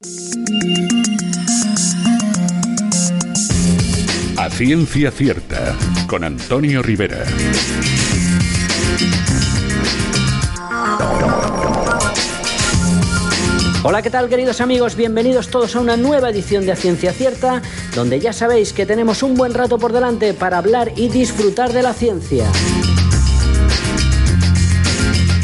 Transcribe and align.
A 0.00 0.04
ciencia 4.48 5.10
cierta, 5.10 5.76
con 6.06 6.22
Antonio 6.22 6.84
Rivera. 6.84 7.24
Hola, 13.82 14.00
¿qué 14.02 14.10
tal 14.10 14.28
queridos 14.28 14.60
amigos? 14.60 14.94
Bienvenidos 14.94 15.48
todos 15.48 15.74
a 15.74 15.80
una 15.80 15.96
nueva 15.96 16.30
edición 16.30 16.64
de 16.64 16.70
A 16.70 16.76
Ciencia 16.76 17.12
Cierta, 17.12 17.60
donde 17.96 18.20
ya 18.20 18.32
sabéis 18.32 18.72
que 18.72 18.86
tenemos 18.86 19.24
un 19.24 19.34
buen 19.34 19.52
rato 19.52 19.78
por 19.78 19.92
delante 19.92 20.32
para 20.32 20.58
hablar 20.58 20.92
y 20.94 21.08
disfrutar 21.08 21.72
de 21.72 21.82
la 21.82 21.92
ciencia. 21.92 22.44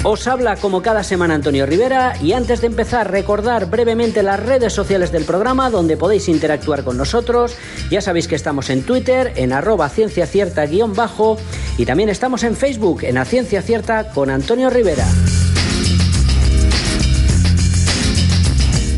Os 0.07 0.29
habla 0.29 0.57
como 0.57 0.83
cada 0.83 1.03
semana 1.03 1.35
Antonio 1.35 1.65
Rivera 1.65 2.13
y 2.21 2.35
antes 2.35 2.61
de 2.61 2.67
empezar 2.67 3.11
recordar 3.11 3.71
brevemente 3.71 4.23
las 4.23 4.39
redes 4.39 4.75
sociales 4.75 5.11
del 5.11 5.25
programa 5.25 5.71
donde 5.71 5.97
podéis 5.97 6.29
interactuar 6.29 6.85
con 6.85 6.99
nosotros. 6.99 7.57
Ya 7.91 8.03
sabéis 8.03 8.29
que 8.29 8.35
estamos 8.35 8.69
en 8.69 8.83
Twitter 8.83 9.33
en 9.37 9.55
arroba 9.55 9.89
ciencia 9.89 10.27
cierta 10.27 10.67
guion 10.67 10.93
bajo 10.93 11.39
y 11.79 11.87
también 11.87 12.11
estamos 12.11 12.43
en 12.43 12.55
Facebook 12.55 13.03
en 13.05 13.17
A 13.17 13.25
Ciencia 13.25 13.63
Cierta 13.63 14.11
con 14.11 14.29
Antonio 14.29 14.69
Rivera. 14.69 15.07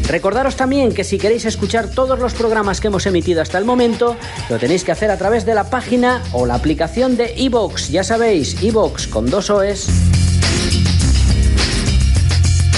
Recordaros 0.09 0.56
también 0.56 0.92
que 0.92 1.05
si 1.05 1.19
queréis 1.19 1.45
escuchar 1.45 1.88
todos 1.88 2.19
los 2.19 2.34
programas 2.34 2.80
que 2.80 2.88
hemos 2.88 3.06
emitido 3.06 3.42
hasta 3.42 3.59
el 3.59 3.64
momento, 3.64 4.16
lo 4.50 4.59
tenéis 4.59 4.83
que 4.83 4.91
hacer 4.91 5.12
a 5.12 5.16
través 5.16 5.47
de 5.47 5.55
la 5.55 5.70
página 5.70 6.25
o 6.33 6.47
la 6.47 6.55
aplicación 6.56 7.16
de 7.16 7.33
iVoox. 7.36 7.91
Ya 7.91 8.02
sabéis, 8.02 8.61
iVoox 8.61 9.06
con 9.06 9.30
dos 9.30 9.50
OEs. 9.50 9.86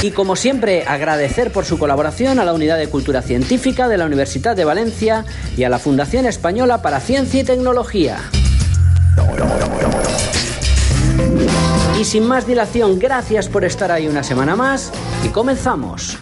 Y 0.00 0.12
como 0.12 0.36
siempre, 0.36 0.84
agradecer 0.86 1.50
por 1.50 1.64
su 1.64 1.76
colaboración 1.78 2.38
a 2.38 2.44
la 2.44 2.52
Unidad 2.52 2.78
de 2.78 2.88
Cultura 2.88 3.20
Científica 3.20 3.88
de 3.88 3.98
la 3.98 4.06
Universidad 4.06 4.54
de 4.54 4.64
Valencia 4.64 5.24
y 5.56 5.64
a 5.64 5.68
la 5.68 5.80
Fundación 5.80 6.24
Española 6.24 6.82
para 6.82 7.00
Ciencia 7.00 7.40
y 7.40 7.44
Tecnología. 7.44 8.18
Y 12.00 12.04
sin 12.04 12.28
más 12.28 12.46
dilación, 12.46 13.00
gracias 13.00 13.48
por 13.48 13.64
estar 13.64 13.90
ahí 13.90 14.06
una 14.06 14.22
semana 14.22 14.54
más 14.54 14.92
y 15.24 15.30
comenzamos. 15.30 16.16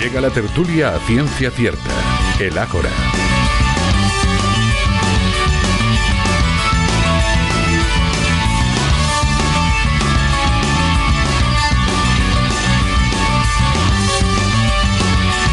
Llega 0.00 0.20
la 0.20 0.30
tertulia 0.30 0.96
a 0.96 0.98
ciencia 1.06 1.52
cierta, 1.52 1.90
el 2.40 2.58
Ágora. 2.58 2.90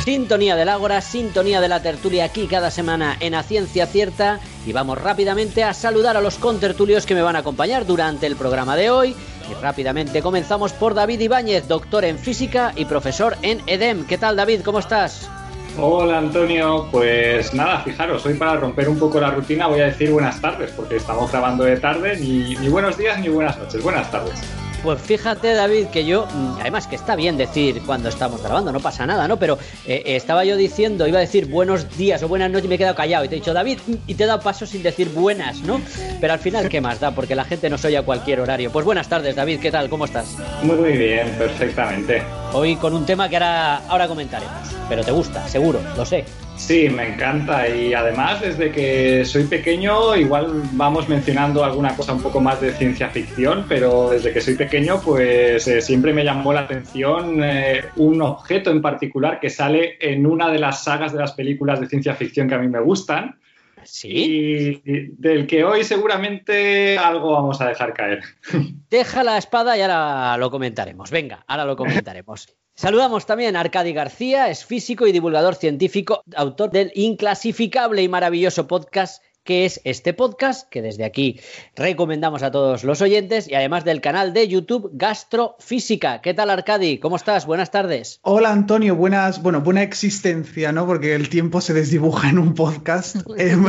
Sintonía 0.03 0.55
del 0.55 0.69
Ágora, 0.69 1.02
sintonía 1.02 1.61
de 1.61 1.67
la 1.67 1.81
tertulia 1.81 2.25
aquí 2.25 2.47
cada 2.47 2.71
semana 2.71 3.17
en 3.19 3.36
A 3.36 3.43
Ciencia 3.43 3.86
Cierta 3.86 4.39
y 4.66 4.73
vamos 4.73 4.97
rápidamente 4.97 5.64
a 5.64 5.73
saludar 5.73 6.17
a 6.17 6.21
los 6.21 6.38
contertulios 6.38 7.05
que 7.05 7.16
me 7.16 7.21
van 7.21 7.36
a 7.36 7.39
acompañar 7.39 7.86
durante 7.86 8.25
el 8.25 8.36
programa 8.36 8.75
de 8.75 8.89
hoy. 8.89 9.16
Y 9.49 9.53
rápidamente 9.61 10.21
comenzamos 10.21 10.73
por 10.73 10.93
David 10.93 11.19
Ibáñez, 11.19 11.67
doctor 11.67 12.05
en 12.05 12.19
física 12.19 12.73
y 12.75 12.86
profesor 12.86 13.38
en 13.41 13.61
EDEM. 13.67 14.05
¿Qué 14.05 14.17
tal 14.17 14.36
David? 14.36 14.61
¿Cómo 14.64 14.80
estás? 14.80 15.30
Hola 15.78 16.17
Antonio, 16.17 16.88
pues 16.92 17.53
nada, 17.53 17.80
fijaros, 17.81 18.25
hoy 18.25 18.34
para 18.34 18.58
romper 18.58 18.89
un 18.89 19.00
poco 19.00 19.20
la 19.20 19.31
rutina 19.31 19.67
voy 19.67 19.80
a 19.80 19.86
decir 19.86 20.11
buenas 20.11 20.42
tardes, 20.42 20.72
porque 20.72 20.98
estamos 20.98 21.31
grabando 21.31 21.64
de 21.64 21.78
tarde, 21.78 22.17
ni, 22.17 22.56
ni 22.56 22.67
buenos 22.67 22.98
días 22.98 23.20
ni 23.20 23.30
buenas 23.30 23.58
noches, 23.58 23.81
buenas 23.81 24.11
tardes. 24.11 24.58
Pues 24.83 25.02
fíjate, 25.02 25.53
David, 25.53 25.88
que 25.88 26.05
yo, 26.05 26.25
mm, 26.25 26.61
además 26.61 26.88
que 26.88 26.95
está 26.95 27.16
bien 27.16 27.35
decir 27.38 27.81
cuando 27.85 28.08
estamos 28.08 28.42
grabando, 28.42 28.71
no 28.71 28.80
pasa 28.80 29.05
nada, 29.05 29.27
¿no? 29.27 29.37
Pero 29.37 29.58
eh, 29.86 30.04
estaba 30.05 30.45
yo 30.45 30.55
diciendo, 30.55 31.05
iba 31.05 31.17
a 31.17 31.21
decir 31.21 31.48
buenos 31.48 31.98
días 31.98 32.23
o 32.23 32.27
buenas 32.30 32.49
noches 32.49 32.65
y 32.65 32.67
me 32.70 32.76
he 32.76 32.77
quedado 32.77 32.95
callado. 32.95 33.26
Y 33.26 33.27
te 33.27 33.36
he 33.36 33.39
dicho, 33.39 33.54
David, 33.54 33.80
mm, 33.86 33.93
y 34.08 34.15
te 34.15 34.23
he 34.23 34.27
dado 34.27 34.39
paso 34.39 34.65
sin 34.65 34.81
decir 34.81 35.09
buenas, 35.09 35.59
¿no? 35.61 35.81
Pero 36.21 36.33
al 36.33 36.39
final, 36.39 36.70
¿qué 36.70 36.80
más 36.80 36.99
da? 36.99 37.11
Porque 37.11 37.36
la 37.36 37.43
gente 37.43 37.70
nos 37.70 37.83
oye 37.83 37.98
a 37.98 38.04
cualquier 38.04 38.39
horario. 38.39 38.71
Pues 38.71 38.86
buenas 38.86 39.09
tardes, 39.09 39.36
David, 39.36 39.59
¿qué 39.59 39.71
tal? 39.71 39.89
¿Cómo 39.89 40.05
estás? 40.05 40.37
Muy, 40.64 40.77
muy 40.77 40.98
bien, 40.98 41.30
perfectamente. 41.37 42.23
Hoy 42.54 42.77
con 42.77 42.93
un 42.93 43.05
tema 43.05 43.27
que 43.27 43.36
ahora, 43.36 43.81
ahora 43.87 44.08
comentaremos. 44.08 44.54
Pero 44.87 45.04
te 45.04 45.11
gusta, 45.11 45.48
seguro, 45.48 45.80
lo 45.98 46.05
sé. 46.05 46.25
Sí, 46.59 46.87
me 46.89 47.14
encanta 47.14 47.67
y 47.67 47.93
además 47.93 48.42
desde 48.42 48.70
que 48.70 49.25
soy 49.25 49.45
pequeño 49.45 50.15
igual 50.15 50.61
vamos 50.73 51.09
mencionando 51.09 51.64
alguna 51.64 51.95
cosa 51.95 52.14
un 52.14 52.21
poco 52.21 52.42
más 52.42 52.61
de 52.61 52.73
ciencia 52.73 53.09
ficción, 53.09 53.65
pero 53.67 54.09
desde 54.11 54.33
que 54.33 54.42
soy 54.42 54.55
pequeño 54.55 55.02
pues 55.02 55.67
eh, 55.67 55.81
siempre 55.81 56.14
me 56.14 56.23
llamó 56.23 56.53
la 56.53 56.61
atención 56.61 57.43
eh, 57.43 57.86
un 57.95 58.21
objeto 58.21 58.69
en 58.69 58.83
particular 58.83 59.39
que 59.39 59.49
sale 59.49 59.98
en 59.99 60.27
una 60.27 60.52
de 60.52 60.59
las 60.59 60.83
sagas 60.83 61.14
de 61.14 61.19
las 61.19 61.31
películas 61.31 61.80
de 61.80 61.87
ciencia 61.87 62.14
ficción 62.14 62.48
que 62.48 62.55
a 62.55 62.59
mí 62.59 62.67
me 62.67 62.81
gustan. 62.81 63.39
¿Sí? 63.83 64.81
Y 64.86 65.08
del 65.17 65.48
que 65.48 65.64
hoy 65.64 65.86
seguramente 65.86 66.98
algo 66.98 67.31
vamos 67.31 67.61
a 67.61 67.69
dejar 67.69 67.93
caer. 67.93 68.21
Deja 68.92 69.23
la 69.23 69.37
espada 69.37 69.77
y 69.77 69.81
ahora 69.81 70.37
lo 70.37 70.52
comentaremos. 70.52 71.09
Venga, 71.09 71.43
ahora 71.48 71.65
lo 71.65 71.75
comentaremos. 71.77 72.53
Saludamos 72.80 73.26
también 73.26 73.58
a 73.58 73.60
Arcadi 73.60 73.92
García, 73.92 74.50
es 74.50 74.64
físico 74.64 75.06
y 75.06 75.12
divulgador 75.12 75.56
científico, 75.56 76.23
autor 76.34 76.72
del 76.72 76.94
inclasificable 76.95 78.02
y 78.02 78.08
maravilloso 78.08 78.67
podcast 78.67 79.22
que 79.44 79.66
es 79.66 79.82
este 79.84 80.14
podcast 80.14 80.70
que 80.70 80.82
desde 80.82 81.04
aquí 81.04 81.40
recomendamos 81.76 82.44
a 82.44 82.52
todos 82.52 82.84
los 82.84 83.02
oyentes 83.02 83.50
y 83.50 83.56
además 83.56 83.84
del 83.84 84.00
canal 84.00 84.32
de 84.32 84.48
YouTube 84.48 84.92
Gastrofísica. 84.94 86.22
¿Qué 86.22 86.34
tal 86.34 86.52
Arcadi? 86.52 87.00
¿Cómo 87.00 87.16
estás? 87.16 87.45
Buenas 87.45 87.72
tardes. 87.72 88.20
Hola 88.22 88.52
Antonio, 88.52 88.96
buenas, 88.96 89.42
bueno, 89.42 89.60
buena 89.61 89.82
existencia, 89.82 90.72
¿no? 90.72 90.86
Porque 90.86 91.16
el 91.16 91.30
tiempo 91.30 91.61
se 91.61 91.73
desdibuja 91.73 92.30
en 92.30 92.38
un 92.38 92.54
podcast. 92.54 93.17
Em, 93.38 93.66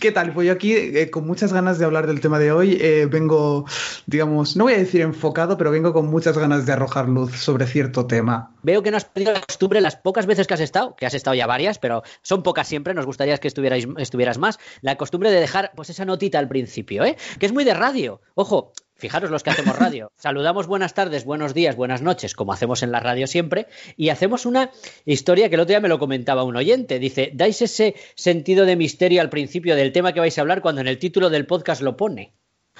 ¿Qué 0.00 0.12
tal? 0.12 0.32
Pues 0.32 0.46
yo 0.46 0.52
aquí 0.52 0.74
eh, 0.74 1.10
con 1.10 1.26
muchas 1.26 1.52
ganas 1.52 1.78
de 1.78 1.84
hablar 1.84 2.06
del 2.06 2.20
tema 2.20 2.38
de 2.38 2.52
hoy. 2.52 2.78
Eh, 2.80 3.06
vengo, 3.10 3.64
digamos, 4.06 4.56
no 4.56 4.64
voy 4.64 4.74
a 4.74 4.78
decir 4.78 5.00
enfocado, 5.00 5.58
pero 5.58 5.72
vengo 5.72 5.92
con 5.92 6.06
muchas 6.06 6.38
ganas 6.38 6.66
de 6.66 6.72
arrojar 6.72 7.08
luz 7.08 7.36
sobre 7.36 7.66
cierto 7.66 8.06
tema. 8.06 8.54
Veo 8.62 8.82
que 8.82 8.92
no 8.92 8.96
has 8.96 9.04
perdido 9.04 9.32
la 9.32 9.40
costumbre 9.40 9.80
las 9.80 9.96
pocas 9.96 10.26
veces 10.26 10.46
que 10.46 10.54
has 10.54 10.60
estado, 10.60 10.94
que 10.94 11.06
has 11.06 11.14
estado 11.14 11.34
ya 11.34 11.46
varias, 11.46 11.78
pero 11.78 12.02
son 12.22 12.44
pocas 12.44 12.68
siempre, 12.68 12.94
nos 12.94 13.06
gustaría 13.06 13.36
que 13.38 13.48
estuvieras 13.48 14.38
más, 14.38 14.58
la 14.82 14.96
costumbre 14.96 15.30
de 15.32 15.40
dejar 15.40 15.72
pues 15.74 15.90
esa 15.90 16.04
notita 16.04 16.38
al 16.38 16.48
principio, 16.48 17.04
¿eh? 17.04 17.16
Que 17.40 17.46
es 17.46 17.52
muy 17.52 17.64
de 17.64 17.74
radio. 17.74 18.20
Ojo, 18.34 18.72
Fijaros 18.98 19.30
los 19.30 19.44
que 19.44 19.50
hacemos 19.50 19.78
radio. 19.78 20.10
Saludamos 20.16 20.66
buenas 20.66 20.92
tardes, 20.92 21.24
buenos 21.24 21.54
días, 21.54 21.76
buenas 21.76 22.02
noches, 22.02 22.34
como 22.34 22.52
hacemos 22.52 22.82
en 22.82 22.90
la 22.90 22.98
radio 22.98 23.28
siempre, 23.28 23.68
y 23.96 24.08
hacemos 24.08 24.44
una 24.44 24.72
historia 25.04 25.48
que 25.48 25.54
el 25.54 25.60
otro 25.60 25.70
día 25.70 25.80
me 25.80 25.88
lo 25.88 26.00
comentaba 26.00 26.42
un 26.42 26.56
oyente. 26.56 26.98
Dice, 26.98 27.30
dais 27.32 27.62
ese 27.62 27.94
sentido 28.16 28.66
de 28.66 28.74
misterio 28.74 29.20
al 29.20 29.30
principio 29.30 29.76
del 29.76 29.92
tema 29.92 30.12
que 30.12 30.20
vais 30.20 30.36
a 30.36 30.40
hablar 30.40 30.62
cuando 30.62 30.80
en 30.80 30.88
el 30.88 30.98
título 30.98 31.30
del 31.30 31.46
podcast 31.46 31.80
lo 31.80 31.96
pone. 31.96 32.34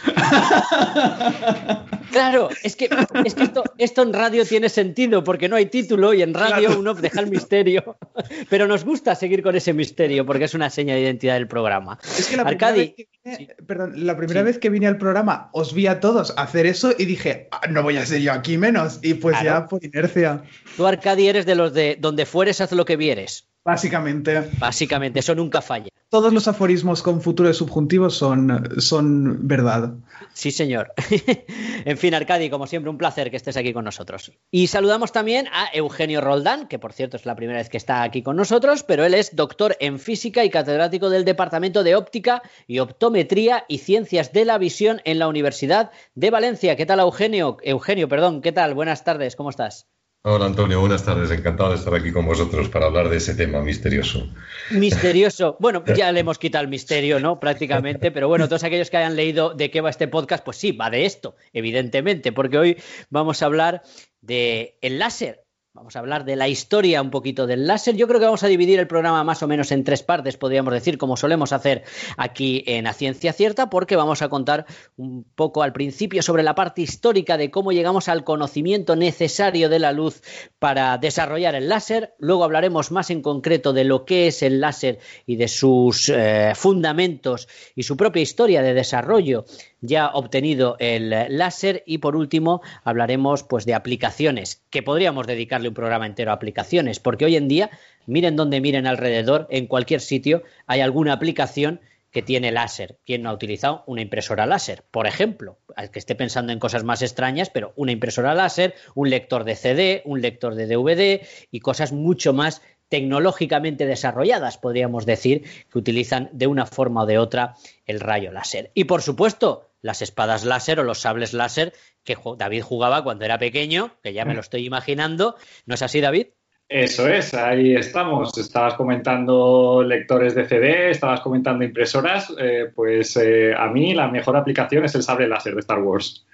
Claro, 2.10 2.48
es 2.62 2.74
que, 2.74 2.88
es 3.24 3.34
que 3.34 3.44
esto, 3.44 3.64
esto, 3.76 4.02
en 4.02 4.12
radio 4.12 4.44
tiene 4.44 4.68
sentido 4.68 5.22
porque 5.24 5.48
no 5.48 5.56
hay 5.56 5.66
título 5.66 6.14
y 6.14 6.22
en 6.22 6.34
radio 6.34 6.68
claro. 6.68 6.80
uno 6.80 6.94
deja 6.94 7.20
el 7.20 7.28
misterio. 7.28 7.96
Pero 8.50 8.66
nos 8.66 8.84
gusta 8.84 9.14
seguir 9.14 9.42
con 9.42 9.56
ese 9.56 9.72
misterio 9.72 10.24
porque 10.24 10.44
es 10.44 10.54
una 10.54 10.70
seña 10.70 10.94
de 10.94 11.02
identidad 11.02 11.34
del 11.34 11.48
programa. 11.48 11.98
Es 12.18 12.28
que 12.28 12.36
la 12.36 12.42
Arcadi, 12.44 12.94
primera, 12.94 12.94
vez 12.94 12.94
que, 12.96 13.08
vine, 13.24 13.36
sí. 13.36 13.64
perdón, 13.66 14.06
la 14.06 14.16
primera 14.16 14.40
sí. 14.40 14.44
vez 14.46 14.58
que 14.58 14.70
vine 14.70 14.86
al 14.86 14.98
programa 14.98 15.50
os 15.52 15.74
vi 15.74 15.86
a 15.86 16.00
todos 16.00 16.32
hacer 16.36 16.66
eso 16.66 16.92
y 16.96 17.04
dije, 17.04 17.48
ah, 17.50 17.66
no 17.68 17.82
voy 17.82 17.96
a 17.96 18.06
ser 18.06 18.20
yo 18.20 18.32
aquí 18.32 18.56
menos. 18.56 19.00
Y 19.02 19.14
pues 19.14 19.36
claro. 19.38 19.60
ya 19.60 19.66
por 19.66 19.84
inercia. 19.84 20.42
Tú, 20.76 20.86
Arcadi, 20.86 21.28
eres 21.28 21.46
de 21.46 21.54
los 21.54 21.74
de 21.74 21.96
donde 22.00 22.26
fueres, 22.26 22.60
haz 22.60 22.72
lo 22.72 22.84
que 22.84 22.96
vieres. 22.96 23.47
Básicamente. 23.68 24.48
Básicamente, 24.58 25.20
eso 25.20 25.34
nunca 25.34 25.60
falla. 25.60 25.90
Todos 26.08 26.32
los 26.32 26.48
aforismos 26.48 27.02
con 27.02 27.20
futuros 27.20 27.58
subjuntivos 27.58 28.16
son, 28.16 28.80
son 28.80 29.46
verdad. 29.46 29.92
Sí, 30.32 30.52
señor. 30.52 30.94
en 31.84 31.98
fin, 31.98 32.14
Arcadi, 32.14 32.48
como 32.48 32.66
siempre, 32.66 32.88
un 32.88 32.96
placer 32.96 33.30
que 33.30 33.36
estés 33.36 33.58
aquí 33.58 33.74
con 33.74 33.84
nosotros. 33.84 34.32
Y 34.50 34.68
saludamos 34.68 35.12
también 35.12 35.48
a 35.48 35.68
Eugenio 35.74 36.22
Roldán, 36.22 36.66
que 36.66 36.78
por 36.78 36.94
cierto 36.94 37.18
es 37.18 37.26
la 37.26 37.36
primera 37.36 37.58
vez 37.58 37.68
que 37.68 37.76
está 37.76 38.02
aquí 38.02 38.22
con 38.22 38.36
nosotros, 38.36 38.84
pero 38.84 39.04
él 39.04 39.12
es 39.12 39.36
doctor 39.36 39.76
en 39.80 39.98
física 39.98 40.46
y 40.46 40.48
catedrático 40.48 41.10
del 41.10 41.26
Departamento 41.26 41.84
de 41.84 41.94
Óptica 41.94 42.40
y 42.66 42.78
Optometría 42.78 43.66
y 43.68 43.76
Ciencias 43.76 44.32
de 44.32 44.46
la 44.46 44.56
Visión 44.56 45.02
en 45.04 45.18
la 45.18 45.28
Universidad 45.28 45.90
de 46.14 46.30
Valencia. 46.30 46.74
¿Qué 46.74 46.86
tal, 46.86 47.00
Eugenio? 47.00 47.58
Eugenio, 47.62 48.08
perdón, 48.08 48.40
¿qué 48.40 48.52
tal? 48.52 48.72
Buenas 48.72 49.04
tardes, 49.04 49.36
¿cómo 49.36 49.50
estás? 49.50 49.86
Hola 50.22 50.46
Antonio, 50.46 50.80
buenas 50.80 51.04
tardes. 51.04 51.30
Encantado 51.30 51.70
de 51.70 51.76
estar 51.76 51.94
aquí 51.94 52.10
con 52.10 52.26
vosotros 52.26 52.68
para 52.68 52.86
hablar 52.86 53.08
de 53.08 53.18
ese 53.18 53.36
tema 53.36 53.60
misterioso. 53.62 54.28
Misterioso. 54.72 55.56
Bueno, 55.60 55.84
ya 55.96 56.10
le 56.10 56.20
hemos 56.20 56.38
quitado 56.38 56.64
el 56.64 56.70
misterio, 56.70 57.20
¿no? 57.20 57.38
Prácticamente. 57.38 58.10
Pero 58.10 58.26
bueno, 58.26 58.48
todos 58.48 58.64
aquellos 58.64 58.90
que 58.90 58.96
hayan 58.96 59.14
leído 59.14 59.54
de 59.54 59.70
qué 59.70 59.80
va 59.80 59.90
este 59.90 60.08
podcast, 60.08 60.44
pues 60.44 60.56
sí, 60.56 60.72
va 60.72 60.90
de 60.90 61.06
esto, 61.06 61.36
evidentemente, 61.52 62.32
porque 62.32 62.58
hoy 62.58 62.76
vamos 63.10 63.42
a 63.42 63.46
hablar 63.46 63.82
de 64.20 64.76
el 64.80 64.98
láser. 64.98 65.47
Vamos 65.74 65.94
a 65.94 65.98
hablar 66.00 66.24
de 66.24 66.34
la 66.34 66.48
historia 66.48 67.02
un 67.02 67.10
poquito 67.10 67.46
del 67.46 67.66
láser. 67.66 67.94
Yo 67.94 68.08
creo 68.08 68.18
que 68.18 68.24
vamos 68.26 68.42
a 68.42 68.48
dividir 68.48 68.80
el 68.80 68.88
programa 68.88 69.22
más 69.22 69.42
o 69.42 69.46
menos 69.46 69.70
en 69.70 69.84
tres 69.84 70.02
partes, 70.02 70.36
podríamos 70.36 70.72
decir, 70.72 70.98
como 70.98 71.16
solemos 71.16 71.52
hacer 71.52 71.84
aquí 72.16 72.64
en 72.66 72.86
A 72.86 72.94
Ciencia 72.94 73.32
Cierta, 73.32 73.70
porque 73.70 73.94
vamos 73.94 74.22
a 74.22 74.28
contar 74.28 74.66
un 74.96 75.24
poco 75.34 75.62
al 75.62 75.72
principio 75.72 76.22
sobre 76.22 76.42
la 76.42 76.54
parte 76.54 76.82
histórica 76.82 77.36
de 77.36 77.50
cómo 77.50 77.70
llegamos 77.70 78.08
al 78.08 78.24
conocimiento 78.24 78.96
necesario 78.96 79.68
de 79.68 79.78
la 79.78 79.92
luz 79.92 80.22
para 80.58 80.96
desarrollar 80.98 81.54
el 81.54 81.68
láser. 81.68 82.14
Luego 82.18 82.44
hablaremos 82.44 82.90
más 82.90 83.10
en 83.10 83.22
concreto 83.22 83.72
de 83.72 83.84
lo 83.84 84.04
que 84.04 84.26
es 84.26 84.42
el 84.42 84.60
láser 84.60 84.98
y 85.26 85.36
de 85.36 85.48
sus 85.48 86.08
eh, 86.08 86.54
fundamentos 86.56 87.46
y 87.76 87.82
su 87.82 87.96
propia 87.96 88.22
historia 88.22 88.62
de 88.62 88.74
desarrollo 88.74 89.44
ya 89.80 90.08
obtenido 90.08 90.76
el 90.78 91.10
láser 91.10 91.82
y 91.86 91.98
por 91.98 92.16
último 92.16 92.62
hablaremos 92.84 93.42
pues 93.42 93.64
de 93.64 93.74
aplicaciones 93.74 94.62
que 94.70 94.82
podríamos 94.82 95.26
dedicarle 95.26 95.68
un 95.68 95.74
programa 95.74 96.06
entero 96.06 96.30
a 96.30 96.34
aplicaciones 96.34 97.00
porque 97.00 97.24
hoy 97.24 97.36
en 97.36 97.48
día 97.48 97.70
miren 98.06 98.36
donde 98.36 98.60
miren 98.60 98.86
alrededor 98.86 99.46
en 99.50 99.66
cualquier 99.66 100.00
sitio 100.00 100.42
hay 100.66 100.80
alguna 100.80 101.12
aplicación 101.12 101.80
que 102.10 102.22
tiene 102.22 102.52
láser. 102.52 102.98
¿Quién 103.04 103.22
no 103.22 103.30
ha 103.30 103.34
utilizado 103.34 103.84
una 103.86 104.00
impresora 104.00 104.46
láser? 104.46 104.82
Por 104.90 105.06
ejemplo, 105.06 105.58
al 105.76 105.90
que 105.90 105.98
esté 105.98 106.14
pensando 106.14 106.52
en 106.52 106.58
cosas 106.58 106.84
más 106.84 107.02
extrañas, 107.02 107.50
pero 107.50 107.72
una 107.76 107.92
impresora 107.92 108.34
láser, 108.34 108.74
un 108.94 109.10
lector 109.10 109.44
de 109.44 109.56
CD, 109.56 110.02
un 110.04 110.22
lector 110.22 110.54
de 110.54 110.66
DVD 110.66 111.26
y 111.50 111.60
cosas 111.60 111.92
mucho 111.92 112.32
más 112.32 112.62
tecnológicamente 112.88 113.86
desarrolladas, 113.86 114.56
podríamos 114.56 115.04
decir, 115.04 115.44
que 115.70 115.78
utilizan 115.78 116.30
de 116.32 116.46
una 116.46 116.64
forma 116.64 117.02
o 117.02 117.06
de 117.06 117.18
otra 117.18 117.56
el 117.84 118.00
rayo 118.00 118.32
láser. 118.32 118.70
Y 118.74 118.84
por 118.84 119.02
supuesto, 119.02 119.67
las 119.82 120.02
espadas 120.02 120.44
láser 120.44 120.80
o 120.80 120.84
los 120.84 121.00
sables 121.00 121.32
láser 121.32 121.72
que 122.04 122.16
David 122.36 122.62
jugaba 122.62 123.04
cuando 123.04 123.24
era 123.24 123.38
pequeño, 123.38 123.92
que 124.02 124.12
ya 124.12 124.24
me 124.24 124.34
lo 124.34 124.40
estoy 124.40 124.64
imaginando. 124.64 125.36
¿No 125.66 125.74
es 125.74 125.82
así, 125.82 126.00
David? 126.00 126.28
Eso 126.68 127.08
es, 127.08 127.32
ahí 127.32 127.74
estamos. 127.74 128.36
Estabas 128.36 128.74
comentando 128.74 129.82
lectores 129.82 130.34
de 130.34 130.44
CD, 130.44 130.90
estabas 130.90 131.20
comentando 131.20 131.64
impresoras. 131.64 132.30
Eh, 132.38 132.70
pues 132.74 133.16
eh, 133.16 133.54
a 133.56 133.68
mí 133.68 133.94
la 133.94 134.08
mejor 134.08 134.36
aplicación 134.36 134.84
es 134.84 134.94
el 134.94 135.02
sable 135.02 135.28
láser 135.28 135.54
de 135.54 135.60
Star 135.60 135.80
Wars. 135.80 136.26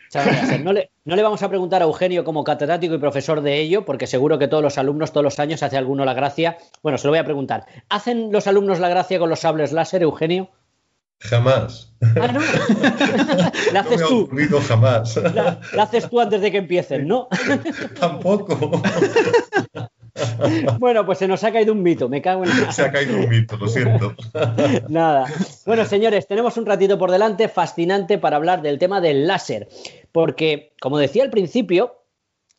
No 0.62 0.73
le, 0.73 0.90
no 1.05 1.17
le, 1.17 1.23
vamos 1.23 1.43
a 1.43 1.49
preguntar 1.49 1.82
a 1.82 1.87
Eugenio 1.87 2.25
como 2.25 2.44
catedrático 2.44 2.94
y 2.94 2.99
profesor 2.99 3.40
de 3.40 3.61
ello, 3.61 3.85
porque 3.85 4.06
seguro 4.06 4.38
que 4.38 4.49
todos 4.49 4.62
los 4.62 4.79
alumnos 4.79 5.12
todos 5.12 5.25
los 5.25 5.38
años 5.40 5.62
hace 5.62 5.76
alguno 5.76 6.05
la 6.05 6.14
gracia. 6.14 6.56
Bueno, 6.82 6.99
se 6.99 7.06
lo 7.06 7.12
voy 7.12 7.19
a 7.19 7.25
preguntar. 7.25 7.67
¿Hacen 7.88 8.31
los 8.32 8.47
alumnos 8.47 8.81
la 8.81 8.88
gracia 8.88 9.19
con 9.19 9.31
los 9.31 9.40
sables 9.40 9.73
láser, 9.73 10.02
Eugenio? 10.02 10.50
Jamás. 11.20 11.93
Ah, 12.20 12.28
no. 12.28 12.40
la 13.72 13.81
haces 13.81 14.00
no 14.00 14.08
tú. 14.08 14.31
jamás. 14.69 15.16
La, 15.16 15.61
haces 15.78 16.08
tú 16.08 16.20
antes 16.20 16.40
de 16.40 16.50
que 16.50 16.58
empiecen, 16.58 17.06
¿no? 17.08 17.28
Tampoco. 18.00 18.82
Bueno, 20.78 21.05
pues 21.05 21.19
se 21.19 21.26
nos 21.26 21.43
ha 21.43 21.52
caído 21.52 21.72
un 21.72 21.82
mito, 21.82 22.08
me 22.08 22.22
cago 22.22 22.44
en 22.44 22.72
Se 22.72 22.82
ha 22.82 22.93
caído 22.93 23.19
un 23.19 23.28
mito, 23.28 23.56
lo 23.56 23.66
siento. 23.66 24.14
Nada. 24.88 25.26
Bueno, 25.66 25.84
señores, 25.87 26.28
tenemos 26.28 26.56
un 26.56 26.66
ratito 26.66 26.96
por 26.99 27.11
delante 27.11 27.49
fascinante 27.49 28.16
para 28.19 28.37
hablar 28.37 28.62
del 28.62 28.78
tema 28.78 29.00
del 29.00 29.26
láser, 29.26 29.69
porque, 30.12 30.72
como 30.81 30.99
decía 30.99 31.25
al 31.25 31.31
principio, 31.31 32.05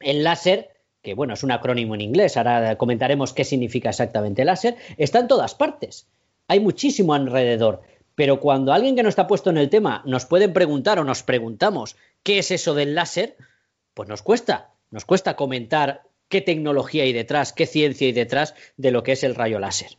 el 0.02 0.26
láser 0.26 0.76
que 1.06 1.14
bueno, 1.14 1.36
es 1.36 1.44
un 1.44 1.52
acrónimo 1.52 1.94
en 1.94 2.02
inglés, 2.02 2.36
ahora 2.36 2.78
comentaremos 2.78 3.32
qué 3.32 3.46
significa 3.46 3.90
exactamente 3.90 4.44
láser, 4.44 4.76
está 4.98 5.20
en 5.20 5.28
todas 5.28 5.54
partes. 5.54 6.08
Hay 6.48 6.60
muchísimo 6.60 7.14
alrededor. 7.14 7.84
Pero 8.16 8.40
cuando 8.40 8.74
alguien 8.74 8.96
que 8.96 9.04
no 9.04 9.10
está 9.10 9.28
puesto 9.28 9.50
en 9.50 9.58
el 9.58 9.70
tema 9.70 10.02
nos 10.06 10.26
puede 10.26 10.50
preguntar 10.50 11.00
o 11.00 11.04
nos 11.04 11.24
preguntamos 11.24 11.96
qué 12.24 12.40
es 12.40 12.52
eso 12.52 12.74
del 12.74 12.96
láser, 12.96 13.36
pues 13.94 14.10
nos 14.10 14.22
cuesta, 14.22 14.72
nos 14.92 15.06
cuesta 15.06 15.36
comentar 15.36 16.04
qué 16.30 16.42
tecnología 16.42 17.04
hay 17.04 17.14
detrás, 17.14 17.54
qué 17.54 17.66
ciencia 17.66 18.08
hay 18.08 18.14
detrás 18.14 18.56
de 18.78 18.92
lo 18.92 19.04
que 19.04 19.14
es 19.14 19.24
el 19.24 19.36
rayo 19.36 19.60
láser. 19.60 19.98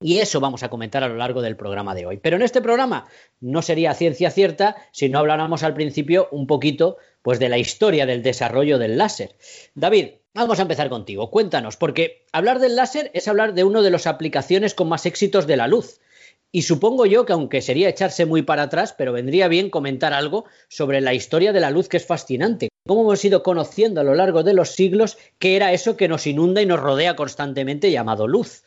Y 0.00 0.18
eso 0.18 0.38
vamos 0.38 0.62
a 0.62 0.68
comentar 0.68 1.02
a 1.02 1.08
lo 1.08 1.16
largo 1.16 1.42
del 1.42 1.56
programa 1.56 1.94
de 1.94 2.06
hoy. 2.06 2.18
Pero 2.18 2.36
en 2.36 2.42
este 2.42 2.62
programa 2.62 3.06
no 3.40 3.62
sería 3.62 3.94
ciencia 3.94 4.30
cierta 4.30 4.76
si 4.92 5.08
no 5.08 5.18
habláramos 5.18 5.64
al 5.64 5.74
principio 5.74 6.28
un 6.30 6.46
poquito 6.46 6.98
pues 7.22 7.40
de 7.40 7.48
la 7.48 7.58
historia 7.58 8.06
del 8.06 8.22
desarrollo 8.22 8.78
del 8.78 8.96
láser. 8.96 9.34
David, 9.74 10.10
vamos 10.34 10.60
a 10.60 10.62
empezar 10.62 10.88
contigo. 10.88 11.30
Cuéntanos, 11.30 11.76
porque 11.76 12.24
hablar 12.32 12.60
del 12.60 12.76
láser 12.76 13.10
es 13.12 13.26
hablar 13.26 13.54
de 13.54 13.64
una 13.64 13.82
de 13.82 13.90
las 13.90 14.06
aplicaciones 14.06 14.74
con 14.74 14.88
más 14.88 15.04
éxitos 15.04 15.48
de 15.48 15.56
la 15.56 15.66
luz. 15.66 16.00
Y 16.50 16.62
supongo 16.62 17.04
yo 17.04 17.26
que 17.26 17.34
aunque 17.34 17.60
sería 17.60 17.90
echarse 17.90 18.24
muy 18.24 18.42
para 18.42 18.62
atrás, 18.62 18.94
pero 18.96 19.12
vendría 19.12 19.48
bien 19.48 19.68
comentar 19.68 20.14
algo 20.14 20.46
sobre 20.68 21.02
la 21.02 21.12
historia 21.12 21.52
de 21.52 21.60
la 21.60 21.70
luz 21.70 21.88
que 21.88 21.98
es 21.98 22.06
fascinante. 22.06 22.68
Cómo 22.86 23.02
hemos 23.02 23.22
ido 23.22 23.42
conociendo 23.42 24.00
a 24.00 24.04
lo 24.04 24.14
largo 24.14 24.42
de 24.42 24.54
los 24.54 24.70
siglos 24.70 25.18
qué 25.38 25.56
era 25.56 25.74
eso 25.74 25.96
que 25.96 26.08
nos 26.08 26.26
inunda 26.26 26.62
y 26.62 26.66
nos 26.66 26.80
rodea 26.80 27.16
constantemente 27.16 27.90
llamado 27.90 28.26
luz. 28.26 28.62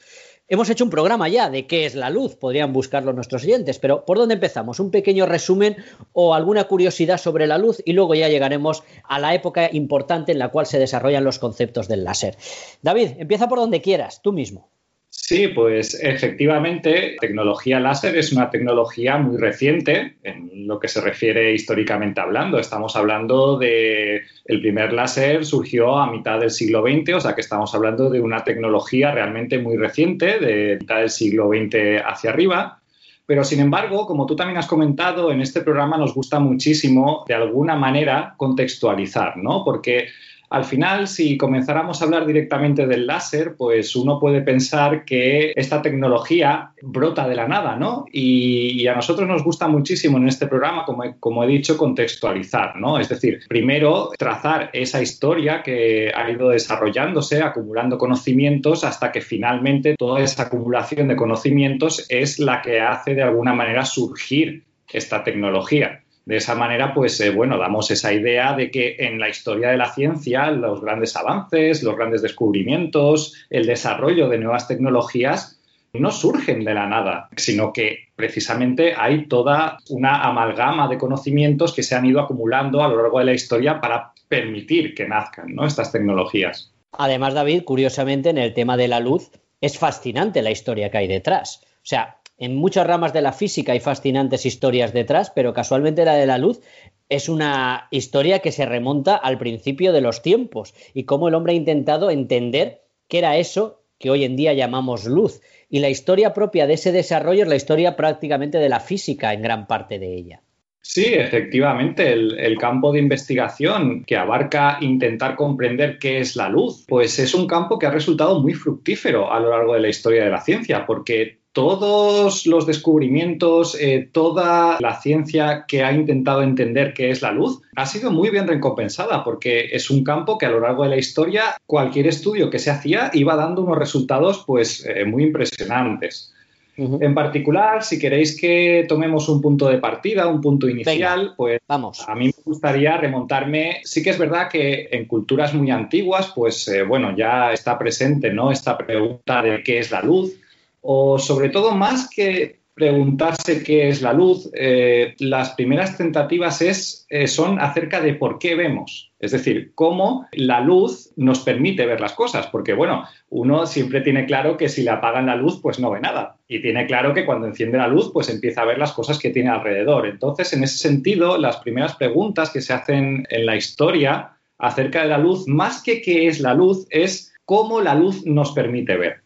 Hemos 0.47 0.69
hecho 0.69 0.83
un 0.83 0.89
programa 0.89 1.29
ya 1.29 1.49
de 1.49 1.65
qué 1.65 1.85
es 1.85 1.95
la 1.95 2.09
luz, 2.09 2.35
podrían 2.35 2.73
buscarlo 2.73 3.13
nuestros 3.13 3.43
oyentes, 3.43 3.79
pero 3.79 4.05
¿por 4.05 4.17
dónde 4.17 4.33
empezamos? 4.33 4.81
Un 4.81 4.91
pequeño 4.91 5.25
resumen 5.25 5.77
o 6.11 6.35
alguna 6.35 6.65
curiosidad 6.65 7.17
sobre 7.17 7.47
la 7.47 7.57
luz 7.57 7.81
y 7.85 7.93
luego 7.93 8.15
ya 8.15 8.27
llegaremos 8.27 8.83
a 9.05 9.17
la 9.17 9.33
época 9.33 9.69
importante 9.71 10.33
en 10.33 10.39
la 10.39 10.49
cual 10.49 10.65
se 10.65 10.77
desarrollan 10.77 11.23
los 11.23 11.39
conceptos 11.39 11.87
del 11.87 12.03
láser. 12.03 12.37
David, 12.81 13.11
empieza 13.17 13.47
por 13.47 13.59
donde 13.59 13.81
quieras, 13.81 14.21
tú 14.21 14.33
mismo. 14.33 14.69
Sí, 15.13 15.49
pues 15.49 15.99
efectivamente, 16.01 17.17
tecnología 17.19 17.81
láser 17.81 18.15
es 18.17 18.31
una 18.31 18.49
tecnología 18.49 19.17
muy 19.17 19.37
reciente 19.37 20.15
en 20.23 20.65
lo 20.67 20.79
que 20.79 20.87
se 20.87 21.01
refiere 21.01 21.53
históricamente 21.53 22.21
hablando. 22.21 22.57
Estamos 22.57 22.95
hablando 22.95 23.57
de 23.57 24.21
el 24.45 24.61
primer 24.61 24.93
láser 24.93 25.43
surgió 25.45 25.97
a 25.97 26.09
mitad 26.09 26.39
del 26.39 26.49
siglo 26.49 26.81
XX, 26.81 27.15
o 27.15 27.19
sea 27.19 27.35
que 27.35 27.41
estamos 27.41 27.75
hablando 27.75 28.09
de 28.09 28.21
una 28.21 28.45
tecnología 28.45 29.11
realmente 29.11 29.59
muy 29.59 29.75
reciente, 29.75 30.39
de 30.39 30.77
mitad 30.79 30.99
del 30.99 31.09
siglo 31.09 31.49
XX 31.49 32.01
hacia 32.05 32.29
arriba. 32.29 32.79
Pero 33.25 33.43
sin 33.43 33.59
embargo, 33.59 34.05
como 34.07 34.25
tú 34.25 34.37
también 34.37 34.59
has 34.59 34.67
comentado, 34.67 35.29
en 35.29 35.41
este 35.41 35.59
programa 35.59 35.97
nos 35.97 36.13
gusta 36.13 36.39
muchísimo 36.39 37.25
de 37.27 37.33
alguna 37.33 37.75
manera 37.75 38.33
contextualizar, 38.37 39.35
¿no? 39.35 39.63
Porque 39.65 40.07
al 40.51 40.65
final, 40.65 41.07
si 41.07 41.37
comenzáramos 41.37 42.01
a 42.01 42.05
hablar 42.05 42.25
directamente 42.25 42.85
del 42.85 43.07
láser, 43.07 43.55
pues 43.55 43.95
uno 43.95 44.19
puede 44.19 44.41
pensar 44.41 45.05
que 45.05 45.53
esta 45.55 45.81
tecnología 45.81 46.73
brota 46.81 47.25
de 47.25 47.35
la 47.35 47.47
nada, 47.47 47.77
¿no? 47.77 48.03
Y, 48.11 48.85
a 48.85 48.93
nosotros 48.93 49.29
nos 49.29 49.45
gusta 49.45 49.69
muchísimo 49.69 50.17
en 50.17 50.27
este 50.27 50.47
programa, 50.47 50.83
como 50.83 51.05
he, 51.05 51.15
como 51.21 51.45
he 51.45 51.47
dicho, 51.47 51.77
contextualizar, 51.77 52.75
¿no? 52.75 52.99
Es 52.99 53.07
decir, 53.07 53.39
primero 53.47 54.09
trazar 54.17 54.69
esa 54.73 55.01
historia 55.01 55.63
que 55.63 56.11
ha 56.13 56.29
ido 56.29 56.49
desarrollándose, 56.49 57.41
acumulando 57.41 57.97
conocimientos, 57.97 58.83
hasta 58.83 59.09
que 59.09 59.21
finalmente 59.21 59.95
toda 59.97 60.19
esa 60.19 60.43
acumulación 60.43 61.07
de 61.07 61.15
conocimientos 61.15 62.05
es 62.09 62.39
la 62.39 62.61
que 62.61 62.81
hace 62.81 63.15
de 63.15 63.23
alguna 63.23 63.53
manera 63.53 63.85
surgir 63.85 64.63
esta 64.91 65.23
tecnología. 65.23 66.01
De 66.25 66.37
esa 66.37 66.55
manera, 66.55 66.93
pues 66.93 67.19
eh, 67.19 67.31
bueno, 67.31 67.57
damos 67.57 67.89
esa 67.89 68.13
idea 68.13 68.53
de 68.53 68.69
que 68.69 68.95
en 68.99 69.19
la 69.19 69.29
historia 69.29 69.69
de 69.69 69.77
la 69.77 69.91
ciencia 69.91 70.51
los 70.51 70.81
grandes 70.81 71.15
avances, 71.15 71.81
los 71.83 71.95
grandes 71.95 72.21
descubrimientos, 72.21 73.33
el 73.49 73.65
desarrollo 73.65 74.29
de 74.29 74.37
nuevas 74.37 74.67
tecnologías 74.67 75.59
no 75.93 76.11
surgen 76.11 76.63
de 76.63 76.73
la 76.73 76.87
nada, 76.87 77.29
sino 77.35 77.73
que 77.73 78.07
precisamente 78.15 78.93
hay 78.95 79.25
toda 79.27 79.77
una 79.89 80.23
amalgama 80.23 80.87
de 80.87 80.97
conocimientos 80.97 81.73
que 81.73 81.83
se 81.83 81.95
han 81.95 82.05
ido 82.05 82.21
acumulando 82.21 82.83
a 82.83 82.87
lo 82.87 82.97
largo 82.97 83.19
de 83.19 83.25
la 83.25 83.33
historia 83.33 83.81
para 83.81 84.13
permitir 84.27 84.95
que 84.95 85.07
nazcan 85.07 85.55
estas 85.65 85.91
tecnologías. 85.91 86.71
Además, 86.93 87.33
David, 87.33 87.63
curiosamente, 87.63 88.29
en 88.29 88.37
el 88.37 88.53
tema 88.53 88.77
de 88.77 88.87
la 88.87 88.99
luz, 88.99 89.31
es 89.59 89.77
fascinante 89.77 90.41
la 90.41 90.51
historia 90.51 90.89
que 90.89 90.99
hay 90.99 91.07
detrás. 91.07 91.61
O 91.63 91.85
sea, 91.85 92.20
en 92.41 92.55
muchas 92.55 92.87
ramas 92.87 93.13
de 93.13 93.21
la 93.21 93.33
física 93.33 93.73
hay 93.73 93.79
fascinantes 93.79 94.47
historias 94.47 94.93
detrás, 94.93 95.29
pero 95.29 95.53
casualmente 95.53 96.05
la 96.05 96.15
de 96.15 96.25
la 96.25 96.39
luz 96.39 96.59
es 97.07 97.29
una 97.29 97.87
historia 97.91 98.39
que 98.39 98.51
se 98.51 98.65
remonta 98.65 99.15
al 99.15 99.37
principio 99.37 99.93
de 99.93 100.01
los 100.01 100.23
tiempos 100.23 100.73
y 100.95 101.03
cómo 101.03 101.27
el 101.27 101.35
hombre 101.35 101.53
ha 101.53 101.55
intentado 101.55 102.09
entender 102.09 102.81
qué 103.07 103.19
era 103.19 103.37
eso 103.37 103.83
que 103.99 104.09
hoy 104.09 104.23
en 104.23 104.35
día 104.35 104.53
llamamos 104.53 105.05
luz. 105.05 105.41
Y 105.69 105.81
la 105.81 105.89
historia 105.89 106.33
propia 106.33 106.65
de 106.65 106.73
ese 106.73 106.91
desarrollo 106.91 107.43
es 107.43 107.47
la 107.47 107.55
historia 107.55 107.95
prácticamente 107.95 108.57
de 108.57 108.69
la 108.69 108.79
física 108.79 109.33
en 109.33 109.43
gran 109.43 109.67
parte 109.67 109.99
de 109.99 110.15
ella. 110.15 110.41
Sí, 110.81 111.13
efectivamente, 111.13 112.11
el, 112.11 112.39
el, 112.39 112.57
campo 112.57 112.91
de 112.91 112.97
investigación 112.97 114.03
que 114.03 114.17
abarca 114.17 114.79
intentar 114.81 115.35
comprender 115.35 115.99
qué 115.99 116.17
es 116.17 116.35
la 116.35 116.49
luz, 116.49 116.85
pues 116.87 117.19
es 117.19 117.35
un 117.35 117.45
campo 117.45 117.77
que 117.77 117.85
ha 117.85 117.91
resultado 117.91 118.41
muy 118.41 118.55
fructífero 118.55 119.31
a 119.31 119.39
lo 119.39 119.51
largo 119.51 119.75
de 119.75 119.81
la 119.81 119.89
historia 119.89 120.23
de 120.23 120.31
la 120.31 120.41
ciencia, 120.41 120.87
porque 120.87 121.40
todos 121.53 122.45
los 122.45 122.65
descubrimientos, 122.65 123.77
eh, 123.79 124.09
toda 124.11 124.77
la 124.79 125.01
ciencia 125.01 125.65
que 125.67 125.83
ha 125.83 125.91
intentado 125.91 126.41
entender 126.41 126.93
qué 126.93 127.09
es 127.11 127.21
la 127.21 127.31
luz, 127.31 127.61
ha 127.75 127.85
sido 127.85 128.11
muy 128.11 128.29
bien 128.29 128.47
recompensada 128.47 129.23
porque 129.23 129.69
es 129.71 129.89
un 129.89 130.03
campo 130.03 130.37
que 130.37 130.45
a 130.45 130.51
lo 130.51 130.61
largo 130.61 130.83
de 130.83 130.89
la 130.89 130.97
historia 130.97 131.57
cualquier 131.65 132.07
estudio 132.07 132.49
que 132.49 132.59
se 132.59 132.71
hacía 132.71 133.11
iba 133.13 133.35
dando 133.35 133.63
unos 133.63 133.77
resultados 133.77 134.43
pues 134.45 134.85
eh, 134.85 135.05
muy 135.05 135.23
impresionantes. 135.23 136.33
En 136.77 137.13
particular, 137.13 137.83
si 137.83 137.99
queréis 137.99 138.39
que 138.39 138.85
tomemos 138.87 139.29
un 139.29 139.41
punto 139.41 139.67
de 139.67 139.77
partida, 139.77 140.27
un 140.27 140.41
punto 140.41 140.67
inicial, 140.67 141.33
pues 141.37 141.59
vamos. 141.67 142.03
a 142.07 142.15
mí 142.15 142.27
me 142.27 142.43
gustaría 142.43 142.97
remontarme. 142.97 143.81
Sí 143.83 144.01
que 144.01 144.09
es 144.09 144.17
verdad 144.17 144.49
que 144.49 144.87
en 144.91 145.05
culturas 145.05 145.53
muy 145.53 145.69
antiguas, 145.69 146.31
pues 146.33 146.67
eh, 146.69 146.83
bueno, 146.83 147.15
ya 147.15 147.51
está 147.51 147.77
presente, 147.77 148.33
¿no? 148.33 148.51
Esta 148.51 148.77
pregunta 148.77 149.43
de 149.43 149.61
qué 149.63 149.79
es 149.79 149.91
la 149.91 150.01
luz, 150.01 150.33
o 150.81 151.17
sobre 151.17 151.49
todo 151.49 151.73
más 151.75 152.09
que 152.09 152.61
preguntarse 152.73 153.63
qué 153.63 153.89
es 153.89 154.01
la 154.01 154.13
luz, 154.13 154.49
eh, 154.53 155.13
las 155.19 155.51
primeras 155.51 155.97
tentativas 155.97 156.61
es, 156.61 157.05
eh, 157.09 157.27
son 157.27 157.59
acerca 157.59 158.01
de 158.01 158.15
por 158.15 158.39
qué 158.39 158.55
vemos. 158.55 159.11
Es 159.19 159.31
decir, 159.31 159.73
cómo 159.75 160.25
la 160.31 160.61
luz 160.61 161.13
nos 161.15 161.41
permite 161.41 161.85
ver 161.85 162.01
las 162.01 162.13
cosas. 162.13 162.47
Porque, 162.47 162.73
bueno, 162.73 163.05
uno 163.29 163.67
siempre 163.67 164.01
tiene 164.01 164.25
claro 164.25 164.57
que 164.57 164.67
si 164.67 164.81
le 164.81 164.89
apagan 164.89 165.27
la 165.27 165.35
luz, 165.35 165.59
pues 165.61 165.79
no 165.79 165.91
ve 165.91 165.99
nada. 165.99 166.37
Y 166.47 166.61
tiene 166.61 166.87
claro 166.87 167.13
que 167.13 167.25
cuando 167.25 167.45
enciende 167.45 167.77
la 167.77 167.87
luz, 167.87 168.09
pues 168.11 168.29
empieza 168.29 168.61
a 168.61 168.65
ver 168.65 168.79
las 168.79 168.93
cosas 168.93 169.19
que 169.19 169.29
tiene 169.29 169.49
alrededor. 169.49 170.07
Entonces, 170.07 170.51
en 170.53 170.63
ese 170.63 170.77
sentido, 170.77 171.37
las 171.37 171.57
primeras 171.57 171.95
preguntas 171.97 172.49
que 172.49 172.61
se 172.61 172.73
hacen 172.73 173.27
en 173.29 173.45
la 173.45 173.55
historia 173.55 174.37
acerca 174.57 175.03
de 175.03 175.09
la 175.09 175.17
luz, 175.17 175.47
más 175.47 175.83
que 175.83 176.01
qué 176.01 176.27
es 176.27 176.39
la 176.39 176.53
luz, 176.53 176.87
es 176.89 177.31
cómo 177.45 177.81
la 177.81 177.93
luz 177.93 178.25
nos 178.25 178.53
permite 178.53 178.95
ver. 178.95 179.20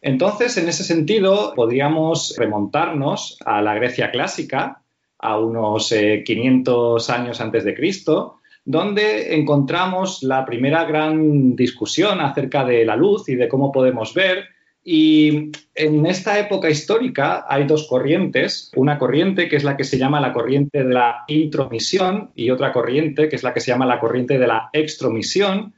Entonces, 0.00 0.56
en 0.56 0.68
ese 0.68 0.84
sentido, 0.84 1.52
podríamos 1.54 2.34
remontarnos 2.38 3.38
a 3.44 3.60
la 3.62 3.74
Grecia 3.74 4.10
clásica, 4.10 4.82
a 5.18 5.38
unos 5.38 5.92
500 6.24 7.08
eh, 7.08 7.12
años 7.12 7.40
antes 7.40 7.64
de 7.64 7.74
Cristo, 7.74 8.36
donde 8.64 9.34
encontramos 9.34 10.22
la 10.22 10.44
primera 10.44 10.84
gran 10.84 11.56
discusión 11.56 12.20
acerca 12.20 12.64
de 12.64 12.84
la 12.84 12.96
luz 12.96 13.28
y 13.28 13.34
de 13.34 13.48
cómo 13.48 13.72
podemos 13.72 14.14
ver. 14.14 14.44
Y 14.84 15.50
en 15.74 16.06
esta 16.06 16.38
época 16.38 16.70
histórica 16.70 17.44
hay 17.48 17.64
dos 17.66 17.88
corrientes, 17.88 18.70
una 18.76 18.98
corriente 18.98 19.48
que 19.48 19.56
es 19.56 19.64
la 19.64 19.76
que 19.76 19.84
se 19.84 19.98
llama 19.98 20.20
la 20.20 20.32
corriente 20.32 20.84
de 20.84 20.94
la 20.94 21.24
intromisión 21.26 22.30
y 22.34 22.50
otra 22.50 22.72
corriente 22.72 23.28
que 23.28 23.36
es 23.36 23.42
la 23.42 23.52
que 23.52 23.60
se 23.60 23.70
llama 23.70 23.86
la 23.86 24.00
corriente 24.00 24.38
de 24.38 24.46
la 24.46 24.70
extromisión, 24.72 25.74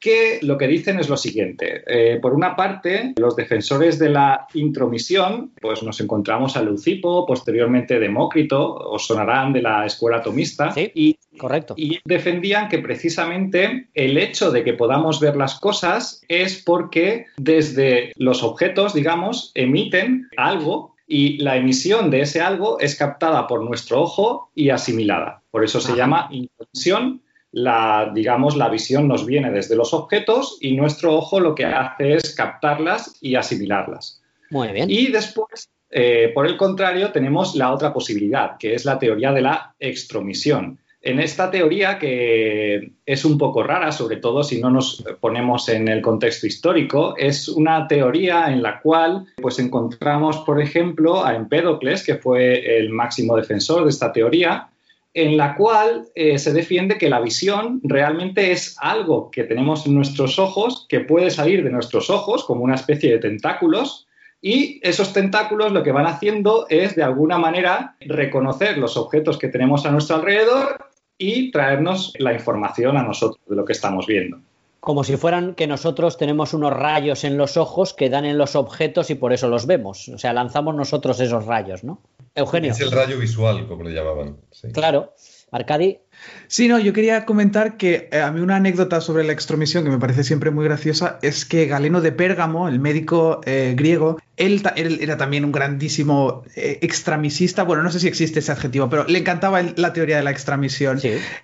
que 0.00 0.38
lo 0.42 0.56
que 0.56 0.66
dicen 0.66 0.98
es 0.98 1.08
lo 1.08 1.16
siguiente. 1.16 1.84
Eh, 1.86 2.18
por 2.20 2.32
una 2.32 2.56
parte, 2.56 3.12
los 3.16 3.36
defensores 3.36 3.98
de 3.98 4.08
la 4.08 4.46
intromisión, 4.54 5.52
pues 5.60 5.82
nos 5.82 6.00
encontramos 6.00 6.56
a 6.56 6.62
Leucipo, 6.62 7.26
posteriormente 7.26 8.00
Demócrito, 8.00 8.74
os 8.74 9.06
sonarán 9.06 9.52
de 9.52 9.62
la 9.62 9.84
escuela 9.84 10.18
atomista. 10.18 10.72
y, 10.76 11.18
correcto. 11.38 11.74
Y 11.76 11.98
defendían 12.04 12.68
que 12.68 12.78
precisamente 12.78 13.88
el 13.94 14.16
hecho 14.16 14.50
de 14.50 14.64
que 14.64 14.72
podamos 14.72 15.20
ver 15.20 15.36
las 15.36 15.60
cosas 15.60 16.22
es 16.28 16.62
porque 16.64 17.26
desde 17.36 18.12
los 18.16 18.42
objetos, 18.42 18.94
digamos, 18.94 19.52
emiten 19.54 20.28
algo 20.38 20.96
y 21.06 21.38
la 21.38 21.56
emisión 21.56 22.10
de 22.10 22.22
ese 22.22 22.40
algo 22.40 22.78
es 22.78 22.96
captada 22.96 23.46
por 23.48 23.62
nuestro 23.62 24.00
ojo 24.00 24.50
y 24.54 24.70
asimilada. 24.70 25.42
Por 25.50 25.64
eso 25.64 25.80
se 25.80 25.96
llama 25.96 26.28
intromisión 26.30 27.22
la, 27.52 28.10
digamos, 28.14 28.56
la 28.56 28.68
visión 28.68 29.08
nos 29.08 29.26
viene 29.26 29.50
desde 29.50 29.76
los 29.76 29.92
objetos 29.92 30.58
y 30.60 30.76
nuestro 30.76 31.14
ojo 31.14 31.40
lo 31.40 31.54
que 31.54 31.64
hace 31.64 32.14
es 32.14 32.34
captarlas 32.34 33.16
y 33.20 33.34
asimilarlas. 33.34 34.22
Muy 34.50 34.68
bien. 34.68 34.90
Y 34.90 35.08
después, 35.08 35.68
eh, 35.90 36.30
por 36.34 36.46
el 36.46 36.56
contrario, 36.56 37.12
tenemos 37.12 37.54
la 37.56 37.72
otra 37.72 37.92
posibilidad, 37.92 38.56
que 38.58 38.74
es 38.74 38.84
la 38.84 38.98
teoría 38.98 39.32
de 39.32 39.42
la 39.42 39.74
extromisión. 39.78 40.78
En 41.02 41.18
esta 41.18 41.50
teoría, 41.50 41.98
que 41.98 42.92
es 43.06 43.24
un 43.24 43.38
poco 43.38 43.62
rara, 43.62 43.90
sobre 43.90 44.18
todo 44.18 44.44
si 44.44 44.60
no 44.60 44.68
nos 44.70 45.02
ponemos 45.20 45.70
en 45.70 45.88
el 45.88 46.02
contexto 46.02 46.46
histórico, 46.46 47.14
es 47.16 47.48
una 47.48 47.88
teoría 47.88 48.52
en 48.52 48.62
la 48.62 48.80
cual 48.80 49.24
pues, 49.40 49.58
encontramos, 49.58 50.38
por 50.38 50.60
ejemplo, 50.60 51.24
a 51.24 51.34
Empédocles, 51.34 52.04
que 52.04 52.16
fue 52.16 52.78
el 52.78 52.90
máximo 52.90 53.34
defensor 53.34 53.84
de 53.84 53.90
esta 53.90 54.12
teoría, 54.12 54.68
en 55.14 55.36
la 55.36 55.56
cual 55.56 56.08
eh, 56.14 56.38
se 56.38 56.52
defiende 56.52 56.98
que 56.98 57.10
la 57.10 57.20
visión 57.20 57.80
realmente 57.82 58.52
es 58.52 58.76
algo 58.78 59.30
que 59.30 59.44
tenemos 59.44 59.86
en 59.86 59.94
nuestros 59.94 60.38
ojos, 60.38 60.86
que 60.88 61.00
puede 61.00 61.30
salir 61.30 61.64
de 61.64 61.70
nuestros 61.70 62.10
ojos 62.10 62.44
como 62.44 62.62
una 62.62 62.76
especie 62.76 63.10
de 63.10 63.18
tentáculos, 63.18 64.06
y 64.42 64.80
esos 64.82 65.12
tentáculos 65.12 65.72
lo 65.72 65.82
que 65.82 65.92
van 65.92 66.06
haciendo 66.06 66.66
es, 66.68 66.96
de 66.96 67.02
alguna 67.02 67.38
manera, 67.38 67.96
reconocer 68.00 68.78
los 68.78 68.96
objetos 68.96 69.36
que 69.36 69.48
tenemos 69.48 69.84
a 69.84 69.90
nuestro 69.90 70.16
alrededor 70.16 70.86
y 71.18 71.50
traernos 71.50 72.14
la 72.18 72.32
información 72.32 72.96
a 72.96 73.02
nosotros 73.02 73.40
de 73.46 73.56
lo 73.56 73.64
que 73.64 73.72
estamos 73.72 74.06
viendo. 74.06 74.38
Como 74.80 75.04
si 75.04 75.18
fueran 75.18 75.54
que 75.54 75.66
nosotros 75.66 76.16
tenemos 76.16 76.54
unos 76.54 76.72
rayos 76.72 77.24
en 77.24 77.36
los 77.36 77.58
ojos 77.58 77.92
que 77.92 78.08
dan 78.08 78.24
en 78.24 78.38
los 78.38 78.56
objetos 78.56 79.10
y 79.10 79.14
por 79.14 79.34
eso 79.34 79.46
los 79.48 79.66
vemos. 79.66 80.08
O 80.08 80.16
sea, 80.16 80.32
lanzamos 80.32 80.74
nosotros 80.74 81.20
esos 81.20 81.44
rayos, 81.44 81.84
¿no? 81.84 81.98
Eugenio. 82.34 82.72
Es 82.72 82.80
el 82.80 82.90
rayo 82.90 83.18
visual, 83.18 83.66
como 83.66 83.84
le 83.84 83.92
llamaban. 83.92 84.40
Claro. 84.72 85.14
Arcadi. 85.50 85.98
Sí, 86.52 86.66
no, 86.66 86.80
yo 86.80 86.92
quería 86.92 87.24
comentar 87.26 87.76
que 87.76 88.08
eh, 88.10 88.20
a 88.20 88.32
mí 88.32 88.40
una 88.40 88.56
anécdota 88.56 89.00
sobre 89.00 89.22
la 89.22 89.32
extromisión 89.32 89.84
que 89.84 89.90
me 89.90 89.98
parece 89.98 90.24
siempre 90.24 90.50
muy 90.50 90.64
graciosa 90.64 91.20
es 91.22 91.44
que 91.44 91.66
Galeno 91.66 92.00
de 92.00 92.10
Pérgamo, 92.10 92.68
el 92.68 92.80
médico 92.80 93.40
eh, 93.46 93.74
griego, 93.76 94.20
él, 94.36 94.60
era 94.74 95.16
también 95.16 95.44
un 95.44 95.52
grandísimo 95.52 96.42
eh, 96.56 96.78
extramisista. 96.80 97.62
Bueno, 97.62 97.84
no 97.84 97.92
sé 97.92 98.00
si 98.00 98.08
existe 98.08 98.40
ese 98.40 98.50
adjetivo, 98.50 98.88
pero 98.88 99.04
le 99.04 99.20
encantaba 99.20 99.62
la 99.62 99.92
teoría 99.92 100.16
de 100.16 100.24
la 100.24 100.32
extramisión. 100.32 100.98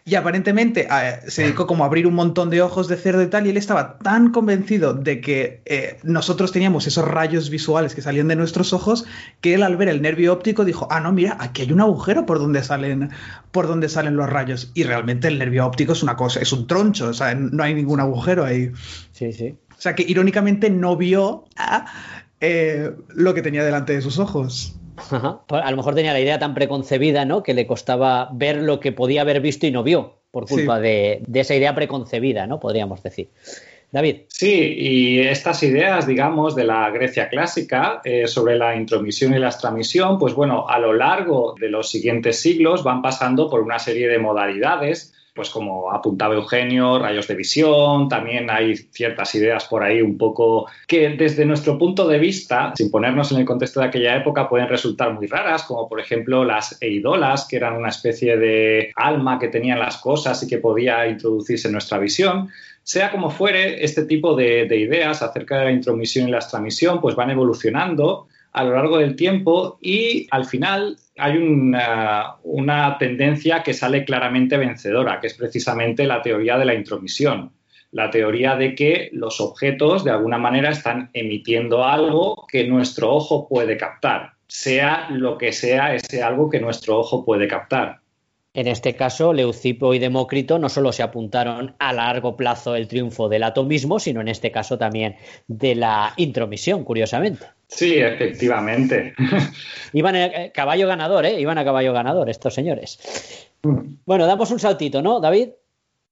Y 0.05 0.15
aparentemente 0.15 0.89
se 1.29 1.43
dedicó 1.43 1.67
como 1.67 1.85
a 1.85 1.89
abrir 1.89 2.07
un 2.07 2.15
montón 2.15 2.49
de 2.49 2.63
ojos 2.63 2.89
de 2.89 2.97
cerdo 2.97 3.23
y 3.23 3.27
tal, 3.27 3.47
y 3.47 3.51
él 3.51 3.59
estaba 3.59 3.99
tan 3.99 4.33
convencido 4.33 4.95
de 4.95 5.21
que 5.21 5.99
nosotros 6.05 6.53
teníamos 6.53 6.87
esos 6.87 7.07
rayos 7.07 7.51
visuales 7.51 7.95
que 7.95 8.01
salían 8.01 8.29
de 8.29 8.37
nuestros 8.37 8.73
ojos, 8.73 9.05
que 9.43 9.53
él 9.53 9.63
al 9.63 9.77
ver 9.77 9.89
el 9.89 10.01
nervio 10.01 10.33
óptico 10.33 10.65
dijo, 10.65 10.89
ah, 10.91 11.01
no, 11.01 11.13
mira, 11.13 11.37
aquí 11.39 11.63
hay 11.63 11.73
un 11.73 11.83
agujero 11.83 12.25
por 12.25 12.39
donde 12.39 12.65
salen, 12.65 13.11
por 13.53 13.69
donde 13.69 13.91
salen 13.91 14.17
los 14.17 14.31
rayos. 14.31 14.66
Y 14.75 14.85
realmente 14.85 15.29
el 15.29 15.39
nervio 15.39 15.67
óptico 15.67 15.93
es 15.93 16.03
una 16.03 16.17
cosa, 16.17 16.41
es 16.41 16.53
un 16.53 16.67
troncho, 16.67 17.09
o 17.09 17.15
sea, 17.15 17.35
no 17.35 17.63
hay 17.63 17.75
ningún 17.75 18.01
agujero 18.01 18.45
ahí. 18.45 18.71
Sí, 19.13 19.33
sí. 19.33 19.55
O 19.77 19.81
sea, 19.81 19.95
que 19.95 20.05
irónicamente 20.07 20.71
no 20.71 20.97
vio 20.97 21.45
eh, 22.41 22.93
lo 23.09 23.35
que 23.35 23.43
tenía 23.43 23.65
delante 23.65 23.95
de 23.95 24.01
sus 24.01 24.19
ojos. 24.19 24.75
A 25.11 25.71
lo 25.71 25.77
mejor 25.77 25.95
tenía 25.95 26.13
la 26.13 26.21
idea 26.21 26.39
tan 26.39 26.55
preconcebida, 26.55 27.25
¿no? 27.25 27.43
Que 27.43 27.55
le 27.55 27.67
costaba 27.67 28.31
ver 28.33 28.63
lo 28.63 28.81
que 28.81 28.93
podía 28.93 29.23
haber 29.23 29.41
visto 29.41 29.67
y 29.67 29.71
no 29.71 29.83
vio, 29.83 30.21
por 30.31 30.49
culpa 30.49 30.81
de, 30.81 31.23
esa 31.35 31.55
idea 31.55 31.75
preconcebida, 31.75 32.47
¿no? 32.47 32.61
Podríamos 32.61 33.03
decir. 33.03 33.31
Sí, 34.29 34.75
y 34.77 35.21
estas 35.21 35.63
ideas, 35.63 36.07
digamos, 36.07 36.55
de 36.55 36.65
la 36.65 36.91
Grecia 36.91 37.29
clásica 37.29 38.01
eh, 38.05 38.27
sobre 38.27 38.57
la 38.57 38.77
intromisión 38.77 39.35
y 39.35 39.39
la 39.39 39.49
extramisión, 39.49 40.19
pues 40.19 40.35
bueno, 40.35 40.69
a 40.69 40.79
lo 40.79 40.93
largo 40.93 41.55
de 41.59 41.69
los 41.69 41.91
siguientes 41.91 42.41
siglos 42.41 42.85
van 42.85 43.03
pasando 43.03 43.49
por 43.49 43.61
una 43.61 43.79
serie 43.79 44.09
de 44.09 44.19
modalidades 44.19 45.13
pues 45.37 45.51
como 45.51 45.93
apuntaba 45.93 46.35
Eugenio, 46.35 46.99
rayos 46.99 47.29
de 47.29 47.35
visión, 47.37 48.09
también 48.09 48.51
hay 48.51 48.75
ciertas 48.75 49.35
ideas 49.35 49.67
por 49.67 49.85
ahí 49.85 50.01
un 50.01 50.17
poco 50.17 50.67
que 50.89 51.11
desde 51.11 51.45
nuestro 51.45 51.79
punto 51.79 52.09
de 52.09 52.19
vista, 52.19 52.73
sin 52.75 52.91
ponernos 52.91 53.31
en 53.31 53.39
el 53.39 53.45
contexto 53.45 53.81
de 53.81 53.87
aquella 53.87 54.17
época, 54.17 54.49
pueden 54.49 54.67
resultar 54.67 55.13
muy 55.13 55.27
raras, 55.27 55.65
como 55.65 55.89
por 55.89 56.01
ejemplo 56.01 56.45
las 56.45 56.79
eidolas, 56.81 57.47
que 57.47 57.57
eran 57.57 57.77
una 57.77 57.91
especie 57.91 58.39
de 58.39 58.91
alma 58.97 59.39
que 59.39 59.49
tenían 59.49 59.79
las 59.79 59.99
cosas 59.99 60.43
y 60.43 60.49
que 60.49 60.57
podía 60.59 61.07
introducirse 61.07 61.69
en 61.69 61.73
nuestra 61.73 61.99
visión. 61.99 62.49
Sea 62.87 63.11
como 63.11 63.31
fuere, 63.31 63.85
este 63.85 64.05
tipo 64.05 64.37
de, 64.37 64.67
de 64.67 64.77
ideas 64.77 65.21
acerca 65.21 65.59
de 65.59 65.65
la 65.65 65.73
intromisión 65.73 66.29
y 66.29 66.31
la 66.31 66.37
extramisión 66.37 67.01
pues 67.01 67.17
van 67.17 67.31
evolucionando 67.31 68.29
a 68.53 68.63
lo 68.63 68.77
largo 68.77 68.99
del 68.99 69.17
tiempo 69.17 69.77
y 69.83 70.29
al 70.31 70.45
final 70.45 70.97
hay 71.19 71.37
una, 71.37 72.97
tendencia 72.97 73.65
que 73.65 73.75
sale 73.75 74.05
claramente 74.05 74.57
vencedora, 74.57 75.21
que 75.21 75.27
es 75.27 75.35
precisamente 75.35 76.07
la 76.07 76.23
teoría 76.23 76.57
de 76.59 76.65
la 76.65 76.75
intromisión 76.75 77.53
la 77.91 78.11
teoría 78.11 78.57
de 78.57 78.75
que 78.75 79.09
los 79.13 79.41
objetos 79.41 80.05
de 80.05 80.11
alguna 80.11 80.39
manera 80.39 80.71
están 80.71 81.09
emitiendo 81.13 81.85
algo 81.85 82.47
que 82.47 82.67
nuestro 82.67 83.13
ojo 83.13 83.49
puede 83.49 83.77
captar, 83.77 84.35
sea 84.47 85.09
lo 85.11 85.39
que 85.39 85.53
sea 85.53 85.95
ese 85.95 86.23
algo 86.23 86.51
que 86.51 86.61
nuestro 86.61 86.99
ojo 86.99 87.25
puede 87.25 87.49
captar. 87.49 88.01
En 88.57 88.69
este 88.69 88.97
caso, 88.97 89.35
Leucipo 89.35 89.93
y 89.93 89.99
Demócrito 89.99 90.59
no 90.59 90.71
solo 90.71 90.91
se 90.91 91.03
apuntaron 91.03 91.75
a 91.79 91.93
largo 91.93 92.39
plazo 92.39 92.75
el 92.75 92.89
triunfo 92.89 93.29
del 93.29 93.43
atomismo, 93.43 93.99
sino 93.99 94.23
en 94.23 94.29
este 94.29 94.51
caso 94.51 94.79
también 94.79 95.17
de 95.47 95.75
la 95.75 96.15
intromisión, 96.17 96.83
curiosamente. 96.83 97.45
Sí, 97.69 97.99
efectivamente. 97.99 99.13
Iban 99.93 100.17
a 100.17 100.31
caballo 100.55 100.89
ganador, 100.89 101.27
¿eh? 101.27 101.39
Iban 101.39 101.59
a 101.59 101.67
caballo 101.67 101.93
ganador 101.93 102.31
estos 102.31 102.55
señores. 102.55 103.51
Bueno, 104.07 104.27
damos 104.27 104.51
un 104.51 104.59
saltito, 104.59 105.03
¿no, 105.03 105.21
David? 105.21 105.51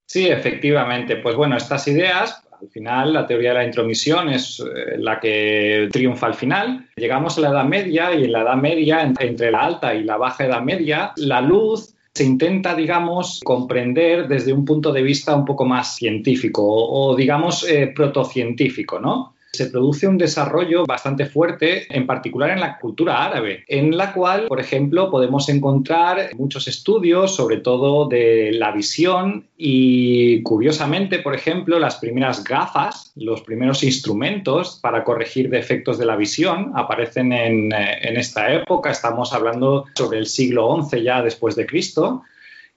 Sí, 0.04 0.28
efectivamente. 0.28 1.16
Pues 1.16 1.36
bueno, 1.36 1.56
estas 1.56 1.88
ideas, 1.88 2.42
al 2.60 2.68
final, 2.68 3.14
la 3.14 3.26
teoría 3.26 3.50
de 3.50 3.54
la 3.54 3.64
intromisión 3.64 4.28
es 4.28 4.60
eh, 4.60 4.98
la 4.98 5.18
que 5.18 5.88
triunfa 5.90 6.26
al 6.26 6.34
final. 6.34 6.90
Llegamos 6.96 7.38
a 7.38 7.40
la 7.40 7.48
Edad 7.48 7.64
Media 7.64 8.14
y 8.14 8.24
en 8.24 8.32
la 8.32 8.42
Edad 8.42 8.56
Media, 8.56 9.00
entre 9.00 9.50
la 9.50 9.60
alta 9.60 9.94
y 9.94 10.04
la 10.04 10.18
baja 10.18 10.44
Edad 10.44 10.60
Media, 10.60 11.12
la 11.16 11.40
luz 11.40 11.93
se 12.16 12.22
intenta, 12.22 12.76
digamos, 12.76 13.40
comprender 13.42 14.28
desde 14.28 14.52
un 14.52 14.64
punto 14.64 14.92
de 14.92 15.02
vista 15.02 15.34
un 15.34 15.44
poco 15.44 15.64
más 15.64 15.96
científico 15.96 16.62
o, 16.64 17.16
digamos, 17.16 17.68
eh, 17.68 17.88
protocientífico, 17.88 19.00
¿no? 19.00 19.33
Se 19.54 19.66
produce 19.66 20.06
un 20.06 20.18
desarrollo 20.18 20.84
bastante 20.84 21.26
fuerte, 21.26 21.86
en 21.88 22.06
particular 22.06 22.50
en 22.50 22.60
la 22.60 22.78
cultura 22.78 23.24
árabe, 23.24 23.64
en 23.68 23.96
la 23.96 24.12
cual, 24.12 24.46
por 24.48 24.60
ejemplo, 24.60 25.10
podemos 25.10 25.48
encontrar 25.48 26.30
muchos 26.36 26.68
estudios, 26.68 27.34
sobre 27.34 27.58
todo 27.58 28.08
de 28.08 28.52
la 28.52 28.72
visión 28.72 29.46
y, 29.56 30.42
curiosamente, 30.42 31.20
por 31.20 31.34
ejemplo, 31.34 31.78
las 31.78 31.96
primeras 31.96 32.44
gafas, 32.44 33.12
los 33.16 33.42
primeros 33.42 33.82
instrumentos 33.82 34.78
para 34.82 35.04
corregir 35.04 35.48
defectos 35.48 35.98
de 35.98 36.06
la 36.06 36.16
visión 36.16 36.72
aparecen 36.74 37.32
en, 37.32 37.72
eh, 37.72 37.98
en 38.02 38.16
esta 38.16 38.52
época. 38.52 38.90
Estamos 38.90 39.32
hablando 39.32 39.86
sobre 39.94 40.18
el 40.18 40.26
siglo 40.26 40.76
XI 40.82 41.02
ya 41.02 41.22
después 41.22 41.56
de 41.56 41.66
Cristo. 41.66 42.22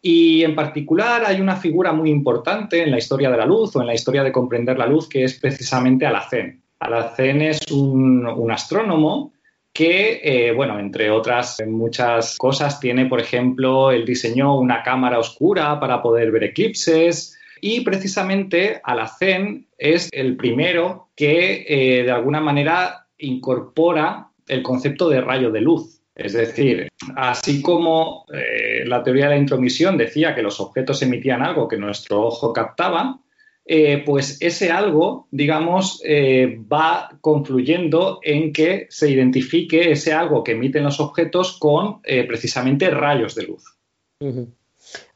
Y 0.01 0.43
en 0.43 0.55
particular 0.55 1.23
hay 1.25 1.41
una 1.41 1.55
figura 1.55 1.91
muy 1.91 2.09
importante 2.09 2.83
en 2.83 2.91
la 2.91 2.97
historia 2.97 3.31
de 3.31 3.37
la 3.37 3.45
luz 3.45 3.75
o 3.75 3.81
en 3.81 3.87
la 3.87 3.95
historia 3.95 4.23
de 4.23 4.31
comprender 4.31 4.77
la 4.77 4.87
luz 4.87 5.09
que 5.09 5.23
es 5.23 5.39
precisamente 5.39 6.05
Alacén. 6.05 6.61
Alacén 6.79 7.41
es 7.41 7.59
un, 7.71 8.51
astrónomo 8.51 9.33
que, 9.73 10.21
eh, 10.23 10.51
bueno, 10.53 10.79
entre 10.79 11.11
otras 11.11 11.61
muchas 11.67 12.37
cosas, 12.37 12.79
tiene, 12.79 13.05
por 13.05 13.19
ejemplo, 13.19 13.91
él 13.91 14.05
diseñó 14.05 14.57
una 14.57 14.83
cámara 14.83 15.19
oscura 15.19 15.79
para 15.79 16.01
poder 16.01 16.31
ver 16.31 16.45
eclipses 16.45 17.37
y 17.61 17.81
precisamente 17.81 18.81
Alacén 18.83 19.67
es 19.77 20.09
el 20.11 20.35
primero 20.35 21.09
que, 21.15 21.65
eh, 21.67 22.03
de 22.03 22.11
alguna 22.11 22.39
manera, 22.39 23.07
incorpora 23.17 24.29
el 24.47 24.63
concepto 24.63 25.09
de 25.09 25.21
rayo 25.21 25.51
de 25.51 25.61
luz. 25.61 26.01
Es 26.15 26.33
decir, 26.33 26.87
así 27.15 27.61
como 27.61 28.25
eh, 28.33 28.83
la 28.85 29.03
teoría 29.03 29.25
de 29.25 29.35
la 29.35 29.39
intromisión 29.39 29.97
decía 29.97 30.33
que 30.33 30.41
los 30.41 30.59
objetos 30.59 31.01
emitían 31.03 31.43
algo 31.43 31.67
que 31.67 31.77
nuestro 31.77 32.21
ojo 32.21 32.51
captaba, 32.51 33.19
eh, 33.67 34.01
pues 34.05 34.37
ese 34.41 34.71
algo, 34.71 35.27
digamos, 35.31 36.01
eh, 36.05 36.59
va 36.71 37.17
confluyendo 37.21 38.19
en 38.23 38.53
que 38.53 38.87
se 38.89 39.09
identifique 39.09 39.91
ese 39.91 40.13
algo 40.13 40.43
que 40.43 40.53
emiten 40.53 40.83
los 40.83 40.99
objetos 40.99 41.57
con 41.57 42.01
precisamente 42.01 42.89
rayos 42.89 43.35
de 43.35 43.43
luz. 43.43 43.63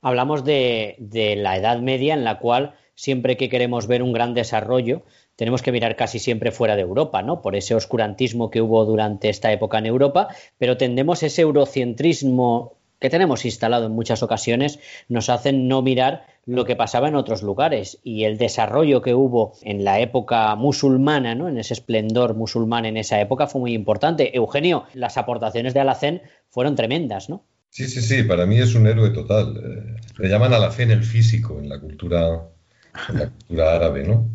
Hablamos 0.02 0.44
de, 0.44 0.96
de 1.00 1.36
la 1.36 1.58
Edad 1.58 1.80
Media 1.80 2.14
en 2.14 2.24
la 2.24 2.40
cual 2.40 2.76
siempre 2.96 3.38
que 3.38 3.50
queremos 3.50 3.88
ver 3.88 4.04
un 4.04 4.14
gran 4.14 4.34
desarrollo, 4.34 5.04
tenemos 5.36 5.64
que 5.64 5.72
mirar 5.72 5.96
casi 5.96 6.20
siempre 6.20 6.52
fuera 6.52 6.76
de 6.76 6.84
Europa, 6.84 7.24
¿no? 7.24 7.42
Por 7.42 7.56
ese 7.56 7.74
oscurantismo 7.74 8.52
que 8.52 8.62
hubo 8.62 8.86
durante 8.86 9.30
esta 9.30 9.52
época 9.52 9.80
en 9.80 9.88
Europa, 9.88 10.28
pero 10.60 10.78
tendemos 10.78 11.24
ese 11.24 11.42
eurocentrismo 11.42 12.76
que 13.00 13.10
tenemos 13.10 13.44
instalado 13.46 13.88
en 13.88 13.94
muchas 13.94 14.22
ocasiones, 14.22 14.80
nos 15.10 15.30
hacen 15.30 15.68
no 15.68 15.82
mirar 15.82 16.28
lo 16.46 16.66
que 16.66 16.76
pasaba 16.76 17.08
en 17.08 17.16
otros 17.16 17.44
lugares 17.44 18.00
y 18.04 18.24
el 18.24 18.38
desarrollo 18.38 19.02
que 19.02 19.14
hubo 19.14 19.54
en 19.62 19.84
la 19.84 20.00
época 20.00 20.56
musulmana, 20.56 21.36
¿no? 21.36 21.48
en 21.48 21.58
ese 21.58 21.74
esplendor 21.74 22.36
musulmán 22.36 22.86
en 22.86 22.98
esa 22.98 23.22
época 23.22 23.48
fue 23.48 23.62
muy 23.62 23.74
importante. 23.74 24.36
Eugenio, 24.36 24.86
las 24.94 25.18
aportaciones 25.18 25.74
de 25.74 25.82
Alacén 25.82 26.22
fueron 26.50 26.76
tremendas, 26.76 27.30
¿no? 27.30 27.46
Sí, 27.70 27.88
sí, 27.88 28.02
sí, 28.02 28.24
para 28.24 28.46
mí 28.46 28.58
es 28.58 28.76
un 28.76 28.86
héroe 28.88 29.12
total. 29.12 29.56
Eh, 29.56 29.96
le 30.18 30.30
llaman 30.30 30.54
Alacén 30.54 30.92
el 30.92 31.04
físico 31.04 31.60
en 31.60 31.70
la 31.70 31.80
cultura, 31.80 32.50
en 33.10 33.20
la 33.20 33.30
cultura 33.30 33.76
árabe, 33.76 34.04
¿no? 34.04 34.30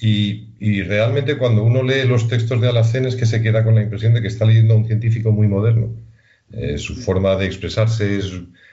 y, 0.00 0.82
realmente 0.82 1.38
cuando 1.38 1.62
uno 1.62 1.84
lee 1.84 2.04
los 2.04 2.26
textos 2.26 2.60
de 2.60 2.68
Alacén 2.68 3.06
es 3.06 3.14
que 3.14 3.26
se 3.26 3.42
queda 3.42 3.62
con 3.62 3.76
la 3.76 3.82
impresión 3.82 4.12
de 4.12 4.20
que 4.20 4.26
está 4.26 4.44
leyendo 4.44 4.74
a 4.74 4.76
un 4.76 4.86
científico 4.86 5.30
muy 5.30 5.46
moderno. 5.46 5.94
Eh, 6.52 6.78
su 6.78 6.96
forma 6.96 7.36
de 7.36 7.46
expresarse 7.46 8.18
es 8.18 8.32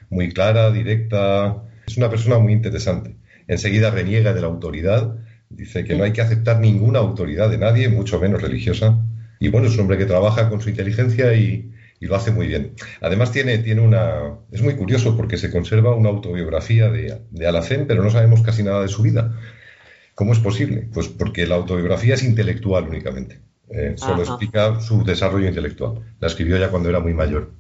muy 0.10 0.32
clara, 0.34 0.72
directa, 0.72 1.64
es 1.90 1.98
una 1.98 2.10
persona 2.10 2.38
muy 2.38 2.54
interesante. 2.54 3.16
Enseguida 3.48 3.90
reniega 3.90 4.34
de 4.34 4.42
la 4.42 4.48
autoridad, 4.48 5.16
dice 5.50 5.84
que 5.84 5.96
no 5.96 6.04
hay 6.04 6.14
que 6.14 6.22
aceptar 6.22 6.60
ninguna 6.60 7.00
autoridad 7.00 7.50
de 7.50 7.58
nadie, 7.58 7.90
mucho 7.90 8.20
menos 8.20 8.42
religiosa. 8.42 9.04
Y 9.40 9.50
bueno, 9.50 9.68
es 9.68 9.74
un 9.74 9.82
hombre 9.82 9.98
que 9.98 10.06
trabaja 10.06 10.50
con 10.50 10.62
su 10.62 10.70
inteligencia 10.70 11.34
y, 11.34 11.72
lo 12.02 12.16
hace 12.16 12.32
muy 12.32 12.48
bien. 12.48 12.76
Además 13.02 13.32
tiene, 13.32 13.58
tiene 13.58 13.82
una... 13.82 14.38
Es 14.52 14.62
muy 14.62 14.76
curioso 14.76 15.18
porque 15.18 15.38
se 15.38 15.52
conserva 15.52 15.96
una 15.96 16.10
autobiografía 16.10 16.90
de, 16.90 17.22
de 17.30 17.48
Alacén, 17.48 17.88
pero 17.88 18.04
no 18.04 18.10
sabemos 18.10 18.42
casi 18.42 18.64
nada 18.64 18.82
de 18.82 18.88
su 18.88 19.02
vida. 19.02 19.36
¿Cómo 20.16 20.32
es 20.32 20.40
posible? 20.40 20.88
Pues 20.94 21.10
porque 21.10 21.46
la 21.46 21.56
autobiografía 21.56 22.14
es 22.14 22.24
intelectual 22.24 22.88
únicamente. 22.88 23.42
Eh, 23.70 23.96
solo 23.98 24.22
explica 24.22 24.80
su 24.80 25.04
desarrollo 25.04 25.48
intelectual. 25.48 26.16
La 26.20 26.28
escribió 26.28 26.58
ya 26.58 26.70
cuando 26.70 26.90
era 26.90 27.00
muy 27.00 27.14
mayor. 27.14 27.52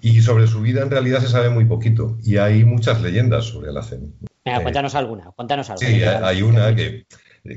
Y 0.00 0.20
sobre 0.22 0.46
su 0.46 0.60
vida 0.60 0.82
en 0.82 0.90
realidad 0.90 1.20
se 1.20 1.28
sabe 1.28 1.50
muy 1.50 1.64
poquito. 1.64 2.18
Y 2.22 2.36
hay 2.36 2.64
muchas 2.64 3.00
leyendas 3.02 3.44
sobre 3.44 3.70
Alacén. 3.70 4.14
Venga, 4.44 4.58
eh, 4.58 4.62
cuéntanos 4.62 4.94
alguna, 4.94 5.30
cuéntanos 5.32 5.70
alguna. 5.70 5.88
Sí, 5.88 6.02
hay 6.02 6.42
una 6.42 6.74
que, 6.74 7.06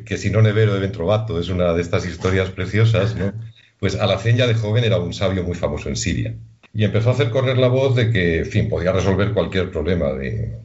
que 0.05 0.17
si 0.17 0.29
no 0.29 0.41
Nevero 0.41 0.73
de 0.73 0.79
Ventrovato 0.79 1.39
es 1.39 1.49
una 1.49 1.73
de 1.73 1.81
estas 1.81 2.05
historias 2.05 2.49
preciosas, 2.49 3.15
¿no? 3.15 3.33
Pues 3.79 3.95
Alacén 3.95 4.37
ya 4.37 4.47
de 4.47 4.53
joven 4.53 4.83
era 4.83 4.99
un 4.99 5.13
sabio 5.13 5.43
muy 5.43 5.55
famoso 5.55 5.89
en 5.89 5.95
Siria. 5.95 6.35
Y 6.73 6.83
empezó 6.83 7.09
a 7.09 7.13
hacer 7.13 7.31
correr 7.31 7.57
la 7.57 7.67
voz 7.67 7.95
de 7.95 8.11
que, 8.11 8.39
en 8.39 8.45
fin, 8.45 8.69
podía 8.69 8.91
resolver 8.91 9.33
cualquier 9.33 9.71
problema 9.71 10.13
de, 10.13 10.57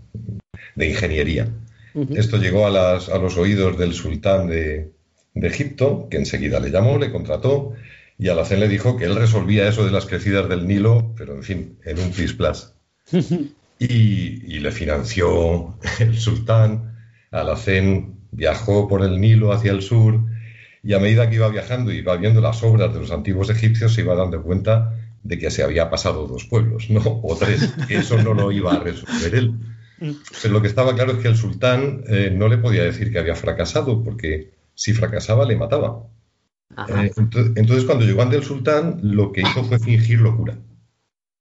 de 0.76 0.88
ingeniería. 0.88 1.48
Esto 2.14 2.36
llegó 2.36 2.66
a, 2.66 2.70
los 2.70 3.36
oídos 3.38 3.78
del 3.78 3.94
sultán 3.94 4.48
de, 4.48 4.90
Egipto, 5.34 6.08
que 6.10 6.18
enseguida 6.18 6.60
le 6.60 6.70
llamó, 6.70 6.98
le 6.98 7.10
contrató, 7.10 7.72
y 8.18 8.28
Alacén 8.28 8.60
le 8.60 8.68
dijo 8.68 8.96
que 8.96 9.04
él 9.04 9.14
resolvía 9.14 9.68
eso 9.68 9.84
de 9.84 9.90
las 9.90 10.06
crecidas 10.06 10.48
del 10.48 10.66
Nilo, 10.66 11.12
pero 11.16 11.34
en 11.34 11.42
fin, 11.42 11.78
en 11.84 11.98
un 11.98 12.10
plis 12.10 12.32
plas. 12.32 12.74
Y, 13.78 14.58
le 14.58 14.72
financió 14.72 15.76
el 16.00 16.18
sultán. 16.18 16.96
Alacén 17.30 18.14
viajó 18.30 18.88
por 18.88 19.02
el 19.02 19.20
Nilo 19.20 19.52
hacia 19.52 19.72
el 19.72 19.82
sur 19.82 20.18
y 20.82 20.94
a 20.94 20.98
medida 20.98 21.28
que 21.28 21.36
iba 21.36 21.48
viajando 21.50 21.92
y 21.92 21.98
iba 21.98 22.16
viendo 22.16 22.40
las 22.40 22.62
obras 22.62 22.94
de 22.94 23.00
los 23.00 23.10
antiguos 23.10 23.50
egipcios 23.50 23.92
se 23.92 24.00
iba 24.00 24.14
dando 24.14 24.42
cuenta 24.42 24.94
de 25.24 25.38
que 25.38 25.50
se 25.50 25.62
había 25.62 25.90
pasado 25.90 26.26
dos 26.26 26.44
pueblos, 26.44 26.88
no 26.88 27.02
o 27.04 27.36
tres, 27.36 27.74
eso 27.90 28.16
no 28.22 28.32
lo 28.32 28.50
iba 28.50 28.72
a 28.72 28.78
resolver 28.78 29.34
él. 29.34 29.54
Pero 29.98 30.54
lo 30.54 30.62
que 30.62 30.68
estaba 30.68 30.94
claro 30.94 31.12
es 31.12 31.18
que 31.18 31.28
el 31.28 31.36
sultán 31.36 32.04
eh, 32.08 32.30
no 32.32 32.48
le 32.48 32.58
podía 32.58 32.84
decir 32.84 33.12
que 33.12 33.18
había 33.18 33.34
fracasado, 33.34 34.02
porque 34.04 34.52
si 34.74 34.92
fracasaba 34.92 35.44
le 35.44 35.56
mataba. 35.56 36.04
Eh, 36.88 37.12
entonces, 37.16 37.84
cuando 37.84 38.04
llegó 38.04 38.22
ante 38.22 38.36
el 38.36 38.44
sultán, 38.44 39.00
lo 39.02 39.32
que 39.32 39.42
hizo 39.42 39.64
fue 39.64 39.78
fingir 39.78 40.20
locura. 40.20 40.58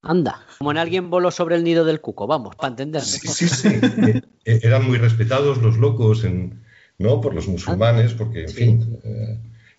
Anda, 0.02 0.46
como 0.58 0.72
en 0.72 0.78
alguien 0.78 1.10
voló 1.10 1.32
sobre 1.32 1.56
el 1.56 1.64
nido 1.64 1.84
del 1.84 2.00
cuco, 2.00 2.28
vamos, 2.28 2.56
para 2.56 2.70
entenderlo. 2.70 3.08
Sí, 3.08 3.28
sí, 3.28 3.48
sí. 3.48 3.70
Eh, 4.46 4.60
eran 4.62 4.86
muy 4.88 5.00
respetados 5.00 5.58
los 5.58 5.78
locos 5.78 6.24
en, 6.24 6.64
¿no? 7.00 7.20
por 7.22 7.34
los 7.34 7.48
musulmanes, 7.48 8.14
porque, 8.14 8.44
en 8.44 8.50
fin, 8.50 9.00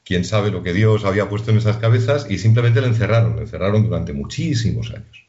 quién 0.04 0.24
sabe 0.24 0.50
lo 0.50 0.64
que 0.64 0.72
Dios 0.72 1.04
había 1.04 1.28
puesto 1.28 1.52
en 1.52 1.58
esas 1.58 1.76
cabezas, 1.76 2.26
y 2.28 2.38
simplemente 2.38 2.80
le 2.80 2.88
encerraron, 2.88 3.36
le 3.36 3.42
encerraron 3.42 3.84
durante 3.84 4.12
muchísimos 4.12 4.90
años. 4.90 5.26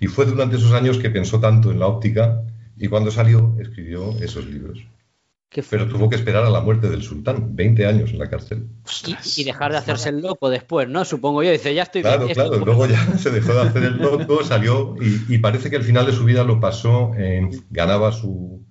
Y 0.00 0.06
fue 0.06 0.24
durante 0.24 0.56
esos 0.56 0.72
años 0.72 0.98
que 0.98 1.10
pensó 1.10 1.38
tanto 1.38 1.70
en 1.70 1.78
la 1.78 1.86
óptica 1.86 2.42
y 2.78 2.88
cuando 2.88 3.10
salió, 3.10 3.56
escribió 3.58 4.16
esos 4.20 4.46
libros. 4.46 4.86
Pero 5.70 5.88
tuvo 5.88 6.10
que 6.10 6.16
esperar 6.16 6.44
a 6.44 6.50
la 6.50 6.60
muerte 6.60 6.90
del 6.90 7.02
sultán, 7.02 7.56
20 7.56 7.86
años 7.86 8.10
en 8.10 8.18
la 8.18 8.28
cárcel. 8.28 8.68
Y, 9.36 9.44
dejar 9.44 9.72
de 9.72 9.78
hacerse 9.78 10.10
el 10.10 10.20
loco 10.20 10.50
después, 10.50 10.88
¿no? 10.88 11.04
Supongo 11.06 11.42
yo. 11.42 11.50
Dice, 11.50 11.74
ya 11.74 11.84
estoy 11.84 12.02
Claro, 12.02 12.28
claro. 12.28 12.58
Luego 12.58 12.86
ya 12.86 13.02
se 13.18 13.30
dejó 13.30 13.54
de 13.54 13.62
hacer 13.62 13.82
el 13.84 13.96
loco, 13.96 14.44
salió 14.44 14.94
y, 15.00 15.38
parece 15.38 15.70
que 15.70 15.76
el 15.76 15.84
final 15.84 16.04
de 16.04 16.12
su 16.12 16.24
vida 16.24 16.44
lo 16.44 16.60
pasó 16.60 17.14
en. 17.14 17.64
ganaba 17.70 18.12
su, 18.12 18.62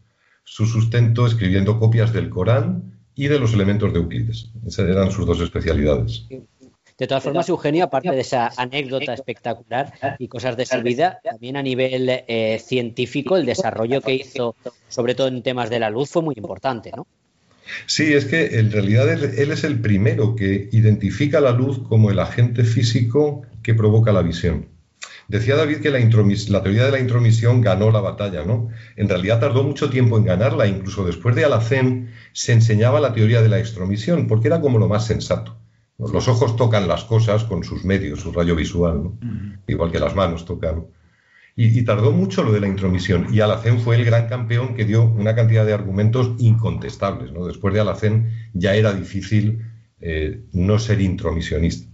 su 0.44 0.68
sustento 0.68 1.26
escribiendo 1.26 1.80
copias 1.80 2.14
del 2.14 2.30
Corán 2.30 2.94
y 3.16 3.28
de 3.28 3.40
los 3.40 3.54
elementos 3.54 3.92
de 3.92 4.00
Euclides. 4.00 4.52
Esas 4.66 4.88
eran 4.88 5.12
sus 5.12 5.26
dos 5.26 5.42
especialidades. 5.42 6.28
De 6.98 7.06
todas 7.06 7.24
formas, 7.24 7.48
Eugenio, 7.48 7.86
aparte 7.86 8.10
de 8.10 8.22
esa 8.22 8.52
anécdota 8.58 9.14
espectacular 9.14 9.94
y 10.18 10.28
cosas 10.28 10.58
de 10.58 10.66
su 10.66 10.82
vida, 10.82 11.20
también 11.24 11.56
a 11.56 11.62
nivel 11.62 12.10
eh, 12.10 12.60
científico, 12.64 13.38
el 13.38 13.46
desarrollo 13.46 14.02
que 14.02 14.16
hizo, 14.16 14.56
sobre 14.90 15.14
todo 15.14 15.28
en 15.28 15.44
temas 15.44 15.70
de 15.70 15.80
la 15.80 15.92
luz, 15.92 16.10
fue 16.10 16.24
muy 16.24 16.34
importante, 16.36 16.92
¿no? 16.96 17.06
Sí, 17.86 18.14
es 18.14 18.26
que 18.26 18.60
en 18.60 18.72
realidad 18.72 19.12
él, 19.12 19.52
es 19.52 19.64
el 19.64 19.80
primero 19.80 20.36
que 20.36 20.70
identifica 20.72 21.40
la 21.40 21.52
luz 21.52 21.80
como 21.88 22.10
el 22.10 22.20
agente 22.20 22.64
físico 22.64 23.44
que 23.62 23.76
provoca 23.76 24.12
la 24.12 24.22
visión. 24.22 24.70
Decía 25.28 25.58
David 25.58 25.82
que 25.82 25.92
la, 25.92 26.00
la, 26.00 26.64
teoría 26.64 26.86
de 26.86 26.92
la 26.92 27.00
intromisión 27.00 27.62
ganó 27.62 27.92
la 27.92 28.00
batalla, 28.00 28.46
¿no? 28.46 28.70
En 28.96 29.10
realidad 29.10 29.42
tardó 29.42 29.64
mucho 29.64 29.90
tiempo 29.90 30.18
en 30.18 30.24
ganarla, 30.24 30.66
incluso 30.66 31.06
después 31.06 31.36
de 31.36 31.44
Alacén 31.44 32.14
se 32.32 32.54
enseñaba 32.54 33.02
la 33.02 33.14
teoría 33.14 33.42
de 33.42 33.50
la 33.50 33.60
extromisión, 33.60 34.28
porque 34.28 34.48
era 34.48 34.62
como 34.62 34.80
lo 34.80 34.88
más 34.88 35.06
sensato. 35.06 35.58
Los 35.98 36.28
ojos 36.28 36.56
tocan 36.56 36.88
las 36.88 37.04
cosas 37.06 37.44
con 37.44 37.64
sus 37.64 37.84
medios, 37.84 38.22
su 38.22 38.32
rayo 38.32 38.56
visual, 38.56 39.12
igual 39.66 39.92
que 39.92 40.00
las 40.00 40.16
manos 40.16 40.46
tocan. 40.46 40.86
Y, 41.56 41.82
tardó 41.82 42.12
mucho 42.12 42.44
lo 42.44 42.52
de 42.52 42.60
la 42.60 42.68
intromisión. 42.68 43.34
Y 43.34 43.40
Alacén 43.40 43.80
fue 43.80 43.96
el 43.96 44.06
gran 44.06 44.28
campeón 44.28 44.76
que 44.76 44.86
dio 44.86 45.06
una 45.06 45.34
cantidad 45.34 45.66
de 45.66 45.74
argumentos 45.74 46.34
incontestables. 46.38 47.32
¿no? 47.32 47.48
Después 47.48 47.74
de 47.74 47.80
Alacén 47.80 48.32
ya 48.54 48.76
era 48.76 48.94
difícil 48.94 49.66
eh, 50.00 50.44
no 50.52 50.78
ser 50.78 51.02
intromisionista. 51.02 51.90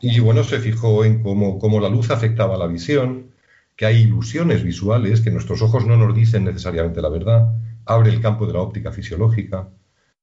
Y 0.00 0.18
bueno, 0.20 0.42
se 0.42 0.58
fijó 0.58 1.04
en 1.04 1.22
cómo, 1.22 1.58
cómo 1.58 1.78
la 1.78 1.90
luz 1.90 2.10
afectaba 2.10 2.56
la 2.56 2.66
visión, 2.66 3.32
que 3.76 3.86
hay 3.86 3.98
ilusiones 3.98 4.64
visuales, 4.64 5.20
que 5.20 5.30
nuestros 5.30 5.60
ojos 5.62 5.86
no 5.86 5.96
nos 5.96 6.14
dicen 6.14 6.44
necesariamente 6.44 7.02
la 7.02 7.10
verdad, 7.10 7.54
abre 7.84 8.10
el 8.10 8.20
campo 8.20 8.46
de 8.46 8.54
la 8.54 8.60
óptica 8.60 8.92
fisiológica. 8.92 9.68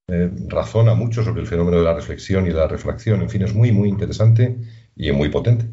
Eh, 0.07 0.31
razona 0.47 0.93
mucho 0.95 1.23
sobre 1.23 1.41
el 1.41 1.47
fenómeno 1.47 1.77
de 1.77 1.83
la 1.83 1.93
reflexión 1.93 2.47
y 2.47 2.51
la 2.51 2.67
refracción. 2.67 3.21
En 3.21 3.29
fin, 3.29 3.41
es 3.41 3.53
muy, 3.53 3.71
muy 3.71 3.89
interesante 3.89 4.57
y 4.95 5.11
muy 5.11 5.29
potente. 5.29 5.65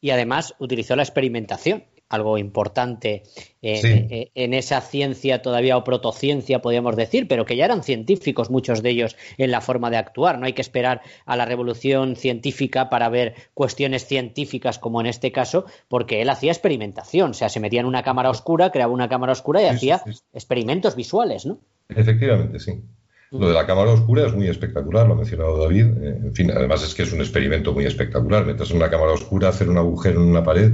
Y 0.00 0.10
además 0.10 0.54
utilizó 0.58 0.96
la 0.96 1.02
experimentación 1.02 1.84
algo 2.10 2.36
importante 2.38 3.22
en, 3.62 4.52
esa 4.54 4.80
ciencia 4.80 5.42
todavía 5.42 5.76
o 5.76 5.84
protociencia, 5.84 6.60
podríamos 6.60 6.96
decir, 6.96 7.28
pero 7.28 7.46
que 7.46 7.56
ya 7.56 7.64
eran 7.64 7.84
científicos 7.84 8.50
muchos 8.50 8.82
de 8.82 8.90
ellos 8.90 9.16
en 9.38 9.52
la 9.52 9.60
forma 9.60 9.90
de 9.90 9.96
actuar. 9.96 10.38
No 10.38 10.46
hay 10.46 10.52
que 10.52 10.60
esperar 10.60 11.02
a 11.24 11.36
la 11.36 11.44
revolución 11.44 12.16
científica 12.16 12.90
para 12.90 13.08
ver 13.08 13.34
cuestiones 13.54 14.06
científicas 14.06 14.80
como 14.80 15.00
en 15.00 15.06
este 15.06 15.30
caso, 15.30 15.66
porque 15.86 16.20
él 16.20 16.30
hacía 16.30 16.50
experimentación, 16.50 17.30
o 17.30 17.34
sea, 17.34 17.48
se 17.48 17.60
metía 17.60 17.80
en 17.80 17.86
una 17.86 18.02
cámara 18.02 18.30
oscura, 18.30 18.72
creaba 18.72 18.92
una 18.92 19.08
cámara 19.08 19.32
oscura 19.32 19.62
y 19.62 19.66
hacía 19.66 20.02
experimentos 20.32 20.96
visuales, 20.96 21.46
¿no? 21.46 21.60
Efectivamente, 21.88 22.58
sí. 22.58 22.82
Lo 23.30 23.46
de 23.46 23.54
la 23.54 23.64
cámara 23.64 23.92
oscura 23.92 24.26
es 24.26 24.34
muy 24.34 24.48
espectacular, 24.48 25.06
lo 25.06 25.14
ha 25.14 25.16
mencionado 25.16 25.56
David. 25.58 25.86
Eh, 26.02 26.18
en 26.24 26.34
fin, 26.34 26.50
además 26.50 26.82
es 26.82 26.94
que 26.94 27.04
es 27.04 27.12
un 27.12 27.20
experimento 27.20 27.72
muy 27.72 27.86
espectacular. 27.86 28.44
Meterse 28.44 28.72
en 28.72 28.78
una 28.78 28.90
cámara 28.90 29.12
oscura, 29.12 29.48
hacer 29.48 29.68
un 29.68 29.78
agujero 29.78 30.20
en 30.20 30.28
una 30.28 30.42
pared 30.42 30.72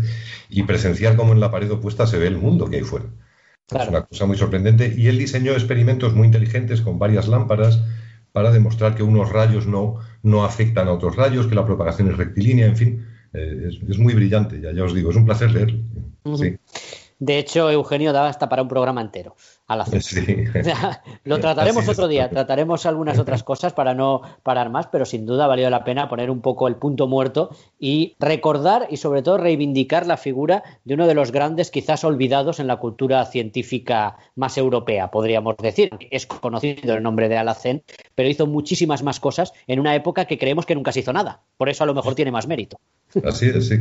y 0.48 0.62
presenciar 0.62 1.16
cómo 1.16 1.32
en 1.32 1.40
la 1.40 1.50
pared 1.50 1.70
opuesta 1.70 2.06
se 2.06 2.18
ve 2.18 2.28
el 2.28 2.38
mundo 2.38 2.70
que 2.70 2.76
hay 2.76 2.82
fuera. 2.82 3.06
Es 3.68 3.88
una 3.88 4.02
cosa 4.02 4.24
muy 4.24 4.38
sorprendente. 4.38 4.94
Y 4.96 5.08
él 5.08 5.18
diseñó 5.18 5.52
experimentos 5.52 6.14
muy 6.14 6.26
inteligentes 6.28 6.80
con 6.80 6.98
varias 6.98 7.28
lámparas 7.28 7.82
para 8.32 8.50
demostrar 8.50 8.94
que 8.94 9.02
unos 9.02 9.30
rayos 9.30 9.66
no, 9.66 9.96
no 10.22 10.44
afectan 10.44 10.88
a 10.88 10.92
otros 10.92 11.16
rayos, 11.16 11.46
que 11.46 11.54
la 11.54 11.66
propagación 11.66 12.10
es 12.10 12.16
rectilínea, 12.16 12.66
en 12.66 12.76
fin. 12.76 13.06
Eh, 13.34 13.68
es, 13.86 13.98
muy 13.98 14.14
brillante, 14.14 14.60
ya, 14.62 14.72
ya 14.72 14.84
os 14.84 14.94
digo, 14.94 15.10
es 15.10 15.16
un 15.16 15.26
placer 15.26 15.50
leerlo. 15.50 15.80
sí. 16.36 16.56
De 17.18 17.38
hecho, 17.38 17.70
Eugenio 17.70 18.12
daba 18.12 18.28
hasta 18.28 18.48
para 18.48 18.60
un 18.60 18.68
programa 18.68 19.00
entero 19.00 19.36
a 19.68 19.76
la 19.76 19.86
lo 21.24 21.40
trataremos 21.40 21.88
otro 21.88 22.06
día, 22.06 22.30
trataremos 22.30 22.86
algunas 22.86 23.18
otras 23.18 23.42
cosas 23.42 23.72
para 23.72 23.94
no 23.94 24.22
parar 24.42 24.70
más, 24.70 24.86
pero 24.86 25.04
sin 25.04 25.26
duda 25.26 25.46
valió 25.48 25.68
la 25.70 25.82
pena 25.82 26.08
poner 26.08 26.30
un 26.30 26.40
poco 26.40 26.68
el 26.68 26.76
punto 26.76 27.08
muerto 27.08 27.50
y 27.78 28.14
recordar 28.20 28.86
y 28.90 28.98
sobre 28.98 29.22
todo 29.22 29.38
reivindicar 29.38 30.06
la 30.06 30.16
figura 30.16 30.62
de 30.84 30.94
uno 30.94 31.06
de 31.06 31.14
los 31.14 31.32
grandes 31.32 31.70
quizás 31.70 32.04
olvidados 32.04 32.60
en 32.60 32.68
la 32.68 32.76
cultura 32.76 33.24
científica 33.26 34.16
más 34.36 34.56
europea, 34.56 35.10
podríamos 35.10 35.56
decir. 35.56 35.90
Es 36.10 36.26
conocido 36.26 36.94
el 36.94 37.02
nombre 37.02 37.28
de 37.28 37.36
Alacén, 37.36 37.82
pero 38.14 38.28
hizo 38.28 38.46
muchísimas 38.46 39.02
más 39.02 39.18
cosas 39.18 39.52
en 39.66 39.80
una 39.80 39.94
época 39.94 40.26
que 40.26 40.38
creemos 40.38 40.66
que 40.66 40.74
nunca 40.74 40.92
se 40.92 41.00
hizo 41.00 41.12
nada. 41.12 41.40
Por 41.56 41.68
eso 41.68 41.82
a 41.82 41.86
lo 41.86 41.94
mejor 41.94 42.14
tiene 42.14 42.30
más 42.30 42.46
mérito. 42.46 42.78
Así 43.24 43.46
es, 43.46 43.68
sí. 43.68 43.76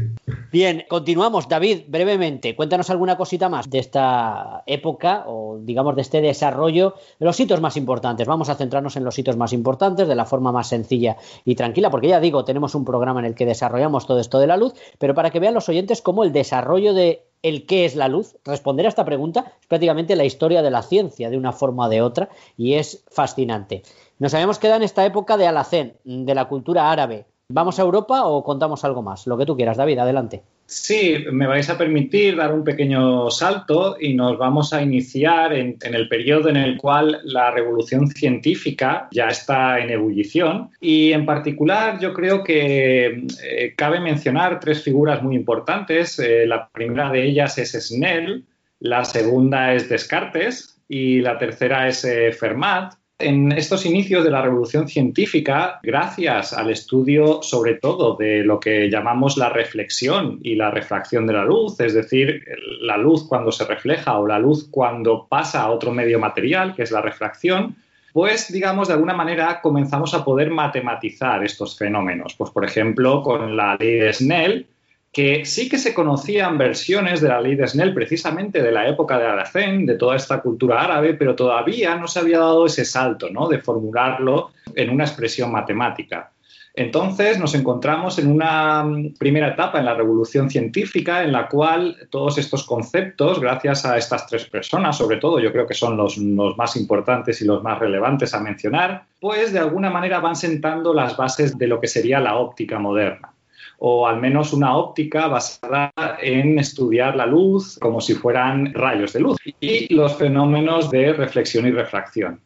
Bien, 0.51 0.85
continuamos. 0.87 1.49
David, 1.49 1.81
brevemente, 1.87 2.55
cuéntanos 2.55 2.89
alguna 2.89 3.17
cosita 3.17 3.49
más 3.49 3.69
de 3.69 3.79
esta 3.79 4.63
época 4.65 5.25
o, 5.27 5.59
digamos, 5.61 5.74
de 5.75 6.01
este 6.01 6.21
desarrollo 6.21 6.95
de 7.19 7.25
los 7.25 7.39
hitos 7.39 7.61
más 7.61 7.77
importantes. 7.77 8.27
Vamos 8.27 8.49
a 8.49 8.55
centrarnos 8.55 8.95
en 8.95 9.03
los 9.03 9.19
hitos 9.19 9.35
más 9.35 9.53
importantes 9.53 10.07
de 10.07 10.15
la 10.15 10.25
forma 10.25 10.51
más 10.51 10.69
sencilla 10.69 11.17
y 11.43 11.55
tranquila, 11.55 11.89
porque 11.89 12.07
ya 12.07 12.19
digo, 12.19 12.45
tenemos 12.45 12.75
un 12.75 12.85
programa 12.85 13.19
en 13.19 13.25
el 13.25 13.35
que 13.35 13.45
desarrollamos 13.45 14.07
todo 14.07 14.19
esto 14.19 14.39
de 14.39 14.47
la 14.47 14.57
luz, 14.57 14.73
pero 14.97 15.13
para 15.13 15.31
que 15.31 15.39
vean 15.39 15.53
los 15.53 15.67
oyentes 15.69 16.01
cómo 16.01 16.23
el 16.23 16.31
desarrollo 16.31 16.93
de 16.93 17.25
el 17.41 17.67
qué 17.67 17.85
es 17.85 17.95
la 17.95 18.07
luz, 18.07 18.37
responder 18.43 18.87
a 18.87 18.89
esta 18.89 19.05
pregunta 19.05 19.53
es 19.61 19.67
prácticamente 19.67 20.15
la 20.15 20.25
historia 20.25 20.63
de 20.63 20.71
la 20.71 20.81
ciencia 20.81 21.29
de 21.29 21.37
una 21.37 21.51
forma 21.51 21.85
o 21.85 21.89
de 21.89 22.01
otra 22.01 22.29
y 22.57 22.73
es 22.73 23.03
fascinante. 23.11 23.83
Nos 24.17 24.33
habíamos 24.33 24.57
quedado 24.57 24.77
en 24.77 24.83
esta 24.83 25.05
época 25.05 25.37
de 25.37 25.45
Alacén, 25.45 25.97
de 26.05 26.33
la 26.33 26.45
cultura 26.45 26.89
árabe, 26.89 27.25
¿Vamos 27.47 27.77
a 27.77 27.83
Europa 27.83 28.25
o 28.25 28.43
contamos 28.43 28.83
algo 28.85 29.03
más? 29.03 29.27
Lo 29.27 29.37
que 29.37 29.45
tú 29.45 29.55
quieras, 29.55 29.77
David, 29.77 29.99
adelante. 29.99 30.41
Sí, 30.65 31.23
me 31.31 31.45
vais 31.45 31.69
a 31.69 31.77
permitir 31.77 32.35
dar 32.37 32.51
un 32.51 32.63
pequeño 32.63 33.29
salto 33.29 33.97
y 33.99 34.15
nos 34.15 34.35
vamos 34.39 34.73
a 34.73 34.81
iniciar 34.81 35.53
en, 35.53 35.77
el 35.79 36.09
periodo 36.09 36.49
en 36.49 36.57
el 36.57 36.75
cual 36.75 37.19
la 37.23 37.51
revolución 37.51 38.07
científica 38.07 39.07
ya 39.11 39.27
está 39.27 39.79
en 39.79 39.91
ebullición 39.91 40.71
y 40.81 41.11
en 41.11 41.27
particular 41.27 41.99
yo 41.99 42.13
creo 42.13 42.43
que 42.43 43.27
eh, 43.43 43.73
cabe 43.77 43.99
mencionar 43.99 44.59
tres 44.59 44.81
figuras 44.81 45.21
muy 45.21 45.35
importantes. 45.35 46.17
Eh, 46.17 46.47
la 46.47 46.67
primera 46.69 47.11
de 47.11 47.27
ellas 47.27 47.59
es 47.59 47.73
Snell, 47.73 48.43
la 48.79 49.05
segunda 49.05 49.71
es 49.75 49.87
Descartes 49.87 50.81
y 50.87 51.21
la 51.21 51.37
tercera 51.37 51.87
es 51.87 52.03
eh, 52.05 52.31
Fermat. 52.31 52.95
En 53.17 53.53
estos 53.53 53.85
inicios 53.85 54.25
de 54.25 54.29
la 54.29 54.41
revolución 54.41 54.89
científica, 54.89 55.79
gracias 55.81 56.51
al 56.51 56.69
estudio 56.69 57.41
sobre 57.41 57.75
todo 57.75 58.17
de 58.17 58.43
lo 58.43 58.59
que 58.59 58.89
llamamos 58.89 59.37
la 59.37 59.47
reflexión 59.47 60.39
y 60.43 60.55
la 60.55 60.69
refracción 60.69 61.25
de 61.25 61.31
la 61.31 61.45
luz, 61.45 61.79
es 61.79 61.93
decir, 61.93 62.43
la 62.81 62.97
luz 62.97 63.25
cuando 63.25 63.53
se 63.53 63.63
refleja 63.63 64.19
o 64.19 64.27
la 64.27 64.37
luz 64.37 64.67
cuando 64.69 65.27
pasa 65.29 65.61
a 65.61 65.71
otro 65.71 65.93
medio 65.93 66.19
material, 66.19 66.75
que 66.75 66.83
es 66.83 66.91
la 66.91 67.01
refracción, 67.01 67.77
pues 68.11 68.51
digamos 68.51 68.89
de 68.89 68.95
alguna 68.95 69.13
manera 69.13 69.61
comenzamos 69.61 70.13
a 70.13 70.25
poder 70.25 70.49
matematizar 70.49 71.41
estos 71.41 71.77
fenómenos. 71.77 72.35
Pues 72.35 72.51
por 72.51 72.65
ejemplo, 72.65 73.21
con 73.23 73.55
la 73.55 73.77
ley 73.77 73.99
de 73.99 74.11
Snell, 74.11 74.67
que 75.15 75.45
sí 75.45 75.69
que 75.69 75.77
se 75.77 75.93
conocían 75.93 76.57
versiones 76.57 77.21
de 77.21 77.29
la 77.29 77.39
ley 77.39 77.55
de 77.55 77.65
Snell 77.65 77.93
precisamente 77.93 78.61
de 78.61 78.73
la 78.73 78.89
época 78.89 79.17
de 79.17 79.25
Alacén, 79.25 79.85
de 79.85 79.95
toda 79.95 80.17
esta 80.17 80.41
cultura 80.41 80.81
árabe, 80.81 81.13
pero 81.13 81.37
todavía 81.37 81.95
no 81.95 82.05
se 82.05 82.19
había 82.19 82.39
dado 82.39 82.65
ese 82.65 82.83
salto, 82.83 83.29
¿no? 83.29 83.47
De 83.47 83.59
formularlo 83.59 84.49
en 84.75 84.89
una 84.89 85.05
expresión 85.05 85.53
matemática. 85.53 86.33
Entonces 86.73 87.39
nos 87.39 87.55
encontramos 87.55 88.19
en 88.19 88.29
una 88.29 88.85
primera 89.17 89.47
etapa 89.47 89.79
en 89.79 89.85
la 89.85 89.93
revolución 89.93 90.49
científica 90.49 91.23
en 91.23 91.31
la 91.31 91.47
cual 91.47 91.95
todos 92.09 92.37
estos 92.37 92.65
conceptos, 92.65 93.39
gracias 93.39 93.85
a 93.85 93.95
estas 93.95 94.27
tres 94.27 94.43
personas, 94.43 94.97
sobre 94.97 95.15
todo 95.15 95.39
yo 95.39 95.53
creo 95.53 95.65
que 95.65 95.75
son 95.75 95.95
los, 95.95 96.17
los, 96.17 96.57
más 96.57 96.75
importantes 96.75 97.41
y 97.41 97.45
los 97.45 97.63
más 97.63 97.79
relevantes 97.79 98.33
a 98.33 98.41
mencionar, 98.41 99.05
pues 99.21 99.53
de 99.53 99.59
alguna 99.59 99.89
manera 99.89 100.19
van 100.19 100.35
sentando 100.35 100.93
las 100.93 101.15
bases 101.15 101.57
de 101.57 101.67
lo 101.67 101.79
que 101.79 101.87
sería 101.87 102.19
la 102.19 102.35
óptica 102.35 102.79
moderna 102.79 103.34
o 103.79 104.07
al 104.07 104.19
menos 104.19 104.53
una 104.53 104.75
óptica 104.75 105.27
basada 105.27 105.91
en 106.21 106.59
estudiar 106.59 107.15
la 107.15 107.25
luz 107.25 107.77
como 107.79 108.01
si 108.01 108.13
fueran 108.13 108.73
rayos 108.73 109.13
de 109.13 109.19
luz 109.19 109.37
y 109.59 109.93
los 109.93 110.15
fenómenos 110.15 110.89
de 110.91 111.13
reflexión 111.13 111.67
y 111.67 111.71
refracción. 111.71 112.41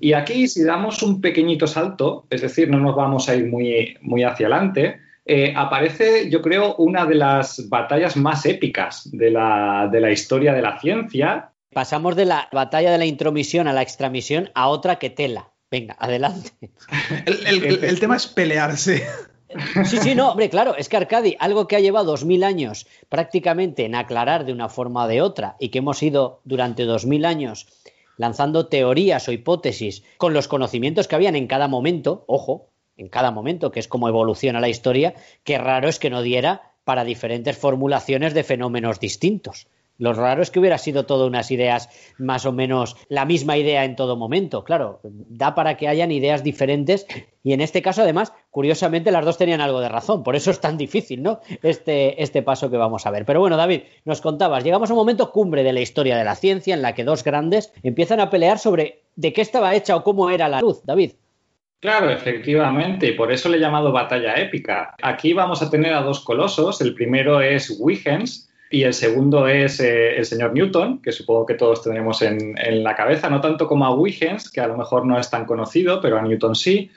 Y 0.00 0.12
aquí, 0.14 0.48
si 0.48 0.64
damos 0.64 1.02
un 1.02 1.20
pequeñito 1.20 1.66
salto, 1.66 2.26
es 2.30 2.40
decir, 2.40 2.68
no 2.70 2.80
nos 2.80 2.96
vamos 2.96 3.28
a 3.28 3.36
ir 3.36 3.46
muy, 3.46 3.96
muy 4.00 4.24
hacia 4.24 4.46
adelante, 4.46 5.00
eh, 5.24 5.52
aparece, 5.54 6.30
yo 6.30 6.40
creo, 6.40 6.74
una 6.76 7.04
de 7.04 7.14
las 7.14 7.68
batallas 7.68 8.16
más 8.16 8.46
épicas 8.46 9.08
de 9.12 9.30
la, 9.30 9.88
de 9.92 10.00
la 10.00 10.10
historia 10.10 10.54
de 10.54 10.62
la 10.62 10.80
ciencia. 10.80 11.52
Pasamos 11.72 12.16
de 12.16 12.24
la 12.24 12.48
batalla 12.50 12.90
de 12.90 12.98
la 12.98 13.04
intromisión 13.04 13.68
a 13.68 13.74
la 13.74 13.82
extramisión 13.82 14.50
a 14.54 14.68
otra 14.68 14.96
que 14.96 15.10
tela. 15.10 15.50
Venga, 15.70 15.96
adelante. 15.98 16.52
el 17.26 18.00
tema 18.00 18.16
es 18.16 18.26
pelearse. 18.26 19.06
Sí, 19.84 19.98
sí, 19.98 20.14
no, 20.14 20.30
hombre, 20.30 20.50
claro, 20.50 20.76
es 20.76 20.88
que 20.88 20.96
Arcadi, 20.96 21.36
algo 21.38 21.66
que 21.66 21.76
ha 21.76 21.80
llevado 21.80 22.06
dos 22.06 22.24
mil 22.24 22.44
años 22.44 22.86
prácticamente 23.08 23.84
en 23.84 23.94
aclarar 23.94 24.44
de 24.44 24.52
una 24.52 24.68
forma 24.68 25.04
o 25.04 25.08
de 25.08 25.22
otra 25.22 25.56
y 25.58 25.70
que 25.70 25.78
hemos 25.78 26.02
ido 26.02 26.40
durante 26.44 26.84
dos 26.84 27.06
mil 27.06 27.24
años 27.24 27.66
lanzando 28.18 28.66
teorías 28.66 29.26
o 29.28 29.32
hipótesis 29.32 30.02
con 30.18 30.34
los 30.34 30.48
conocimientos 30.48 31.08
que 31.08 31.14
habían 31.14 31.36
en 31.36 31.46
cada 31.46 31.68
momento, 31.68 32.24
ojo, 32.26 32.68
en 32.96 33.08
cada 33.08 33.30
momento, 33.30 33.70
que 33.70 33.80
es 33.80 33.88
como 33.88 34.08
evoluciona 34.08 34.60
la 34.60 34.68
historia, 34.68 35.14
qué 35.44 35.56
raro 35.56 35.88
es 35.88 35.98
que 35.98 36.10
no 36.10 36.20
diera 36.20 36.72
para 36.84 37.04
diferentes 37.04 37.56
formulaciones 37.56 38.34
de 38.34 38.44
fenómenos 38.44 38.98
distintos. 38.98 39.68
Lo 39.98 40.12
raro 40.12 40.42
es 40.42 40.50
que 40.50 40.60
hubiera 40.60 40.78
sido 40.78 41.06
todas 41.06 41.26
unas 41.26 41.50
ideas 41.50 41.88
más 42.18 42.46
o 42.46 42.52
menos 42.52 42.96
la 43.08 43.24
misma 43.24 43.56
idea 43.56 43.84
en 43.84 43.96
todo 43.96 44.16
momento. 44.16 44.64
Claro, 44.64 45.00
da 45.02 45.54
para 45.54 45.76
que 45.76 45.88
hayan 45.88 46.12
ideas 46.12 46.44
diferentes 46.44 47.06
y 47.42 47.52
en 47.52 47.60
este 47.60 47.82
caso, 47.82 48.02
además, 48.02 48.32
curiosamente, 48.50 49.10
las 49.10 49.24
dos 49.24 49.38
tenían 49.38 49.60
algo 49.60 49.80
de 49.80 49.88
razón. 49.88 50.22
Por 50.22 50.36
eso 50.36 50.50
es 50.50 50.60
tan 50.60 50.76
difícil, 50.78 51.22
¿no? 51.22 51.40
Este, 51.62 52.22
este 52.22 52.42
paso 52.42 52.70
que 52.70 52.76
vamos 52.76 53.06
a 53.06 53.10
ver. 53.10 53.24
Pero 53.24 53.40
bueno, 53.40 53.56
David, 53.56 53.82
nos 54.04 54.20
contabas, 54.20 54.64
llegamos 54.64 54.90
a 54.90 54.92
un 54.92 54.98
momento 54.98 55.32
cumbre 55.32 55.62
de 55.62 55.72
la 55.72 55.80
historia 55.80 56.16
de 56.16 56.24
la 56.24 56.36
ciencia 56.36 56.74
en 56.74 56.82
la 56.82 56.94
que 56.94 57.04
dos 57.04 57.24
grandes 57.24 57.72
empiezan 57.82 58.20
a 58.20 58.30
pelear 58.30 58.58
sobre 58.58 59.02
de 59.16 59.32
qué 59.32 59.40
estaba 59.40 59.74
hecha 59.74 59.96
o 59.96 60.04
cómo 60.04 60.30
era 60.30 60.48
la 60.48 60.60
luz. 60.60 60.82
David. 60.84 61.12
Claro, 61.80 62.10
efectivamente, 62.10 63.12
por 63.12 63.30
eso 63.30 63.48
le 63.48 63.56
he 63.56 63.60
llamado 63.60 63.92
batalla 63.92 64.34
épica. 64.34 64.94
Aquí 65.00 65.32
vamos 65.32 65.62
a 65.62 65.70
tener 65.70 65.94
a 65.94 66.02
dos 66.02 66.20
colosos. 66.20 66.80
El 66.80 66.94
primero 66.94 67.40
es 67.40 67.76
Huygens, 67.78 68.47
y 68.70 68.82
el 68.82 68.92
segundo 68.92 69.48
es 69.48 69.80
eh, 69.80 70.16
el 70.16 70.26
señor 70.26 70.52
Newton, 70.52 71.00
que 71.00 71.12
supongo 71.12 71.46
que 71.46 71.54
todos 71.54 71.82
tenemos 71.82 72.20
en, 72.22 72.54
la 72.82 72.94
cabeza, 72.94 73.30
no 73.30 73.40
tanto 73.40 73.66
como 73.66 73.86
a 73.86 73.94
Huygens, 73.94 74.50
que 74.50 74.60
a 74.60 74.66
lo 74.66 74.76
mejor 74.76 75.06
no 75.06 75.18
es 75.18 75.30
tan 75.30 75.46
conocido, 75.46 76.00
pero 76.00 76.18
a 76.18 76.22
Newton 76.22 76.54
sí. 76.54 76.90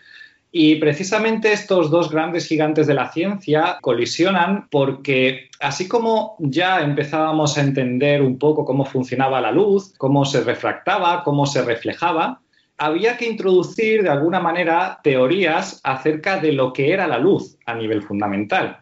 Y 0.51 0.75
precisamente 0.75 1.53
estos 1.53 1.89
dos 1.89 2.11
grandes 2.11 2.45
gigantes 2.45 2.85
de 2.87 2.93
la 2.93 3.09
ciencia 3.09 3.77
colisionan 3.79 4.67
porque 4.69 5.49
así 5.61 5.87
como 5.87 6.35
ya 6.39 6.81
empezábamos 6.81 7.57
a 7.57 7.61
entender 7.61 8.21
un 8.21 8.37
poco 8.37 8.65
cómo 8.65 8.83
funcionaba 8.83 9.39
la 9.39 9.51
luz, 9.51 9.93
cómo 9.97 10.25
se 10.25 10.41
refractaba, 10.41 11.23
cómo 11.23 11.45
se 11.45 11.61
reflejaba, 11.61 12.41
había 12.77 13.15
que 13.15 13.27
introducir 13.27 14.03
de 14.03 14.09
alguna 14.09 14.41
manera 14.41 14.99
teorías 15.03 15.79
acerca 15.83 16.37
de 16.39 16.51
lo 16.51 16.73
que 16.73 16.91
era 16.91 17.07
la 17.07 17.17
luz 17.17 17.57
a 17.65 17.73
nivel 17.73 18.01
fundamental. 18.01 18.79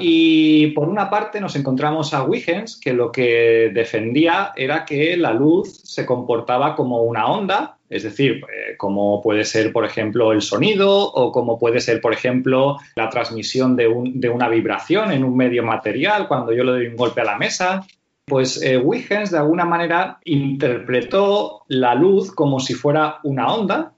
Y 0.00 0.68
por 0.68 0.88
una 0.88 1.10
parte 1.10 1.40
nos 1.40 1.56
encontramos 1.56 2.14
a 2.14 2.24
Huygens, 2.24 2.78
que 2.80 2.92
lo 2.92 3.12
que 3.12 3.70
defendía 3.72 4.52
era 4.56 4.84
que 4.84 5.16
la 5.16 5.32
luz 5.32 5.80
se 5.84 6.06
comportaba 6.06 6.74
como 6.74 7.02
una 7.02 7.26
onda 7.26 7.78
Es 7.88 8.02
decir, 8.02 8.40
eh, 8.52 8.76
como 8.76 9.22
puede 9.22 9.44
ser, 9.44 9.72
por 9.72 9.84
ejemplo, 9.84 10.32
el 10.32 10.42
sonido 10.42 10.90
o 10.90 11.30
como 11.30 11.58
puede 11.58 11.80
ser, 11.80 12.00
por 12.00 12.12
ejemplo, 12.12 12.78
la 12.96 13.08
transmisión 13.08 13.76
de, 13.76 13.86
una 13.86 14.48
vibración 14.48 15.12
en 15.12 15.22
un 15.22 15.36
medio 15.36 15.62
material 15.62 16.26
cuando 16.26 16.52
yo 16.52 16.64
le 16.64 16.72
doy 16.72 16.86
un 16.88 16.96
golpe 16.96 17.20
a 17.20 17.24
la 17.24 17.38
mesa. 17.38 17.86
Pues 18.26 18.60
eh, 18.62 18.78
Huygens, 18.78 19.30
de 19.30 19.38
alguna 19.38 19.66
manera, 19.66 20.18
interpretó 20.24 21.62
la 21.68 21.94
luz 21.94 22.32
como 22.32 22.58
si 22.58 22.74
fuera 22.74 23.20
una 23.22 23.52
onda 23.52 23.93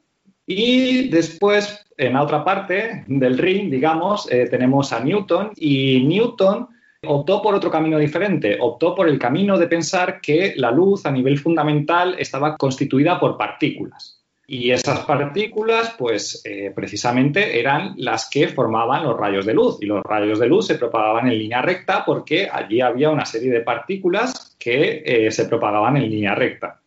y 0.47 1.09
después, 1.09 1.85
en 1.97 2.13
la 2.13 2.23
otra 2.23 2.45
parte 2.45 3.05
del 3.09 3.39
ring, 3.39 3.71
digamos, 3.71 4.31
eh, 4.31 4.47
tenemos 4.49 4.93
a 4.93 5.01
Newton 5.01 5.51
y 5.57 6.05
Newton 6.05 6.69
optó 7.05 7.43
por 7.43 7.55
otro 7.55 7.71
camino 7.71 7.99
diferente, 7.99 8.57
optó 8.61 8.95
por 8.95 9.09
el 9.09 9.19
camino 9.19 9.59
de 9.59 9.67
pensar 9.67 10.21
que 10.21 10.55
la 10.57 10.71
luz 10.71 11.05
a 11.07 11.11
nivel 11.11 11.39
fundamental 11.39 12.17
estaba 12.19 12.57
constituida 12.57 13.19
por 13.19 13.37
partículas. 13.37 14.17
Y 14.49 14.71
esas 14.71 15.01
partículas, 15.01 15.97
pues 15.99 16.41
eh, 16.45 16.73
precisamente 16.75 17.59
eran 17.59 17.95
las 17.97 18.31
que 18.31 18.47
formaban 18.47 19.03
los 19.03 19.17
rayos 19.17 19.45
de 19.45 19.55
luz. 19.55 19.79
Y 19.81 19.87
los 19.87 20.05
rayos 20.05 20.39
de 20.39 20.47
luz 20.47 20.69
se 20.69 20.77
propagaban 20.77 21.27
en 21.27 21.37
línea 21.37 21.63
recta 21.63 22.05
porque 22.05 22.49
allí 22.51 22.81
había 22.81 23.11
una 23.11 23.25
serie 23.25 23.51
de 23.51 23.63
partículas 23.63 24.57
que 24.57 25.03
eh, 25.05 25.33
se 25.33 25.47
propagaban 25.47 25.97
en 25.97 26.09
línea 26.09 26.37
recta. 26.37 26.81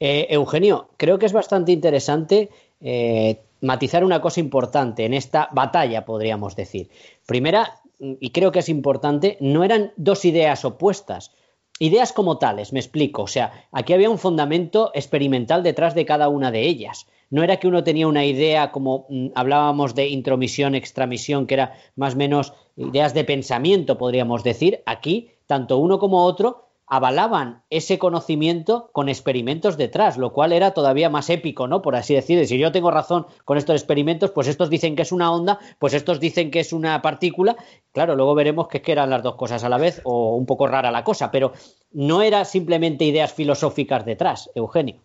Eh, 0.00 0.28
Eugenio, 0.30 0.88
creo 0.96 1.18
que 1.18 1.26
es 1.26 1.32
bastante 1.34 1.72
interesante 1.72 2.48
eh, 2.80 3.42
matizar 3.60 4.02
una 4.02 4.22
cosa 4.22 4.40
importante 4.40 5.04
en 5.04 5.12
esta 5.12 5.50
batalla, 5.52 6.06
podríamos 6.06 6.56
decir. 6.56 6.88
Primera, 7.26 7.80
y 7.98 8.30
creo 8.30 8.50
que 8.50 8.60
es 8.60 8.70
importante, 8.70 9.36
no 9.40 9.62
eran 9.62 9.92
dos 9.96 10.24
ideas 10.24 10.64
opuestas. 10.64 11.32
Ideas 11.78 12.12
como 12.12 12.38
tales, 12.38 12.72
me 12.72 12.80
explico. 12.80 13.22
O 13.22 13.26
sea, 13.26 13.66
aquí 13.72 13.92
había 13.92 14.10
un 14.10 14.18
fundamento 14.18 14.90
experimental 14.94 15.62
detrás 15.62 15.94
de 15.94 16.06
cada 16.06 16.28
una 16.28 16.50
de 16.50 16.66
ellas. 16.66 17.06
No 17.28 17.42
era 17.44 17.58
que 17.58 17.68
uno 17.68 17.84
tenía 17.84 18.08
una 18.08 18.24
idea 18.24 18.72
como 18.72 19.06
mm, 19.10 19.28
hablábamos 19.34 19.94
de 19.94 20.08
intromisión, 20.08 20.74
extramisión, 20.74 21.46
que 21.46 21.54
era 21.54 21.74
más 21.94 22.14
o 22.14 22.16
menos 22.16 22.54
ideas 22.76 23.12
de 23.12 23.24
pensamiento, 23.24 23.98
podríamos 23.98 24.44
decir. 24.44 24.82
Aquí, 24.86 25.30
tanto 25.46 25.76
uno 25.76 25.98
como 25.98 26.24
otro 26.24 26.69
avalaban 26.90 27.62
ese 27.70 27.98
conocimiento 27.98 28.90
con 28.92 29.08
experimentos 29.08 29.76
detrás, 29.76 30.18
lo 30.18 30.32
cual 30.32 30.52
era 30.52 30.72
todavía 30.72 31.08
más 31.08 31.30
épico, 31.30 31.68
¿no? 31.68 31.82
Por 31.82 31.94
así 31.94 32.16
decir, 32.16 32.44
si 32.48 32.58
yo 32.58 32.72
tengo 32.72 32.90
razón 32.90 33.26
con 33.44 33.56
estos 33.56 33.76
experimentos, 33.76 34.32
pues 34.32 34.48
estos 34.48 34.70
dicen 34.70 34.96
que 34.96 35.02
es 35.02 35.12
una 35.12 35.32
onda, 35.32 35.60
pues 35.78 35.94
estos 35.94 36.18
dicen 36.18 36.50
que 36.50 36.58
es 36.58 36.72
una 36.72 37.00
partícula. 37.00 37.56
Claro, 37.92 38.16
luego 38.16 38.34
veremos 38.34 38.66
que, 38.66 38.78
es 38.78 38.82
que 38.82 38.90
eran 38.90 39.08
las 39.08 39.22
dos 39.22 39.36
cosas 39.36 39.62
a 39.62 39.68
la 39.68 39.78
vez 39.78 40.00
o 40.02 40.34
un 40.34 40.46
poco 40.46 40.66
rara 40.66 40.90
la 40.90 41.04
cosa, 41.04 41.30
pero 41.30 41.52
no 41.92 42.22
era 42.22 42.44
simplemente 42.44 43.04
ideas 43.04 43.32
filosóficas 43.32 44.04
detrás, 44.04 44.50
Eugenio. 44.56 44.96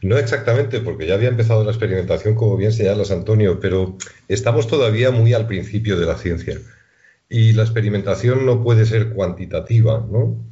No 0.00 0.18
exactamente, 0.18 0.80
porque 0.80 1.06
ya 1.06 1.14
había 1.14 1.28
empezado 1.28 1.62
la 1.62 1.70
experimentación, 1.70 2.34
como 2.34 2.56
bien 2.56 2.72
señalas, 2.72 3.12
Antonio, 3.12 3.60
pero 3.60 3.96
estamos 4.26 4.66
todavía 4.66 5.12
muy 5.12 5.32
al 5.32 5.46
principio 5.46 5.96
de 6.00 6.06
la 6.06 6.18
ciencia. 6.18 6.58
Y 7.34 7.54
la 7.54 7.62
experimentación 7.62 8.44
no 8.44 8.62
puede 8.62 8.84
ser 8.84 9.14
cuantitativa, 9.14 10.06
¿no? 10.06 10.44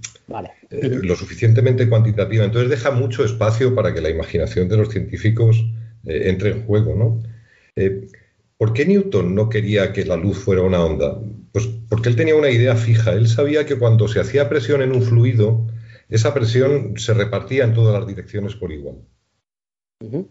Eh, 0.71 1.01
lo 1.03 1.15
suficientemente 1.15 1.87
cuantitativa. 1.87 2.43
Entonces 2.43 2.71
deja 2.71 2.91
mucho 2.91 3.23
espacio 3.23 3.75
para 3.75 3.93
que 3.93 4.01
la 4.01 4.09
imaginación 4.09 4.67
de 4.67 4.79
los 4.79 4.89
científicos 4.89 5.63
eh, 6.07 6.23
entre 6.31 6.53
en 6.53 6.65
juego, 6.65 6.95
¿no? 6.97 7.23
Eh, 7.77 8.09
¿Por 8.57 8.73
qué 8.73 8.87
Newton 8.87 9.35
no 9.35 9.51
quería 9.51 9.93
que 9.93 10.07
la 10.07 10.17
luz 10.17 10.39
fuera 10.39 10.63
una 10.63 10.83
onda? 10.83 11.21
Pues 11.53 11.67
porque 11.67 12.09
él 12.09 12.17
tenía 12.17 12.35
una 12.35 12.49
idea 12.49 12.75
fija. 12.77 13.13
Él 13.13 13.29
sabía 13.29 13.67
que 13.67 13.77
cuando 13.77 14.09
se 14.09 14.21
hacía 14.21 14.49
presión 14.49 14.81
en 14.81 14.93
un 14.93 15.03
fluido, 15.03 15.67
esa 16.09 16.33
presión 16.33 16.95
se 16.97 17.13
repartía 17.13 17.65
en 17.65 17.75
todas 17.75 17.99
las 17.99 18.09
direcciones 18.09 18.55
por 18.55 18.73
igual. 18.73 18.97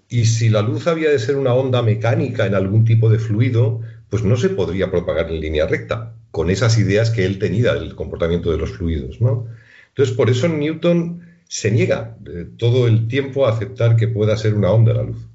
Y 0.07 0.25
si 0.25 0.49
la 0.49 0.63
luz 0.63 0.87
había 0.87 1.11
de 1.11 1.19
ser 1.19 1.35
una 1.35 1.53
onda 1.53 1.83
mecánica 1.83 2.47
en 2.47 2.55
algún 2.55 2.85
tipo 2.85 3.07
de 3.07 3.19
fluido, 3.19 3.81
pues 4.09 4.23
no 4.23 4.35
se 4.35 4.49
podría 4.49 4.89
propagar 4.89 5.29
en 5.29 5.41
línea 5.41 5.67
recta, 5.67 6.15
con 6.31 6.49
esas 6.49 6.77
ideas 6.77 7.09
que 7.09 7.25
él 7.25 7.39
tenía 7.39 7.73
del 7.73 7.95
comportamiento 7.95 8.51
de 8.51 8.57
los 8.57 8.71
fluidos, 8.71 9.19
¿no? 9.21 9.47
Entonces, 9.89 10.15
por 10.15 10.29
eso 10.29 10.47
Newton 10.47 11.25
se 11.47 11.71
niega 11.71 12.17
eh, 12.27 12.45
todo 12.57 12.87
el 12.87 13.07
tiempo 13.07 13.45
a 13.45 13.51
aceptar 13.51 13.95
que 13.95 14.07
pueda 14.07 14.37
ser 14.37 14.53
una 14.53 14.71
onda 14.71 14.93
la 14.93 15.03
luz. 15.03 15.27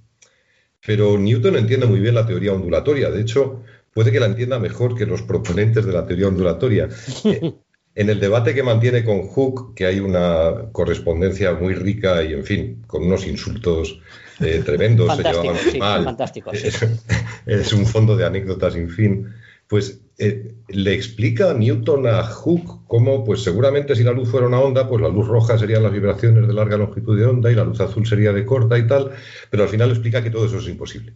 Pero 0.87 1.19
Newton 1.19 1.57
entiende 1.57 1.87
muy 1.87 2.01
bien 2.01 2.15
la 2.15 2.27
teoría 2.27 2.53
ondulatoria. 2.53 3.11
De 3.11 3.21
hecho, 3.21 3.63
puede 3.93 4.13
que 4.13 4.21
la 4.21 4.27
entienda 4.27 4.59
mejor 4.59 4.97
que 4.97 5.07
los 5.07 5.23
proponentes 5.23 5.85
de 5.85 5.93
la 5.93 6.07
teoría 6.07 6.29
ondulatoria. 6.29 6.89
En 7.97 8.11
el 8.11 8.19
debate 8.19 8.55
que 8.55 8.65
mantiene 8.65 9.05
con 9.05 9.29
Hooke, 9.29 9.73
que 9.77 9.87
hay 9.87 10.01
una 10.01 10.73
correspondencia 10.73 11.55
muy 11.55 11.75
rica 11.75 12.25
y, 12.25 12.33
en 12.33 12.45
fin, 12.45 12.83
con 12.89 13.05
unos 13.05 13.25
insultos 13.25 14.01
eh, 14.41 14.63
tremendos, 14.65 15.17
se 15.17 15.23
llevaban 15.23 15.57
mal. 15.79 16.05
Fantástico, 16.05 16.51
es, 17.47 17.73
un 17.73 17.87
fondo 17.87 18.17
de 18.17 18.25
anécdotas 18.25 18.75
sin 18.75 18.91
fin. 18.91 19.33
Pues 19.67 20.05
eh, 20.17 20.55
le 20.69 20.95
explica 20.95 21.53
Newton 21.55 22.07
a 22.07 22.23
Hooke 22.23 22.87
cómo, 22.87 23.25
pues 23.25 23.43
seguramente 23.43 23.97
si 23.97 24.05
la 24.05 24.13
luz 24.13 24.31
fuera 24.31 24.47
una 24.47 24.61
onda, 24.61 24.89
pues 24.89 25.03
la 25.03 25.09
luz 25.09 25.27
roja 25.27 25.59
serían 25.59 25.83
las 25.83 25.93
vibraciones 25.93 26.47
de 26.47 26.55
larga 26.55 26.77
longitud 26.77 27.19
de 27.19 27.27
onda 27.27 27.51
y 27.51 27.57
la 27.57 27.65
luz 27.65 27.81
azul 27.81 28.07
sería 28.07 28.33
de 28.33 28.45
corta 28.45 28.79
y 28.79 28.87
tal, 28.87 29.11
pero 29.51 29.65
al 29.65 29.69
final 29.69 29.89
le 29.89 29.95
explica 29.95 30.23
que 30.23 30.31
todo 30.31 30.47
eso 30.47 30.59
es 30.59 30.69
imposible. 30.69 31.15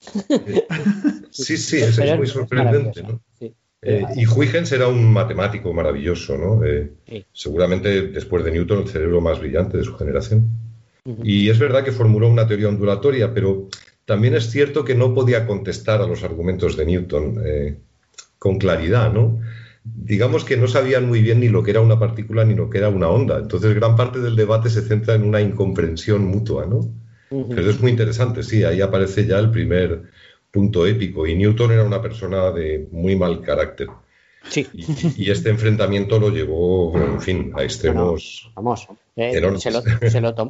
sí, 1.30 1.56
sí, 1.56 1.76
es, 1.76 1.98
muy 2.16 2.26
sorprendente. 2.26 3.02
¿no? 3.02 3.20
Eh, 3.82 4.04
y 4.16 4.26
Huygens 4.26 4.72
era 4.72 4.88
un 4.88 5.12
matemático 5.12 5.72
maravilloso, 5.72 6.36
¿no? 6.36 6.64
Eh, 6.64 6.92
seguramente 7.32 8.08
después 8.08 8.44
de 8.44 8.50
Newton 8.50 8.82
el 8.82 8.88
cerebro 8.88 9.20
más 9.20 9.38
brillante 9.38 9.78
de 9.78 9.84
su 9.84 9.96
generación. 9.96 10.50
Y 11.24 11.48
es 11.48 11.58
verdad 11.58 11.82
que 11.82 11.92
formuló 11.92 12.28
una 12.28 12.46
teoría 12.46 12.68
ondulatoria, 12.68 13.32
pero 13.32 13.68
también 14.04 14.34
es 14.34 14.50
cierto 14.50 14.84
que 14.84 14.94
no 14.94 15.14
podía 15.14 15.46
contestar 15.46 16.02
a 16.02 16.06
los 16.06 16.22
argumentos 16.22 16.76
de 16.76 16.84
Newton 16.84 17.42
con 18.40 18.58
claridad, 18.58 19.12
¿no? 19.12 19.38
Digamos 19.84 20.44
que 20.44 20.56
no 20.56 20.66
sabían 20.66 21.06
muy 21.06 21.22
bien 21.22 21.38
ni 21.40 21.48
lo 21.48 21.62
que 21.62 21.70
era 21.70 21.80
una 21.80 21.98
partícula 21.98 22.44
ni 22.44 22.54
lo 22.54 22.68
que 22.68 22.78
era 22.78 22.88
una 22.88 23.08
onda. 23.08 23.38
Entonces, 23.38 23.74
gran 23.74 23.94
parte 23.94 24.18
del 24.18 24.34
debate 24.34 24.68
se 24.70 24.82
centra 24.82 25.14
en 25.14 25.22
una 25.22 25.40
incomprensión 25.40 26.24
mutua, 26.24 26.66
¿no? 26.66 26.80
Pero 27.30 27.70
es 27.70 27.80
muy 27.80 27.92
interesante, 27.92 28.42
sí, 28.42 28.64
ahí 28.64 28.80
aparece 28.80 29.24
ya 29.24 29.38
el 29.38 29.52
primer 29.52 30.02
punto 30.50 30.84
épico. 30.84 31.28
Y 31.28 31.36
Newton 31.36 31.70
era 31.70 31.84
una 31.84 32.02
persona 32.02 32.50
de 32.50 32.88
muy 32.90 33.14
mal 33.14 33.40
carácter. 33.40 33.86
Sí. 34.48 34.66
Y, 35.16 35.30
este 35.30 35.50
enfrentamiento 35.50 36.18
lo 36.18 36.30
llevó, 36.30 36.96
en 36.96 37.20
fin, 37.20 37.52
a 37.54 37.62
extremos. 37.62 38.50
vamos, 38.56 38.88
eh, 39.14 39.32
se, 39.58 39.70
lo, 39.70 39.82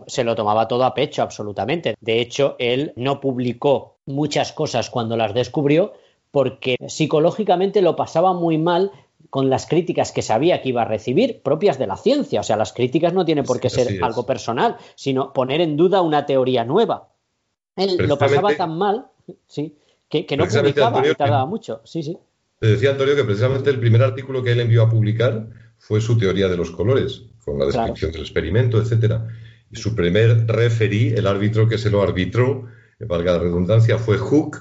se, 0.07 0.24
lo 0.24 0.35
tomaba 0.35 0.68
todo 0.68 0.85
a 0.85 0.94
pecho, 0.94 1.22
absolutamente. 1.22 1.96
De 2.00 2.20
hecho, 2.20 2.57
él 2.59 2.92
no 2.96 3.20
publicó 3.20 3.98
muchas 4.07 4.53
cosas 4.53 4.88
cuando 4.88 5.16
las 5.16 5.35
descubrió, 5.35 5.92
porque 6.30 6.76
psicológicamente 6.88 7.82
lo 7.82 7.96
pasaba 7.96 8.32
muy 8.32 8.58
mal 8.58 8.92
con 9.30 9.50
las 9.50 9.66
críticas 9.66 10.12
que 10.12 10.22
sabía 10.22 10.60
que 10.60 10.70
iba 10.70 10.82
a 10.82 10.86
recibir, 10.86 11.40
propias 11.42 11.78
de 11.78 11.86
la 11.86 11.96
ciencia. 11.96 12.40
O 12.40 12.42
sea, 12.42 12.56
las 12.56 12.72
críticas 12.72 13.12
no 13.12 13.24
tienen 13.24 13.44
por 13.44 13.60
qué 13.60 13.70
ser 13.70 14.02
algo 14.02 14.26
personal, 14.26 14.76
sino 14.96 15.32
poner 15.32 15.60
en 15.60 15.76
duda 15.76 16.00
una 16.00 16.26
teoría 16.26 16.64
nueva. 16.64 17.08
Él 17.76 17.96
lo 18.08 18.18
pasaba 18.18 18.54
tan 18.56 18.76
mal, 18.76 19.06
sí, 19.46 19.76
que, 20.08 20.24
no 20.36 20.46
publicaba 20.46 21.06
y 21.06 21.14
tardaba 21.14 21.46
mucho. 21.46 21.80
Sí, 21.84 22.02
sí. 22.02 22.18
Te 22.58 22.66
decía 22.66 22.90
Antonio 22.90 23.14
que 23.16 23.24
precisamente 23.24 23.70
el 23.70 23.78
primer 23.78 24.02
artículo 24.02 24.42
que 24.42 24.52
él 24.52 24.60
envió 24.60 24.82
a 24.82 24.90
publicar 24.90 25.48
fue 25.78 26.00
su 26.00 26.18
teoría 26.18 26.48
de 26.48 26.56
los 26.56 26.70
colores, 26.70 27.22
con 27.44 27.58
la 27.58 27.66
descripción 27.66 28.12
del 28.12 28.22
experimento, 28.22 28.78
etcétera. 28.78 29.28
Y 29.70 29.76
su 29.76 29.94
primer 29.94 30.46
referí, 30.46 31.08
el 31.10 31.26
árbitro 31.26 31.68
que 31.68 31.78
se 31.78 31.90
lo 31.90 32.02
arbitró, 32.02 32.66
valga 32.98 33.32
la 33.32 33.38
redundancia, 33.38 33.96
fue 33.96 34.18
Hooke, 34.18 34.58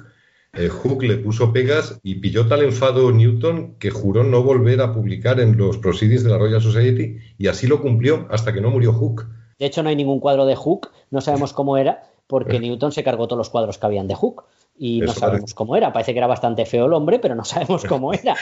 eh, 0.54 0.70
Hooke 0.70 1.04
le 1.04 1.18
puso 1.18 1.54
pegas 1.54 2.00
y 2.02 2.16
pilló 2.16 2.48
tal 2.48 2.64
enfado 2.64 3.12
Newton 3.12 3.76
que 3.78 3.92
juró 3.92 4.24
no 4.24 4.42
volver 4.42 4.82
a 4.82 4.94
publicar 4.94 5.40
en 5.40 5.58
los 5.58 5.78
Proceedings 5.78 6.24
de 6.24 6.32
la 6.32 6.38
Royal 6.38 6.62
Society 6.62 7.18
y 7.38 7.48
así 7.48 7.68
lo 7.68 7.82
cumplió 7.82 8.28
hasta 8.32 8.52
que 8.52 8.62
no 8.62 8.72
murió 8.72 8.94
Hooke. 8.94 9.28
De 9.60 9.66
hecho, 9.66 9.84
no 9.84 9.90
hay 9.90 9.96
ningún 9.96 10.20
cuadro 10.20 10.46
de 10.46 10.56
Hooke, 10.56 10.90
no 11.12 11.22
sabemos 11.22 11.54
cómo 11.54 11.78
era, 11.78 12.04
porque 12.28 12.58
eh. 12.58 12.60
Newton 12.60 12.92
se 12.92 13.04
cargó 13.04 13.28
todos 13.28 13.38
los 13.38 13.50
cuadros 13.50 13.78
que 13.78 13.86
habían 13.86 14.08
de 14.08 14.16
Hooke 14.16 14.44
y 14.78 15.02
no 15.02 15.12
sabemos 15.12 15.54
cómo 15.54 15.76
era. 15.76 15.92
Parece 15.92 16.14
que 16.14 16.20
era 16.20 16.28
bastante 16.28 16.66
feo 16.66 16.86
el 16.86 16.94
hombre, 16.94 17.20
pero 17.20 17.36
no 17.36 17.44
sabemos 17.44 17.84
cómo 17.84 18.14
era. 18.14 18.36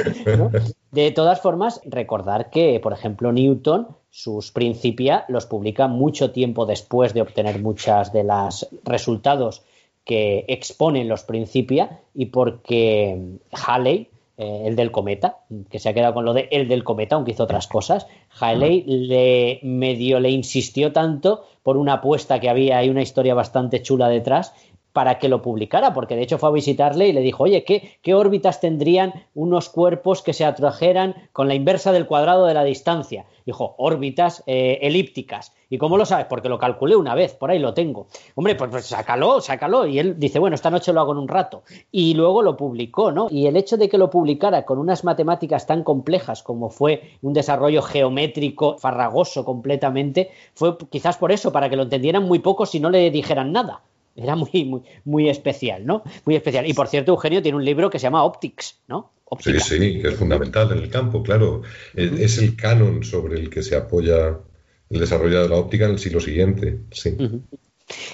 De 0.91 1.11
todas 1.11 1.41
formas, 1.41 1.81
recordar 1.83 2.49
que, 2.51 2.79
por 2.79 2.93
ejemplo, 2.93 3.31
Newton, 3.31 3.87
sus 4.11 4.51
Principia 4.51 5.25
los 5.27 5.47
publica 5.47 5.87
mucho 5.87 6.31
tiempo 6.31 6.65
después 6.65 7.13
de 7.13 7.21
obtener 7.21 7.59
muchas 7.59 8.13
de 8.13 8.23
las 8.23 8.67
resultados 8.83 9.63
que 10.07 10.45
exponen 10.47 11.09
los 11.09 11.23
Principia 11.23 11.99
y 12.15 12.27
porque 12.27 13.19
Halley, 13.51 14.07
eh, 14.37 14.63
el 14.65 14.75
del 14.77 14.89
cometa, 14.89 15.39
que 15.69 15.79
se 15.79 15.89
ha 15.89 15.93
quedado 15.93 16.13
con 16.13 16.23
lo 16.23 16.33
de 16.33 16.47
el 16.51 16.69
del 16.69 16.85
cometa, 16.85 17.15
aunque 17.17 17.31
hizo 17.31 17.43
otras 17.43 17.67
cosas, 17.67 18.07
Halley 18.39 18.83
le 18.87 19.59
medio 19.63 20.19
le 20.21 20.29
insistió 20.31 20.93
tanto 20.93 21.43
por 21.61 21.75
una 21.75 21.93
apuesta 21.95 22.39
que 22.39 22.49
había 22.49 22.83
y 22.85 22.89
una 22.89 23.01
historia 23.01 23.33
bastante 23.33 23.81
chula 23.81 24.07
detrás 24.07 24.53
para 24.97 25.19
que 25.19 25.29
lo 25.29 25.43
publicara, 25.43 25.93
porque 25.93 26.15
de 26.15 26.23
hecho 26.23 26.39
fue 26.39 26.49
a 26.49 26.53
visitarle 26.53 27.07
y 27.07 27.13
le 27.13 27.21
dijo, 27.21 27.43
oye, 27.43 27.63
¿qué, 27.63 27.99
qué 28.01 28.15
órbitas 28.15 28.59
tendrían 28.59 29.13
unos 29.35 29.69
cuerpos 29.69 30.23
que 30.23 30.33
se 30.33 30.43
atrajeran 30.43 31.13
con 31.33 31.47
la 31.47 31.53
inversa 31.53 31.91
del 31.91 32.07
cuadrado 32.07 32.47
de 32.47 32.55
la 32.55 32.63
distancia? 32.63 33.27
Dijo, 33.45 33.75
órbitas 33.77 34.43
eh, 34.47 34.79
elípticas. 34.81 35.53
¿Y 35.69 35.77
cómo 35.77 35.97
lo 35.97 36.05
sabes? 36.07 36.25
Porque 36.25 36.49
lo 36.49 36.57
calculé 36.57 36.95
una 36.95 37.13
vez, 37.13 37.35
por 37.35 37.51
ahí 37.51 37.59
lo 37.59 37.75
tengo. 37.75 38.07
Hombre, 38.33 38.55
pues, 38.55 38.71
pues, 38.71 38.85
sácalo, 38.87 39.39
sácalo. 39.39 39.85
Y 39.85 39.99
él 39.99 40.15
dice, 40.17 40.39
bueno, 40.39 40.55
esta 40.55 40.71
noche 40.71 40.91
lo 40.91 40.99
hago 40.99 41.11
en 41.11 41.19
un 41.19 41.27
rato. 41.27 41.61
Y 41.91 42.15
luego 42.15 42.41
lo 42.41 42.57
publicó, 42.57 43.11
¿no? 43.11 43.27
Y 43.29 43.45
el 43.45 43.55
hecho 43.55 43.77
de 43.77 43.89
que 43.89 43.99
lo 43.99 44.09
publicara 44.09 44.65
con 44.65 44.79
unas 44.79 45.03
matemáticas 45.03 45.67
tan 45.67 45.83
complejas 45.83 46.41
como 46.41 46.71
fue 46.71 47.11
un 47.21 47.33
desarrollo 47.33 47.83
geométrico 47.83 48.79
farragoso 48.79 49.45
completamente, 49.45 50.31
fue 50.55 50.75
quizás 50.89 51.17
por 51.17 51.31
eso, 51.31 51.51
para 51.51 51.69
que 51.69 51.75
lo 51.75 51.83
entendieran 51.83 52.23
muy 52.23 52.39
pocos 52.39 52.73
y 52.73 52.79
no 52.79 52.89
le 52.89 53.11
dijeran 53.11 53.51
nada. 53.51 53.83
Era 54.17 54.35
muy, 54.35 54.65
muy, 54.65 54.81
muy 55.05 55.29
especial, 55.29 55.85
¿no? 55.85 56.03
Muy 56.25 56.35
especial. 56.35 56.67
Y 56.67 56.73
por 56.73 56.87
cierto, 56.87 57.11
Eugenio 57.11 57.41
tiene 57.41 57.57
un 57.57 57.63
libro 57.63 57.89
que 57.89 57.99
se 57.99 58.03
llama 58.03 58.23
Optics, 58.23 58.79
¿no? 58.87 59.11
Sí, 59.39 59.59
sí, 59.59 60.01
que 60.01 60.07
es 60.07 60.15
fundamental 60.15 60.71
en 60.71 60.79
el 60.79 60.89
campo, 60.89 61.21
claro. 61.21 61.61
Es 61.93 62.37
el 62.37 62.55
canon 62.55 63.03
sobre 63.03 63.39
el 63.39 63.49
que 63.49 63.61
se 63.61 63.75
apoya 63.75 64.39
el 64.89 64.99
desarrollo 64.99 65.43
de 65.43 65.49
la 65.49 65.55
óptica 65.57 65.85
en 65.85 65.91
el 65.91 65.99
siglo 65.99 66.19
siguiente. 66.19 66.79
Sí. 66.91 67.15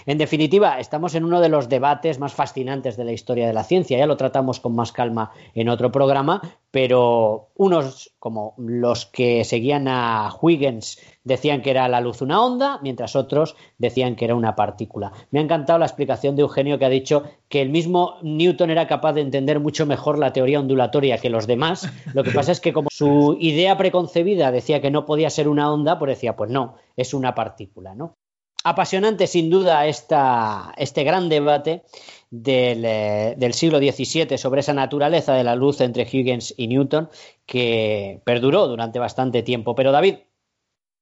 En 0.05 0.17
definitiva, 0.17 0.79
estamos 0.79 1.15
en 1.15 1.23
uno 1.23 1.41
de 1.41 1.49
los 1.49 1.69
debates 1.69 2.19
más 2.19 2.33
fascinantes 2.33 2.97
de 2.97 3.05
la 3.05 3.11
historia 3.11 3.47
de 3.47 3.53
la 3.53 3.63
ciencia. 3.63 3.97
Ya 3.97 4.05
lo 4.05 4.17
tratamos 4.17 4.59
con 4.59 4.75
más 4.75 4.91
calma 4.91 5.31
en 5.55 5.69
otro 5.69 5.91
programa, 5.91 6.41
pero 6.69 7.49
unos, 7.55 8.13
como 8.19 8.53
los 8.57 9.05
que 9.07 9.43
seguían 9.43 9.87
a 9.87 10.31
Huygens, 10.39 10.99
decían 11.23 11.61
que 11.61 11.71
era 11.71 11.87
la 11.87 12.01
luz 12.01 12.21
una 12.21 12.43
onda, 12.43 12.79
mientras 12.83 13.15
otros 13.15 13.55
decían 13.77 14.15
que 14.15 14.25
era 14.25 14.35
una 14.35 14.55
partícula. 14.55 15.11
Me 15.31 15.39
ha 15.39 15.43
encantado 15.43 15.79
la 15.79 15.85
explicación 15.85 16.35
de 16.35 16.41
Eugenio 16.43 16.77
que 16.77 16.85
ha 16.85 16.89
dicho 16.89 17.23
que 17.49 17.61
el 17.61 17.69
mismo 17.69 18.15
Newton 18.21 18.69
era 18.69 18.87
capaz 18.87 19.13
de 19.13 19.21
entender 19.21 19.59
mucho 19.59 19.85
mejor 19.85 20.19
la 20.19 20.33
teoría 20.33 20.59
ondulatoria 20.59 21.17
que 21.17 21.29
los 21.29 21.47
demás. 21.47 21.89
Lo 22.13 22.23
que 22.23 22.31
pasa 22.31 22.51
es 22.51 22.59
que 22.59 22.73
como 22.73 22.89
su 22.91 23.37
idea 23.39 23.77
preconcebida 23.77 24.51
decía 24.51 24.81
que 24.81 24.91
no 24.91 25.05
podía 25.05 25.29
ser 25.29 25.47
una 25.47 25.71
onda, 25.71 25.97
pues 25.97 26.09
decía, 26.09 26.35
pues 26.35 26.51
no, 26.51 26.75
es 26.95 27.13
una 27.13 27.33
partícula, 27.33 27.95
¿no? 27.95 28.15
Apasionante 28.63 29.27
sin 29.27 29.49
duda 29.49 29.85
este 29.85 31.03
gran 31.03 31.29
debate 31.29 31.83
del, 32.31 32.83
eh, 32.85 33.53
siglo 33.53 33.77
XVII 33.77 34.37
sobre 34.37 34.61
esa 34.61 34.73
naturaleza 34.73 35.33
de 35.33 35.43
la 35.43 35.55
luz 35.55 35.81
entre 35.81 36.03
Huygens 36.03 36.53
y 36.57 36.67
Newton 36.67 37.09
que 37.45 38.21
perduró 38.23 38.67
durante 38.67 38.99
bastante 38.99 39.43
tiempo. 39.43 39.75
Pero 39.75 39.91
David, 39.91 40.15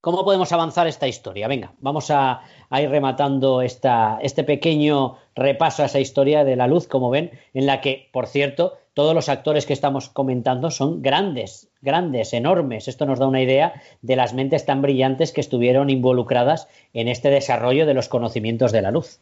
¿cómo 0.01 0.25
podemos 0.25 0.51
avanzar 0.51 0.87
esta 0.87 1.07
historia? 1.07 1.47
Venga, 1.47 1.73
vamos 1.79 2.11
a, 2.11 2.41
a 2.69 2.81
ir 2.81 2.89
rematando 2.89 3.61
esta, 3.61 4.19
este 4.21 4.43
pequeño 4.43 5.17
repaso 5.35 5.83
a 5.83 5.85
esa 5.85 5.99
historia 5.99 6.43
de 6.43 6.55
la 6.55 6.67
luz, 6.67 6.87
como 6.87 7.09
ven, 7.09 7.31
en 7.53 7.65
la 7.65 7.79
que, 7.79 8.09
por 8.11 8.27
cierto, 8.27 8.77
todos 8.93 9.15
los 9.15 9.29
actores 9.29 9.65
que 9.65 9.73
estamos 9.73 10.09
comentando 10.09 10.69
son 10.69 11.01
grandes, 11.01 11.69
grandes, 11.81 12.33
enormes. 12.33 12.87
Esto 12.87 13.05
nos 13.05 13.19
da 13.19 13.27
una 13.27 13.41
idea 13.41 13.73
de 14.01 14.15
las 14.15 14.33
mentes 14.33 14.65
tan 14.65 14.81
brillantes 14.81 15.31
que 15.31 15.41
estuvieron 15.41 15.89
involucradas 15.89 16.67
en 16.93 17.07
este 17.07 17.29
desarrollo 17.29 17.85
de 17.85 17.93
los 17.93 18.09
conocimientos 18.09 18.71
de 18.71 18.81
la 18.81 18.91
luz. 18.91 19.19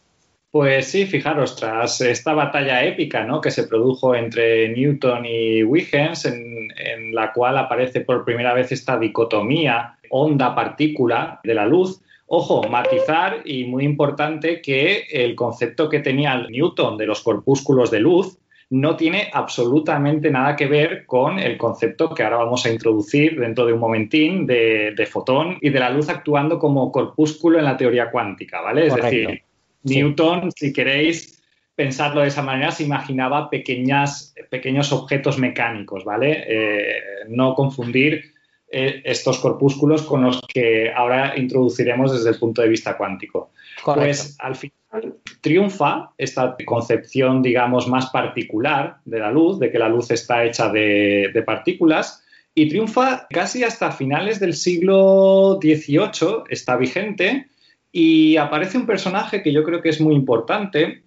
Pues 0.52 0.88
sí, 0.88 1.06
fijaros, 1.06 1.56
tras 1.56 2.02
esta 2.02 2.34
batalla 2.34 2.84
épica 2.84 3.24
¿no? 3.24 3.40
que 3.40 3.52
se 3.52 3.68
produjo 3.68 4.16
entre 4.16 4.70
Newton 4.70 5.24
y 5.26 5.64
Huygens, 5.64 6.26
en, 6.26 6.70
en 6.76 7.14
la 7.14 7.32
cual 7.34 7.60
aparece 7.60 8.02
por 8.02 8.26
primera 8.26 8.56
vez 8.56 8.72
esta 8.72 8.98
dicotomía 8.98 10.00
onda-partícula 10.10 11.40
de 11.44 11.54
la 11.54 11.68
luz, 11.68 12.02
Ojo, 12.32 12.62
matizar 12.70 13.42
y 13.44 13.64
muy 13.64 13.84
importante 13.84 14.62
que 14.62 15.08
el 15.12 15.34
concepto 15.34 15.90
que 15.90 15.98
tenía 15.98 16.46
Newton 16.48 16.96
de 16.96 17.08
los 17.08 17.24
corpúsculos 17.24 17.90
de 17.90 18.02
luz 18.02 18.38
no 18.72 18.96
tiene 18.96 19.30
absolutamente 19.34 20.30
nada 20.30 20.56
que 20.56 20.68
ver 20.68 21.06
con 21.06 21.40
el 21.40 21.58
concepto 21.58 22.14
que 22.14 22.24
ahora 22.24 22.38
vamos 22.38 22.66
a 22.66 22.70
introducir 22.70 23.40
dentro 23.40 23.66
de 23.66 23.74
un 23.74 23.80
momentín 23.80 24.46
de, 24.46 25.08
fotón 25.10 25.58
y 25.62 25.70
de 25.70 25.80
la 25.80 25.90
luz 25.90 26.08
actuando 26.10 26.60
como 26.60 26.92
corpúsculo 26.92 27.58
en 27.58 27.66
la 27.66 27.78
teoría 27.78 28.12
cuántica, 28.12 28.62
¿vale? 28.62 28.88
Es 28.88 28.96
decir, 28.96 29.42
Newton, 29.84 30.52
si 30.56 30.72
queréis 30.72 31.42
pensarlo 31.74 32.22
de 32.22 32.28
esa 32.28 32.44
manera, 32.44 32.72
se 32.72 32.84
imaginaba 32.84 33.50
pequeñas, 33.50 34.36
pequeños 34.50 34.92
objetos 34.92 35.40
mecánicos, 35.40 36.04
¿vale? 36.04 36.44
Eh, 36.48 37.02
no 37.30 37.56
confundir 37.56 38.34
eh, 38.72 39.02
estos 39.04 39.40
corpúsculos 39.40 40.04
con 40.04 40.22
los 40.22 40.42
que 40.42 40.92
ahora 40.94 41.34
introduciremos 41.36 42.14
desde 42.14 42.30
el 42.30 42.38
punto 42.38 42.62
de 42.62 42.70
vista 42.70 42.96
cuántico. 42.98 43.52
Pues 43.84 44.36
al 44.40 44.56
final 44.56 45.16
triunfa 45.42 46.12
esta 46.20 46.56
concepción, 46.66 47.42
digamos, 47.42 47.88
más 47.88 48.12
particular 48.12 48.98
de 49.06 49.20
la 49.20 49.32
luz, 49.32 49.58
de 49.58 49.72
que 49.72 49.80
la 49.80 49.90
luz 49.90 50.12
está 50.12 50.44
hecha 50.44 50.72
de, 50.72 51.44
partículas, 51.46 52.24
y 52.54 52.70
triunfa 52.70 53.28
casi 53.30 53.64
hasta 53.64 53.92
finales 53.92 54.40
del 54.40 54.54
siglo 54.54 55.58
XVIII, 55.60 56.44
está 56.50 56.76
vigente, 56.76 57.48
y 57.92 58.38
aparece 58.38 58.78
un 58.78 58.86
personaje 58.86 59.42
que 59.42 59.52
yo 59.52 59.64
creo 59.64 59.82
que 59.82 59.90
es 59.90 60.00
muy 60.00 60.14
importante, 60.14 61.04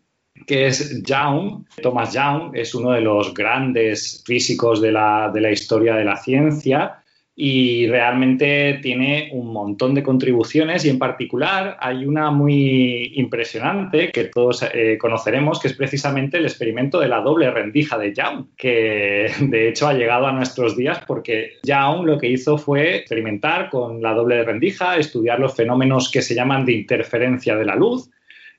que 0.49 0.67
es 0.67 1.01
Young. 1.05 1.65
Thomas 1.81 2.13
Young 2.13 2.57
es 2.57 2.75
uno 2.75 2.91
de 2.91 3.03
los 3.03 3.35
grandes 3.35 4.25
físicos 4.27 4.81
de 4.81 4.91
la, 4.91 5.31
de 5.33 5.41
la 5.41 5.53
historia 5.53 5.95
de 5.95 6.05
la 6.05 6.17
ciencia 6.17 7.02
y 7.35 7.87
realmente 7.87 8.79
tiene 8.83 9.31
un 9.33 9.53
montón 9.53 9.95
de 9.95 10.03
contribuciones 10.03 10.85
y 10.85 10.91
en 10.91 10.99
particular 10.99 11.79
hay 11.81 12.05
una 12.05 12.31
muy 12.31 13.13
impresionante 13.15 14.13
que 14.13 14.25
todos 14.25 14.63
eh, 14.75 14.99
conoceremos 15.01 15.59
que 15.59 15.69
es 15.69 15.75
precisamente 15.75 16.37
el 16.37 16.45
experimento 16.45 17.01
de 17.01 17.09
la 17.09 17.23
doble 17.23 17.51
rendija 17.51 17.97
de 17.97 18.13
Young 18.13 18.49
que 18.55 19.33
de 19.41 19.69
hecho 19.69 19.89
ha 19.89 19.95
llegado 19.95 20.27
a 20.27 20.33
nuestros 20.33 20.77
días 20.77 21.01
porque 21.07 21.55
Young 21.63 22.05
lo 22.05 22.19
que 22.19 22.29
hizo 22.29 22.59
fue 22.59 22.97
experimentar 22.97 23.71
con 23.71 24.03
la 24.03 24.13
doble 24.13 24.45
rendija, 24.45 24.99
estudiar 24.99 25.41
los 25.41 25.57
fenómenos 25.57 26.11
que 26.11 26.21
se 26.21 26.35
llaman 26.35 26.67
de 26.67 26.73
interferencia 26.73 27.57
de 27.57 27.65
la 27.65 27.77
luz 27.77 28.11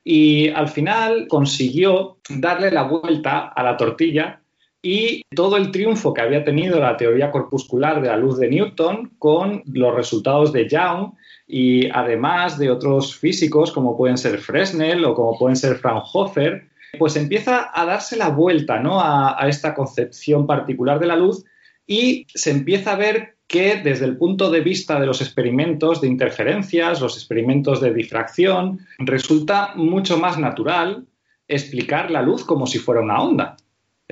y 0.04 0.50
al 0.50 0.68
final 0.68 1.28
consiguió 1.28 2.18
darle 2.28 2.72
la 2.72 2.84
vuelta 2.84 3.50
a 3.50 3.64
la 3.64 3.78
tortilla 3.78 4.43
y 4.86 5.24
todo 5.34 5.56
el 5.56 5.72
triunfo 5.72 6.14
que 6.14 6.22
había 6.22 6.44
tenido 6.44 6.78
la 6.78 6.98
teoría 6.98 7.32
corpuscular 7.32 8.02
de 8.02 8.10
la 8.10 8.18
luz 8.18 8.38
de 8.38 8.50
Newton 8.50 9.14
con 9.18 9.64
los 9.66 9.96
resultados 9.96 10.52
de 10.52 10.68
Young 10.68 11.14
y 11.48 11.90
además 11.90 12.60
de 12.60 12.70
otros 12.70 13.16
físicos 13.16 13.72
como 13.72 13.98
pueden 13.98 14.18
ser 14.18 14.40
Fresnel 14.40 15.06
o 15.06 15.16
como 15.16 15.40
pueden 15.40 15.56
ser 15.56 15.78
Fraunhofer, 15.78 16.68
pues 17.00 17.16
empieza 17.16 17.72
a 17.74 17.86
darse 17.86 18.18
la 18.18 18.30
vuelta 18.30 18.80
¿no? 18.80 19.00
a, 19.00 19.42
a 19.42 19.48
esta 19.48 19.74
concepción 19.74 20.46
particular 20.46 21.00
de 21.00 21.08
la 21.08 21.16
luz 21.16 21.46
y 21.88 22.28
se 22.34 22.52
empieza 22.52 22.92
a 22.92 22.98
ver 22.98 23.38
que 23.48 23.78
desde 23.78 24.06
el 24.06 24.18
punto 24.18 24.52
de 24.52 24.62
vista 24.62 25.00
de 25.00 25.06
los 25.06 25.22
experimentos 25.22 26.02
de 26.02 26.08
interferencias, 26.08 27.00
los 27.00 27.16
experimentos 27.16 27.80
de 27.80 27.94
difracción, 27.94 28.80
resulta 29.00 29.74
mucho 29.76 30.18
más 30.18 30.38
natural 30.38 31.06
explicar 31.48 32.12
la 32.12 32.22
luz 32.22 32.44
como 32.44 32.68
si 32.68 32.80
fuera 32.80 33.02
una 33.02 33.22
onda. 33.22 33.56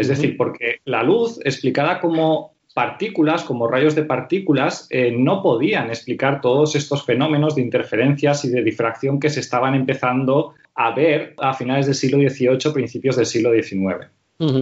Es 0.02 0.08
decir, 0.08 0.36
porque 0.36 0.80
la 0.86 1.04
luz 1.04 1.40
explicada 1.46 2.00
como 2.00 2.56
partículas, 2.74 3.44
como 3.44 3.68
rayos 3.68 3.96
de 3.96 4.04
partículas, 4.04 4.88
eh, 4.90 5.14
no 5.16 5.42
podían 5.42 5.90
explicar 5.90 6.42
todos 6.42 6.76
estos 6.76 7.04
fenómenos 7.06 7.56
de 7.56 7.62
interferencias 7.62 8.46
y 8.46 8.50
de 8.50 8.64
difracción 8.64 9.20
que 9.20 9.30
se 9.30 9.42
estaban 9.42 9.76
empezando 9.76 10.54
a 10.76 10.92
ver 10.92 11.36
a 11.38 11.54
finales 11.54 11.86
del 11.86 11.96
siglo 11.96 12.18
XVIII, 12.18 12.74
principios 12.74 13.18
del 13.18 13.26
siglo 13.26 13.52
XIX. 13.54 14.08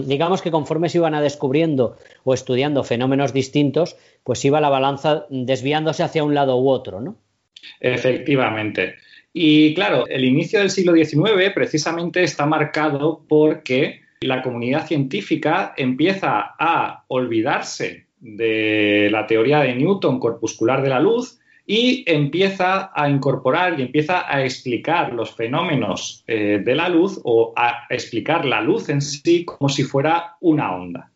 Digamos 0.06 0.42
que 0.42 0.50
conforme 0.50 0.90
se 0.90 0.98
iban 0.98 1.14
a 1.14 1.22
descubriendo 1.22 1.96
o 2.24 2.34
estudiando 2.34 2.84
fenómenos 2.84 3.32
distintos, 3.32 3.96
pues 4.24 4.44
iba 4.44 4.60
la 4.60 4.68
balanza 4.68 5.24
desviándose 5.30 6.02
hacia 6.02 6.22
un 6.22 6.34
lado 6.34 6.60
u 6.60 6.68
otro, 6.68 7.00
¿no? 7.00 7.16
Efectivamente. 7.80 8.96
Y 9.32 9.72
claro, 9.74 10.06
el 10.06 10.24
inicio 10.24 10.58
del 10.58 10.70
siglo 10.70 10.92
XIX 10.92 11.52
precisamente 11.54 12.22
está 12.22 12.44
marcado 12.44 13.24
porque 13.26 14.00
la 14.22 14.42
comunidad 14.42 14.86
científica 14.86 15.72
empieza 15.78 16.54
a 16.58 17.04
olvidarse 17.08 18.06
de 18.18 19.08
la 19.10 19.26
teoría 19.26 19.60
de 19.60 19.74
Newton 19.74 20.20
corpuscular 20.20 20.82
de 20.82 20.90
la 20.90 21.00
luz 21.00 21.40
y 21.66 22.04
empieza 22.06 22.90
a 22.94 23.08
incorporar 23.08 23.80
y 23.80 23.82
empieza 23.84 24.30
a 24.30 24.44
explicar 24.44 25.14
los 25.14 25.34
fenómenos 25.34 26.22
eh, 26.26 26.60
de 26.62 26.74
la 26.74 26.90
luz 26.90 27.18
o 27.24 27.54
a 27.56 27.86
explicar 27.88 28.44
la 28.44 28.60
luz 28.60 28.90
en 28.90 29.00
sí 29.00 29.46
como 29.46 29.70
si 29.70 29.84
fuera 29.84 30.36
una 30.40 30.74
onda. 30.74 31.10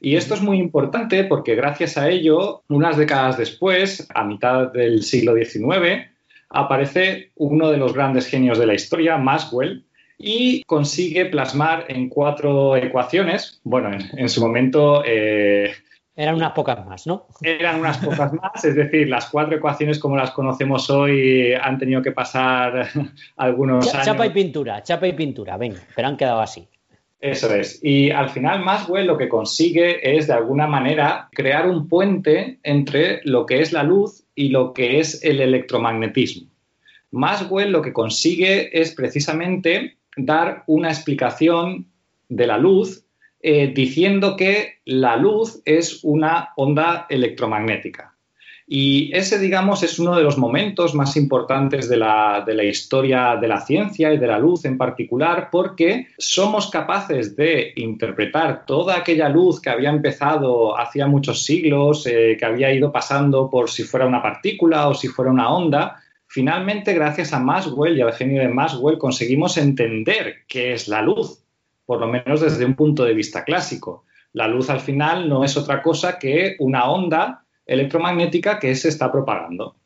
Y 0.00 0.14
esto 0.14 0.34
es 0.34 0.42
muy 0.42 0.58
importante 0.58 1.24
porque 1.24 1.56
gracias 1.56 1.96
a 1.96 2.08
ello, 2.10 2.62
unas 2.68 2.96
décadas 2.96 3.38
después, 3.38 4.06
a 4.14 4.22
mitad 4.22 4.70
del 4.70 5.02
siglo 5.02 5.34
XIX, 5.34 6.10
aparece 6.50 7.32
uno 7.34 7.70
de 7.70 7.78
los 7.78 7.92
grandes 7.92 8.28
genios 8.28 8.58
de 8.58 8.66
la 8.66 8.74
historia, 8.74 9.16
Maxwell, 9.16 9.85
y 10.18 10.62
consigue 10.64 11.26
plasmar 11.26 11.84
en 11.88 12.08
cuatro 12.08 12.76
ecuaciones, 12.76 13.60
bueno, 13.64 13.90
en, 14.16 14.28
su 14.28 14.40
momento 14.40 15.02
eh, 15.04 15.72
Eran 16.14 16.36
unas 16.36 16.52
pocas 16.52 16.84
más, 16.86 17.06
¿no? 17.06 17.26
Eran 17.42 17.80
unas 17.80 17.98
pocas 18.04 18.32
más, 18.32 18.64
es 18.64 18.74
decir, 18.74 19.08
las 19.08 19.26
cuatro 19.26 19.56
ecuaciones 19.56 19.98
como 19.98 20.16
las 20.16 20.30
conocemos 20.30 20.88
hoy 20.90 21.52
han 21.54 21.78
tenido 21.78 22.02
que 22.02 22.12
pasar 22.12 22.88
algunos 23.36 23.92
años. 23.92 24.06
Chapa 24.06 24.26
y 24.26 24.30
pintura, 24.30 24.82
chapa 24.82 25.06
y 25.06 25.12
pintura, 25.12 25.56
venga, 25.56 25.80
pero 25.94 26.08
han 26.08 26.16
quedado 26.16 26.40
así. 26.40 26.68
Eso 27.18 27.52
es. 27.54 27.80
Y 27.82 28.10
al 28.10 28.28
final 28.28 28.62
Maxwell 28.62 29.06
lo 29.06 29.16
que 29.16 29.28
consigue 29.28 30.16
es, 30.16 30.26
de 30.26 30.34
alguna 30.34 30.66
manera, 30.66 31.28
crear 31.32 31.66
un 31.66 31.88
puente 31.88 32.58
entre 32.62 33.20
lo 33.24 33.46
que 33.46 33.60
es 33.60 33.72
la 33.72 33.82
luz 33.82 34.24
y 34.34 34.48
lo 34.50 34.74
que 34.74 35.00
es 35.00 35.24
el 35.24 35.40
electromagnetismo. 35.40 36.48
Maxwell 37.10 37.72
lo 37.72 37.82
que 37.82 37.92
consigue 37.92 38.78
es 38.78 38.94
precisamente 38.94 39.96
dar 40.16 40.64
una 40.66 40.88
explicación 40.88 41.86
de 42.28 42.46
la 42.46 42.58
luz 42.58 43.04
eh, 43.40 43.72
diciendo 43.72 44.36
que 44.36 44.80
la 44.84 45.16
luz 45.16 45.62
es 45.64 46.02
una 46.02 46.52
onda 46.56 47.06
electromagnética. 47.08 48.16
Y 48.68 49.16
ese, 49.16 49.38
digamos, 49.38 49.84
es 49.84 50.00
uno 50.00 50.16
de 50.16 50.24
los 50.24 50.38
momentos 50.38 50.92
más 50.96 51.16
importantes 51.16 51.88
de 51.88 51.98
la, 51.98 52.42
de 52.44 52.54
la, 52.54 52.64
historia 52.64 53.36
de 53.40 53.46
la 53.46 53.60
ciencia 53.60 54.12
y 54.12 54.18
de 54.18 54.26
la 54.26 54.40
luz 54.40 54.64
en 54.64 54.76
particular, 54.76 55.50
porque 55.52 56.08
somos 56.18 56.68
capaces 56.68 57.36
de 57.36 57.72
interpretar 57.76 58.66
toda 58.66 58.96
aquella 58.96 59.28
luz 59.28 59.60
que 59.60 59.70
había 59.70 59.90
empezado 59.90 60.76
hacía 60.76 61.06
muchos 61.06 61.44
siglos, 61.44 62.04
eh, 62.08 62.36
que 62.36 62.44
había 62.44 62.72
ido 62.74 62.90
pasando 62.90 63.48
por 63.48 63.70
si 63.70 63.84
fuera 63.84 64.06
una 64.06 64.20
partícula 64.20 64.88
o 64.88 64.94
si 64.94 65.06
fuera 65.06 65.30
una 65.30 65.48
onda. 65.54 66.02
Finalmente, 66.36 66.92
gracias 66.92 67.32
a 67.32 67.40
Maxwell 67.40 67.96
y 67.96 68.02
al 68.02 68.12
genio 68.12 68.42
de 68.42 68.50
Maxwell, 68.50 68.98
conseguimos 68.98 69.56
entender 69.56 70.44
qué 70.46 70.74
es 70.74 70.86
la 70.86 71.00
luz, 71.00 71.42
por 71.86 71.98
lo 71.98 72.08
menos 72.08 72.42
desde 72.42 72.66
un 72.66 72.74
punto 72.74 73.04
de 73.04 73.14
vista 73.14 73.42
clásico. 73.42 74.04
La 74.34 74.46
luz 74.46 74.68
al 74.68 74.80
final 74.80 75.30
no 75.30 75.44
es 75.44 75.56
otra 75.56 75.80
cosa 75.80 76.18
que 76.18 76.56
una 76.58 76.90
onda 76.90 77.46
electromagnética 77.64 78.58
que 78.58 78.74
se 78.74 78.90
está 78.90 79.10
propagando. 79.10 79.76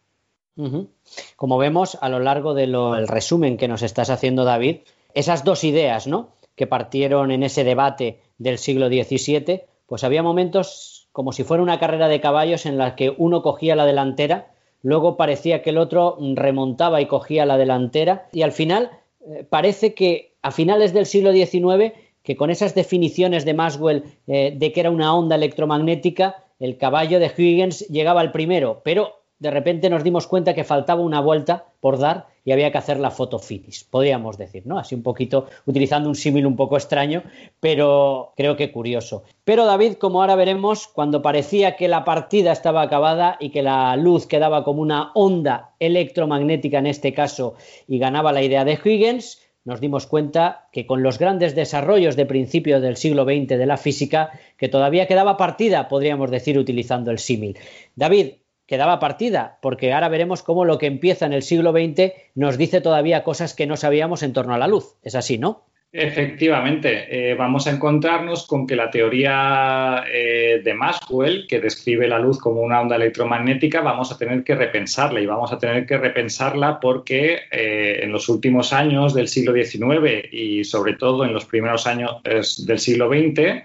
Como 1.37 1.57
vemos 1.57 1.97
a 2.01 2.09
lo 2.09 2.19
largo 2.19 2.53
del 2.53 3.07
resumen 3.07 3.57
que 3.57 3.69
nos 3.69 3.83
estás 3.83 4.11
haciendo, 4.11 4.43
David, 4.43 4.79
esas 5.15 5.45
dos 5.45 5.63
ideas, 5.63 6.09
¿no? 6.09 6.31
Que 6.57 6.67
partieron 6.67 7.31
en 7.31 7.45
ese 7.45 7.63
debate 7.63 8.23
del 8.39 8.59
siglo 8.59 8.89
XVII, 8.89 9.63
pues 9.87 10.03
había 10.03 10.25
momentos 10.25 11.09
como 11.13 11.31
si 11.31 11.45
fuera 11.45 11.63
una 11.63 11.79
carrera 11.79 12.09
de 12.09 12.21
caballos 12.21 12.67
en 12.67 12.77
la 12.77 12.97
que 12.97 13.15
uno 13.17 13.41
cogía 13.41 13.77
la 13.77 13.87
delantera, 13.87 14.51
luego 14.83 15.17
parecía 15.17 15.63
que 15.63 15.71
el 15.71 15.79
otro 15.79 16.19
remontaba 16.35 17.01
y 17.01 17.07
cogía 17.07 17.47
la 17.47 17.59
delantera, 17.59 18.29
y 18.33 18.43
al 18.43 18.53
final 18.53 18.91
eh, 19.27 19.47
parece 19.49 19.95
que 19.95 20.35
a 20.43 20.51
finales 20.51 20.93
del 20.93 21.07
siglo 21.07 21.33
XIX, 21.33 21.93
que 22.23 22.37
con 22.37 22.51
esas 22.51 22.75
definiciones 22.75 23.45
de 23.45 23.55
Maxwell 23.55 24.05
eh, 24.27 24.55
de 24.57 24.73
que 24.73 24.81
era 24.81 24.91
una 24.91 25.15
onda 25.15 25.37
electromagnética, 25.37 26.45
el 26.59 26.77
caballo 26.77 27.19
de 27.19 27.33
Huygens 27.37 27.87
llegaba 27.89 28.21
al 28.21 28.33
primero, 28.33 28.83
pero 28.85 29.21
de 29.39 29.51
repente 29.51 29.89
nos 29.91 30.05
dimos 30.05 30.27
cuenta 30.27 30.55
que 30.55 30.65
faltaba 30.65 31.01
una 31.01 31.21
vuelta 31.21 31.65
por 31.81 31.99
dar 31.99 32.27
había 32.53 32.73
que 32.73 32.79
hacer 32.79 32.99
la 32.99 33.11
foto 33.11 33.39
finish, 33.39 33.87
podríamos 33.89 34.39
decir, 34.39 34.67
¿no? 34.67 34.79
Así 34.79 34.95
un 34.95 35.03
poquito, 35.03 35.47
utilizando 35.67 36.09
un 36.09 36.15
símil 36.15 36.47
un 36.47 36.57
poco 36.57 36.77
extraño, 36.77 37.23
pero 37.61 38.33
creo 38.37 38.57
que 38.57 38.73
curioso. 38.73 39.25
Pero 39.45 39.67
David, 39.67 39.95
como 39.95 40.21
ahora 40.21 40.37
veremos, 40.37 40.87
cuando 40.87 41.23
parecía 41.23 41.77
que 41.77 41.89
la 41.89 42.05
partida 42.05 42.53
estaba 42.53 42.83
acabada 42.83 43.37
y 43.41 43.51
que 43.51 43.63
la 43.63 43.97
luz 43.97 44.27
quedaba 44.27 44.65
como 44.65 44.83
una 44.83 45.13
onda 45.15 45.75
electromagnética 45.79 46.79
en 46.79 46.87
este 46.87 47.13
caso 47.13 47.55
y 47.89 47.99
ganaba 47.99 48.33
la 48.33 48.43
idea 48.43 48.65
de 48.65 48.79
Huygens, 48.83 49.41
nos 49.65 49.81
dimos 49.81 50.07
cuenta 50.07 50.69
que 50.73 50.87
con 50.87 51.03
los 51.03 51.19
grandes 51.19 51.55
desarrollos 51.55 52.17
de 52.17 52.27
principios 52.27 52.81
del 52.81 52.97
siglo 52.97 53.25
XX 53.25 53.49
de 53.49 53.67
la 53.67 53.77
física, 53.77 54.31
que 54.57 54.69
todavía 54.69 55.07
quedaba 55.07 55.37
partida, 55.37 55.89
podríamos 55.89 56.31
decir, 56.31 56.59
utilizando 56.59 57.11
el 57.11 57.19
símil. 57.19 57.59
David, 57.95 58.35
quedaba 58.71 59.01
partida, 59.01 59.59
porque 59.61 59.93
ahora 59.93 60.09
veremos 60.09 60.45
cómo 60.45 60.65
lo 60.65 60.79
que 60.79 60.87
empieza 60.87 61.27
en 61.27 61.33
el 61.33 61.43
siglo 61.43 61.73
XX 61.73 62.13
nos 62.37 62.57
dice 62.57 62.81
todavía 62.81 63.25
cosas 63.25 63.53
que 63.53 63.67
no 63.67 63.77
sabíamos 63.77 64.23
en 64.23 64.33
torno 64.33 64.55
a 64.55 64.59
la 64.59 64.69
luz. 64.69 64.95
Es 65.03 65.17
así, 65.17 65.39
¿no? 65.39 65.65
Efectivamente, 65.93 67.09
eh, 67.11 67.35
vamos 67.35 67.67
a 67.67 67.73
encontrarnos 67.73 68.47
con 68.47 68.69
que 68.69 68.77
la 68.77 68.89
teoría 68.89 70.05
eh, 70.09 70.61
de 70.63 70.73
Maxwell, 70.73 71.49
que 71.49 71.59
describe 71.59 72.07
la 72.07 72.21
luz 72.21 72.39
como 72.39 72.61
una 72.61 72.81
onda 72.81 72.95
electromagnética, 72.95 73.81
vamos 73.81 74.13
a 74.13 74.17
tener 74.17 74.45
que 74.45 74.55
repensarla 74.55 75.21
y 75.21 75.27
vamos 75.27 75.53
a 75.53 75.59
tener 75.59 75.85
que 75.85 75.99
repensarla 75.99 76.79
porque 76.79 77.41
eh, 77.51 77.99
en 78.05 78.13
los 78.13 78.29
últimos 78.29 78.73
años 78.73 79.15
del 79.15 79.27
siglo 79.27 79.53
XIX 79.53 80.29
y 80.31 80.63
sobre 80.63 80.93
todo 80.93 81.25
en 81.25 81.33
los 81.33 81.45
primeros 81.45 81.89
años 81.89 82.23
del 82.23 82.79
siglo 82.79 83.09
XX 83.09 83.65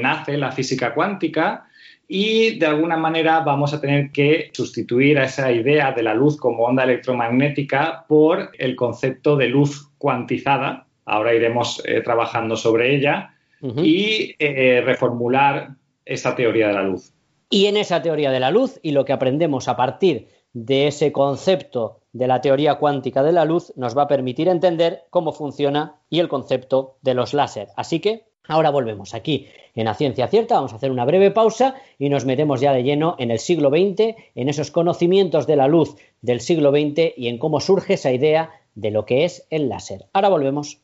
nace 0.00 0.36
la 0.36 0.50
física 0.50 0.92
cuántica 0.92 1.66
y 2.14 2.58
de 2.58 2.66
alguna 2.66 2.96
manera 2.96 3.40
vamos 3.40 3.72
a 3.72 3.80
tener 3.80 4.10
que 4.10 4.50
sustituir 4.52 5.18
a 5.18 5.24
esa 5.24 5.50
idea 5.50 5.92
de 5.92 6.02
la 6.02 6.14
luz 6.14 6.36
como 6.36 6.64
onda 6.64 6.84
electromagnética 6.84 8.04
por 8.06 8.50
el 8.58 8.76
concepto 8.76 9.36
de 9.36 9.48
luz 9.48 9.88
cuantizada 9.96 10.86
Ahora 11.04 11.34
iremos 11.34 11.82
eh, 11.84 12.00
trabajando 12.00 12.56
sobre 12.56 12.94
ella 12.94 13.34
y 13.60 14.34
eh, 14.38 14.82
reformular 14.84 15.76
esa 16.04 16.34
teoría 16.34 16.68
de 16.68 16.74
la 16.74 16.82
luz. 16.82 17.12
Y 17.48 17.66
en 17.66 17.76
esa 17.76 18.02
teoría 18.02 18.30
de 18.30 18.40
la 18.40 18.50
luz 18.50 18.80
y 18.82 18.90
lo 18.92 19.04
que 19.04 19.12
aprendemos 19.12 19.68
a 19.68 19.76
partir 19.76 20.28
de 20.52 20.88
ese 20.88 21.12
concepto 21.12 22.00
de 22.12 22.26
la 22.26 22.40
teoría 22.40 22.74
cuántica 22.76 23.22
de 23.22 23.32
la 23.32 23.44
luz 23.44 23.72
nos 23.76 23.96
va 23.96 24.02
a 24.02 24.08
permitir 24.08 24.48
entender 24.48 25.04
cómo 25.10 25.32
funciona 25.32 25.96
y 26.10 26.18
el 26.18 26.28
concepto 26.28 26.96
de 27.02 27.14
los 27.14 27.34
láser. 27.34 27.68
Así 27.76 28.00
que 28.00 28.24
ahora 28.46 28.70
volvemos 28.70 29.14
aquí 29.14 29.46
en 29.74 29.86
la 29.86 29.94
ciencia 29.94 30.28
cierta, 30.28 30.56
vamos 30.56 30.72
a 30.72 30.76
hacer 30.76 30.90
una 30.90 31.04
breve 31.04 31.30
pausa 31.30 31.76
y 31.98 32.08
nos 32.08 32.24
metemos 32.24 32.60
ya 32.60 32.72
de 32.72 32.82
lleno 32.82 33.16
en 33.18 33.30
el 33.30 33.38
siglo 33.38 33.70
XX, 33.70 34.16
en 34.34 34.48
esos 34.48 34.70
conocimientos 34.70 35.46
de 35.46 35.56
la 35.56 35.68
luz 35.68 35.96
del 36.20 36.40
siglo 36.40 36.70
XX 36.70 37.16
y 37.16 37.28
en 37.28 37.38
cómo 37.38 37.60
surge 37.60 37.94
esa 37.94 38.12
idea 38.12 38.50
de 38.74 38.90
lo 38.90 39.06
que 39.06 39.24
es 39.24 39.46
el 39.50 39.68
láser. 39.68 40.06
Ahora 40.12 40.28
volvemos. 40.28 40.81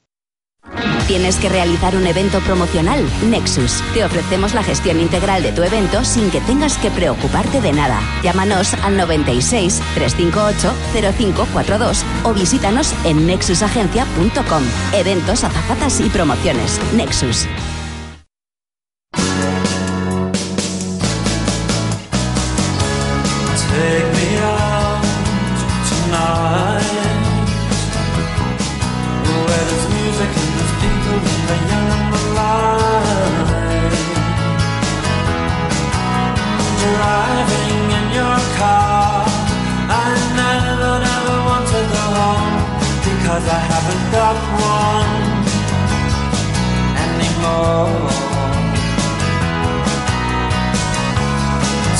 ¿Tienes 1.06 1.36
que 1.36 1.48
realizar 1.48 1.96
un 1.96 2.06
evento 2.06 2.40
promocional? 2.40 3.02
Nexus. 3.30 3.82
Te 3.94 4.04
ofrecemos 4.04 4.52
la 4.52 4.62
gestión 4.62 5.00
integral 5.00 5.42
de 5.42 5.52
tu 5.52 5.62
evento 5.62 6.04
sin 6.04 6.30
que 6.30 6.40
tengas 6.42 6.76
que 6.76 6.90
preocuparte 6.90 7.62
de 7.62 7.72
nada. 7.72 7.98
Llámanos 8.22 8.74
al 8.74 8.96
96 8.96 9.80
358 9.94 10.74
0542 11.14 12.04
o 12.24 12.34
visítanos 12.34 12.94
en 13.04 13.26
nexusagencia.com. 13.26 14.62
Eventos, 14.92 15.44
azafatas 15.44 16.00
y 16.00 16.10
promociones. 16.10 16.78
Nexus. 16.94 17.46
Cause 43.39 43.51
I 43.51 43.61
haven't 43.72 44.07
got 44.11 44.36
one 44.59 45.14
anymore. 47.07 48.11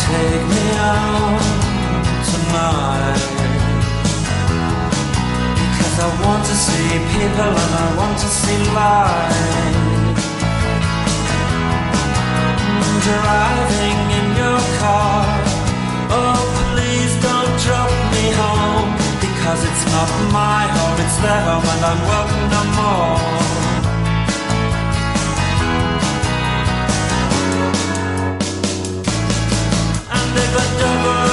Take 0.03 0.45
me 0.55 0.64
out 0.82 1.43
tonight. 2.30 3.22
Because 5.62 5.97
I 6.01 6.09
want 6.26 6.43
to 6.45 6.55
see 6.66 6.89
people 7.14 7.55
and 7.62 7.72
I 7.84 7.89
want 7.97 8.18
to 8.18 8.26
see 8.26 8.59
life 8.74 9.78
Driving 13.07 14.07
Cause 19.49 19.64
it's 19.64 19.84
not 19.86 20.11
my 20.30 20.66
home, 20.76 21.01
it's 21.01 21.16
their 21.22 21.40
home 21.40 21.64
and 21.72 21.84
I'm 21.90 22.01
welcome 22.12 22.51
no 22.53 22.62
more. 22.76 23.16
And 30.16 30.36
if 30.44 30.53
I 30.55 30.66
don't 30.80 31.28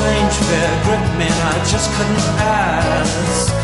strange 0.00 0.34
fear 0.48 0.70
gripped 0.84 1.18
me 1.18 1.26
and 1.26 1.42
I 1.42 1.64
just 1.70 1.90
couldn't 1.92 2.24
ask. 2.40 3.59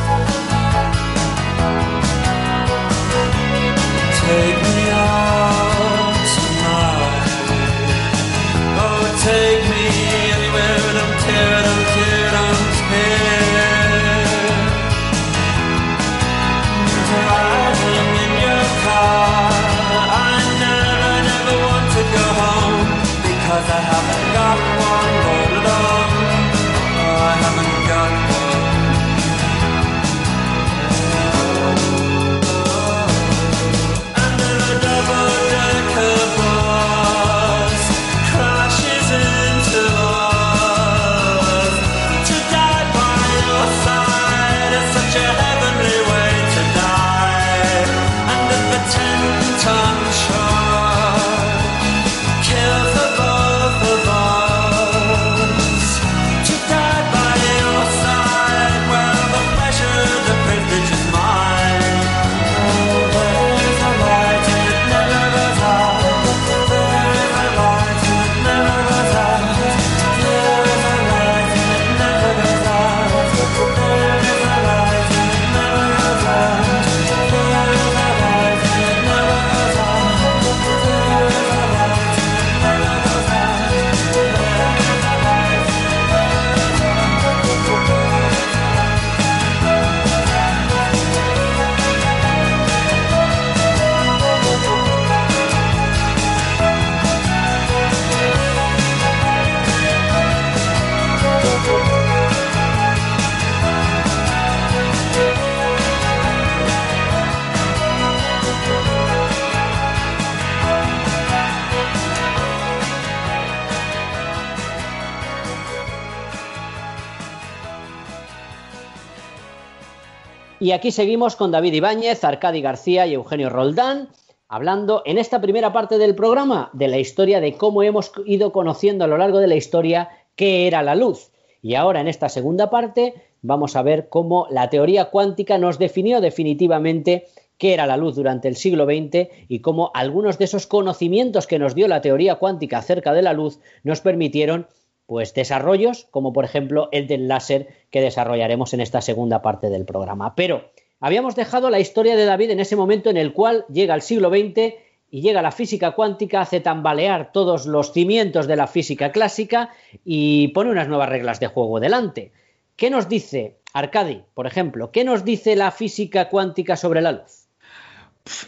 Aquí 120.77 120.93
seguimos 120.93 121.37
con 121.37 121.51
David 121.51 121.73
Ibáñez, 121.73 122.23
Arcadi 122.23 122.61
García 122.61 123.07
y 123.07 123.15
Eugenio 123.15 123.49
Roldán, 123.49 124.11
hablando 124.47 125.03
en 125.07 125.17
esta 125.17 125.41
primera 125.41 125.73
parte 125.73 125.97
del 125.97 126.15
programa 126.15 126.69
de 126.75 126.87
la 126.89 126.99
historia 126.99 127.41
de 127.41 127.55
cómo 127.55 127.83
hemos 127.83 128.13
ido 128.27 128.53
conociendo 128.53 129.05
a 129.05 129.09
lo 129.09 129.17
largo 129.17 129.39
de 129.39 129.47
la 129.47 129.57
historia 129.57 130.11
qué 130.37 130.67
era 130.67 130.83
la 130.83 130.95
luz. 130.95 131.33
Y 131.63 131.77
ahora 131.77 132.03
en 132.03 132.09
esta 132.09 132.29
segunda 132.29 132.69
parte 132.69 133.15
vamos 133.41 133.75
a 133.75 133.81
ver 133.81 134.11
cómo 134.11 134.49
la 134.51 134.69
teoría 134.69 135.07
cuántica 135.07 135.57
nos 135.57 135.79
definió 135.79 136.21
definitivamente 136.21 137.25
qué 137.57 137.73
era 137.73 137.87
la 137.87 137.97
luz 137.97 138.15
durante 138.15 138.47
el 138.47 138.57
siglo 138.57 138.85
XX 138.85 139.29
y 139.49 139.61
cómo 139.61 139.91
algunos 139.95 140.37
de 140.37 140.45
esos 140.45 140.67
conocimientos 140.67 141.47
que 141.47 141.59
nos 141.59 141.75
dio 141.75 141.89
la 141.89 142.03
teoría 142.03 142.35
cuántica 142.35 142.79
acerca 142.79 143.15
de 143.15 143.23
la 143.23 143.33
luz 143.33 143.61
nos 143.83 144.03
permitieron 144.03 144.67
pues 145.07 145.35
desarrollos 145.35 146.07
como 146.11 146.33
por 146.33 146.45
ejemplo 146.45 146.89
el 146.93 147.07
del 147.07 147.29
láser 147.29 147.69
que 147.91 148.01
desarrollaremos 148.01 148.75
en 148.75 148.81
esta 148.81 149.01
segunda 149.01 149.43
parte 149.43 149.71
del 149.71 149.85
programa. 149.85 150.35
Pero 150.35 150.71
habíamos 151.01 151.37
dejado 151.37 151.71
la 151.71 151.81
historia 151.81 152.17
de 152.17 152.25
David 152.25 152.51
en 152.51 152.61
ese 152.61 152.77
momento 152.77 153.11
en 153.11 153.17
el 153.17 153.33
cual 153.33 153.65
llega 153.69 153.95
el 153.95 154.03
siglo 154.03 154.31
XX 154.31 154.75
y 155.11 155.21
llega 155.21 155.43
la 155.43 155.53
física 155.53 155.93
cuántica, 155.93 156.41
hace 156.41 156.61
tambalear 156.61 157.33
todos 157.33 157.67
los 157.67 157.93
cimientos 157.93 158.47
de 158.47 158.57
la 158.57 158.67
física 158.67 159.13
clásica 159.13 159.71
y 160.05 160.49
pone 160.49 160.71
unas 160.71 160.89
nuevas 160.89 161.09
reglas 161.09 161.41
de 161.41 161.47
juego 161.47 161.81
delante. 161.81 162.33
¿Qué 162.75 162.91
nos 162.91 163.09
dice 163.09 163.57
Arcadi, 163.73 164.25
por 164.35 164.47
ejemplo? 164.47 164.91
¿Qué 164.91 165.05
nos 165.05 165.25
dice 165.25 165.57
la 165.57 165.71
física 165.71 166.29
cuántica 166.29 166.77
sobre 166.77 167.01
la 167.01 167.13
luz? 167.13 167.46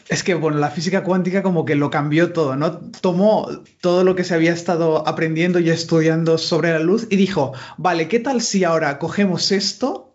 Es 0.08 0.22
que, 0.22 0.34
bueno, 0.34 0.58
la 0.58 0.70
física 0.70 1.04
cuántica 1.04 1.42
como 1.42 1.64
que 1.64 1.74
lo 1.74 1.90
cambió 1.90 2.32
todo, 2.32 2.56
¿no? 2.56 2.78
Tomó 3.00 3.48
todo 3.80 4.04
lo 4.04 4.14
que 4.14 4.24
se 4.24 4.34
había 4.34 4.52
estado 4.52 5.06
aprendiendo 5.06 5.60
y 5.60 5.70
estudiando 5.70 6.38
sobre 6.38 6.72
la 6.72 6.80
luz 6.80 7.06
y 7.10 7.16
dijo, 7.16 7.52
vale, 7.76 8.08
¿qué 8.08 8.18
tal 8.18 8.40
si 8.40 8.64
ahora 8.64 8.98
cogemos 8.98 9.52
esto 9.52 10.07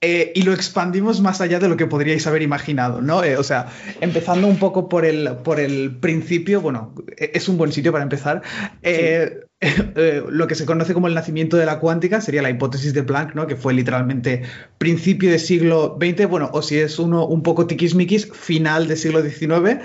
eh, 0.00 0.32
y 0.34 0.42
lo 0.42 0.52
expandimos 0.52 1.20
más 1.20 1.40
allá 1.40 1.58
de 1.58 1.68
lo 1.68 1.76
que 1.76 1.86
podríais 1.86 2.26
haber 2.28 2.42
imaginado, 2.42 3.00
¿no? 3.02 3.24
Eh, 3.24 3.36
o 3.36 3.42
sea, 3.42 3.66
empezando 4.00 4.46
un 4.46 4.56
poco 4.58 4.88
por 4.88 5.04
el, 5.04 5.38
por 5.42 5.58
el 5.58 5.96
principio, 5.96 6.60
bueno, 6.60 6.94
e- 7.16 7.32
es 7.34 7.48
un 7.48 7.58
buen 7.58 7.72
sitio 7.72 7.90
para 7.90 8.04
empezar. 8.04 8.42
Eh, 8.82 9.40
eh, 9.60 10.22
lo 10.28 10.46
que 10.46 10.54
se 10.54 10.66
conoce 10.66 10.94
como 10.94 11.08
el 11.08 11.14
nacimiento 11.14 11.56
de 11.56 11.66
la 11.66 11.80
cuántica 11.80 12.20
sería 12.20 12.42
la 12.42 12.50
hipótesis 12.50 12.94
de 12.94 13.02
Planck, 13.02 13.34
¿no? 13.34 13.48
Que 13.48 13.56
fue 13.56 13.74
literalmente 13.74 14.42
principio 14.78 15.30
del 15.30 15.40
siglo 15.40 15.98
XX, 16.00 16.28
bueno, 16.28 16.48
o 16.52 16.62
si 16.62 16.78
es 16.78 17.00
uno 17.00 17.26
un 17.26 17.42
poco 17.42 17.66
tiquismiquis, 17.66 18.30
final 18.32 18.86
del 18.86 18.96
siglo 18.96 19.20
XIX, 19.20 19.80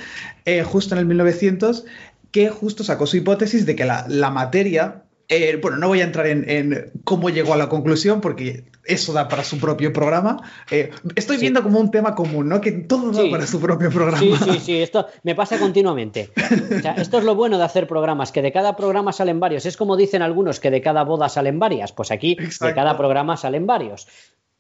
eh, 0.46 0.62
justo 0.64 0.94
en 0.94 1.00
el 1.00 1.08
1900, 1.08 1.86
que 2.32 2.50
justo 2.50 2.84
sacó 2.84 3.08
su 3.08 3.18
hipótesis 3.18 3.66
de 3.66 3.76
que 3.76 3.86
la, 3.86 4.06
la 4.08 4.30
materia 4.30 5.03
eh, 5.30 5.58
bueno, 5.62 5.78
no 5.78 5.88
voy 5.88 6.02
a 6.02 6.04
entrar 6.04 6.28
en, 6.28 6.50
en, 6.50 6.92
cómo 7.04 7.30
llegó 7.30 7.54
a 7.54 7.58
la 7.58 7.70
conclusión 7.70 8.22
porque 8.22 8.66
eso 8.86 9.14
da 9.14 9.28
para 9.28 9.44
su 9.44 9.60
propio 9.60 9.94
programa. 9.94 10.42
Eh, 10.70 10.92
estoy 11.16 11.38
sí. 11.38 11.42
viendo 11.42 11.64
como 11.64 11.80
un 11.80 11.92
tema 11.92 12.16
común, 12.16 12.50
¿no? 12.50 12.60
Que 12.60 12.72
todo 12.72 13.12
da 13.12 13.24
para 13.32 13.48
su 13.48 13.60
propio 13.60 13.90
programa. 13.90 14.20
Sí, 14.20 14.34
sí, 14.44 14.60
sí, 14.60 14.82
esto 14.82 15.08
me 15.24 15.36
pasa 15.36 15.58
continuamente. 15.58 16.32
O 16.36 16.82
sea, 16.82 16.94
esto 16.94 17.18
es 17.20 17.24
lo 17.24 17.36
bueno 17.36 17.58
de 17.58 17.64
hacer 17.64 17.88
programas, 17.88 18.32
que 18.32 18.42
de 18.42 18.52
cada 18.52 18.76
programa 18.76 19.14
salen 19.14 19.40
varios. 19.40 19.66
Es 19.66 19.78
como 19.78 19.96
dicen 19.96 20.22
algunos 20.22 20.60
que 20.60 20.72
de 20.72 20.82
cada 20.82 21.04
boda 21.04 21.30
salen 21.30 21.60
varias. 21.60 21.92
Pues 21.94 22.12
aquí 22.12 22.34
Exacto. 22.34 22.66
de 22.66 22.74
cada 22.74 22.98
programa 22.98 23.38
salen 23.38 23.66
varios. 23.66 24.08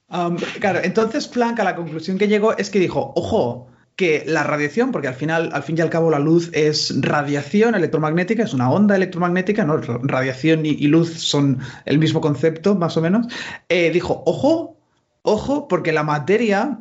Um, 0.09 0.37
claro, 0.59 0.79
entonces 0.83 1.27
Planck 1.27 1.59
a 1.59 1.63
la 1.63 1.75
conclusión 1.75 2.17
que 2.17 2.27
llegó 2.27 2.55
es 2.55 2.69
que 2.69 2.79
dijo, 2.79 3.13
ojo, 3.15 3.67
que 3.95 4.23
la 4.25 4.43
radiación, 4.43 4.91
porque 4.91 5.07
al 5.07 5.13
final, 5.13 5.51
al 5.53 5.63
fin 5.63 5.77
y 5.77 5.81
al 5.81 5.89
cabo, 5.89 6.09
la 6.09 6.19
luz 6.19 6.49
es 6.53 6.93
radiación 7.01 7.75
electromagnética, 7.75 8.43
es 8.43 8.53
una 8.53 8.71
onda 8.71 8.95
electromagnética, 8.95 9.65
¿no? 9.65 9.77
Radiación 9.77 10.65
y, 10.65 10.87
luz 10.87 11.13
son 11.13 11.59
el 11.85 11.99
mismo 11.99 12.21
concepto, 12.21 12.75
más 12.75 12.97
o 12.97 13.01
menos. 13.01 13.27
Eh, 13.69 13.91
dijo, 13.91 14.23
ojo, 14.25 14.77
ojo, 15.21 15.67
porque 15.67 15.91
la 15.91 16.03
materia, 16.03 16.79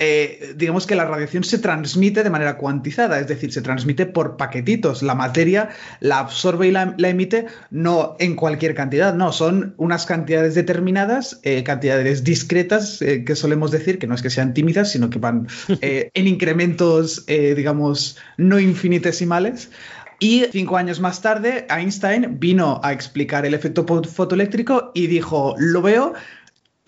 eh, 0.00 0.54
digamos 0.56 0.86
que 0.86 0.94
la 0.94 1.04
radiación 1.04 1.42
se 1.42 1.58
transmite 1.58 2.22
de 2.22 2.30
manera 2.30 2.56
cuantizada, 2.56 3.18
es 3.18 3.26
decir, 3.26 3.52
se 3.52 3.62
transmite 3.62 4.06
por 4.06 4.36
paquetitos. 4.36 5.02
La 5.02 5.16
materia 5.16 5.70
la 5.98 6.20
absorbe 6.20 6.68
y 6.68 6.70
la, 6.70 6.94
la 6.96 7.08
emite 7.08 7.46
no 7.70 8.14
en 8.20 8.36
cualquier 8.36 8.74
cantidad, 8.76 9.12
no, 9.14 9.32
son 9.32 9.74
unas 9.76 10.06
cantidades 10.06 10.54
determinadas, 10.54 11.40
eh, 11.42 11.64
cantidades 11.64 12.22
discretas, 12.22 13.02
eh, 13.02 13.24
que 13.24 13.34
solemos 13.34 13.72
decir, 13.72 13.98
que 13.98 14.06
no 14.06 14.14
es 14.14 14.22
que 14.22 14.30
sean 14.30 14.54
tímidas, 14.54 14.92
sino 14.92 15.10
que 15.10 15.18
van 15.18 15.48
en 15.80 16.26
incrementos, 16.26 17.26
digamos, 17.26 18.18
no 18.36 18.60
infinitesimales. 18.60 19.70
Y 20.20 20.46
cinco 20.50 20.76
años 20.76 20.98
más 20.98 21.22
tarde, 21.22 21.66
Einstein 21.70 22.40
vino 22.40 22.80
a 22.82 22.92
explicar 22.92 23.46
el 23.46 23.54
efecto 23.54 23.86
fotoeléctrico 23.86 24.90
y 24.92 25.06
dijo, 25.06 25.54
lo 25.58 25.80
veo, 25.80 26.14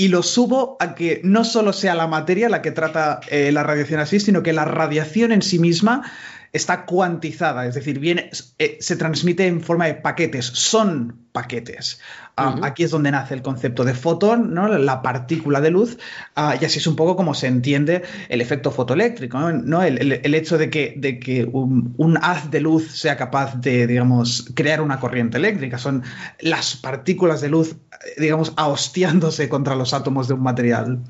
y 0.01 0.09
lo 0.09 0.23
subo 0.23 0.79
a 0.81 0.95
que 0.95 1.21
no 1.25 1.45
solo 1.45 1.75
sea 1.75 1.95
la 1.95 2.07
materia 2.07 2.49
la 2.49 2.63
que 2.63 2.71
trata 2.71 3.21
eh, 3.29 3.53
la 3.53 3.63
radiación 3.63 4.01
así, 4.01 4.19
sino 4.19 4.43
que 4.43 4.55
la 4.55 4.65
radiación 4.65 5.31
en 5.31 5.43
sí 5.43 5.59
misma 5.59 6.11
está 6.53 6.85
cuantizada, 6.85 7.67
es 7.67 7.75
decir, 7.75 7.99
viene, 8.01 8.31
eh, 8.59 8.77
se 8.81 8.97
transmite 8.97 9.47
en 9.47 9.61
forma 9.61 9.87
de 9.87 9.95
paquetes, 9.95 10.47
son 10.47 11.27
paquetes. 11.33 12.01
Ah. 12.37 12.59
Aquí 12.63 12.83
es 12.85 12.91
donde 12.91 13.11
nace 13.13 13.35
el 13.35 13.43
concepto 13.43 13.85
de 13.85 13.95
fotón, 13.95 14.53
¿no? 14.55 14.67
la 14.67 15.03
partícula 15.03 15.61
de 15.61 15.71
luz, 15.71 15.99
ah, 16.35 16.57
y 16.61 16.65
así 16.65 16.79
es 16.79 16.87
un 16.89 16.97
poco 16.97 17.15
como 17.15 17.35
se 17.35 17.47
entiende 17.47 18.03
el 18.29 18.41
efecto 18.41 18.71
fotoeléctrico, 18.73 19.39
¿no? 19.53 19.83
El, 19.83 19.99
el- 19.99 20.21
el 20.25 20.35
hecho 20.35 20.57
de 20.59 20.71
que, 20.71 20.95
de 20.97 21.21
que 21.21 21.45
un, 21.45 21.95
un 21.99 22.19
haz 22.23 22.51
de 22.51 22.61
luz 22.61 22.91
sea 22.93 23.17
capaz 23.17 23.55
de, 23.61 23.87
digamos, 23.87 24.51
crear 24.55 24.81
una 24.81 24.99
corriente 24.99 25.37
eléctrica. 25.39 25.79
Son 25.79 26.03
las 26.41 26.77
partículas 26.77 27.41
de 27.43 27.49
luz, 27.51 27.77
digamos, 28.19 28.53
ahostiándose 28.57 29.49
contra 29.49 29.77
los 29.77 29.93
átomos 29.95 30.27
de 30.27 30.35
un 30.35 30.43
material. 30.43 31.01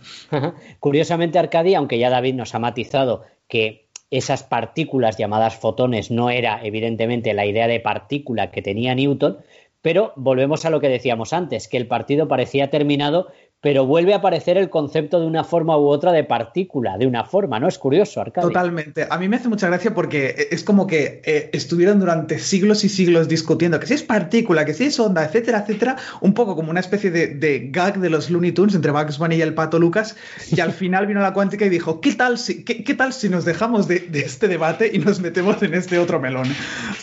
Curiosamente, 0.80 1.38
Arcadi, 1.38 1.74
aunque 1.74 1.98
ya 1.98 2.10
David 2.10 2.34
nos 2.34 2.54
ha 2.54 2.58
matizado 2.58 3.24
que 3.48 3.86
esas 4.10 4.42
partículas 4.42 5.16
llamadas 5.16 5.56
fotones 5.56 6.10
no 6.10 6.30
era 6.30 6.60
evidentemente 6.64 7.32
la 7.34 7.46
idea 7.46 7.68
de 7.68 7.80
partícula 7.80 8.50
que 8.50 8.62
tenía 8.62 8.94
Newton, 8.94 9.38
pero 9.82 10.12
volvemos 10.16 10.64
a 10.64 10.70
lo 10.70 10.80
que 10.80 10.88
decíamos 10.88 11.32
antes, 11.32 11.68
que 11.68 11.76
el 11.76 11.86
partido 11.86 12.28
parecía 12.28 12.70
terminado, 12.70 13.28
pero 13.60 13.84
vuelve 13.84 14.14
a 14.14 14.18
aparecer 14.18 14.56
el 14.56 14.70
concepto 14.70 15.20
de 15.20 15.26
una 15.26 15.44
forma 15.44 15.76
u 15.76 15.88
otra 15.88 16.12
de 16.12 16.24
partícula, 16.24 16.96
de 16.96 17.06
una 17.06 17.24
forma, 17.24 17.60
¿no? 17.60 17.68
Es 17.68 17.78
curioso, 17.78 18.20
Arcadi. 18.20 18.46
Totalmente. 18.46 19.06
A 19.08 19.18
mí 19.18 19.28
me 19.28 19.36
hace 19.36 19.48
mucha 19.48 19.66
gracia 19.66 19.92
porque 19.94 20.48
es 20.50 20.64
como 20.64 20.86
que 20.86 21.20
eh, 21.24 21.50
estuvieron 21.52 22.00
durante 22.00 22.38
siglos 22.38 22.84
y 22.84 22.88
siglos 22.88 23.28
discutiendo 23.28 23.78
que 23.78 23.86
si 23.86 23.94
es 23.94 24.02
partícula, 24.02 24.64
que 24.64 24.72
si 24.72 24.84
es 24.84 24.98
onda, 24.98 25.24
etcétera, 25.24 25.60
etcétera, 25.60 25.96
un 26.22 26.32
poco 26.32 26.56
como 26.56 26.70
una 26.70 26.80
especie 26.80 27.10
de, 27.10 27.28
de 27.28 27.68
gag 27.70 27.98
de 27.98 28.08
los 28.08 28.30
Looney 28.30 28.52
Tunes 28.52 28.74
entre 28.74 28.92
Bugs 28.92 29.18
Bunny 29.18 29.36
y 29.36 29.42
el 29.42 29.52
Pato 29.52 29.78
Lucas, 29.78 30.16
y 30.50 30.60
al 30.60 30.72
final 30.72 31.06
vino 31.06 31.20
la 31.20 31.34
cuántica 31.34 31.66
y 31.66 31.68
dijo, 31.68 32.00
¿qué 32.00 32.14
tal 32.14 32.38
si, 32.38 32.64
qué, 32.64 32.82
qué 32.82 32.94
tal 32.94 33.12
si 33.12 33.28
nos 33.28 33.44
dejamos 33.44 33.86
de, 33.86 34.00
de 34.00 34.20
este 34.20 34.48
debate 34.48 34.90
y 34.92 34.98
nos 34.98 35.20
metemos 35.20 35.62
en 35.62 35.74
este 35.74 35.98
otro 35.98 36.18
melón? 36.18 36.48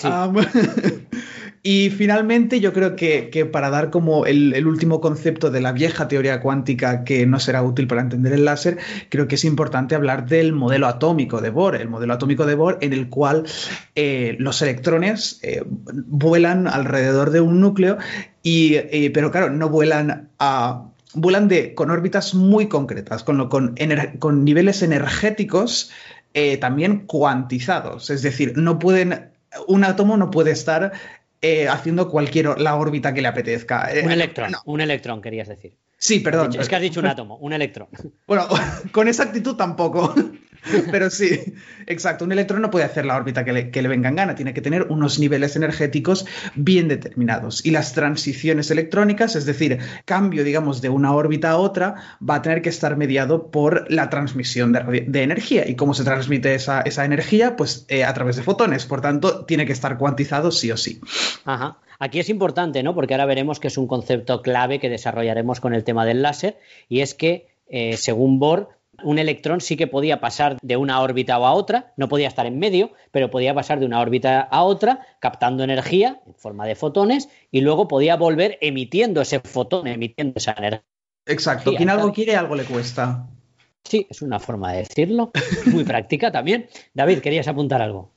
Am, 0.03 0.35
Y 1.69 1.89
finalmente 1.89 2.61
yo 2.61 2.71
creo 2.71 2.95
que, 2.95 3.49
para 3.51 3.69
dar 3.69 3.89
como 3.89 4.25
el, 4.25 4.65
último 4.65 5.01
concepto 5.01 5.51
de 5.51 5.59
la 5.59 5.73
vieja 5.73 6.07
teoría 6.07 6.39
cuántica 6.39 7.03
que 7.03 7.25
no 7.25 7.41
será 7.41 7.61
útil 7.61 7.87
para 7.87 7.99
entender 7.99 8.31
el 8.31 8.45
láser, 8.45 8.77
creo 9.09 9.27
que 9.27 9.35
es 9.35 9.43
importante 9.43 9.93
hablar 9.93 10.27
del 10.27 10.53
modelo 10.53 10.87
atómico 10.87 11.41
de 11.41 11.49
Bohr, 11.49 11.75
el 11.75 11.89
modelo 11.89 12.13
atómico 12.13 12.45
de 12.45 12.55
Bohr 12.55 12.77
en 12.79 12.93
el 12.93 13.09
cual 13.09 13.43
eh, 13.95 14.37
los 14.39 14.61
electrones 14.61 15.41
eh, 15.43 15.61
vuelan 15.67 16.69
alrededor 16.69 17.31
de 17.31 17.41
un 17.41 17.59
núcleo, 17.59 17.97
y, 18.41 18.75
eh, 18.75 19.11
pero 19.13 19.29
claro, 19.29 19.49
no 19.49 19.67
vuelan 19.67 20.29
a... 20.39 20.85
Vuelan 21.15 21.49
con 21.75 21.91
órbitas 21.91 22.33
muy 22.33 22.67
concretas, 22.67 23.23
con, 23.23 23.49
con, 23.49 24.45
niveles 24.45 24.83
energéticos 24.83 25.91
también 26.61 27.07
cuantizados. 27.07 28.11
Es 28.11 28.21
decir, 28.21 28.55
no 28.55 28.77
pueden, 28.77 29.31
un 29.67 29.83
átomo 29.83 30.17
no 30.17 30.29
puede 30.29 30.51
estar 30.51 30.91
eh, 31.41 31.67
haciendo 31.67 32.09
cualquier 32.09 32.59
la 32.59 32.75
órbita 32.75 33.13
que 33.13 33.21
le 33.21 33.27
apetezca. 33.27 33.93
Eh, 33.93 34.03
Un 34.03 34.11
electrón, 34.11 34.51
no. 34.51 34.59
un 34.65 34.81
electrón 34.81 35.21
querías 35.21 35.47
decir. 35.47 35.75
Sí, 35.99 36.19
perdón. 36.19 36.51
es 36.59 36.69
que 36.69 36.75
has 36.75 36.81
dicho 36.81 36.99
un 36.99 37.07
átomo, 37.07 37.37
un 37.37 37.53
electrón. 37.53 37.87
Bueno, 38.27 38.47
con 38.91 39.07
esa 39.07 39.23
actitud 39.23 39.55
tampoco. 39.55 40.13
Pero 40.91 41.09
sí, 41.09 41.53
exacto. 41.85 42.25
Un 42.25 42.31
electrón 42.31 42.61
no 42.61 42.71
puede 42.71 42.85
hacer 42.85 43.05
la 43.05 43.15
órbita 43.15 43.43
que 43.45 43.53
le, 43.53 43.71
que 43.71 43.81
venga 43.87 44.09
en 44.09 44.15
gana. 44.15 44.35
Tiene 44.35 44.53
que 44.53 44.61
tener 44.61 44.83
unos 44.83 45.19
niveles 45.19 45.55
energéticos 45.55 46.25
bien 46.55 46.87
determinados. 46.87 47.65
Y 47.65 47.71
las 47.71 47.93
transiciones 47.93 48.71
electrónicas, 48.71 49.35
es 49.35 49.45
decir, 49.45 49.79
cambio, 50.05 50.43
digamos, 50.43 50.81
de 50.81 50.89
una 50.89 51.13
órbita 51.13 51.51
a 51.51 51.57
otra, 51.57 51.95
va 52.27 52.35
a 52.35 52.41
tener 52.41 52.61
que 52.61 52.69
estar 52.69 52.97
mediado 52.97 53.51
por 53.51 53.91
la 53.91 54.09
transmisión 54.09 54.73
de, 54.73 55.23
energía. 55.23 55.67
¿Y 55.67 55.75
cómo 55.75 55.93
se 55.93 56.03
transmite 56.03 56.53
esa, 56.55 56.81
esa 56.81 57.05
energía? 57.05 57.55
Pues 57.55 57.85
eh, 57.89 58.03
a 58.03 58.13
través 58.13 58.35
de 58.35 58.43
fotones. 58.43 58.85
Por 58.85 59.01
tanto, 59.01 59.45
tiene 59.45 59.65
que 59.65 59.73
estar 59.73 59.97
cuantizado 59.97 60.51
sí 60.51 60.71
o 60.71 60.77
sí. 60.77 61.01
Ajá. 61.45 61.79
Aquí 61.99 62.19
es 62.19 62.29
importante, 62.29 62.83
¿no? 62.83 62.93
Porque 62.93 63.13
ahora 63.13 63.25
veremos 63.25 63.59
que 63.59 63.67
es 63.67 63.77
un 63.77 63.87
concepto 63.87 64.41
clave 64.41 64.79
que 64.79 64.89
desarrollaremos 64.89 65.59
con 65.59 65.73
el 65.73 65.83
tema 65.83 66.05
del 66.05 66.21
láser, 66.21 66.59
y 66.87 67.01
es 67.01 67.15
que, 67.15 67.47
eh, 67.69 67.97
según 67.97 68.39
Bohr, 68.39 68.69
un 69.03 69.19
electrón 69.19 69.61
sí 69.61 69.77
que 69.77 69.87
podía 69.87 70.19
pasar 70.19 70.57
de 70.61 70.77
una 70.77 71.01
órbita 71.01 71.35
a 71.35 71.53
otra, 71.53 71.93
no 71.97 72.07
podía 72.07 72.27
estar 72.27 72.45
en 72.45 72.59
medio, 72.59 72.91
pero 73.11 73.29
podía 73.29 73.53
pasar 73.53 73.79
de 73.79 73.85
una 73.85 73.99
órbita 73.99 74.41
a 74.41 74.63
otra, 74.63 75.05
captando 75.19 75.63
energía 75.63 76.21
en 76.25 76.35
forma 76.35 76.65
de 76.65 76.75
fotones, 76.75 77.29
y 77.51 77.61
luego 77.61 77.87
podía 77.87 78.15
volver 78.15 78.57
emitiendo 78.61 79.21
ese 79.21 79.39
fotón, 79.39 79.87
emitiendo 79.87 80.33
esa 80.37 80.55
energía. 80.57 80.83
Exacto. 81.25 81.73
Quien 81.75 81.89
algo 81.89 82.11
quiere, 82.11 82.35
algo 82.35 82.55
le 82.55 82.63
cuesta. 82.63 83.27
Sí, 83.83 84.05
es 84.09 84.21
una 84.21 84.39
forma 84.39 84.73
de 84.73 84.79
decirlo, 84.79 85.31
muy 85.67 85.83
práctica 85.83 86.31
también. 86.31 86.67
David, 86.93 87.19
querías 87.19 87.47
apuntar 87.47 87.81
algo. 87.81 88.11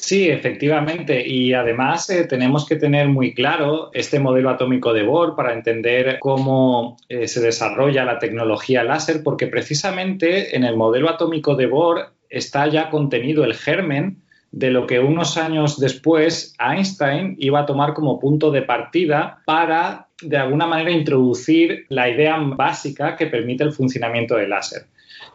Sí, 0.00 0.28
efectivamente. 0.28 1.26
Y 1.26 1.52
además 1.52 2.08
eh, 2.10 2.24
tenemos 2.24 2.66
que 2.66 2.76
tener 2.76 3.08
muy 3.08 3.34
claro 3.34 3.90
este 3.92 4.20
modelo 4.20 4.50
atómico 4.50 4.92
de 4.92 5.02
Bohr 5.02 5.34
para 5.34 5.52
entender 5.52 6.18
cómo 6.20 6.96
eh, 7.08 7.26
se 7.26 7.40
desarrolla 7.40 8.04
la 8.04 8.18
tecnología 8.18 8.84
láser, 8.84 9.22
porque 9.22 9.46
precisamente 9.48 10.56
en 10.56 10.64
el 10.64 10.76
modelo 10.76 11.10
atómico 11.10 11.56
de 11.56 11.66
Bohr 11.66 12.12
está 12.30 12.68
ya 12.68 12.90
contenido 12.90 13.44
el 13.44 13.54
germen 13.54 14.22
de 14.52 14.70
lo 14.70 14.86
que 14.86 15.00
unos 15.00 15.36
años 15.36 15.78
después 15.78 16.54
Einstein 16.58 17.36
iba 17.38 17.60
a 17.60 17.66
tomar 17.66 17.92
como 17.92 18.18
punto 18.18 18.50
de 18.50 18.62
partida 18.62 19.42
para, 19.44 20.08
de 20.22 20.36
alguna 20.36 20.66
manera, 20.66 20.90
introducir 20.90 21.84
la 21.88 22.08
idea 22.08 22.38
básica 22.38 23.16
que 23.16 23.26
permite 23.26 23.64
el 23.64 23.72
funcionamiento 23.72 24.36
del 24.36 24.50
láser. 24.50 24.86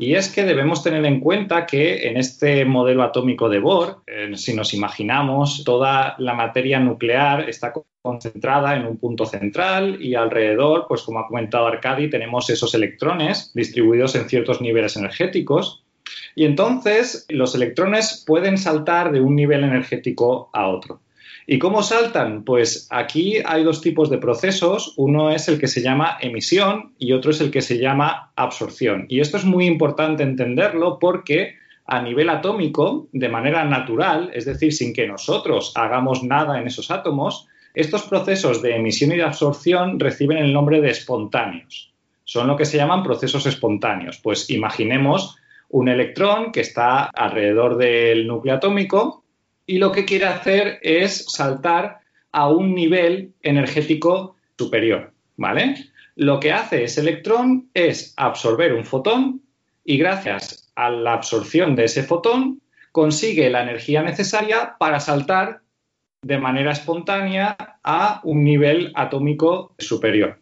Y 0.01 0.15
es 0.15 0.29
que 0.29 0.45
debemos 0.45 0.81
tener 0.81 1.05
en 1.05 1.19
cuenta 1.19 1.67
que 1.67 2.07
en 2.07 2.17
este 2.17 2.65
modelo 2.65 3.03
atómico 3.03 3.49
de 3.49 3.59
Bohr, 3.59 3.97
si 4.33 4.55
nos 4.55 4.73
imaginamos, 4.73 5.63
toda 5.63 6.15
la 6.17 6.33
materia 6.33 6.79
nuclear 6.79 7.47
está 7.47 7.71
concentrada 8.01 8.75
en 8.75 8.87
un 8.87 8.97
punto 8.97 9.27
central 9.27 10.01
y 10.01 10.15
alrededor, 10.15 10.87
pues 10.87 11.03
como 11.03 11.19
ha 11.19 11.27
comentado 11.27 11.67
Arcadi, 11.67 12.09
tenemos 12.09 12.49
esos 12.49 12.73
electrones 12.73 13.51
distribuidos 13.53 14.15
en 14.15 14.27
ciertos 14.27 14.59
niveles 14.59 14.97
energéticos. 14.97 15.83
Y 16.33 16.45
entonces 16.45 17.27
los 17.29 17.53
electrones 17.53 18.23
pueden 18.25 18.57
saltar 18.57 19.11
de 19.11 19.21
un 19.21 19.35
nivel 19.35 19.63
energético 19.63 20.49
a 20.51 20.67
otro. 20.67 20.99
¿Y 21.47 21.59
cómo 21.59 21.83
saltan? 21.83 22.43
Pues 22.43 22.87
aquí 22.91 23.37
hay 23.43 23.63
dos 23.63 23.81
tipos 23.81 24.09
de 24.09 24.17
procesos. 24.17 24.93
Uno 24.97 25.31
es 25.31 25.47
el 25.47 25.59
que 25.59 25.67
se 25.67 25.81
llama 25.81 26.17
emisión 26.21 26.93
y 26.99 27.13
otro 27.13 27.31
es 27.31 27.41
el 27.41 27.51
que 27.51 27.61
se 27.61 27.77
llama 27.77 28.31
absorción. 28.35 29.05
Y 29.09 29.19
esto 29.19 29.37
es 29.37 29.45
muy 29.45 29.65
importante 29.65 30.23
entenderlo 30.23 30.99
porque 30.99 31.55
a 31.85 32.01
nivel 32.01 32.29
atómico, 32.29 33.07
de 33.11 33.27
manera 33.27 33.65
natural, 33.65 34.31
es 34.33 34.45
decir, 34.45 34.71
sin 34.71 34.93
que 34.93 35.07
nosotros 35.07 35.73
hagamos 35.75 36.23
nada 36.23 36.59
en 36.59 36.67
esos 36.67 36.91
átomos, 36.91 37.47
estos 37.73 38.03
procesos 38.03 38.61
de 38.61 38.75
emisión 38.75 39.11
y 39.11 39.17
de 39.17 39.23
absorción 39.23 39.99
reciben 39.99 40.37
el 40.37 40.53
nombre 40.53 40.79
de 40.79 40.89
espontáneos. 40.89 41.91
Son 42.23 42.47
lo 42.47 42.55
que 42.55 42.65
se 42.65 42.77
llaman 42.77 43.03
procesos 43.03 43.45
espontáneos. 43.45 44.19
Pues 44.19 44.49
imaginemos 44.49 45.37
un 45.69 45.89
electrón 45.89 46.51
que 46.51 46.61
está 46.61 47.05
alrededor 47.05 47.77
del 47.77 48.27
núcleo 48.27 48.55
atómico 48.55 49.20
y 49.71 49.77
lo 49.77 49.93
que 49.93 50.03
quiere 50.03 50.25
hacer 50.25 50.79
es 50.81 51.23
saltar 51.29 51.99
a 52.33 52.49
un 52.49 52.75
nivel 52.75 53.31
energético 53.41 54.35
superior, 54.57 55.13
¿vale? 55.37 55.75
Lo 56.17 56.41
que 56.41 56.51
hace 56.51 56.83
ese 56.83 56.99
electrón 56.99 57.69
es 57.73 58.13
absorber 58.17 58.73
un 58.73 58.83
fotón 58.83 59.43
y 59.85 59.97
gracias 59.97 60.69
a 60.75 60.89
la 60.89 61.13
absorción 61.13 61.77
de 61.77 61.85
ese 61.85 62.03
fotón 62.03 62.59
consigue 62.91 63.49
la 63.49 63.63
energía 63.63 64.03
necesaria 64.03 64.75
para 64.77 64.99
saltar 64.99 65.61
de 66.21 66.37
manera 66.37 66.73
espontánea 66.73 67.55
a 67.81 68.19
un 68.25 68.43
nivel 68.43 68.91
atómico 68.95 69.73
superior. 69.79 70.37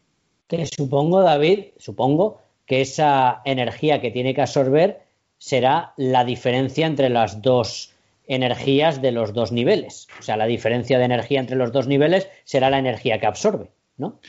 Te 0.47 0.65
supongo, 0.65 1.21
David, 1.21 1.65
supongo 1.77 2.41
que 2.65 2.82
esa 2.82 3.43
energía 3.45 4.01
que 4.01 4.09
tiene 4.09 4.34
que 4.34 4.41
absorber 4.41 5.01
será 5.38 5.93
la 5.97 6.25
diferencia 6.25 6.88
entre 6.88 7.09
las 7.09 7.43
dos 7.43 7.93
energías 8.30 9.01
de 9.01 9.11
los 9.11 9.34
dos 9.34 9.51
niveles. 9.51 10.07
O 10.19 10.21
sea, 10.21 10.38
la 10.38 10.45
diferencia 10.45 10.97
de 10.97 11.05
energía 11.05 11.39
entre 11.39 11.57
los 11.57 11.73
dos 11.73 11.88
niveles 11.88 12.30
será 12.45 12.69
la 12.69 12.80
energía 12.80 13.19
que 13.19 13.25
absorbe, 13.25 13.71
¿no? 13.97 14.21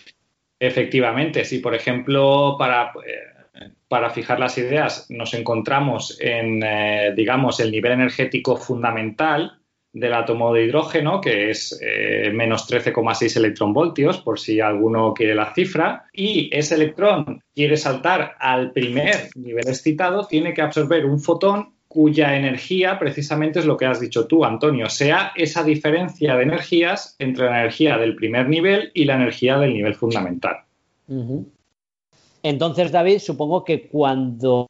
Efectivamente, 0.58 1.44
si 1.44 1.58
por 1.58 1.74
ejemplo 1.74 2.56
para, 2.58 2.92
eh, 3.06 3.70
para 3.88 4.10
fijar 4.10 4.40
las 4.40 4.58
ideas 4.58 5.06
nos 5.10 5.34
encontramos 5.34 6.18
en, 6.20 6.62
eh, 6.62 7.12
digamos, 7.14 7.60
el 7.60 7.70
nivel 7.70 7.92
energético 7.92 8.56
fundamental 8.56 9.58
del 9.92 10.14
átomo 10.14 10.54
de 10.54 10.64
hidrógeno, 10.64 11.20
que 11.20 11.50
es 11.50 11.78
eh, 11.82 12.30
menos 12.32 12.70
13,6 12.70 13.36
electronvoltios, 13.36 14.18
por 14.18 14.38
si 14.38 14.60
alguno 14.60 15.12
quiere 15.12 15.34
la 15.34 15.52
cifra, 15.52 16.04
y 16.12 16.48
ese 16.52 16.76
electrón 16.76 17.42
quiere 17.54 17.76
saltar 17.76 18.36
al 18.38 18.72
primer 18.72 19.30
nivel 19.34 19.68
excitado, 19.68 20.26
tiene 20.26 20.54
que 20.54 20.62
absorber 20.62 21.04
un 21.04 21.20
fotón 21.20 21.74
cuya 21.90 22.36
energía 22.36 23.00
precisamente 23.00 23.58
es 23.58 23.66
lo 23.66 23.76
que 23.76 23.84
has 23.84 23.98
dicho 23.98 24.28
tú, 24.28 24.44
Antonio, 24.44 24.88
sea 24.88 25.32
esa 25.34 25.64
diferencia 25.64 26.36
de 26.36 26.44
energías 26.44 27.16
entre 27.18 27.46
la 27.46 27.62
energía 27.62 27.98
del 27.98 28.14
primer 28.14 28.48
nivel 28.48 28.92
y 28.94 29.06
la 29.06 29.16
energía 29.16 29.58
del 29.58 29.74
nivel 29.74 29.96
fundamental. 29.96 30.58
Entonces, 32.44 32.92
David, 32.92 33.18
supongo 33.18 33.64
que 33.64 33.88
cuando 33.88 34.68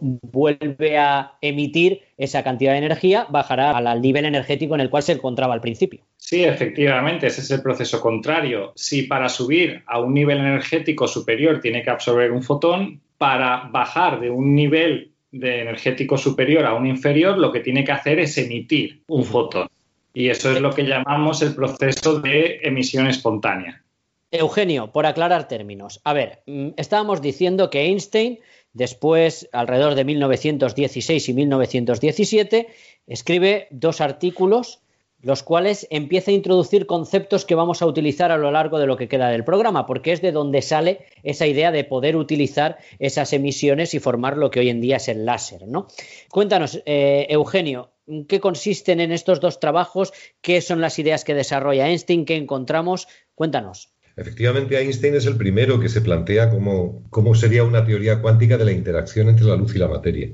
vuelve 0.00 0.96
a 0.96 1.34
emitir 1.42 2.00
esa 2.16 2.42
cantidad 2.42 2.72
de 2.72 2.78
energía, 2.78 3.26
bajará 3.28 3.76
al 3.76 4.00
nivel 4.00 4.24
energético 4.24 4.74
en 4.74 4.80
el 4.80 4.88
cual 4.88 5.02
se 5.02 5.12
encontraba 5.12 5.52
al 5.52 5.60
principio. 5.60 6.00
Sí, 6.16 6.44
efectivamente, 6.44 7.26
ese 7.26 7.42
es 7.42 7.50
el 7.50 7.60
proceso 7.60 8.00
contrario. 8.00 8.72
Si 8.74 9.02
para 9.02 9.28
subir 9.28 9.82
a 9.86 10.00
un 10.00 10.14
nivel 10.14 10.38
energético 10.38 11.06
superior 11.06 11.60
tiene 11.60 11.82
que 11.82 11.90
absorber 11.90 12.32
un 12.32 12.42
fotón, 12.42 13.02
para 13.18 13.68
bajar 13.70 14.18
de 14.20 14.30
un 14.30 14.54
nivel 14.54 15.13
de 15.34 15.62
energético 15.62 16.16
superior 16.16 16.64
a 16.64 16.74
un 16.74 16.86
inferior, 16.86 17.36
lo 17.36 17.50
que 17.50 17.58
tiene 17.58 17.82
que 17.82 17.90
hacer 17.90 18.20
es 18.20 18.38
emitir 18.38 19.02
un 19.08 19.24
fotón. 19.24 19.68
Y 20.12 20.28
eso 20.28 20.52
es 20.52 20.60
lo 20.60 20.70
que 20.70 20.84
llamamos 20.84 21.42
el 21.42 21.56
proceso 21.56 22.20
de 22.20 22.60
emisión 22.62 23.08
espontánea. 23.08 23.82
Eugenio, 24.30 24.92
por 24.92 25.06
aclarar 25.06 25.48
términos. 25.48 26.00
A 26.04 26.12
ver, 26.12 26.42
mm, 26.46 26.68
estábamos 26.76 27.20
diciendo 27.20 27.68
que 27.68 27.82
Einstein, 27.82 28.38
después, 28.72 29.48
alrededor 29.52 29.96
de 29.96 30.04
1916 30.04 31.28
y 31.28 31.34
1917, 31.34 32.68
escribe 33.08 33.66
dos 33.70 34.00
artículos, 34.00 34.83
los 35.24 35.42
cuales 35.42 35.86
empieza 35.90 36.30
a 36.30 36.34
introducir 36.34 36.86
conceptos 36.86 37.44
que 37.44 37.54
vamos 37.54 37.82
a 37.82 37.86
utilizar 37.86 38.30
a 38.30 38.36
lo 38.36 38.52
largo 38.52 38.78
de 38.78 38.86
lo 38.86 38.96
que 38.96 39.08
queda 39.08 39.30
del 39.30 39.44
programa, 39.44 39.86
porque 39.86 40.12
es 40.12 40.20
de 40.20 40.32
donde 40.32 40.62
sale 40.62 41.06
esa 41.22 41.46
idea 41.46 41.72
de 41.72 41.84
poder 41.84 42.16
utilizar 42.16 42.78
esas 42.98 43.32
emisiones 43.32 43.94
y 43.94 43.98
formar 43.98 44.36
lo 44.36 44.50
que 44.50 44.60
hoy 44.60 44.68
en 44.68 44.80
día 44.80 44.96
es 44.96 45.08
el 45.08 45.24
láser, 45.24 45.66
¿no? 45.66 45.88
Cuéntanos, 46.30 46.82
eh, 46.84 47.26
Eugenio, 47.30 47.92
¿qué 48.28 48.38
consisten 48.38 49.00
en 49.00 49.12
estos 49.12 49.40
dos 49.40 49.60
trabajos? 49.60 50.12
¿Qué 50.42 50.60
son 50.60 50.80
las 50.80 50.98
ideas 50.98 51.24
que 51.24 51.34
desarrolla 51.34 51.88
Einstein? 51.88 52.26
¿Qué 52.26 52.36
encontramos? 52.36 53.08
Cuéntanos. 53.34 53.94
Efectivamente, 54.16 54.78
Einstein 54.78 55.14
es 55.16 55.26
el 55.26 55.36
primero 55.36 55.80
que 55.80 55.88
se 55.88 56.00
plantea 56.00 56.50
cómo, 56.50 57.02
cómo 57.10 57.34
sería 57.34 57.64
una 57.64 57.84
teoría 57.84 58.20
cuántica 58.20 58.56
de 58.58 58.64
la 58.64 58.72
interacción 58.72 59.28
entre 59.28 59.46
la 59.46 59.56
luz 59.56 59.74
y 59.74 59.78
la 59.78 59.88
materia. 59.88 60.30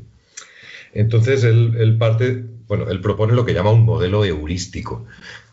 Entonces, 0.93 1.45
él, 1.45 1.97
parte, 1.99 2.45
bueno, 2.66 2.88
él 2.88 3.01
propone 3.01 3.34
lo 3.34 3.45
que 3.45 3.55
llama 3.55 3.70
un 3.70 3.84
modelo 3.84 4.24
heurístico. 4.24 5.07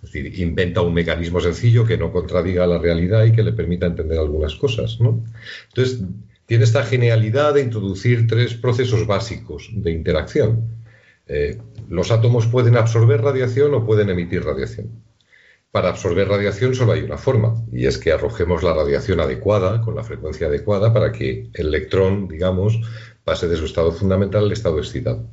Es 0.04 0.12
decir, 0.12 0.40
inventa 0.40 0.82
un 0.82 0.94
mecanismo 0.94 1.40
sencillo 1.40 1.86
que 1.86 1.98
no 1.98 2.12
contradiga 2.12 2.68
la 2.68 2.80
realidad 2.80 3.26
y 3.26 3.32
que 3.32 3.44
le 3.44 3.54
permita 3.54 3.86
entender 3.86 4.20
algunas 4.20 4.56
cosas, 4.56 5.00
¿no? 5.00 5.24
Entonces, 5.70 6.04
tiene 6.46 6.64
esta 6.64 6.84
genialidad 6.84 7.54
de 7.54 7.62
introducir 7.62 8.26
tres 8.26 8.54
procesos 8.54 9.06
básicos 9.06 9.70
de 9.74 9.92
interacción. 9.92 10.78
Eh, 11.28 11.58
los 11.90 12.10
átomos 12.10 12.48
pueden 12.48 12.78
absorber 12.78 13.22
radiación 13.22 13.74
o 13.74 13.86
pueden 13.86 14.10
emitir 14.10 14.44
radiación. 14.44 15.04
Para 15.72 15.90
absorber 15.90 16.30
radiación 16.30 16.74
solo 16.74 16.94
hay 16.94 17.02
una 17.02 17.18
forma, 17.18 17.54
y 17.72 17.86
es 17.86 17.98
que 17.98 18.14
arrojemos 18.14 18.64
la 18.64 18.74
radiación 18.74 19.20
adecuada, 19.20 19.82
con 19.82 19.96
la 19.96 20.04
frecuencia 20.04 20.48
adecuada, 20.48 20.94
para 20.94 21.12
que 21.12 21.50
el 21.54 21.68
electrón, 21.68 22.30
digamos, 22.30 22.80
pase 23.28 23.50
de 23.50 23.58
su 23.58 23.66
estado 23.66 23.92
fundamental 23.92 24.46
al 24.46 24.54
estado 24.54 24.80
excitado. 24.80 25.30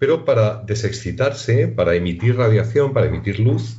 Pero 0.00 0.24
para 0.24 0.64
desexcitarse, 0.64 1.68
para 1.68 1.94
emitir 1.94 2.36
radiación, 2.36 2.92
para 2.92 3.06
emitir 3.06 3.38
luz, 3.38 3.76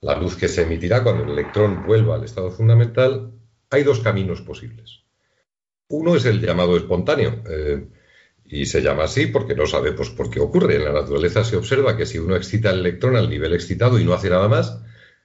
la 0.00 0.16
luz 0.16 0.36
que 0.36 0.46
se 0.46 0.62
emitirá 0.62 1.02
cuando 1.02 1.24
el 1.24 1.30
electrón 1.30 1.84
vuelva 1.84 2.14
al 2.14 2.22
estado 2.22 2.52
fundamental, 2.52 3.32
hay 3.68 3.82
dos 3.82 3.98
caminos 3.98 4.42
posibles. 4.42 5.02
Uno 5.88 6.14
es 6.14 6.24
el 6.24 6.40
llamado 6.40 6.76
espontáneo, 6.76 7.42
eh, 7.50 7.88
y 8.44 8.66
se 8.66 8.80
llama 8.80 9.04
así 9.04 9.26
porque 9.26 9.56
no 9.56 9.66
sabemos 9.66 10.10
por 10.10 10.30
qué 10.30 10.38
ocurre. 10.38 10.76
En 10.76 10.84
la 10.84 10.92
naturaleza 10.92 11.42
se 11.42 11.56
observa 11.56 11.96
que 11.96 12.06
si 12.06 12.18
uno 12.18 12.36
excita 12.36 12.70
el 12.70 12.78
electrón 12.78 13.16
al 13.16 13.28
nivel 13.28 13.54
excitado 13.54 13.98
y 13.98 14.04
no 14.04 14.14
hace 14.14 14.30
nada 14.30 14.46
más, 14.46 14.80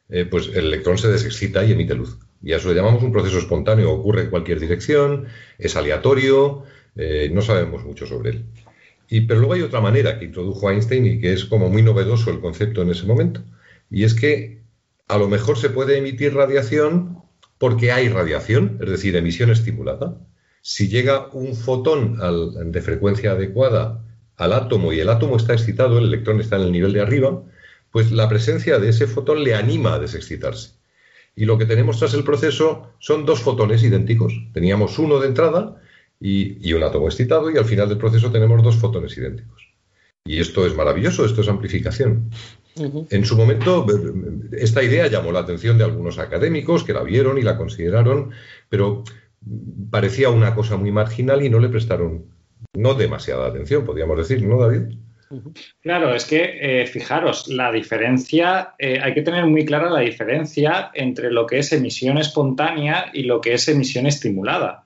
eh, 0.09 0.25
pues 0.25 0.47
el 0.47 0.65
electrón 0.65 0.97
se 0.97 1.09
desexcita 1.09 1.63
y 1.63 1.73
emite 1.73 1.93
luz. 1.93 2.17
Y 2.41 2.53
a 2.53 2.57
eso 2.57 2.69
le 2.69 2.75
llamamos 2.75 3.03
un 3.03 3.11
proceso 3.11 3.37
espontáneo. 3.37 3.91
Ocurre 3.91 4.23
en 4.23 4.29
cualquier 4.31 4.59
dirección, 4.59 5.27
es 5.59 5.75
aleatorio, 5.75 6.63
eh, 6.95 7.29
no 7.33 7.41
sabemos 7.41 7.83
mucho 7.83 8.05
sobre 8.05 8.31
él. 8.31 8.45
Y, 9.09 9.21
pero 9.21 9.39
luego 9.39 9.53
hay 9.53 9.61
otra 9.61 9.81
manera 9.81 10.17
que 10.17 10.25
introdujo 10.25 10.69
Einstein 10.71 11.05
y 11.05 11.19
que 11.19 11.33
es 11.33 11.45
como 11.45 11.69
muy 11.69 11.81
novedoso 11.83 12.31
el 12.31 12.39
concepto 12.39 12.81
en 12.81 12.89
ese 12.91 13.05
momento. 13.05 13.41
Y 13.89 14.03
es 14.05 14.13
que 14.13 14.61
a 15.07 15.17
lo 15.17 15.27
mejor 15.27 15.57
se 15.57 15.69
puede 15.69 15.97
emitir 15.97 16.33
radiación 16.33 17.19
porque 17.57 17.91
hay 17.91 18.09
radiación, 18.09 18.79
es 18.81 18.89
decir, 18.89 19.15
emisión 19.15 19.49
estimulada. 19.51 20.17
Si 20.61 20.87
llega 20.87 21.27
un 21.33 21.55
fotón 21.55 22.17
al- 22.21 22.71
de 22.71 22.81
frecuencia 22.81 23.31
adecuada 23.31 24.03
al 24.37 24.53
átomo 24.53 24.93
y 24.93 24.99
el 24.99 25.09
átomo 25.09 25.37
está 25.37 25.53
excitado, 25.53 25.99
el 25.99 26.05
electrón 26.05 26.39
está 26.39 26.55
en 26.55 26.63
el 26.63 26.71
nivel 26.71 26.93
de 26.93 27.01
arriba, 27.01 27.43
pues 27.91 28.11
la 28.11 28.27
presencia 28.27 28.79
de 28.79 28.89
ese 28.89 29.05
fotón 29.05 29.43
le 29.43 29.53
anima 29.53 29.93
a 29.93 29.99
desexcitarse. 29.99 30.71
Y 31.35 31.45
lo 31.45 31.57
que 31.57 31.65
tenemos 31.65 31.99
tras 31.99 32.13
el 32.13 32.23
proceso 32.23 32.93
son 32.99 33.25
dos 33.25 33.41
fotones 33.41 33.83
idénticos. 33.83 34.33
Teníamos 34.53 34.97
uno 34.99 35.19
de 35.19 35.27
entrada 35.27 35.81
y, 36.23 36.57
y 36.67 36.71
un 36.71 36.83
átomo 36.83 37.07
excitado 37.07 37.51
y 37.51 37.57
al 37.57 37.65
final 37.65 37.89
del 37.89 37.97
proceso 37.97 38.31
tenemos 38.31 38.63
dos 38.63 38.77
fotones 38.77 39.15
idénticos. 39.17 39.67
Y 40.25 40.39
esto 40.39 40.65
es 40.65 40.73
maravilloso, 40.73 41.25
esto 41.25 41.41
es 41.41 41.49
amplificación. 41.49 42.31
En 43.09 43.25
su 43.25 43.35
momento, 43.35 43.85
esta 44.53 44.81
idea 44.81 45.07
llamó 45.07 45.33
la 45.33 45.41
atención 45.41 45.77
de 45.77 45.83
algunos 45.83 46.17
académicos 46.17 46.83
que 46.83 46.93
la 46.93 47.03
vieron 47.03 47.37
y 47.37 47.41
la 47.41 47.57
consideraron, 47.57 48.31
pero 48.69 49.03
parecía 49.91 50.29
una 50.29 50.55
cosa 50.55 50.77
muy 50.77 50.91
marginal 50.91 51.43
y 51.43 51.49
no 51.49 51.59
le 51.59 51.69
prestaron 51.69 52.25
no 52.73 52.93
demasiada 52.93 53.47
atención, 53.47 53.85
podríamos 53.85 54.17
decir, 54.17 54.41
¿no, 54.47 54.57
David? 54.57 54.95
Claro, 55.81 56.15
es 56.15 56.25
que 56.25 56.59
eh, 56.61 56.87
fijaros, 56.87 57.47
la 57.47 57.71
diferencia, 57.71 58.75
eh, 58.79 58.99
hay 59.01 59.13
que 59.13 59.23
tener 59.23 59.45
muy 59.45 59.65
clara 59.65 59.89
la 59.89 59.99
diferencia 59.99 60.91
entre 60.93 61.31
lo 61.31 61.45
que 61.45 61.59
es 61.59 61.71
emisión 61.73 62.17
espontánea 62.17 63.11
y 63.13 63.23
lo 63.23 63.41
que 63.41 63.53
es 63.53 63.67
emisión 63.67 64.05
estimulada. 64.07 64.82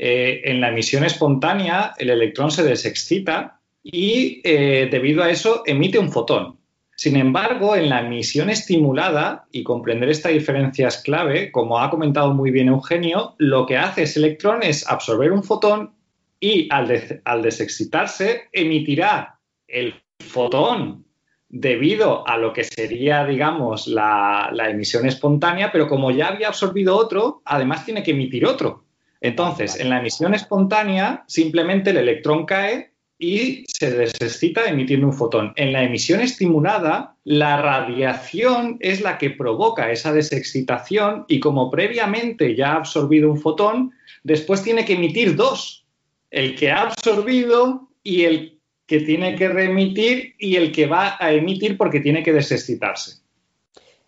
Eh, 0.00 0.42
en 0.44 0.60
la 0.60 0.68
emisión 0.68 1.04
espontánea, 1.04 1.92
el 1.98 2.10
electrón 2.10 2.52
se 2.52 2.62
desexcita 2.62 3.60
y 3.82 4.40
eh, 4.44 4.88
debido 4.90 5.24
a 5.24 5.30
eso 5.30 5.64
emite 5.66 5.98
un 5.98 6.12
fotón. 6.12 6.56
Sin 6.94 7.16
embargo, 7.16 7.76
en 7.76 7.88
la 7.88 8.00
emisión 8.00 8.48
estimulada, 8.48 9.46
y 9.52 9.62
comprender 9.62 10.08
esta 10.08 10.28
diferencia 10.28 10.88
es 10.88 10.98
clave, 10.98 11.50
como 11.52 11.80
ha 11.80 11.90
comentado 11.90 12.32
muy 12.32 12.50
bien 12.50 12.68
Eugenio, 12.68 13.34
lo 13.38 13.66
que 13.66 13.76
hace 13.76 14.02
ese 14.02 14.20
electrón 14.20 14.62
es 14.62 14.86
absorber 14.88 15.32
un 15.32 15.44
fotón 15.44 15.94
y 16.40 16.68
al, 16.72 17.20
al 17.24 17.42
desexcitarse 17.42 18.48
emitirá 18.52 19.40
el 19.66 19.94
fotón 20.20 21.04
debido 21.48 22.26
a 22.26 22.36
lo 22.36 22.52
que 22.52 22.64
sería, 22.64 23.24
digamos, 23.24 23.86
la 23.86 24.50
emisión 24.68 25.06
espontánea, 25.06 25.72
pero 25.72 25.88
como 25.88 26.10
ya 26.10 26.28
había 26.28 26.48
absorbido 26.48 26.96
otro, 26.96 27.42
además 27.44 27.84
tiene 27.84 28.02
que 28.02 28.10
emitir 28.10 28.44
otro. 28.44 28.87
Entonces, 29.20 29.78
en 29.80 29.90
la 29.90 29.98
emisión 29.98 30.34
espontánea, 30.34 31.24
simplemente 31.26 31.90
el 31.90 31.96
electrón 31.96 32.46
cae 32.46 32.92
y 33.18 33.64
se 33.66 33.90
desexcita 33.90 34.68
emitiendo 34.68 35.08
un 35.08 35.12
fotón. 35.12 35.52
En 35.56 35.72
la 35.72 35.82
emisión 35.82 36.20
estimulada, 36.20 37.16
la 37.24 37.60
radiación 37.60 38.76
es 38.80 39.00
la 39.00 39.18
que 39.18 39.30
provoca 39.30 39.90
esa 39.90 40.12
desexcitación 40.12 41.24
y 41.26 41.40
como 41.40 41.70
previamente 41.70 42.54
ya 42.54 42.72
ha 42.72 42.76
absorbido 42.76 43.28
un 43.28 43.38
fotón, 43.38 43.92
después 44.22 44.62
tiene 44.62 44.84
que 44.84 44.94
emitir 44.94 45.34
dos. 45.34 45.84
El 46.30 46.54
que 46.54 46.70
ha 46.70 46.82
absorbido 46.82 47.88
y 48.04 48.24
el 48.24 48.60
que 48.86 49.00
tiene 49.00 49.34
que 49.34 49.48
reemitir 49.48 50.34
y 50.38 50.56
el 50.56 50.70
que 50.72 50.86
va 50.86 51.16
a 51.18 51.32
emitir 51.32 51.76
porque 51.76 52.00
tiene 52.00 52.22
que 52.22 52.32
desexcitarse. 52.32 53.20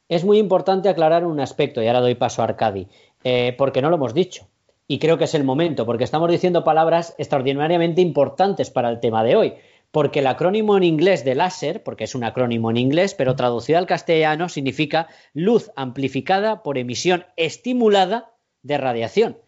Es 0.08 0.24
muy 0.24 0.38
importante 0.38 0.88
aclarar 0.88 1.24
un 1.24 1.38
aspecto, 1.38 1.82
y 1.82 1.86
ahora 1.86 2.00
doy 2.00 2.14
paso 2.14 2.42
a 2.42 2.46
Arcadi, 2.46 2.88
eh, 3.22 3.54
porque 3.56 3.82
no 3.82 3.90
lo 3.90 3.96
hemos 3.96 4.14
dicho. 4.14 4.49
Y 4.90 4.98
creo 4.98 5.18
que 5.18 5.24
es 5.24 5.34
el 5.34 5.44
momento, 5.44 5.86
porque 5.86 6.02
estamos 6.02 6.28
diciendo 6.28 6.64
palabras 6.64 7.14
extraordinariamente 7.16 8.00
importantes 8.00 8.70
para 8.70 8.90
el 8.90 8.98
tema 8.98 9.22
de 9.22 9.36
hoy. 9.36 9.54
Porque 9.92 10.18
el 10.18 10.26
acrónimo 10.26 10.76
en 10.76 10.82
inglés 10.82 11.24
de 11.24 11.36
láser, 11.36 11.84
porque 11.84 12.02
es 12.02 12.16
un 12.16 12.24
acrónimo 12.24 12.72
en 12.72 12.76
inglés, 12.76 13.14
pero 13.14 13.36
traducido 13.36 13.78
al 13.78 13.86
castellano 13.86 14.48
significa 14.48 15.06
luz 15.32 15.70
amplificada 15.76 16.64
por 16.64 16.76
emisión 16.76 17.24
estimulada 17.36 18.32
de 18.64 18.78
radiación. 18.78 19.38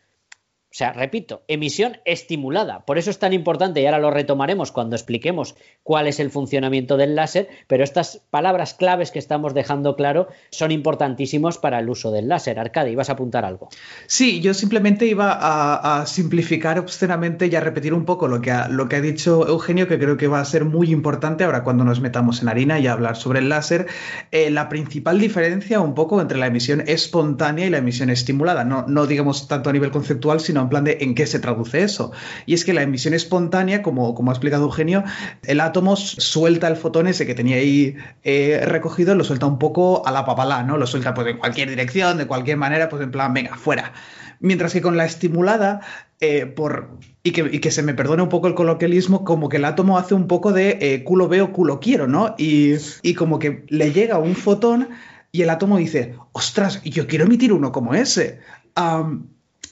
O 0.72 0.74
sea, 0.74 0.94
repito, 0.94 1.42
emisión 1.48 1.98
estimulada. 2.06 2.86
Por 2.86 2.96
eso 2.96 3.10
es 3.10 3.18
tan 3.18 3.34
importante, 3.34 3.82
y 3.82 3.84
ahora 3.84 3.98
lo 3.98 4.10
retomaremos 4.10 4.72
cuando 4.72 4.96
expliquemos 4.96 5.54
cuál 5.82 6.06
es 6.06 6.18
el 6.18 6.30
funcionamiento 6.30 6.96
del 6.96 7.14
láser, 7.14 7.50
pero 7.66 7.84
estas 7.84 8.22
palabras 8.30 8.72
claves 8.72 9.10
que 9.10 9.18
estamos 9.18 9.52
dejando 9.52 9.96
claro 9.96 10.28
son 10.50 10.70
importantísimos 10.70 11.58
para 11.58 11.78
el 11.78 11.90
uso 11.90 12.10
del 12.10 12.26
láser. 12.26 12.58
Arcadi, 12.58 12.94
¿vas 12.94 13.10
a 13.10 13.12
apuntar 13.12 13.44
algo? 13.44 13.68
Sí, 14.06 14.40
yo 14.40 14.54
simplemente 14.54 15.04
iba 15.04 15.36
a, 15.40 16.06
simplificar 16.06 16.78
obscenamente 16.78 17.48
y 17.48 17.54
a 17.54 17.60
repetir 17.60 17.92
un 17.92 18.06
poco 18.06 18.26
lo 18.26 18.40
que, 18.40 18.50
ha, 18.50 18.68
lo 18.68 18.88
que 18.88 18.96
ha 18.96 19.02
dicho 19.02 19.46
Eugenio, 19.46 19.86
que 19.88 19.98
creo 19.98 20.16
que 20.16 20.26
va 20.26 20.40
a 20.40 20.44
ser 20.46 20.64
muy 20.64 20.90
importante 20.90 21.44
ahora 21.44 21.64
cuando 21.64 21.84
nos 21.84 22.00
metamos 22.00 22.40
en 22.40 22.48
harina 22.48 22.78
y 22.78 22.86
a 22.86 22.92
hablar 22.92 23.16
sobre 23.16 23.40
el 23.40 23.50
láser. 23.50 23.88
Eh, 24.30 24.50
la 24.50 24.70
principal 24.70 25.20
diferencia 25.20 25.80
un 25.80 25.94
poco 25.94 26.18
entre 26.22 26.38
la 26.38 26.46
emisión 26.46 26.82
espontánea 26.86 27.66
y 27.66 27.70
la 27.70 27.78
emisión 27.78 28.08
estimulada, 28.08 28.64
no, 28.64 28.86
no 28.88 29.06
digamos 29.06 29.48
tanto 29.48 29.68
a 29.68 29.72
nivel 29.74 29.90
conceptual, 29.90 30.40
sino 30.40 30.61
en 30.62 30.68
plan 30.68 30.84
de 30.84 30.98
en 31.00 31.14
qué 31.14 31.26
se 31.26 31.38
traduce 31.38 31.82
eso. 31.82 32.12
Y 32.46 32.54
es 32.54 32.64
que 32.64 32.72
la 32.72 32.82
emisión 32.82 33.14
espontánea, 33.14 33.82
como, 33.82 34.14
como 34.14 34.30
ha 34.30 34.34
explicado 34.34 34.64
Eugenio, 34.64 35.04
el 35.44 35.60
átomo 35.60 35.96
suelta 35.96 36.68
el 36.68 36.76
fotón 36.76 37.06
ese 37.06 37.26
que 37.26 37.34
tenía 37.34 37.56
ahí 37.56 37.96
eh, 38.24 38.62
recogido, 38.64 39.14
lo 39.14 39.24
suelta 39.24 39.46
un 39.46 39.58
poco 39.58 40.06
a 40.06 40.10
la 40.10 40.24
papalá, 40.24 40.62
¿no? 40.62 40.76
Lo 40.78 40.86
suelta 40.86 41.14
pues 41.14 41.26
en 41.28 41.38
cualquier 41.38 41.68
dirección, 41.68 42.18
de 42.18 42.26
cualquier 42.26 42.56
manera, 42.56 42.88
pues 42.88 43.02
en 43.02 43.10
plan, 43.10 43.34
venga, 43.34 43.56
fuera. 43.56 43.92
Mientras 44.40 44.72
que 44.72 44.82
con 44.82 44.96
la 44.96 45.04
estimulada, 45.04 45.80
eh, 46.20 46.46
por, 46.46 46.98
y, 47.22 47.30
que, 47.30 47.48
y 47.52 47.60
que 47.60 47.70
se 47.70 47.82
me 47.82 47.94
perdone 47.94 48.22
un 48.22 48.28
poco 48.28 48.48
el 48.48 48.54
coloquialismo, 48.54 49.24
como 49.24 49.48
que 49.48 49.58
el 49.58 49.64
átomo 49.64 49.98
hace 49.98 50.14
un 50.14 50.26
poco 50.26 50.52
de 50.52 50.78
eh, 50.80 51.04
culo 51.04 51.28
veo, 51.28 51.52
culo 51.52 51.80
quiero, 51.80 52.08
¿no? 52.08 52.34
Y, 52.38 52.74
y 53.02 53.14
como 53.14 53.38
que 53.38 53.64
le 53.68 53.92
llega 53.92 54.18
un 54.18 54.34
fotón 54.34 54.88
y 55.32 55.42
el 55.42 55.50
átomo 55.50 55.78
dice, 55.78 56.14
ostras, 56.32 56.82
yo 56.84 57.06
quiero 57.06 57.24
emitir 57.24 57.52
uno 57.52 57.72
como 57.72 57.94
ese. 57.94 58.40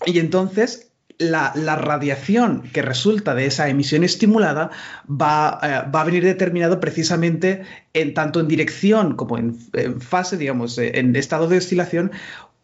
Y 0.06 0.18
entonces 0.18 0.90
la, 1.20 1.52
la 1.54 1.76
radiación 1.76 2.62
que 2.72 2.82
resulta 2.82 3.34
de 3.34 3.46
esa 3.46 3.68
emisión 3.68 4.02
estimulada 4.04 4.70
va, 5.08 5.60
eh, 5.62 5.90
va 5.90 6.00
a 6.00 6.04
venir 6.04 6.24
determinado 6.24 6.80
precisamente 6.80 7.62
en 7.92 8.14
tanto 8.14 8.40
en 8.40 8.48
dirección 8.48 9.16
como 9.16 9.36
en, 9.36 9.58
en 9.74 10.00
fase, 10.00 10.38
digamos, 10.38 10.78
eh, 10.78 10.98
en 10.98 11.14
estado 11.14 11.46
de 11.46 11.58
oscilación 11.58 12.10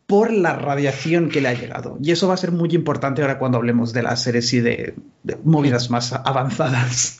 por 0.06 0.32
la 0.32 0.54
radiación 0.54 1.28
que 1.28 1.40
le 1.40 1.48
ha 1.48 1.54
llegado. 1.54 1.98
Y 2.00 2.12
eso 2.12 2.28
va 2.28 2.34
a 2.34 2.38
ser 2.38 2.52
muy 2.52 2.70
importante 2.70 3.22
ahora 3.22 3.38
cuando 3.38 3.58
hablemos 3.58 3.92
de 3.92 4.02
láseres 4.02 4.52
y 4.54 4.60
de, 4.60 4.94
de 5.24 5.36
movidas 5.44 5.90
más 5.90 6.12
avanzadas. 6.12 7.18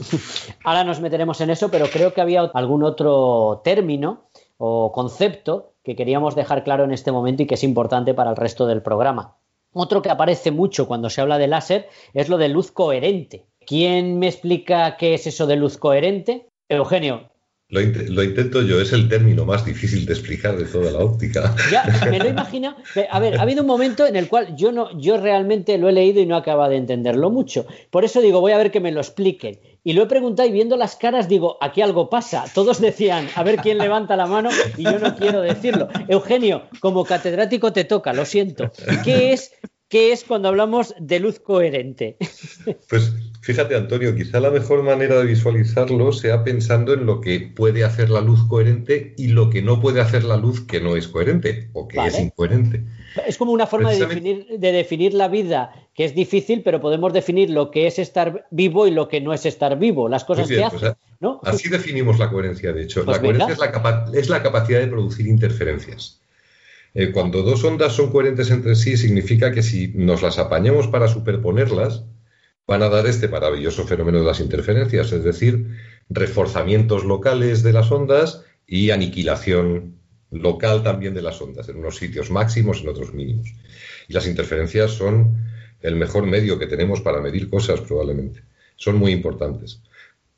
Ahora 0.64 0.84
nos 0.84 1.00
meteremos 1.00 1.40
en 1.40 1.50
eso, 1.50 1.70
pero 1.70 1.86
creo 1.88 2.14
que 2.14 2.20
había 2.20 2.42
algún 2.54 2.84
otro 2.84 3.60
término 3.64 4.28
o 4.56 4.92
concepto 4.92 5.74
que 5.82 5.96
queríamos 5.96 6.34
dejar 6.34 6.64
claro 6.64 6.84
en 6.84 6.92
este 6.92 7.12
momento 7.12 7.42
y 7.42 7.46
que 7.46 7.54
es 7.54 7.64
importante 7.64 8.14
para 8.14 8.30
el 8.30 8.36
resto 8.36 8.66
del 8.66 8.82
programa. 8.82 9.34
Otro 9.78 10.00
que 10.00 10.08
aparece 10.08 10.52
mucho 10.52 10.86
cuando 10.86 11.10
se 11.10 11.20
habla 11.20 11.36
de 11.36 11.48
láser 11.48 11.90
es 12.14 12.30
lo 12.30 12.38
de 12.38 12.48
luz 12.48 12.72
coherente. 12.72 13.44
¿Quién 13.66 14.18
me 14.18 14.26
explica 14.26 14.96
qué 14.96 15.12
es 15.12 15.26
eso 15.26 15.46
de 15.46 15.56
luz 15.56 15.76
coherente? 15.76 16.48
Eugenio, 16.70 17.28
Lo, 17.68 17.80
int- 17.80 18.08
lo 18.08 18.22
intento 18.22 18.62
yo, 18.62 18.80
es 18.80 18.92
el 18.92 19.08
término 19.08 19.44
más 19.44 19.64
difícil 19.64 20.06
de 20.06 20.12
explicar 20.12 20.56
de 20.56 20.66
toda 20.66 20.92
la 20.92 21.00
óptica. 21.00 21.52
Ya, 21.72 21.84
me 22.08 22.20
lo 22.20 22.28
imagino. 22.28 22.76
A 23.10 23.18
ver, 23.18 23.38
ha 23.38 23.42
habido 23.42 23.62
un 23.62 23.66
momento 23.66 24.06
en 24.06 24.14
el 24.14 24.28
cual 24.28 24.54
yo 24.56 24.70
no, 24.70 24.96
yo 25.00 25.16
realmente 25.16 25.76
lo 25.76 25.88
he 25.88 25.92
leído 25.92 26.20
y 26.20 26.26
no 26.26 26.36
acaba 26.36 26.68
de 26.68 26.76
entenderlo 26.76 27.28
mucho. 27.30 27.66
Por 27.90 28.04
eso 28.04 28.20
digo, 28.20 28.40
voy 28.40 28.52
a 28.52 28.58
ver 28.58 28.70
que 28.70 28.78
me 28.78 28.92
lo 28.92 29.00
expliquen. 29.00 29.58
Y 29.82 29.94
lo 29.94 30.04
he 30.04 30.06
preguntado 30.06 30.48
y 30.48 30.52
viendo 30.52 30.76
las 30.76 30.94
caras 30.94 31.28
digo, 31.28 31.58
aquí 31.60 31.80
algo 31.80 32.08
pasa. 32.08 32.44
Todos 32.54 32.80
decían, 32.80 33.28
a 33.34 33.42
ver 33.42 33.56
quién 33.56 33.78
levanta 33.78 34.14
la 34.16 34.26
mano 34.26 34.50
y 34.76 34.84
yo 34.84 34.98
no 35.00 35.16
quiero 35.16 35.40
decirlo. 35.40 35.88
Eugenio, 36.06 36.62
como 36.78 37.04
catedrático 37.04 37.72
te 37.72 37.82
toca, 37.84 38.12
lo 38.12 38.24
siento. 38.24 38.70
¿Qué 39.04 39.32
es, 39.32 39.52
qué 39.88 40.12
es 40.12 40.22
cuando 40.22 40.48
hablamos 40.48 40.94
de 41.00 41.18
luz 41.20 41.40
coherente? 41.40 42.16
Pues 42.88 43.12
fíjate, 43.46 43.76
Antonio, 43.76 44.16
quizá 44.16 44.40
la 44.40 44.50
mejor 44.50 44.82
manera 44.82 45.20
de 45.20 45.24
visualizarlo 45.24 46.12
sea 46.12 46.42
pensando 46.42 46.92
en 46.92 47.06
lo 47.06 47.20
que 47.20 47.38
puede 47.38 47.84
hacer 47.84 48.10
la 48.10 48.20
luz 48.20 48.44
coherente 48.48 49.14
y 49.16 49.28
lo 49.28 49.50
que 49.50 49.62
no 49.62 49.80
puede 49.80 50.00
hacer 50.00 50.24
la 50.24 50.36
luz 50.36 50.66
que 50.66 50.80
no 50.80 50.96
es 50.96 51.06
coherente 51.06 51.70
o 51.72 51.86
que 51.86 51.96
Vale. 51.96 52.08
es 52.08 52.18
incoherente. 52.18 52.82
Es 53.24 53.38
como 53.38 53.52
una 53.52 53.68
forma 53.68 53.92
de 53.92 54.00
definir, 54.00 54.46
de 54.58 54.72
definir 54.72 55.14
la 55.14 55.28
vida 55.28 55.72
que 55.94 56.04
es 56.04 56.14
difícil, 56.16 56.62
pero 56.64 56.80
podemos 56.80 57.12
definir 57.12 57.48
lo 57.50 57.70
que 57.70 57.86
es 57.86 58.00
estar 58.00 58.48
vivo 58.50 58.88
y 58.88 58.90
lo 58.90 59.06
que 59.06 59.20
no 59.20 59.32
es 59.32 59.46
estar 59.46 59.78
vivo, 59.78 60.08
las 60.08 60.24
cosas 60.24 60.48
bien, 60.48 60.68
que 60.68 60.78
pues 60.78 60.92
¿no? 61.20 61.40
Así 61.44 61.68
definimos 61.68 62.18
la 62.18 62.28
coherencia, 62.28 62.72
de 62.72 62.82
hecho. 62.82 63.04
Pues 63.04 63.16
la 63.16 63.22
coherencia 63.22 63.56
la, 63.56 64.10
es 64.12 64.28
la 64.28 64.42
capacidad 64.42 64.80
de 64.80 64.88
producir 64.88 65.28
interferencias. 65.28 66.20
Eh, 66.94 67.12
cuando 67.12 67.42
dos 67.42 67.62
ondas 67.62 67.92
son 67.92 68.10
coherentes 68.10 68.50
entre 68.50 68.74
sí, 68.74 68.96
significa 68.96 69.52
que 69.52 69.62
si 69.62 69.92
nos 69.94 70.22
las 70.22 70.40
apañamos 70.40 70.88
para 70.88 71.06
superponerlas, 71.06 72.04
van 72.66 72.82
a 72.82 72.88
dar 72.88 73.06
este 73.06 73.28
maravilloso 73.28 73.86
fenómeno 73.86 74.18
de 74.18 74.24
las 74.24 74.40
interferencias, 74.40 75.12
es 75.12 75.22
decir, 75.22 75.68
reforzamientos 76.08 77.04
locales 77.04 77.62
de 77.62 77.72
las 77.72 77.90
ondas 77.90 78.44
y 78.66 78.90
aniquilación 78.90 79.96
local 80.30 80.82
también 80.82 81.14
de 81.14 81.22
las 81.22 81.40
ondas, 81.40 81.68
en 81.68 81.76
unos 81.76 81.96
sitios 81.96 82.30
máximos, 82.30 82.82
en 82.82 82.88
otros 82.88 83.14
mínimos. 83.14 83.54
Y 84.08 84.12
las 84.12 84.26
interferencias 84.26 84.92
son 84.92 85.36
el 85.80 85.94
mejor 85.94 86.26
medio 86.26 86.58
que 86.58 86.66
tenemos 86.66 87.00
para 87.00 87.20
medir 87.20 87.48
cosas, 87.48 87.80
probablemente. 87.80 88.42
Son 88.76 88.96
muy 88.96 89.12
importantes. 89.12 89.82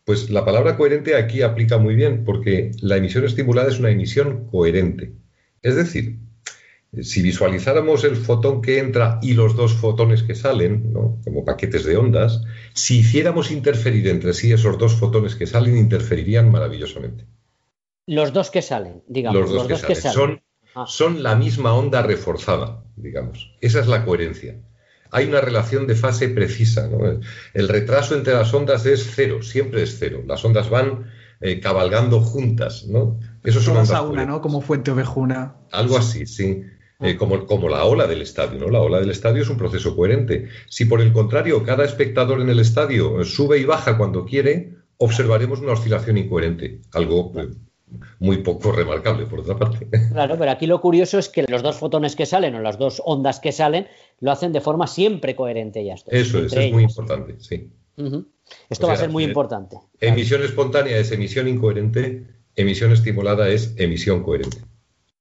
Pues 0.04 0.30
la 0.30 0.44
palabra 0.44 0.76
coherente 0.76 1.16
aquí 1.16 1.42
aplica 1.42 1.78
muy 1.78 1.94
bien, 1.94 2.24
porque 2.24 2.72
la 2.80 2.96
emisión 2.96 3.24
estimulada 3.24 3.68
es 3.68 3.78
una 3.78 3.90
emisión 3.90 4.46
coherente. 4.50 5.12
Es 5.62 5.76
decir, 5.76 6.18
si 7.02 7.22
visualizáramos 7.22 8.04
el 8.04 8.16
fotón 8.16 8.62
que 8.62 8.78
entra 8.78 9.18
y 9.22 9.34
los 9.34 9.56
dos 9.56 9.74
fotones 9.74 10.22
que 10.22 10.34
salen, 10.34 10.92
¿no? 10.92 11.18
como 11.24 11.44
paquetes 11.44 11.84
de 11.84 11.96
ondas, 11.96 12.42
si 12.72 13.00
hiciéramos 13.00 13.50
interferir 13.50 14.08
entre 14.08 14.32
sí 14.32 14.52
esos 14.52 14.78
dos 14.78 14.94
fotones 14.94 15.34
que 15.34 15.46
salen, 15.46 15.76
interferirían 15.76 16.50
maravillosamente. 16.50 17.26
Los 18.06 18.32
dos 18.32 18.50
que 18.50 18.62
salen, 18.62 19.02
digamos. 19.06 19.50
los 19.50 19.68
dos, 19.68 19.82
que, 19.82 19.94
salen. 19.94 20.14
Son, 20.14 20.42
Ah. 20.78 20.84
son 20.86 21.24
la 21.24 21.34
misma 21.34 21.74
onda 21.74 22.02
reforzada, 22.02 22.84
digamos. 22.96 23.56
Esa 23.60 23.80
es 23.80 23.88
la 23.88 24.04
coherencia. 24.04 24.60
Hay 25.10 25.26
una 25.26 25.40
relación 25.40 25.88
de 25.88 25.96
fase 25.96 26.28
precisa. 26.28 26.86
¿no? 26.86 27.20
El, 27.54 27.68
retraso 27.68 28.14
entre 28.14 28.34
las 28.34 28.54
ondas 28.54 28.86
es 28.86 29.10
cero, 29.14 29.42
siempre 29.42 29.82
es 29.82 29.96
cero. 29.98 30.22
Las 30.26 30.44
ondas 30.44 30.70
van 30.70 31.10
eh, 31.40 31.58
cabalgando 31.60 32.20
juntas. 32.20 32.84
¿no? 32.86 33.18
Eso 33.42 33.60
son 33.60 33.74
Todas 33.74 33.90
ondas 33.90 34.20
a 34.20 34.22
una. 34.22 34.40
Como 34.40 34.60
fuente 34.60 34.90
ovejuna. 34.90 35.56
Algo 35.72 35.98
así, 35.98 36.26
sí. 36.26 36.62
Eh, 37.00 37.16
como, 37.16 37.46
como 37.46 37.68
la 37.68 37.84
ola 37.84 38.08
del 38.08 38.22
estadio, 38.22 38.58
¿no? 38.58 38.68
La 38.70 38.80
ola 38.80 38.98
del 38.98 39.10
estadio 39.10 39.42
es 39.42 39.48
un 39.48 39.56
proceso 39.56 39.94
coherente. 39.94 40.48
Si 40.68 40.84
por 40.84 41.00
el 41.00 41.12
contrario 41.12 41.62
cada 41.62 41.84
espectador 41.84 42.40
en 42.40 42.48
el 42.48 42.58
estadio 42.58 43.24
sube 43.24 43.58
y 43.58 43.64
baja 43.64 43.96
cuando 43.96 44.24
quiere, 44.24 44.74
observaremos 44.96 45.60
una 45.60 45.72
oscilación 45.72 46.18
incoherente, 46.18 46.80
algo 46.92 47.32
eh, 47.36 47.50
muy 48.18 48.38
poco 48.38 48.72
remarcable, 48.72 49.26
por 49.26 49.40
otra 49.40 49.56
parte. 49.56 49.86
Claro, 50.12 50.36
pero 50.36 50.50
aquí 50.50 50.66
lo 50.66 50.80
curioso 50.80 51.20
es 51.20 51.28
que 51.28 51.44
los 51.46 51.62
dos 51.62 51.76
fotones 51.76 52.16
que 52.16 52.26
salen 52.26 52.56
o 52.56 52.60
las 52.60 52.78
dos 52.78 53.00
ondas 53.04 53.38
que 53.38 53.52
salen 53.52 53.86
lo 54.18 54.32
hacen 54.32 54.52
de 54.52 54.60
forma 54.60 54.88
siempre 54.88 55.36
coherente 55.36 55.84
ya 55.84 55.94
está. 55.94 56.10
Eso 56.10 56.44
es, 56.44 56.52
es 56.52 56.72
muy 56.72 56.82
importante, 56.82 57.36
sí. 57.38 57.70
Esto 58.70 58.86
O 58.86 58.88
va 58.88 58.94
a 58.94 58.96
ser 58.96 59.10
muy 59.10 59.24
eh, 59.24 59.28
importante. 59.28 59.76
Emisión 60.00 60.42
espontánea 60.42 60.96
es 60.98 61.12
emisión 61.12 61.46
incoherente, 61.46 62.26
emisión 62.56 62.90
estimulada 62.90 63.48
es 63.48 63.74
emisión 63.76 64.24
coherente. 64.24 64.58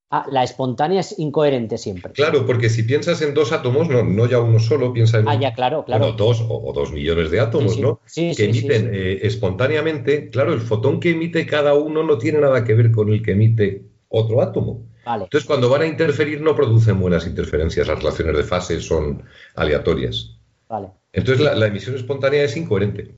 Ah, 0.10 0.26
la 0.32 0.44
espontánea 0.44 1.02
es 1.02 1.20
incoherente 1.20 1.78
siempre. 1.78 2.14
Claro, 2.14 2.46
porque 2.46 2.70
si 2.70 2.84
piensas 2.84 3.22
en 3.22 3.34
dos 3.34 3.52
átomos, 3.52 3.90
no, 3.90 4.04
no 4.04 4.26
ya 4.26 4.40
uno 4.40 4.58
solo, 4.58 4.94
piensa 4.94 5.20
en 5.20 5.28
Ah, 5.28 5.36
ya, 5.38 5.54
claro, 5.54 5.84
claro. 5.84 6.02
bueno, 6.06 6.18
dos 6.18 6.40
o, 6.42 6.70
o 6.70 6.72
dos 6.72 6.94
millones 6.94 7.30
de 7.30 7.42
átomos, 7.42 7.74
Sí, 7.74 7.78
sí. 7.78 7.82
¿no? 7.82 8.00
Sí, 8.06 8.32
que 8.36 8.46
emiten 8.46 8.90
eh, 8.94 9.20
espontáneamente. 9.24 10.30
Claro, 10.30 10.54
el 10.54 10.62
fotón 10.62 11.02
que 11.02 11.12
emite 11.12 11.46
cada 11.46 11.74
uno 11.74 12.04
no 12.04 12.18
tiene 12.18 12.40
nada 12.40 12.64
que 12.64 12.74
ver 12.74 12.92
con 12.92 13.10
el 13.10 13.22
que 13.22 13.32
emite 13.32 13.84
otro 14.08 14.42
átomo. 14.42 14.86
Vale. 15.06 15.26
Entonces, 15.26 15.46
cuando 15.46 15.70
van 15.70 15.82
a 15.82 15.88
interferir, 15.88 16.40
no 16.42 16.56
producen 16.56 17.00
buenas 17.02 17.28
interferencias. 17.28 17.88
Las 17.88 18.00
relaciones 18.00 18.38
de 18.38 18.44
fase 18.44 18.80
son 18.80 19.24
aleatorias. 19.56 20.38
Vale. 20.70 20.88
Entonces, 21.12 21.44
la, 21.44 21.54
la 21.56 21.68
emisión 21.68 21.96
espontánea 21.96 22.44
es 22.44 22.56
incoherente. 22.56 23.16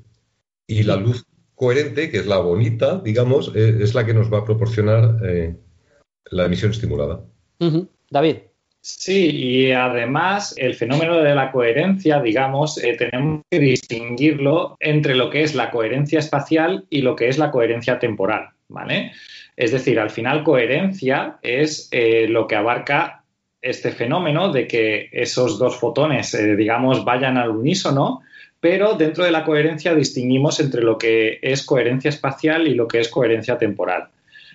Y 0.66 0.84
la 0.84 0.96
luz 0.96 1.26
coherente, 1.56 2.10
que 2.10 2.18
es 2.18 2.26
la 2.26 2.38
bonita, 2.40 3.00
digamos, 3.04 3.52
eh, 3.56 3.78
es 3.82 3.94
la 3.94 4.06
que 4.06 4.14
nos 4.14 4.32
va 4.32 4.40
a 4.40 4.46
proporcionar 4.46 5.18
eh, 5.24 5.56
la 6.26 6.46
emisión 6.46 6.72
estimulada. 6.72 7.22
David. 8.10 8.38
Sí, 8.82 9.30
y 9.32 9.72
además 9.72 10.56
el 10.58 10.74
fenómeno 10.74 11.18
de 11.18 11.36
la 11.36 11.52
coherencia, 11.52 12.22
digamos, 12.22 12.82
eh, 12.82 12.96
tenemos 12.98 13.42
que 13.50 13.60
distinguirlo 13.60 14.78
entre 14.80 15.16
lo 15.16 15.30
que 15.30 15.44
es 15.44 15.54
la 15.54 15.70
coherencia 15.70 16.20
espacial 16.20 16.86
y 16.90 17.02
lo 17.02 17.16
que 17.16 17.28
es 17.28 17.38
la 17.38 17.52
coherencia 17.52 18.00
temporal, 18.00 18.50
¿vale? 18.70 19.12
Es 19.58 19.74
decir, 19.74 20.00
al 20.00 20.10
final 20.10 20.44
coherencia 20.44 21.40
es 21.42 21.90
eh, 21.92 22.28
lo 22.30 22.48
que 22.48 22.56
abarca 22.56 23.24
este 23.62 23.92
fenómeno 23.92 24.54
de 24.54 24.68
que 24.68 25.10
esos 25.12 25.60
dos 25.60 25.78
fotones, 25.78 26.34
eh, 26.34 26.56
digamos, 26.56 27.04
vayan 27.04 27.38
al 27.38 27.50
unísono, 27.50 28.22
pero 28.62 28.94
dentro 28.94 29.26
de 29.26 29.32
la 29.32 29.44
coherencia 29.44 29.94
distinguimos 29.94 30.62
entre 30.62 30.82
lo 30.82 30.98
que 30.98 31.40
es 31.42 31.64
coherencia 31.64 32.10
espacial 32.10 32.68
y 32.68 32.76
lo 32.76 32.88
que 32.88 33.00
es 33.00 33.10
coherencia 33.10 33.58
temporal. 33.58 34.10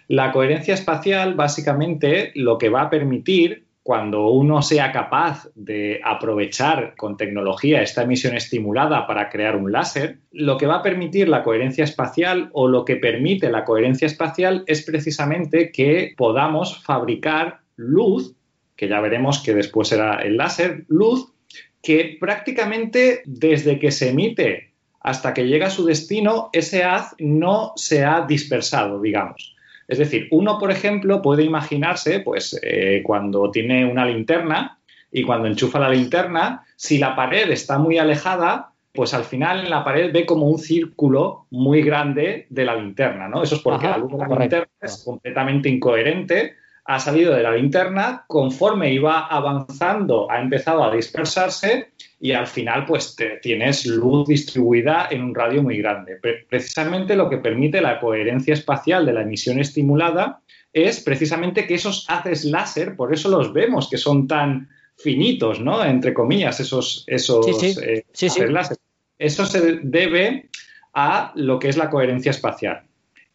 La 0.08 0.32
coherencia 0.32 0.74
espacial 0.74 1.34
básicamente 1.34 2.32
lo 2.34 2.58
que 2.58 2.68
va 2.68 2.82
a 2.82 2.90
permitir 2.90 3.64
cuando 3.84 4.28
uno 4.30 4.62
sea 4.62 4.92
capaz 4.92 5.46
de 5.54 6.00
aprovechar 6.02 6.94
con 6.96 7.18
tecnología 7.18 7.82
esta 7.82 8.02
emisión 8.02 8.34
estimulada 8.34 9.06
para 9.06 9.28
crear 9.28 9.56
un 9.56 9.72
láser, 9.72 10.20
lo 10.32 10.56
que 10.56 10.66
va 10.66 10.76
a 10.76 10.82
permitir 10.82 11.28
la 11.28 11.42
coherencia 11.42 11.84
espacial 11.84 12.48
o 12.54 12.66
lo 12.66 12.86
que 12.86 12.96
permite 12.96 13.50
la 13.50 13.66
coherencia 13.66 14.06
espacial 14.06 14.64
es 14.66 14.82
precisamente 14.82 15.70
que 15.70 16.14
podamos 16.16 16.82
fabricar 16.82 17.60
luz, 17.76 18.34
que 18.74 18.88
ya 18.88 19.00
veremos 19.00 19.42
que 19.42 19.52
después 19.52 19.88
será 19.88 20.22
el 20.22 20.38
láser, 20.38 20.86
luz 20.88 21.34
que 21.82 22.16
prácticamente 22.18 23.20
desde 23.26 23.78
que 23.78 23.90
se 23.90 24.08
emite 24.08 24.72
hasta 25.00 25.34
que 25.34 25.46
llega 25.46 25.66
a 25.66 25.70
su 25.70 25.84
destino, 25.84 26.48
ese 26.54 26.82
haz 26.82 27.14
no 27.18 27.74
se 27.76 28.02
ha 28.02 28.22
dispersado, 28.22 28.98
digamos. 29.02 29.53
Es 29.88 29.98
decir, 29.98 30.28
uno, 30.30 30.58
por 30.58 30.70
ejemplo, 30.70 31.22
puede 31.22 31.42
imaginarse, 31.42 32.20
pues, 32.20 32.58
eh, 32.62 33.02
cuando 33.04 33.50
tiene 33.50 33.84
una 33.84 34.06
linterna 34.06 34.78
y 35.12 35.22
cuando 35.22 35.48
enchufa 35.48 35.78
la 35.78 35.90
linterna, 35.90 36.64
si 36.76 36.98
la 36.98 37.14
pared 37.14 37.50
está 37.50 37.78
muy 37.78 37.98
alejada, 37.98 38.70
pues 38.92 39.12
al 39.12 39.24
final 39.24 39.60
en 39.60 39.70
la 39.70 39.84
pared 39.84 40.12
ve 40.12 40.24
como 40.24 40.46
un 40.46 40.58
círculo 40.58 41.46
muy 41.50 41.82
grande 41.82 42.46
de 42.48 42.64
la 42.64 42.76
linterna, 42.76 43.28
¿no? 43.28 43.42
Eso 43.42 43.56
es 43.56 43.60
porque 43.60 43.86
Ajá, 43.86 43.96
la 43.96 43.98
luz 43.98 44.12
de 44.12 44.18
la 44.18 44.26
correcto. 44.26 44.56
linterna 44.56 44.72
es 44.80 45.02
completamente 45.04 45.68
incoherente, 45.68 46.54
ha 46.86 46.98
salido 47.00 47.34
de 47.34 47.42
la 47.42 47.52
linterna, 47.52 48.24
conforme 48.26 48.92
iba 48.92 49.26
avanzando 49.26 50.30
ha 50.30 50.40
empezado 50.40 50.84
a 50.84 50.94
dispersarse 50.94 51.92
y 52.20 52.32
al 52.32 52.46
final 52.46 52.84
pues 52.86 53.16
te- 53.16 53.38
tienes 53.42 53.86
luz 53.86 54.28
distribuida 54.28 55.08
en 55.10 55.22
un 55.22 55.34
radio 55.34 55.62
muy 55.62 55.78
grande. 55.78 56.16
Pre- 56.16 56.44
precisamente 56.48 57.16
lo 57.16 57.28
que 57.30 57.38
permite 57.38 57.80
la 57.80 57.98
coherencia 58.00 58.52
espacial 58.54 59.06
de 59.06 59.12
la 59.14 59.22
emisión 59.22 59.58
estimulada 59.60 60.40
es 60.72 61.00
precisamente 61.00 61.66
que 61.66 61.74
esos 61.74 62.04
haces 62.08 62.44
láser, 62.44 62.96
por 62.96 63.14
eso 63.14 63.28
los 63.30 63.52
vemos 63.52 63.88
que 63.88 63.96
son 63.96 64.26
tan 64.26 64.68
finitos, 64.96 65.60
¿no? 65.60 65.84
Entre 65.84 66.12
comillas, 66.12 66.60
esos, 66.60 67.04
esos 67.06 67.46
Sí, 67.46 67.72
sí. 67.72 67.80
eh, 67.82 68.04
Sí, 68.12 68.26
haces 68.26 68.50
láser. 68.50 68.76
Eso 69.18 69.46
se 69.46 69.78
debe 69.82 70.50
a 70.92 71.32
lo 71.36 71.58
que 71.58 71.68
es 71.68 71.76
la 71.76 71.88
coherencia 71.90 72.30
espacial. 72.30 72.82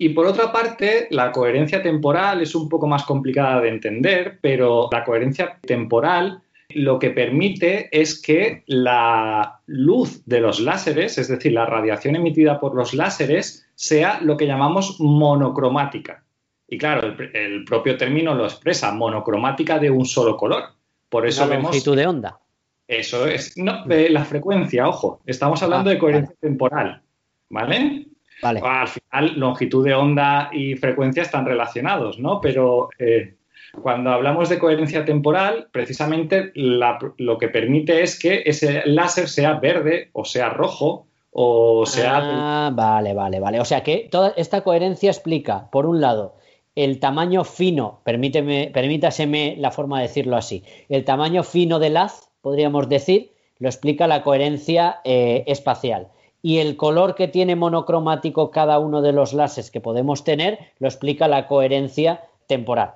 Y 0.01 0.09
por 0.09 0.25
otra 0.25 0.49
parte, 0.51 1.07
la 1.11 1.29
coherencia 1.31 1.81
temporal 1.83 2.41
es 2.41 2.55
un 2.55 2.69
poco 2.69 2.87
más 2.87 3.03
complicada 3.03 3.59
de 3.59 3.67
entender, 3.67 4.39
pero 4.41 4.87
la 4.91 5.03
coherencia 5.03 5.59
temporal 5.61 6.41
lo 6.69 6.99
que 6.99 7.09
permite 7.09 7.89
es 7.91 8.21
que 8.21 8.63
la 8.67 9.59
luz 9.65 10.23
de 10.25 10.39
los 10.39 10.61
láseres, 10.61 11.17
es 11.17 11.27
decir, 11.27 11.51
la 11.51 11.65
radiación 11.65 12.15
emitida 12.15 12.61
por 12.61 12.75
los 12.75 12.93
láseres, 12.93 13.67
sea 13.75 14.21
lo 14.21 14.37
que 14.37 14.47
llamamos 14.47 15.01
monocromática. 15.01 16.23
Y 16.67 16.77
claro, 16.77 17.07
el, 17.07 17.35
el 17.35 17.65
propio 17.65 17.97
término 17.97 18.33
lo 18.33 18.45
expresa, 18.45 18.93
monocromática 18.93 19.79
de 19.79 19.89
un 19.89 20.05
solo 20.05 20.37
color. 20.37 20.63
Por 21.09 21.27
eso 21.27 21.41
la 21.41 21.47
vemos 21.57 21.71
longitud 21.71 21.97
de 21.97 22.07
onda. 22.07 22.39
eso 22.87 23.27
es. 23.27 23.57
No, 23.57 23.83
eh, 23.89 24.09
la 24.09 24.23
frecuencia, 24.23 24.87
ojo. 24.87 25.19
Estamos 25.25 25.61
hablando 25.61 25.89
Ah, 25.89 25.93
de 25.93 25.99
coherencia 25.99 26.35
temporal. 26.39 27.01
¿Vale? 27.49 28.05
Vale. 28.41 28.61
Al 28.63 28.87
final, 28.87 29.39
longitud 29.39 29.85
de 29.85 29.93
onda 29.93 30.49
y 30.53 30.75
frecuencia 30.75 31.23
están 31.23 31.45
relacionados, 31.45 32.19
¿no? 32.19 32.39
Pero 32.41 32.89
eh, 32.99 33.35
cuando 33.81 34.11
hablamos 34.11 34.49
de 34.49 34.57
coherencia 34.59 35.05
temporal, 35.05 35.67
precisamente 35.71 36.51
la- 36.55 36.97
lo 37.17 37.37
que 37.37 37.49
permite 37.49 38.01
es 38.01 38.17
que 38.17 38.43
ese 38.45 38.81
láser 38.85 39.27
sea 39.29 39.53
verde 39.55 40.09
o 40.13 40.25
sea 40.25 40.49
rojo 40.49 41.05
o 41.31 41.85
sea. 41.85 42.19
Ah, 42.21 42.71
vale, 42.73 43.13
vale, 43.13 43.39
vale. 43.39 43.59
O 43.59 43.65
sea 43.65 43.83
que 43.83 44.07
toda 44.09 44.33
esta 44.37 44.61
coherencia 44.61 45.11
explica, 45.11 45.69
por 45.71 45.85
un 45.85 46.01
lado, 46.01 46.35
el 46.75 46.99
tamaño 46.99 47.43
fino, 47.43 47.99
permíteme, 48.03 48.71
permítaseme 48.73 49.55
la 49.59 49.69
forma 49.71 49.97
de 49.97 50.07
decirlo 50.07 50.37
así, 50.37 50.63
el 50.87 51.03
tamaño 51.03 51.43
fino 51.43 51.77
del 51.77 51.97
haz, 51.97 52.29
podríamos 52.41 52.89
decir, 52.89 53.31
lo 53.59 53.67
explica 53.67 54.07
la 54.07 54.23
coherencia 54.23 55.01
eh, 55.03 55.43
espacial. 55.45 56.07
Y 56.41 56.59
el 56.59 56.77
color 56.77 57.15
que 57.15 57.27
tiene 57.27 57.55
monocromático 57.55 58.51
cada 58.51 58.79
uno 58.79 59.01
de 59.01 59.11
los 59.11 59.33
láseres 59.33 59.71
que 59.71 59.81
podemos 59.81 60.23
tener, 60.23 60.59
lo 60.79 60.87
explica 60.87 61.27
la 61.27 61.47
coherencia 61.47 62.23
temporal. 62.47 62.93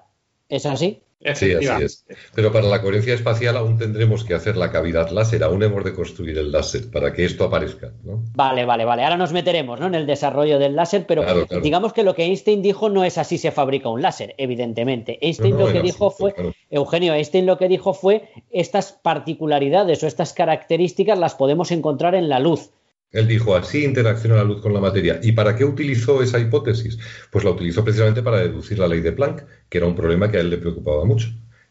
¿Es 0.50 0.66
así? 0.66 1.02
Sí, 1.36 1.54
así 1.54 1.84
es. 1.84 2.06
Pero 2.36 2.52
para 2.52 2.68
la 2.68 2.82
coherencia 2.82 3.14
espacial 3.14 3.56
aún 3.56 3.78
tendremos 3.78 4.26
que 4.26 4.34
hacer 4.34 4.58
la 4.58 4.72
cavidad 4.72 5.10
láser, 5.10 5.44
aún 5.44 5.64
hemos 5.64 5.84
de 5.86 5.94
construir 5.94 6.38
el 6.38 6.52
láser 6.52 6.91
para 6.91 7.14
que 7.14 7.24
esto 7.24 7.46
aparezca, 7.46 7.94
¿no? 8.04 8.22
Vale, 8.36 8.66
vale, 8.66 8.84
vale. 8.84 9.04
Ahora 9.04 9.16
nos 9.16 9.32
meteremos 9.32 9.80
¿no? 9.80 9.88
en 9.88 9.96
el 9.96 10.06
desarrollo 10.06 10.60
del 10.60 10.76
láser, 10.76 11.06
pero 11.08 11.24
Claro, 11.24 11.48
claro. 11.48 11.64
digamos 11.64 11.94
que 11.94 12.04
lo 12.04 12.14
que 12.14 12.26
Einstein 12.26 12.62
dijo 12.62 12.89
no 12.89 13.06
es 13.06 13.18
así 13.18 13.38
se 13.38 13.52
fabrica 13.52 13.88
un 13.88 14.02
láser, 14.02 14.36
evidentemente. 14.38 15.18
Einstein 15.22 15.52
No, 15.52 15.60
no, 15.60 15.68
lo 15.68 15.72
que 15.72 15.82
dijo 15.82 16.08
absoluto, 16.08 16.18
fue, 16.18 16.34
claro. 16.34 16.54
Eugenio, 16.70 17.14
Einstein 17.14 17.46
lo 17.46 17.58
que 17.58 17.70
dijo 17.70 17.94
fue 17.94 18.28
estas 18.52 18.91
particularidades 18.91 20.04
o 20.04 20.08
estas 20.08 20.34
características 20.34 21.18
las 21.18 21.36
podemos 21.36 21.72
encontrar 21.72 22.16
en 22.16 22.28
la 22.28 22.39
luz. 22.39 22.72
Él 23.14 23.28
dijo, 23.28 23.55
así 23.55 23.86
interacciona 23.86 24.36
la 24.36 24.43
luz 24.43 24.59
con 24.61 24.74
la 24.74 24.82
materia. 24.82 25.20
¿Y 25.24 25.32
para 25.32 25.55
qué 25.55 25.64
utilizó 25.64 26.22
esa 26.22 26.39
hipótesis? 26.39 26.97
Pues 27.32 27.45
la 27.45 27.51
utilizó 27.51 27.84
precisamente 27.84 28.22
para 28.24 28.39
deducir 28.39 28.80
la 28.80 28.88
ley 28.88 28.99
de 29.01 29.11
Planck, 29.14 29.43
que 29.70 29.78
era 29.78 29.88
un 29.88 29.95
problema 29.95 30.30
que 30.30 30.38
a 30.38 30.41
él 30.41 30.49
le 30.49 30.57
preocupaba 30.57 31.05
mucho. 31.05 31.28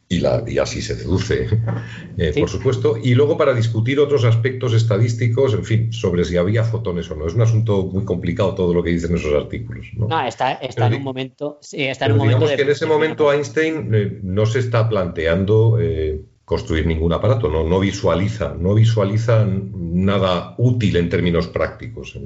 Y, 0.09 0.19
la, 0.21 0.45
y 0.47 0.59
así 0.59 0.83
se 0.83 0.95
deduce, 0.95 1.49
eh, 2.19 2.33
Sí. 2.35 2.41
por 2.41 2.51
supuesto. 2.51 2.97
Y 3.03 3.15
luego 3.15 3.39
para 3.39 3.55
discutir 3.55 3.99
otros 3.99 4.25
aspectos 4.25 4.75
estadísticos, 4.75 5.55
en 5.55 5.65
fin, 5.65 5.93
sobre 5.93 6.25
si 6.25 6.37
había 6.37 6.65
fotones 6.65 7.11
o 7.11 7.17
no. 7.17 7.27
Es 7.27 7.35
un 7.35 7.41
asunto 7.43 7.85
muy 7.87 8.05
complicado 8.05 8.55
todo 8.55 8.75
lo 8.75 8.83
que 8.83 8.91
dicen 8.91 9.17
esos 9.17 9.33
artículos. 9.33 9.87
¿no? 9.97 10.09
No, 10.09 10.21
está, 10.27 10.59
en 10.61 10.95
un 10.95 11.03
momento, 11.03 11.59
sí, 11.63 11.83
está 11.85 12.07
en 12.07 12.13
un 12.13 12.19
momento 12.19 12.37
digamos 12.39 12.51
de- 12.51 12.57
que 12.57 12.63
en 12.63 12.71
ese 12.71 12.85
momento 12.87 13.33
Einstein 13.33 13.91
eh, 13.95 14.19
no 14.23 14.45
se 14.45 14.59
está 14.59 14.87
planteando 14.89 15.79
eh, 15.81 16.21
construir 16.45 16.87
ningún 16.87 17.13
aparato, 17.13 17.49
no, 17.49 17.65
no 17.65 17.81
visualiza, 17.81 18.55
no 18.59 18.75
visualiza 18.75 19.47
nada 19.47 20.55
útil 20.59 20.97
en 20.97 21.09
términos 21.09 21.49
prácticos. 21.49 22.19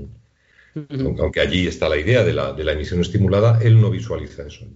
Aunque 1.19 1.41
allí 1.41 1.67
está 1.67 1.89
la 1.89 1.97
idea 1.97 2.23
de 2.25 2.33
la, 2.33 2.53
de 2.53 2.65
la 2.65 2.73
emisión 2.73 3.01
estimulada, 3.01 3.61
él 3.63 3.81
no 3.81 3.91
visualiza 3.91 4.47
eso. 4.47 4.67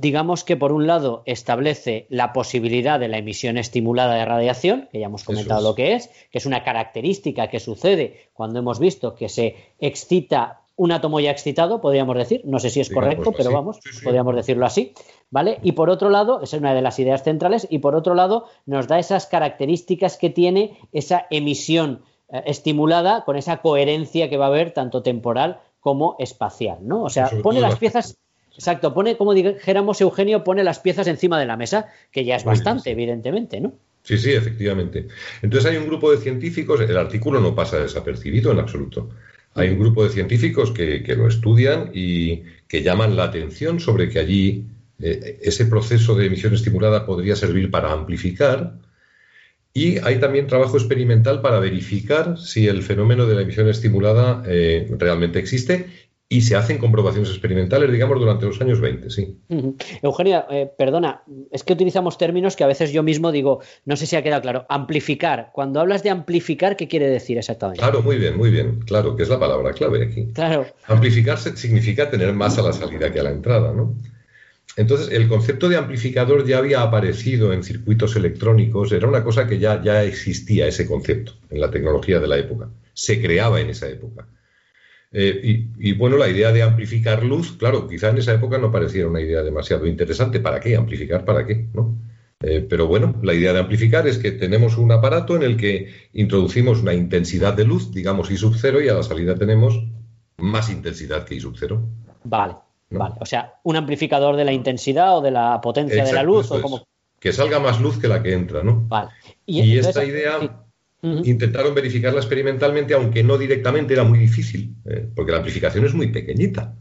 digamos 0.00 0.44
que 0.44 0.56
por 0.56 0.72
un 0.72 0.86
lado 0.86 1.22
establece 1.26 2.06
la 2.10 2.32
posibilidad 2.32 3.00
de 3.00 3.08
la 3.08 3.18
emisión 3.18 3.56
estimulada 3.56 4.14
de 4.14 4.24
radiación, 4.24 4.88
que 4.92 5.00
ya 5.00 5.06
hemos 5.06 5.24
comentado 5.24 5.60
es. 5.60 5.64
lo 5.64 5.74
que 5.74 5.94
es, 5.94 6.08
que 6.30 6.38
es 6.38 6.46
una 6.46 6.64
característica 6.64 7.48
que 7.48 7.60
sucede 7.60 8.28
cuando 8.32 8.58
hemos 8.58 8.78
visto 8.78 9.14
que 9.14 9.28
se 9.28 9.56
excita 9.78 10.62
un 10.76 10.92
átomo 10.92 11.20
ya 11.20 11.30
excitado, 11.30 11.80
podríamos 11.80 12.16
decir, 12.16 12.42
no 12.44 12.58
sé 12.58 12.70
si 12.70 12.80
es 12.80 12.90
correcto, 12.90 13.32
pero 13.32 13.48
así. 13.48 13.54
vamos, 13.54 13.76
Sí, 13.82 13.90
sí. 13.92 14.04
podríamos 14.04 14.36
decirlo 14.36 14.66
así, 14.66 14.92
¿vale? 15.30 15.58
Y 15.62 15.72
por 15.72 15.90
otro 15.90 16.10
lado, 16.10 16.42
esa 16.42 16.56
es 16.56 16.60
una 16.60 16.74
de 16.74 16.82
las 16.82 16.98
ideas 16.98 17.22
centrales, 17.24 17.66
y 17.70 17.78
por 17.78 17.94
otro 17.94 18.14
lado 18.14 18.46
nos 18.66 18.86
da 18.86 18.98
esas 18.98 19.26
características 19.26 20.18
que 20.18 20.30
tiene 20.30 20.78
esa 20.92 21.26
emisión 21.30 22.02
eh, 22.28 22.42
estimulada 22.46 23.24
con 23.24 23.36
esa 23.36 23.58
coherencia 23.58 24.28
que 24.28 24.36
va 24.36 24.46
a 24.46 24.48
haber 24.48 24.72
tanto 24.72 25.02
temporal 25.02 25.60
como 25.80 26.16
espacial, 26.18 26.78
¿no? 26.82 27.04
O 27.04 27.10
sea, 27.10 27.30
pone 27.42 27.60
las 27.60 27.76
piezas 27.76 28.18
Exacto, 28.56 28.94
pone, 28.94 29.18
como 29.18 29.34
dijéramos, 29.34 30.00
Eugenio, 30.00 30.42
pone 30.42 30.64
las 30.64 30.78
piezas 30.78 31.06
encima 31.08 31.38
de 31.38 31.44
la 31.44 31.58
mesa, 31.58 31.88
que 32.10 32.24
ya 32.24 32.36
es 32.36 32.44
bastante, 32.44 32.84
sí. 32.84 32.90
evidentemente, 32.90 33.60
¿no? 33.60 33.74
Sí, 34.02 34.16
sí, 34.16 34.32
efectivamente. 34.32 35.08
Entonces 35.42 35.70
hay 35.70 35.76
un 35.76 35.86
grupo 35.86 36.10
de 36.10 36.18
científicos, 36.18 36.80
el 36.80 36.96
artículo 36.96 37.40
no 37.40 37.54
pasa 37.54 37.78
desapercibido 37.78 38.52
en 38.52 38.60
absoluto. 38.60 39.10
Hay 39.56 39.70
un 39.70 39.78
grupo 39.78 40.04
de 40.04 40.10
científicos 40.10 40.70
que, 40.70 41.02
que 41.02 41.16
lo 41.16 41.26
estudian 41.26 41.90
y 41.94 42.42
que 42.68 42.82
llaman 42.82 43.16
la 43.16 43.24
atención 43.24 43.80
sobre 43.80 44.08
que 44.08 44.18
allí 44.18 44.66
eh, 44.98 45.38
ese 45.42 45.66
proceso 45.66 46.14
de 46.14 46.26
emisión 46.26 46.54
estimulada 46.54 47.04
podría 47.06 47.36
servir 47.36 47.70
para 47.70 47.92
amplificar. 47.92 48.74
Y 49.72 49.98
hay 49.98 50.18
también 50.20 50.46
trabajo 50.46 50.78
experimental 50.78 51.42
para 51.42 51.58
verificar 51.58 52.38
si 52.38 52.66
el 52.66 52.82
fenómeno 52.82 53.26
de 53.26 53.34
la 53.34 53.42
emisión 53.42 53.68
estimulada 53.68 54.42
eh, 54.46 54.88
realmente 54.98 55.38
existe 55.38 55.86
y 56.28 56.40
se 56.40 56.56
hacen 56.56 56.78
comprobaciones 56.78 57.30
experimentales, 57.30 57.90
digamos, 57.92 58.18
durante 58.18 58.46
los 58.46 58.60
años 58.60 58.80
20, 58.80 59.10
sí. 59.10 59.38
Eugenia, 60.02 60.46
eh, 60.50 60.68
perdona, 60.76 61.22
es 61.52 61.62
que 61.62 61.72
utilizamos 61.72 62.18
términos 62.18 62.56
que 62.56 62.64
a 62.64 62.66
veces 62.66 62.92
yo 62.92 63.04
mismo 63.04 63.30
digo, 63.30 63.60
no 63.84 63.96
sé 63.96 64.06
si 64.06 64.16
ha 64.16 64.22
quedado 64.22 64.42
claro. 64.42 64.66
Amplificar. 64.68 65.50
Cuando 65.52 65.78
hablas 65.78 66.02
de 66.02 66.10
amplificar, 66.10 66.76
¿qué 66.76 66.88
quiere 66.88 67.08
decir 67.08 67.38
exactamente? 67.38 67.80
Claro, 67.80 68.02
muy 68.02 68.16
bien, 68.16 68.36
muy 68.36 68.50
bien. 68.50 68.80
Claro, 68.80 69.14
que 69.14 69.22
es 69.22 69.28
la 69.28 69.38
palabra 69.38 69.72
clave 69.72 70.04
aquí. 70.04 70.26
Claro. 70.32 70.66
Amplificar 70.88 71.38
significa 71.38 72.10
tener 72.10 72.32
más 72.32 72.58
a 72.58 72.62
la 72.62 72.72
salida 72.72 73.12
que 73.12 73.20
a 73.20 73.22
la 73.22 73.30
entrada, 73.30 73.72
¿no? 73.72 73.94
Entonces, 74.76 75.10
el 75.12 75.28
concepto 75.28 75.68
de 75.68 75.76
amplificador 75.76 76.44
ya 76.44 76.58
había 76.58 76.82
aparecido 76.82 77.52
en 77.52 77.62
circuitos 77.62 78.16
electrónicos, 78.16 78.92
era 78.92 79.08
una 79.08 79.22
cosa 79.22 79.46
que 79.46 79.58
ya, 79.58 79.82
ya 79.82 80.02
existía 80.02 80.66
ese 80.66 80.86
concepto 80.86 81.32
en 81.50 81.60
la 81.60 81.70
tecnología 81.70 82.18
de 82.18 82.26
la 82.26 82.36
época, 82.36 82.68
se 82.92 83.22
creaba 83.22 83.60
en 83.60 83.70
esa 83.70 83.88
época. 83.88 84.26
Eh, 85.18 85.40
y, 85.78 85.88
y, 85.88 85.92
bueno, 85.94 86.18
la 86.18 86.28
idea 86.28 86.52
de 86.52 86.62
amplificar 86.62 87.22
luz, 87.24 87.56
claro, 87.56 87.88
quizá 87.88 88.10
en 88.10 88.18
esa 88.18 88.34
época 88.34 88.58
no 88.58 88.70
pareciera 88.70 89.08
una 89.08 89.22
idea 89.22 89.42
demasiado 89.42 89.86
interesante. 89.86 90.40
¿Para 90.40 90.60
qué? 90.60 90.76
¿Amplificar 90.76 91.24
para 91.24 91.46
qué? 91.46 91.68
¿No? 91.72 91.96
Eh, 92.40 92.66
pero 92.68 92.86
bueno, 92.86 93.18
la 93.22 93.32
idea 93.32 93.54
de 93.54 93.60
amplificar 93.60 94.06
es 94.06 94.18
que 94.18 94.32
tenemos 94.32 94.76
un 94.76 94.92
aparato 94.92 95.34
en 95.34 95.42
el 95.42 95.56
que 95.56 95.90
introducimos 96.12 96.82
una 96.82 96.92
intensidad 96.92 97.54
de 97.54 97.64
luz, 97.64 97.92
digamos 97.92 98.30
I 98.30 98.36
sub 98.36 98.56
cero, 98.60 98.78
y 98.82 98.90
a 98.90 98.94
la 98.94 99.02
salida 99.02 99.34
tenemos 99.36 99.82
más 100.36 100.68
intensidad 100.68 101.24
que 101.24 101.36
I 101.36 101.40
sub 101.40 101.56
cero. 101.58 101.82
Vale, 102.24 102.56
¿no? 102.90 102.98
vale. 102.98 103.14
O 103.18 103.24
sea, 103.24 103.54
un 103.62 103.76
amplificador 103.76 104.36
de 104.36 104.44
la 104.44 104.52
intensidad 104.52 105.16
o 105.16 105.22
de 105.22 105.30
la 105.30 105.62
potencia 105.62 106.04
de 106.04 106.12
la 106.12 106.24
luz 106.24 106.50
o 106.50 106.60
como. 106.60 106.86
Que 107.18 107.32
salga 107.32 107.58
más 107.58 107.80
luz 107.80 107.98
que 107.98 108.06
la 108.06 108.22
que 108.22 108.34
entra, 108.34 108.62
¿no? 108.62 108.84
Vale. 108.86 109.08
Y, 109.46 109.60
entonces- 109.60 109.86
esta 109.86 110.04
idea 110.04 110.40
sí. 110.40 110.50
Intentaron 111.02 111.74
verificarla 111.74 112.18
experimentalmente, 112.18 112.94
aunque 112.94 113.22
no 113.22 113.38
directamente, 113.38 113.94
era 113.94 114.02
muy 114.02 114.18
difícil, 114.18 114.74
eh, 114.86 115.08
porque 115.14 115.30
la 115.30 115.38
amplificación 115.38 115.84
es 115.84 115.94
muy 115.94 116.08
pequeñita. 116.08 116.74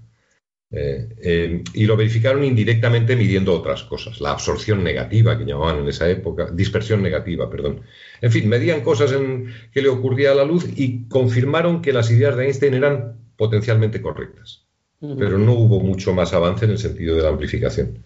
Eh, 0.71 1.07
eh, 1.21 1.63
y 1.73 1.85
lo 1.85 1.95
verificaron 1.95 2.43
indirectamente 2.43 3.15
midiendo 3.15 3.53
otras 3.53 3.83
cosas, 3.83 4.19
la 4.19 4.31
absorción 4.31 4.83
negativa 4.83 5.37
que 5.37 5.45
llamaban 5.45 5.79
en 5.79 5.87
esa 5.87 6.09
época, 6.09 6.49
dispersión 6.51 7.03
negativa, 7.03 7.49
perdón. 7.49 7.81
En 8.19 8.31
fin, 8.31 8.49
medían 8.49 8.81
cosas 8.81 9.11
en 9.11 9.53
que 9.71 9.81
le 9.81 9.89
ocurría 9.89 10.31
a 10.31 10.35
la 10.35 10.43
luz 10.43 10.67
y 10.75 11.07
confirmaron 11.07 11.81
que 11.81 11.93
las 11.93 12.09
ideas 12.09 12.35
de 12.35 12.45
Einstein 12.45 12.73
eran 12.73 13.19
potencialmente 13.37 14.01
correctas. 14.01 14.63
Pero 14.99 15.37
no 15.37 15.53
hubo 15.53 15.81
mucho 15.81 16.15
más 16.15 16.33
avance 16.33 16.65
en 16.65 16.71
el 16.71 16.77
sentido 16.79 17.15
de 17.15 17.21
la 17.21 17.29
amplificación. 17.29 18.03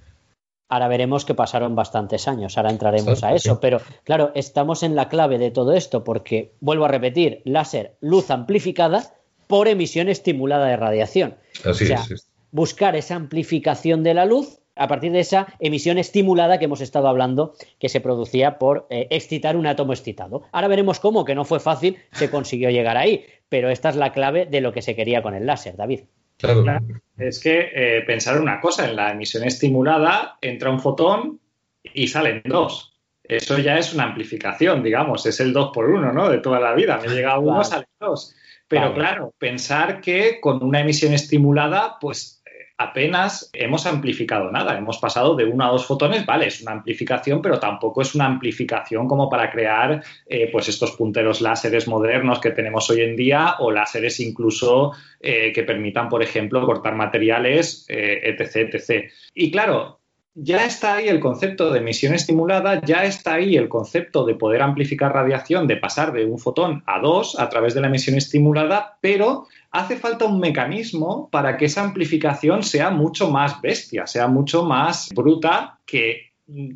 Ahora 0.70 0.88
veremos 0.88 1.26
que 1.26 1.34
pasaron 1.34 1.76
bastantes 1.76 2.28
años, 2.28 2.58
ahora 2.58 2.70
entraremos 2.70 3.24
a 3.24 3.34
eso, 3.34 3.60
pero 3.60 3.82
claro, 4.04 4.32
estamos 4.36 4.84
en 4.84 4.96
la 4.96 5.10
clave 5.10 5.40
de 5.40 5.50
todo 5.50 5.74
esto 5.74 6.04
porque, 6.04 6.54
vuelvo 6.62 6.86
a 6.86 6.90
repetir, 6.90 7.42
láser, 7.44 7.96
luz 8.02 8.30
amplificada 8.30 9.16
por 9.48 9.68
emisión 9.68 10.10
estimulada 10.10 10.68
de 10.68 10.78
radiación. 10.78 11.38
Así 11.66 11.86
O 11.86 11.88
sea, 11.88 12.02
es, 12.02 12.12
es. 12.12 12.32
buscar 12.52 12.96
esa 12.96 13.16
amplificación 13.16 14.04
de 14.04 14.14
la 14.14 14.26
luz 14.26 14.60
a 14.80 14.88
partir 14.88 15.12
de 15.12 15.20
esa 15.20 15.48
emisión 15.60 15.98
estimulada 15.98 16.58
que 16.58 16.66
hemos 16.66 16.82
estado 16.82 17.08
hablando 17.08 17.54
que 17.80 17.90
se 17.90 18.00
producía 18.00 18.58
por 18.58 18.88
eh, 18.90 19.08
excitar 19.10 19.58
un 19.58 19.68
átomo 19.68 19.94
excitado. 19.94 20.44
Ahora 20.52 20.70
veremos 20.70 21.00
cómo, 21.00 21.26
que 21.26 21.36
no 21.36 21.46
fue 21.46 21.60
fácil, 21.60 21.98
se 22.14 22.32
consiguió 22.32 22.70
llegar 22.70 22.96
ahí, 22.96 23.26
pero 23.50 23.70
esta 23.70 23.90
es 23.90 23.98
la 23.98 24.14
clave 24.14 24.46
de 24.46 24.62
lo 24.62 24.72
que 24.72 24.82
se 24.82 24.96
quería 24.96 25.22
con 25.22 25.36
el 25.36 25.46
láser, 25.46 25.76
David. 25.76 26.02
Claro. 26.40 26.64
Claro. 26.64 26.86
Es 27.18 27.40
que 27.40 27.70
eh, 27.74 28.02
pensar 28.08 28.40
una 28.42 28.60
cosa, 28.62 28.88
en 28.90 28.96
la 28.96 29.12
emisión 29.12 29.44
estimulada 29.44 30.38
entra 30.42 30.70
un 30.72 30.80
fotón 30.80 31.40
y 31.84 32.08
salen 32.08 32.42
dos. 32.46 32.98
Eso 33.24 33.60
ya 33.60 33.78
es 33.78 33.94
una 33.94 34.06
amplificación, 34.06 34.82
digamos, 34.82 35.26
es 35.26 35.40
el 35.40 35.54
2 35.54 35.72
por 35.74 35.90
1 35.90 36.12
¿no? 36.14 36.30
De 36.30 36.40
toda 36.40 36.60
la 36.60 36.74
vida. 36.74 36.98
Me 37.00 37.08
llega 37.14 37.38
uno, 37.38 37.52
Claro. 37.56 37.64
salen 37.66 37.88
dos. 38.00 38.36
Pero 38.68 38.94
Claro. 38.94 38.96
claro, 38.96 39.34
pensar 39.38 40.00
que 40.00 40.40
con 40.40 40.64
una 40.64 40.80
emisión 40.80 41.14
estimulada, 41.14 41.98
pues 42.00 42.39
apenas 42.80 43.50
hemos 43.52 43.86
amplificado 43.86 44.50
nada. 44.52 44.78
Hemos 44.78 44.98
pasado 45.00 45.36
de 45.36 45.44
uno 45.44 45.66
a 45.66 45.72
dos 45.72 45.86
fotones, 45.86 46.26
vale, 46.26 46.48
es 46.48 46.62
una 46.62 46.72
amplificación, 46.72 47.42
pero 47.42 47.60
tampoco 47.60 48.02
es 48.02 48.16
una 48.16 48.26
amplificación 48.26 49.06
como 49.06 49.30
para 49.30 49.52
crear 49.52 50.02
eh, 50.26 50.50
pues 50.50 50.70
estos 50.70 50.94
punteros 50.94 51.42
láseres 51.42 51.90
modernos 51.90 52.40
que 52.40 52.52
tenemos 52.52 52.90
hoy 52.90 53.02
en 53.02 53.18
día 53.18 53.56
o 53.60 53.70
láseres 53.70 54.22
incluso 54.22 54.94
eh, 55.20 55.52
que 55.54 55.64
permitan, 55.64 56.08
por 56.08 56.24
ejemplo, 56.24 56.66
cortar 56.66 56.96
materiales, 56.96 57.86
eh, 57.90 58.22
etc, 58.24 58.74
etc. 58.74 59.12
Y 59.34 59.52
claro, 59.52 60.00
ya 60.36 60.66
está 60.66 60.96
ahí 60.96 61.10
el 61.10 61.20
concepto 61.20 61.72
de 61.72 61.80
emisión 61.80 62.14
estimulada, 62.14 62.80
ya 62.86 63.04
está 63.04 63.34
ahí 63.34 63.58
el 63.58 63.68
concepto 63.68 64.26
de 64.26 64.36
poder 64.36 64.62
amplificar 64.62 65.14
radiación, 65.14 65.68
de 65.68 65.76
pasar 65.76 66.14
de 66.14 66.24
un 66.24 66.40
fotón 66.40 66.82
a 66.86 67.00
dos 67.02 67.38
a 67.38 67.50
través 67.50 67.74
de 67.74 67.82
la 67.82 67.88
emisión 67.88 68.16
estimulada, 68.16 68.98
pero 69.02 69.48
hace 69.72 69.98
falta 69.98 70.26
un 70.26 70.40
mecanismo 70.40 71.30
para 71.32 71.58
que 71.58 71.66
esa 71.66 71.84
amplificación 71.84 72.64
sea 72.64 72.90
mucho 72.90 73.30
más 73.30 73.62
bestia, 73.62 74.08
sea 74.08 74.28
mucho 74.28 74.64
más 74.64 75.10
bruta 75.14 75.80
que 75.86 76.32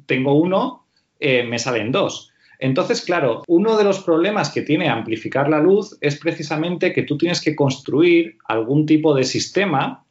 tengo 0.06 0.36
uno, 0.36 0.86
eh, 1.20 1.44
me 1.44 1.60
salen 1.60 1.92
dos. 1.92 2.32
Entonces, 2.60 3.02
claro, 3.02 3.44
uno 3.48 3.76
de 3.78 3.84
los 3.84 4.00
problemas 4.04 4.50
que 4.50 4.62
tiene 4.62 4.88
amplificar 4.88 5.50
la 5.50 5.60
luz 5.60 5.98
es 6.00 6.18
precisamente 6.18 6.94
que 6.94 7.04
tú 7.04 7.18
tienes 7.18 7.42
que 7.42 7.56
construir 7.56 8.38
algún 8.46 8.86
tipo 8.86 9.14
de 9.14 9.24
sistema 9.24 10.06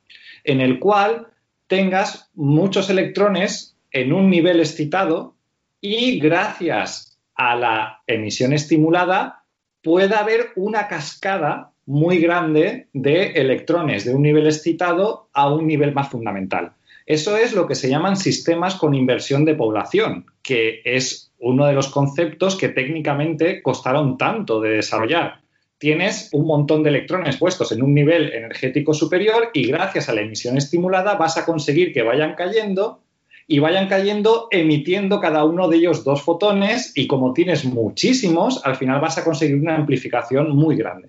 en 0.45 0.61
el 0.61 0.79
cual 0.79 1.29
tengas 1.67 2.31
muchos 2.35 2.91
electrones 2.91 3.77
en 3.91 4.13
un 4.13 4.29
nivel 4.29 4.61
excitado 4.61 5.35
y 5.81 6.19
gracias 6.19 7.19
a 7.35 7.57
la 7.57 8.03
emisión 8.07 8.53
estimulada 8.53 9.45
pueda 9.83 10.19
haber 10.19 10.51
una 10.57 10.89
cascada 10.89 11.72
muy 11.87 12.19
grande 12.19 12.89
de 12.93 13.33
electrones 13.33 14.05
de 14.05 14.15
un 14.15 14.23
nivel 14.23 14.47
excitado 14.47 15.29
a 15.33 15.53
un 15.53 15.67
nivel 15.67 15.93
más 15.93 16.09
fundamental. 16.09 16.73
Eso 17.07 17.37
es 17.37 17.53
lo 17.53 17.67
que 17.67 17.75
se 17.75 17.89
llaman 17.89 18.17
sistemas 18.17 18.77
con 18.77 18.95
inversión 18.95 19.45
de 19.45 19.55
población, 19.55 20.27
que 20.43 20.83
es 20.85 21.33
uno 21.39 21.67
de 21.67 21.73
los 21.73 21.89
conceptos 21.89 22.57
que 22.57 22.69
técnicamente 22.69 23.63
costaron 23.63 24.17
tanto 24.17 24.61
de 24.61 24.71
desarrollar. 24.71 25.41
Tienes 25.79 26.29
un 26.33 26.47
montón 26.47 26.85
de 26.85 26.91
electrones 26.91 27.37
puestos 27.39 27.73
en 27.73 27.83
un 27.83 27.93
nivel 27.93 28.33
energético 28.33 28.95
superior 28.95 29.51
y 29.53 29.67
gracias 29.67 30.09
a 30.09 30.15
la 30.15 30.21
emisión 30.21 30.57
estimulada 30.57 31.15
vas 31.15 31.37
a 31.37 31.45
conseguir 31.45 31.93
que 31.93 32.03
vayan 32.03 32.37
cayendo 32.37 33.03
y 33.49 33.59
vayan 33.59 33.89
cayendo 33.89 34.47
emitiendo 34.53 35.21
cada 35.21 35.45
uno 35.45 35.69
de 35.69 35.79
ellos 35.79 36.05
dos 36.05 36.23
fotones 36.23 36.93
y 36.95 37.09
como 37.09 37.33
tienes 37.33 37.65
muchísimos, 37.65 38.65
al 38.65 38.77
final 38.77 39.01
vas 39.01 39.19
a 39.19 39.25
conseguir 39.25 39.57
una 39.57 39.75
amplificación 39.75 40.55
muy 40.55 40.77
grande. 40.77 41.09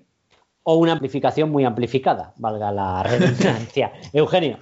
O 0.64 0.76
una 0.76 0.92
amplificación 0.92 1.50
muy 1.50 1.64
amplificada, 1.64 2.34
valga 2.36 2.72
la 2.72 3.02
redundancia. 3.04 3.92
Eugenio. 4.12 4.58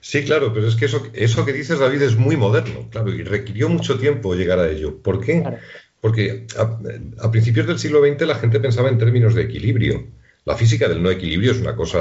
Sí, 0.00 0.24
claro, 0.24 0.52
pero 0.52 0.68
es 0.68 0.74
que 0.76 0.84
eso, 0.84 1.02
eso 1.14 1.46
que 1.46 1.52
dices, 1.52 1.78
David, 1.78 2.02
es 2.02 2.16
muy 2.16 2.36
moderno, 2.36 2.88
claro, 2.90 3.10
y 3.10 3.22
requirió 3.22 3.70
mucho 3.70 3.98
tiempo 3.98 4.34
llegar 4.34 4.58
a 4.58 4.68
ello. 4.68 5.00
¿Por 5.00 5.24
qué? 5.24 5.40
Claro. 5.40 5.58
Porque 6.00 6.46
a, 6.58 7.24
a 7.24 7.30
principios 7.30 7.66
del 7.66 7.78
siglo 7.78 8.02
XX 8.04 8.26
la 8.26 8.34
gente 8.34 8.60
pensaba 8.60 8.90
en 8.90 8.98
términos 8.98 9.34
de 9.34 9.42
equilibrio. 9.44 10.06
La 10.44 10.56
física 10.56 10.88
del 10.88 11.02
no 11.02 11.10
equilibrio 11.10 11.52
es 11.52 11.60
una 11.60 11.74
cosa 11.74 11.98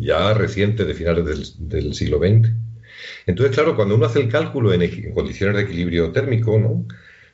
ya 0.00 0.34
reciente 0.34 0.84
de 0.84 0.94
finales 0.94 1.24
del, 1.24 1.68
del 1.68 1.94
siglo 1.94 2.18
XX. 2.18 2.50
Entonces, 3.26 3.54
claro, 3.54 3.76
cuando 3.76 3.94
uno 3.94 4.06
hace 4.06 4.20
el 4.20 4.28
cálculo 4.28 4.72
en, 4.72 4.82
en 4.82 5.14
condiciones 5.14 5.56
de 5.56 5.62
equilibrio 5.62 6.10
térmico, 6.10 6.58
¿no? 6.58 6.84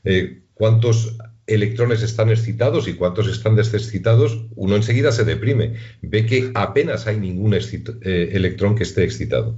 Eh, 0.05 0.43
¿Cuántos 0.53 1.17
electrones 1.47 2.03
están 2.03 2.31
excitados 2.31 2.89
y 2.89 2.95
cuántos 2.95 3.29
están 3.29 3.57
desexcitados? 3.57 4.47
Uno 4.57 4.77
enseguida 4.77 5.13
se 5.13 5.25
deprime. 5.25 5.75
Ve 6.03 6.27
que 6.27 6.51
apenas 6.55 7.07
hay 7.07 7.19
ningún 7.19 7.55
eh, 7.55 8.31
electrón 8.33 8.75
que 8.75 8.83
esté 8.83 9.05
excitado. 9.05 9.57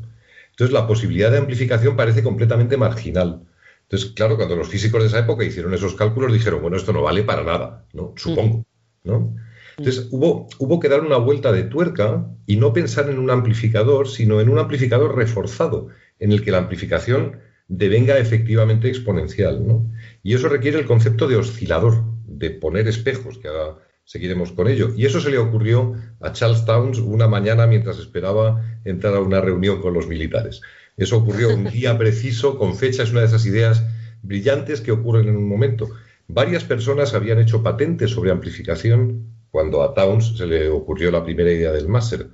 Entonces, 0.50 0.72
la 0.72 0.86
posibilidad 0.86 1.30
de 1.30 1.38
amplificación 1.38 1.96
parece 1.96 2.22
completamente 2.22 2.76
marginal. 2.76 3.42
Entonces, 3.82 4.10
claro, 4.10 4.36
cuando 4.36 4.56
los 4.56 4.68
físicos 4.68 5.00
de 5.00 5.08
esa 5.08 5.20
época 5.20 5.44
hicieron 5.44 5.72
esos 5.72 5.94
cálculos, 5.94 6.32
dijeron, 6.32 6.60
bueno, 6.60 6.76
esto 6.76 6.92
no 6.92 7.02
vale 7.02 7.22
para 7.22 7.42
nada, 7.42 7.86
¿no? 7.94 8.12
Supongo, 8.16 8.66
¿no? 9.04 9.34
Entonces, 9.78 10.08
hubo, 10.10 10.48
hubo 10.58 10.80
que 10.80 10.88
dar 10.88 11.00
una 11.00 11.16
vuelta 11.16 11.52
de 11.52 11.62
tuerca 11.62 12.26
y 12.46 12.56
no 12.56 12.72
pensar 12.72 13.08
en 13.08 13.18
un 13.18 13.30
amplificador, 13.30 14.08
sino 14.08 14.40
en 14.40 14.48
un 14.48 14.58
amplificador 14.58 15.16
reforzado, 15.16 15.88
en 16.18 16.32
el 16.32 16.42
que 16.42 16.50
la 16.50 16.58
amplificación 16.58 17.38
devenga 17.68 18.18
efectivamente 18.18 18.88
exponencial, 18.88 19.66
¿no? 19.66 19.90
Y 20.22 20.34
eso 20.34 20.48
requiere 20.48 20.78
el 20.78 20.86
concepto 20.86 21.28
de 21.28 21.36
oscilador, 21.36 22.02
de 22.26 22.50
poner 22.50 22.88
espejos, 22.88 23.38
que 23.38 23.48
ahora 23.48 23.78
seguiremos 24.04 24.52
con 24.52 24.68
ello. 24.68 24.92
Y 24.96 25.04
eso 25.04 25.20
se 25.20 25.30
le 25.30 25.38
ocurrió 25.38 25.94
a 26.20 26.32
Charles 26.32 26.64
Towns 26.64 26.98
una 26.98 27.28
mañana 27.28 27.66
mientras 27.66 27.98
esperaba 27.98 28.64
entrar 28.84 29.14
a 29.14 29.20
una 29.20 29.42
reunión 29.42 29.82
con 29.82 29.92
los 29.92 30.08
militares. 30.08 30.62
Eso 30.96 31.18
ocurrió 31.18 31.54
un 31.54 31.64
día 31.70 31.96
preciso, 31.98 32.58
con 32.58 32.74
fecha, 32.74 33.02
es 33.02 33.10
una 33.10 33.20
de 33.20 33.26
esas 33.26 33.44
ideas 33.44 33.84
brillantes 34.22 34.80
que 34.80 34.92
ocurren 34.92 35.28
en 35.28 35.36
un 35.36 35.46
momento. 35.46 35.90
Varias 36.26 36.64
personas 36.64 37.12
habían 37.14 37.38
hecho 37.38 37.62
patentes 37.62 38.10
sobre 38.10 38.30
amplificación 38.30 39.26
cuando 39.50 39.82
a 39.82 39.94
Towns 39.94 40.36
se 40.36 40.46
le 40.46 40.68
ocurrió 40.68 41.10
la 41.10 41.24
primera 41.24 41.50
idea 41.50 41.72
del 41.72 41.88
máster, 41.88 42.28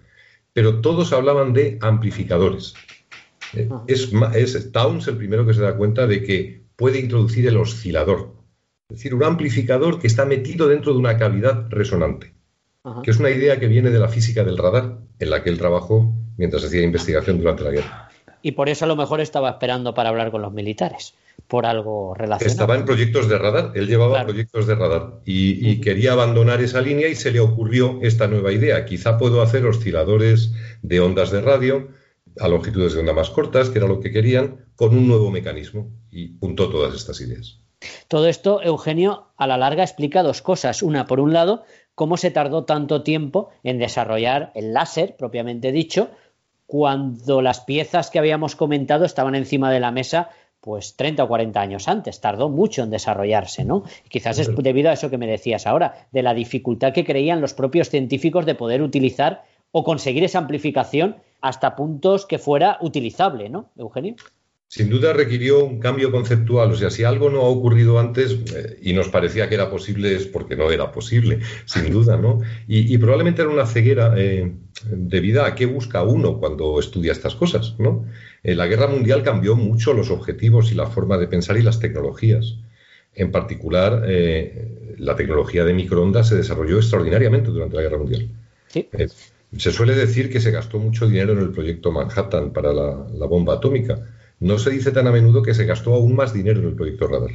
pero 0.53 0.81
todos 0.81 1.13
hablaban 1.13 1.53
de 1.53 1.79
amplificadores. 1.81 2.75
Eh. 3.57 3.69
Es, 3.87 4.13
es 4.35 4.73
Towns 4.73 5.09
el 5.09 5.17
primero 5.17 5.47
que 5.47 5.55
se 5.55 5.63
da 5.63 5.77
cuenta 5.77 6.07
de 6.07 6.23
que 6.23 6.65
puede 6.77 6.99
introducir 6.99 7.47
el 7.47 7.57
oscilador, 7.57 8.35
es 8.89 8.99
decir, 8.99 9.15
un 9.15 9.25
amplificador 9.25 10.01
que 10.01 10.07
está 10.07 10.25
metido 10.25 10.69
dentro 10.69 10.93
de 10.93 10.99
una 10.99 11.17
cavidad 11.17 11.67
resonante 11.71 12.35
Ajá. 12.85 13.03
que 13.03 13.11
es 13.11 13.19
una 13.19 13.31
idea 13.31 13.59
que 13.59 13.67
viene 13.67 13.91
de 13.91 13.99
la 13.99 14.09
física 14.09 14.45
del 14.45 14.59
radar, 14.59 14.99
en 15.19 15.31
la 15.31 15.43
que 15.43 15.51
él 15.51 15.59
trabajó 15.59 16.13
mientras 16.37 16.65
hacía 16.65 16.83
investigación 16.83 17.39
durante 17.39 17.65
la 17.65 17.71
guerra. 17.71 18.09
Y 18.43 18.53
por 18.53 18.69
eso 18.69 18.85
a 18.85 18.89
lo 18.89 18.97
mejor 18.97 19.21
estaba 19.21 19.49
esperando 19.49 19.95
para 19.95 20.11
hablar 20.11 20.31
con 20.31 20.43
los 20.43 20.53
militares, 20.53 21.15
por 21.49 21.65
algo 21.65 22.15
relacionado. 22.15 22.53
Estaba 22.53 22.77
en 22.77 22.85
proyectos 22.85 23.27
de 23.27 23.39
radar, 23.39 23.73
él 23.75 23.87
llevaba 23.87 24.17
Claro. 24.17 24.29
proyectos 24.29 24.67
de 24.67 24.75
radar 24.75 25.21
y, 25.25 25.81
quería 25.81 26.13
abandonar 26.13 26.61
esa 26.61 26.83
línea 26.83 27.09
y 27.09 27.15
se 27.15 27.31
le 27.31 27.41
ocurrió 27.41 28.01
esta 28.03 28.27
nueva 28.27 28.53
idea. 28.53 28.85
Quizá 28.85 29.17
puedo 29.17 29.41
hacer 29.41 29.65
osciladores 29.65 30.53
de 30.83 31.01
ondas 31.01 31.31
de 31.31 31.41
radio 31.41 31.89
a 32.41 32.49
longitudes 32.49 32.95
de 32.95 33.01
onda 33.01 33.13
más 33.13 33.31
cortas, 33.31 33.71
que 33.71 33.79
era 33.79 33.89
lo 33.89 34.01
que 34.01 34.13
querían, 34.13 34.67
con 34.77 34.97
un 34.97 35.07
nuevo 35.07 35.31
mecanismo 35.31 35.91
y 36.11 36.37
juntó 36.41 36.69
todas 36.69 36.95
estas 36.95 37.21
ideas. 37.21 37.61
Todo 38.09 38.29
esto, 38.29 38.63
Eugenio, 38.63 39.29
a 39.37 39.47
la 39.47 39.59
larga 39.59 39.83
explica 39.83 40.23
dos 40.23 40.43
cosas. 40.43 40.83
Una, 40.83 41.07
por 41.07 41.21
un 41.21 41.33
lado, 41.33 41.65
cómo 41.95 42.17
se 42.17 42.31
tardó 42.31 42.65
tanto 42.65 43.03
tiempo 43.03 43.51
en 43.63 43.79
desarrollar 43.79 44.53
el 44.55 44.73
láser, 44.73 45.17
propiamente 45.17 45.71
dicho, 45.73 46.11
cuando 46.67 47.43
las 47.43 47.61
piezas 47.61 48.11
que 48.11 48.19
habíamos 48.19 48.57
comentado 48.57 49.05
estaban 49.05 49.35
encima 49.35 49.71
de 49.71 49.81
la 49.81 49.91
mesa 49.91 50.31
pues 50.61 50.97
30 50.97 51.25
o 51.25 51.29
40 51.29 51.61
años 51.61 51.89
antes. 51.89 52.23
Tardó 52.23 52.49
mucho 52.49 52.83
en 52.83 52.89
desarrollarse, 52.89 53.67
¿no? 53.67 53.85
Y 54.07 54.09
quizás 54.09 54.39
es 54.39 54.49
debido 54.57 54.89
a 54.89 54.95
eso 54.95 55.11
que 55.11 55.19
me 55.19 55.27
decías 55.27 55.67
ahora, 55.67 56.07
de 56.11 56.23
la 56.23 56.33
dificultad 56.33 56.95
que 56.95 57.05
creían 57.05 57.43
los 57.43 57.53
propios 57.53 57.91
científicos 57.91 58.47
de 58.47 58.55
poder 58.55 58.81
utilizar 58.81 59.45
o 59.77 59.83
conseguir 59.83 60.23
esa 60.23 60.39
amplificación 60.39 61.17
hasta 61.41 61.75
puntos 61.75 62.27
que 62.27 62.39
fuera 62.39 62.79
utilizable, 62.81 63.49
¿no, 63.49 63.73
Eugenio? 63.77 64.15
Sin 64.69 64.89
duda 64.89 65.13
requirió 65.13 65.65
un 65.65 65.81
cambio 65.81 66.13
conceptual, 66.13 66.71
o 66.71 66.77
sea, 66.77 66.91
si 66.91 67.03
algo 67.03 67.29
no 67.29 67.41
ha 67.41 67.49
ocurrido 67.49 67.99
antes 67.99 68.39
eh, 68.55 68.79
y 68.83 68.93
nos 68.93 69.09
parecía 69.09 69.49
que 69.49 69.57
era 69.57 69.71
posible 69.71 70.15
es 70.15 70.27
porque 70.27 70.55
no 70.57 70.71
era 70.71 70.93
posible, 70.93 71.41
sin 71.67 71.91
duda, 71.91 72.17
¿no? 72.17 72.41
Y, 72.69 72.93
y 72.93 72.99
probablemente 72.99 73.43
era 73.43 73.51
una 73.51 73.67
ceguera 73.67 74.15
eh, 74.17 74.53
debida 74.85 75.45
a 75.45 75.57
qué 75.57 75.67
busca 75.67 76.05
uno 76.05 76.39
cuando 76.39 76.79
estudia 76.79 77.11
estas 77.11 77.35
cosas, 77.35 77.75
¿no? 77.79 78.07
Eh, 78.45 78.55
la 78.55 78.69
guerra 78.69 78.87
mundial 78.87 79.25
cambió 79.25 79.57
mucho 79.57 79.93
los 79.93 80.11
objetivos 80.11 80.71
y 80.71 80.77
la 80.77 80.87
forma 80.87 81.19
de 81.19 81.27
pensar 81.27 81.57
y 81.57 81.63
las 81.63 81.81
tecnologías. 81.81 82.59
En 83.13 83.33
particular, 83.33 84.05
eh, 84.07 84.95
la 84.99 85.17
tecnología 85.17 85.65
de 85.65 85.75
microondas 85.75 86.29
se 86.29 86.37
desarrolló 86.37 86.77
extraordinariamente 86.77 87.51
durante 87.51 87.75
la 87.75 87.83
guerra 87.83 87.99
mundial. 87.99 88.29
Sí. 88.69 88.89
Se 89.57 89.73
suele 89.73 89.95
decir 89.95 90.31
que 90.31 90.41
se 90.41 90.51
gastó 90.51 90.79
mucho 90.79 91.07
dinero 91.07 91.33
en 91.33 91.39
el 91.41 91.51
proyecto 91.51 91.93
Manhattan 91.93 92.53
para 92.53 92.73
la, 92.73 93.07
la 93.13 93.27
bomba 93.27 93.55
atómica. 93.55 93.99
no 94.41 94.59
se 94.59 94.71
dice 94.71 94.91
tan 94.91 95.07
a 95.07 95.13
menudo 95.13 95.43
que 95.43 95.55
se 95.55 95.65
gastó 95.65 95.95
aún 95.95 96.15
más 96.17 96.33
dinero 96.33 96.61
en 96.61 96.69
el 96.69 96.75
proyecto 96.75 97.07
Radar. 97.07 97.31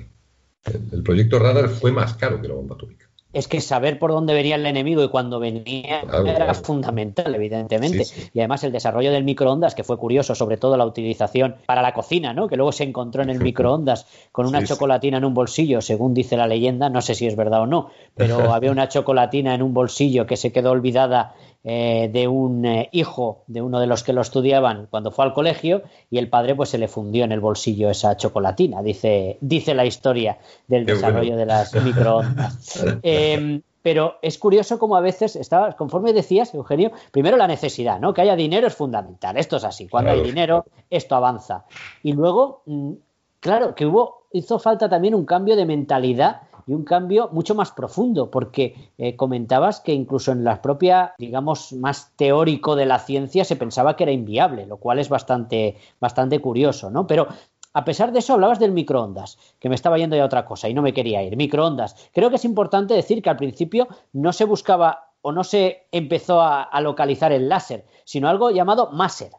El, 0.66 0.82
el 0.92 1.04
proyecto 1.04 1.40
Radar 1.40 1.70
fue 1.70 1.92
más 1.92 2.14
caro 2.16 2.42
que 2.42 2.48
la 2.48 2.56
bomba 2.56 2.76
atómica. 2.76 3.10
Es 3.32 3.48
que 3.48 3.62
saber 3.62 4.00
por 4.00 4.10
dónde 4.10 4.34
venía 4.34 4.56
el 4.56 4.66
enemigo 4.66 5.04
y 5.04 5.10
cuando 5.10 5.40
venía 5.40 6.02
Claro, 6.02 6.26
era 6.26 6.46
claro. 6.46 6.54
fundamental, 6.56 7.36
evidentemente. 7.36 8.04
Sí, 8.04 8.22
sí. 8.22 8.30
Y 8.34 8.40
además 8.40 8.64
el 8.64 8.72
desarrollo 8.72 9.12
del 9.12 9.24
microondas, 9.24 9.76
que 9.76 9.84
fue 9.84 10.00
curioso, 10.00 10.34
sobre 10.34 10.58
todo 10.58 10.78
la 10.78 10.86
utilización 10.88 11.58
para 11.68 11.84
la 11.84 11.94
cocina, 11.94 12.34
¿no? 12.34 12.48
Que 12.48 12.56
luego 12.56 12.72
se 12.72 12.86
encontró 12.86 13.22
en 13.22 13.30
el 13.30 13.40
microondas 13.44 14.08
con 14.32 14.48
una 14.48 14.62
sí. 14.62 14.68
chocolatina 14.68 15.20
en 15.20 15.26
un 15.26 15.36
bolsillo, 15.36 15.80
según 15.82 16.16
dice 16.16 16.38
la 16.38 16.48
leyenda, 16.48 16.90
no 16.90 17.02
sé 17.04 17.14
si 17.14 17.28
es 17.28 17.36
verdad 17.36 17.62
o 17.62 17.68
no, 17.68 17.92
pero 18.16 18.40
había 18.54 18.72
una 18.72 18.90
chocolatina 18.90 19.54
en 19.54 19.62
un 19.62 19.76
bolsillo 19.76 20.26
que 20.26 20.36
se 20.36 20.52
quedó 20.52 20.72
olvidada 20.72 21.36
eh, 21.64 22.10
de 22.12 22.28
un 22.28 22.66
eh, 22.66 22.90
hijo 22.94 23.44
de 23.48 23.62
uno 23.62 23.80
de 23.80 23.88
los 23.88 24.04
que 24.04 24.14
lo 24.14 24.22
estudiaban 24.22 24.88
cuando 24.90 25.12
fue 25.12 25.26
al 25.26 25.34
colegio 25.34 25.82
y 26.10 26.18
el 26.18 26.30
padre 26.30 26.56
pues 26.56 26.70
se 26.70 26.78
le 26.78 26.88
fundió 26.88 27.26
en 27.26 27.32
el 27.32 27.42
bolsillo 27.42 27.90
esa 27.90 28.16
chocolatina, 28.16 28.82
dice, 28.82 29.38
dice 29.42 29.74
la 29.74 29.86
historia 29.86 30.38
del 30.68 30.86
Qué 30.86 30.94
desarrollo 30.94 31.36
bueno. 31.36 31.38
de 31.38 31.46
las 31.46 31.74
microondas. 31.84 32.86
Eh, 33.04 33.62
pero 33.82 34.16
es 34.22 34.38
curioso 34.38 34.78
como 34.78 34.98
a 34.98 35.02
veces 35.02 35.36
estaba, 35.38 35.74
conforme 35.74 36.12
decías, 36.12 36.54
Eugenio, 36.54 36.92
primero 37.12 37.38
la 37.38 37.48
necesidad, 37.48 38.00
¿no? 38.00 38.14
Que 38.14 38.22
haya 38.22 38.36
dinero 38.36 38.68
es 38.68 38.76
fundamental. 38.76 39.38
Esto 39.38 39.56
es 39.56 39.64
así. 39.64 39.88
Cuando 39.88 40.10
Claro. 40.12 40.22
hay 40.22 40.28
dinero, 40.28 40.66
esto 40.90 41.16
avanza. 41.16 41.66
Y 42.04 42.12
luego, 42.12 42.62
mm, 42.66 42.92
claro, 43.40 43.76
que 43.76 43.86
hubo, 43.86 44.24
hizo 44.34 44.60
falta 44.60 44.90
también 44.90 45.16
un 45.16 45.26
cambio 45.26 45.56
de 45.56 45.66
mentalidad 45.66 46.42
y 46.70 46.74
un 46.74 46.84
cambio 46.84 47.30
mucho 47.32 47.56
más 47.56 47.72
profundo, 47.72 48.30
porque 48.30 48.76
eh, 49.00 49.16
comentabas 49.16 49.80
que 49.80 49.92
incluso 49.92 50.32
en 50.32 50.44
la 50.44 50.62
propia, 50.62 51.16
digamos, 51.18 51.74
más 51.74 52.16
teórico 52.16 52.76
de 52.76 52.86
la 52.86 53.00
ciencia 53.00 53.44
se 53.44 53.56
pensaba 53.56 53.96
que 53.96 54.04
era 54.04 54.12
inviable, 54.12 54.68
lo 54.68 54.78
cual 54.78 55.00
es 55.00 55.10
bastante, 55.10 55.78
bastante 56.00 56.40
curioso, 56.40 56.92
¿no? 56.92 57.08
Pero 57.08 57.28
a 57.74 57.86
pesar 57.86 58.12
de 58.12 58.20
eso, 58.20 58.34
hablabas 58.34 58.60
del 58.60 58.72
microondas, 58.72 59.40
que 59.60 59.68
me 59.68 59.74
estaba 59.74 59.98
yendo 59.98 60.16
ya 60.16 60.22
a 60.22 60.28
otra 60.28 60.46
cosa 60.46 60.70
y 60.70 60.76
no 60.76 60.84
me 60.84 60.94
quería 60.94 61.24
ir. 61.24 61.36
Microondas. 61.36 61.96
Creo 62.14 62.30
que 62.30 62.36
es 62.36 62.46
importante 62.46 62.94
decir 62.94 63.24
que 63.24 63.32
al 63.32 63.38
principio 63.38 63.88
no 64.14 64.32
se 64.32 64.46
buscaba 64.46 65.14
o 65.22 65.32
no 65.32 65.44
se 65.44 65.88
empezó 65.92 66.40
a, 66.40 66.70
localizar 66.82 67.32
el 67.32 67.50
láser, 67.50 67.86
sino 68.06 68.30
algo 68.30 68.52
llamado 68.52 68.92
máser. 68.92 69.32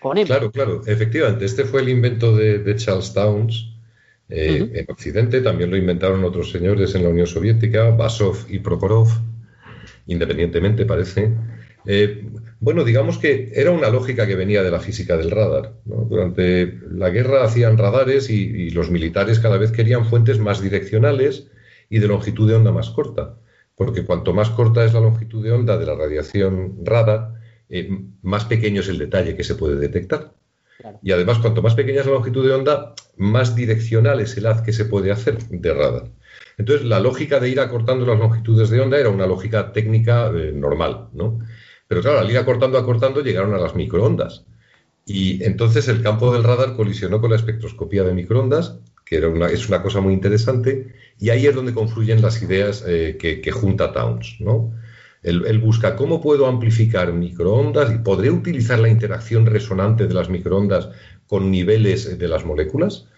Con. 0.00 0.16
Claro, 0.24 0.50
claro, 0.50 0.80
efectivamente. 0.84 1.44
Este 1.44 1.64
fue 1.64 1.82
el 1.82 1.90
invento 1.90 2.34
de, 2.34 2.58
de 2.58 2.74
Charles 2.74 3.14
Towns 3.14 3.75
eh, 4.28 4.70
en 4.74 4.86
Occidente. 4.88 5.40
También 5.40 5.70
lo 5.70 5.76
inventaron 5.76 6.24
otros 6.24 6.50
señores 6.50 6.94
en 6.94 7.04
la 7.04 7.10
Unión 7.10 7.26
Soviética, 7.26 7.90
Basov 7.90 8.46
y 8.48 8.58
Prokhorov, 8.58 9.08
independientemente 10.06 10.84
parece. 10.86 11.32
Eh, 11.84 12.28
bueno, 12.58 12.84
digamos 12.84 13.18
que 13.18 13.52
era 13.54 13.70
una 13.70 13.90
lógica 13.90 14.26
que 14.26 14.34
venía 14.34 14.62
de 14.62 14.70
la 14.70 14.80
física 14.80 15.16
del 15.16 15.30
radar. 15.30 15.74
¿no? 15.84 16.06
Durante 16.08 16.80
la 16.90 17.10
guerra 17.10 17.44
hacían 17.44 17.78
radares 17.78 18.30
y, 18.30 18.42
y 18.42 18.70
los 18.70 18.90
militares 18.90 19.38
cada 19.38 19.58
vez 19.58 19.70
querían 19.72 20.06
fuentes 20.06 20.38
más 20.38 20.60
direccionales 20.60 21.48
y 21.88 21.98
de 21.98 22.08
longitud 22.08 22.48
de 22.48 22.56
onda 22.56 22.72
más 22.72 22.90
corta, 22.90 23.38
porque 23.76 24.04
cuanto 24.04 24.32
más 24.32 24.50
corta 24.50 24.84
es 24.84 24.94
la 24.94 25.00
longitud 25.00 25.44
de 25.44 25.52
onda 25.52 25.78
de 25.78 25.86
la 25.86 25.94
radiación 25.94 26.84
radar, 26.84 27.34
eh, 27.68 27.88
más 28.22 28.44
pequeño 28.44 28.80
es 28.80 28.88
el 28.88 28.98
detalle 28.98 29.36
que 29.36 29.44
se 29.44 29.54
puede 29.54 29.76
detectar. 29.76 30.32
Y 31.02 31.12
además, 31.12 31.38
cuanto 31.38 31.62
más 31.62 31.74
pequeña 31.74 32.00
es 32.00 32.06
la 32.06 32.12
longitud 32.12 32.46
de 32.46 32.54
onda, 32.54 32.94
más 33.16 33.54
direccional 33.54 34.20
es 34.20 34.36
el 34.36 34.46
haz 34.46 34.62
que 34.62 34.72
se 34.72 34.84
puede 34.84 35.10
hacer 35.10 35.38
de 35.48 35.74
radar. 35.74 36.10
Entonces, 36.58 36.86
la 36.86 37.00
lógica 37.00 37.40
de 37.40 37.48
ir 37.48 37.60
acortando 37.60 38.06
las 38.06 38.18
longitudes 38.18 38.70
de 38.70 38.80
onda 38.80 38.98
era 38.98 39.08
una 39.08 39.26
lógica 39.26 39.72
técnica 39.72 40.30
eh, 40.34 40.52
normal, 40.54 41.08
¿no? 41.12 41.38
Pero 41.88 42.02
claro, 42.02 42.18
al 42.18 42.30
ir 42.30 42.38
acortando, 42.38 42.78
acortando, 42.78 43.22
llegaron 43.22 43.54
a 43.54 43.58
las 43.58 43.74
microondas. 43.74 44.44
Y 45.04 45.44
entonces 45.44 45.86
el 45.88 46.02
campo 46.02 46.32
del 46.32 46.42
radar 46.42 46.74
colisionó 46.74 47.20
con 47.20 47.30
la 47.30 47.36
espectroscopía 47.36 48.02
de 48.02 48.12
microondas, 48.12 48.80
que 49.04 49.18
es 49.52 49.68
una 49.68 49.82
cosa 49.82 50.00
muy 50.00 50.12
interesante, 50.12 50.92
y 51.20 51.30
ahí 51.30 51.46
es 51.46 51.54
donde 51.54 51.72
confluyen 51.72 52.22
las 52.22 52.42
ideas 52.42 52.84
eh, 52.86 53.16
que, 53.18 53.40
que 53.40 53.52
junta 53.52 53.92
Towns, 53.92 54.36
¿no? 54.40 54.72
Él, 55.26 55.44
él 55.46 55.58
busca 55.58 55.96
cómo 55.96 56.20
puedo 56.20 56.46
amplificar 56.46 57.12
microondas 57.12 57.92
y 57.94 57.98
podré 57.98 58.30
utilizar 58.30 58.78
la 58.78 58.88
interacción 58.88 59.46
resonante 59.46 60.06
de 60.06 60.14
las 60.14 60.30
microondas 60.30 60.88
con 61.26 61.50
niveles 61.50 62.18
de 62.18 62.28
las 62.28 62.44
moléculas. 62.44 63.08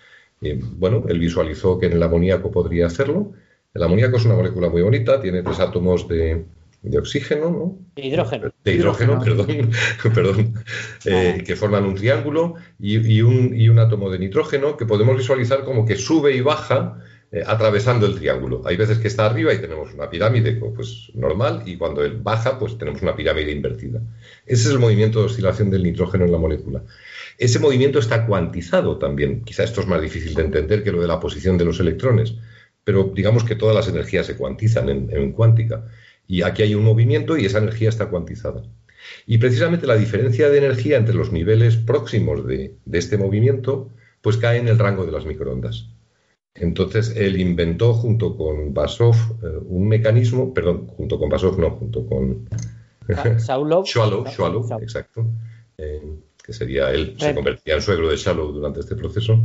Eh, 0.40 0.58
bueno, 0.62 1.04
él 1.08 1.18
visualizó 1.18 1.78
que 1.78 1.86
en 1.86 1.92
el 1.94 2.02
amoníaco 2.02 2.50
podría 2.50 2.86
hacerlo. 2.86 3.32
El 3.74 3.82
amoníaco 3.82 4.16
es 4.16 4.24
una 4.24 4.34
molécula 4.36 4.68
muy 4.70 4.82
bonita, 4.82 5.20
tiene 5.20 5.42
tres 5.42 5.60
átomos 5.60 6.08
de, 6.08 6.46
de 6.82 6.98
oxígeno, 6.98 7.50
¿no? 7.50 7.78
De 7.96 8.06
hidrógeno. 8.06 8.50
De 8.64 8.72
hidrógeno, 8.74 9.14
Hidrógeno. 9.14 9.20
perdón, 9.22 9.70
perdón, 10.14 10.54
eh, 11.04 11.42
que 11.46 11.56
forman 11.56 11.84
un 11.84 11.94
triángulo 11.94 12.54
y, 12.78 12.98
y 13.16 13.22
un, 13.22 13.54
y 13.54 13.68
un 13.68 13.78
átomo 13.78 14.10
de 14.10 14.18
nitrógeno 14.18 14.76
que 14.76 14.86
podemos 14.86 15.16
visualizar 15.16 15.64
como 15.64 15.84
que 15.84 15.96
sube 15.96 16.34
y 16.34 16.40
baja 16.40 17.00
eh, 17.30 17.44
atravesando 17.46 18.06
el 18.06 18.14
triángulo. 18.14 18.62
Hay 18.64 18.76
veces 18.76 18.98
que 18.98 19.08
está 19.08 19.26
arriba 19.26 19.52
y 19.52 19.58
tenemos 19.58 19.92
una 19.92 20.08
pirámide 20.08 20.52
pues, 20.52 21.10
normal 21.12 21.62
y 21.66 21.76
cuando 21.76 22.02
él 22.02 22.16
baja 22.22 22.58
pues 22.58 22.78
tenemos 22.78 23.02
una 23.02 23.14
pirámide 23.14 23.52
invertida. 23.52 24.00
Ese 24.46 24.68
es 24.68 24.70
el 24.70 24.78
movimiento 24.78 25.20
de 25.20 25.26
oscilación 25.26 25.68
del 25.68 25.82
nitrógeno 25.82 26.24
en 26.24 26.32
la 26.32 26.38
molécula. 26.38 26.84
Ese 27.36 27.58
movimiento 27.58 27.98
está 27.98 28.24
cuantizado 28.24 28.96
también. 28.96 29.44
Quizá 29.44 29.62
esto 29.62 29.82
es 29.82 29.86
más 29.86 30.00
difícil 30.00 30.32
de 30.32 30.42
entender 30.42 30.82
que 30.82 30.90
lo 30.90 31.02
de 31.02 31.06
la 31.06 31.20
posición 31.20 31.58
de 31.58 31.66
los 31.66 31.78
electrones, 31.80 32.34
pero 32.82 33.12
digamos 33.14 33.44
que 33.44 33.56
todas 33.56 33.76
las 33.76 33.88
energías 33.88 34.24
se 34.24 34.38
cuantizan 34.38 34.88
en, 34.88 35.32
cuántica. 35.32 35.84
Y 36.26 36.40
aquí 36.40 36.62
hay 36.62 36.74
un 36.74 36.84
movimiento 36.84 37.36
y 37.36 37.44
esa 37.44 37.58
energía 37.58 37.90
está 37.90 38.06
cuantizada. 38.06 38.62
Y 39.26 39.36
precisamente 39.36 39.86
la 39.86 39.96
diferencia 39.96 40.48
de 40.48 40.58
energía 40.58 40.96
entre 40.96 41.14
los 41.14 41.30
niveles 41.30 41.76
próximos 41.76 42.46
de 42.46 42.74
este 42.90 43.18
movimiento 43.18 43.90
pues 44.22 44.38
cae 44.38 44.58
en 44.58 44.68
el 44.68 44.78
rango 44.78 45.04
de 45.04 45.12
las 45.12 45.26
microondas. 45.26 45.90
Entonces 46.60 47.14
él 47.16 47.40
inventó 47.40 47.94
junto 47.94 48.36
con 48.36 48.72
Basov 48.74 49.14
eh, 49.42 49.58
un 49.66 49.88
mecanismo, 49.88 50.52
perdón, 50.54 50.86
junto 50.88 51.18
con 51.18 51.28
Basov 51.28 51.58
no, 51.58 51.70
junto 51.70 52.06
con 52.06 52.48
Swallow, 53.86 54.66
Sa- 54.66 54.76
exacto, 54.82 55.26
eh, 55.78 56.02
que 56.44 56.52
sería 56.52 56.90
él, 56.90 57.14
se 57.18 57.34
convertía 57.34 57.74
en 57.74 57.82
suegro 57.82 58.08
de 58.10 58.16
Shallow 58.16 58.52
durante 58.52 58.80
este 58.80 58.96
proceso. 58.96 59.38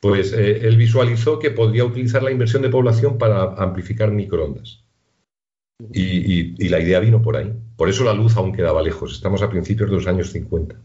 Pues 0.00 0.32
eh, 0.32 0.66
él 0.66 0.76
visualizó 0.76 1.38
que 1.38 1.50
podría 1.50 1.84
utilizar 1.84 2.22
la 2.22 2.30
inversión 2.30 2.62
de 2.62 2.68
población 2.68 3.18
para 3.18 3.54
amplificar 3.54 4.10
microondas. 4.12 4.84
Y, 5.92 6.02
y- 6.02 6.54
y 6.58 6.68
la 6.68 6.80
idea 6.80 6.98
vino 7.00 7.22
por 7.22 7.36
ahí. 7.36 7.52
Por 7.76 7.88
eso 7.88 8.02
la 8.04 8.12
luz 8.14 8.36
aún 8.36 8.52
quedaba 8.52 8.82
lejos. 8.82 9.12
Estamos 9.12 9.42
a 9.42 9.48
principios 9.50 9.90
de 9.90 9.96
los 9.96 10.06
años 10.08 10.30
50. 10.32 10.76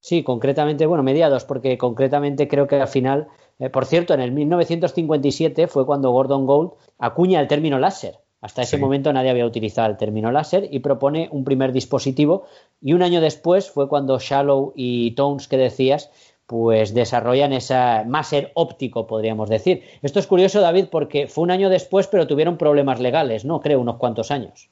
Sí, 0.00 0.24
concretamente, 0.24 0.86
bueno, 0.86 1.04
mediados, 1.04 1.44
porque 1.44 1.78
concretamente 1.78 2.48
creo 2.48 2.66
que 2.66 2.76
al 2.76 2.88
final, 2.88 3.28
eh, 3.62 3.70
por 3.70 3.86
cierto, 3.86 4.12
en 4.12 4.20
el 4.20 4.32
1957 4.32 5.68
fue 5.68 5.86
cuando 5.86 6.10
Gordon 6.10 6.46
Gould 6.46 6.72
acuña 6.98 7.40
el 7.40 7.46
término 7.48 7.78
láser. 7.78 8.16
Hasta 8.40 8.62
ese 8.62 8.76
Sí. 8.76 8.82
momento 8.82 9.12
nadie 9.12 9.30
había 9.30 9.46
utilizado 9.46 9.88
el 9.88 9.96
término 9.96 10.32
láser 10.32 10.68
y 10.70 10.80
propone 10.80 11.28
un 11.30 11.44
primer 11.44 11.70
dispositivo. 11.72 12.44
Y 12.80 12.92
un 12.92 13.02
año 13.02 13.20
después 13.20 13.70
fue 13.70 13.88
cuando 13.88 14.18
Shallow 14.18 14.72
y 14.74 15.12
Towns, 15.12 15.46
que 15.46 15.56
decías, 15.56 16.10
pues 16.46 16.92
desarrollan 16.92 17.52
esa 17.52 18.02
máser 18.04 18.50
óptico, 18.54 19.06
podríamos 19.06 19.48
decir. 19.48 19.84
Esto 20.02 20.18
es 20.18 20.26
curioso, 20.26 20.60
David, 20.60 20.86
porque 20.90 21.28
fue 21.28 21.44
un 21.44 21.52
año 21.52 21.70
después, 21.70 22.08
pero 22.08 22.26
tuvieron 22.26 22.58
problemas 22.58 22.98
legales, 22.98 23.44
¿no? 23.44 23.60
Creo, 23.60 23.80
unos 23.80 23.96
cuantos 23.96 24.32
años. 24.32 24.68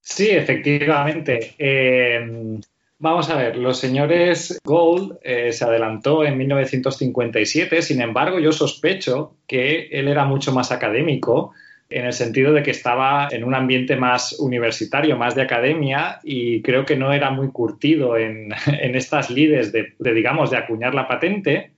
Sí, 0.00 0.28
efectivamente. 0.30 1.54
Eh, 1.58 2.58
vamos 3.02 3.28
a 3.30 3.36
ver, 3.36 3.56
los 3.56 3.78
señores 3.80 4.60
Gold 4.64 5.18
eh, 5.22 5.50
se 5.52 5.64
adelantó 5.64 6.24
en 6.24 6.38
1957, 6.38 7.82
sin 7.82 8.00
embargo, 8.00 8.38
yo 8.38 8.52
sospecho 8.52 9.34
que 9.48 9.88
él 9.90 10.06
era 10.06 10.24
mucho 10.24 10.52
más 10.52 10.70
académico 10.70 11.52
en 11.90 12.06
el 12.06 12.12
sentido 12.12 12.52
de 12.52 12.62
que 12.62 12.70
estaba 12.70 13.28
en 13.30 13.42
un 13.42 13.54
ambiente 13.56 13.96
más 13.96 14.38
universitario, 14.38 15.16
más 15.16 15.34
de 15.34 15.42
academia, 15.42 16.20
y 16.22 16.62
creo 16.62 16.86
que 16.86 16.96
no 16.96 17.12
era 17.12 17.30
muy 17.30 17.48
curtido 17.48 18.16
en, 18.16 18.52
en 18.66 18.94
estas 18.94 19.30
lides 19.30 19.72
de, 19.72 19.94
digamos, 19.98 20.50
de 20.50 20.58
acuñar 20.58 20.94
la 20.94 21.08
patente. 21.08 21.72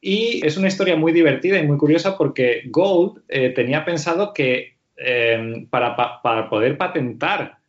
Y 0.00 0.46
es 0.46 0.56
una 0.56 0.68
historia 0.68 0.94
muy 0.96 1.12
divertida 1.12 1.58
y 1.58 1.66
muy 1.66 1.78
curiosa 1.78 2.16
porque 2.16 2.62
Gold 2.66 3.22
eh, 3.28 3.50
tenía 3.50 3.84
pensado 3.84 4.32
que 4.32 4.76
eh, 4.96 5.66
para, 5.68 5.96
pa, 5.96 6.22
para 6.22 6.48
poder 6.48 6.78
patentar 6.78 7.59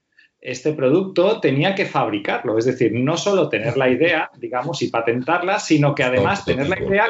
este 0.41 0.73
producto 0.73 1.39
tenía 1.39 1.75
que 1.75 1.85
fabricarlo, 1.85 2.57
es 2.57 2.65
decir, 2.65 2.91
no 2.93 3.15
solo 3.15 3.47
tener 3.47 3.77
la 3.77 3.89
idea, 3.89 4.29
digamos, 4.37 4.81
y 4.81 4.89
patentarla, 4.89 5.59
sino 5.59 5.93
que 5.93 6.03
además 6.03 6.43
tener 6.43 6.67
la 6.67 6.81
idea, 6.81 7.05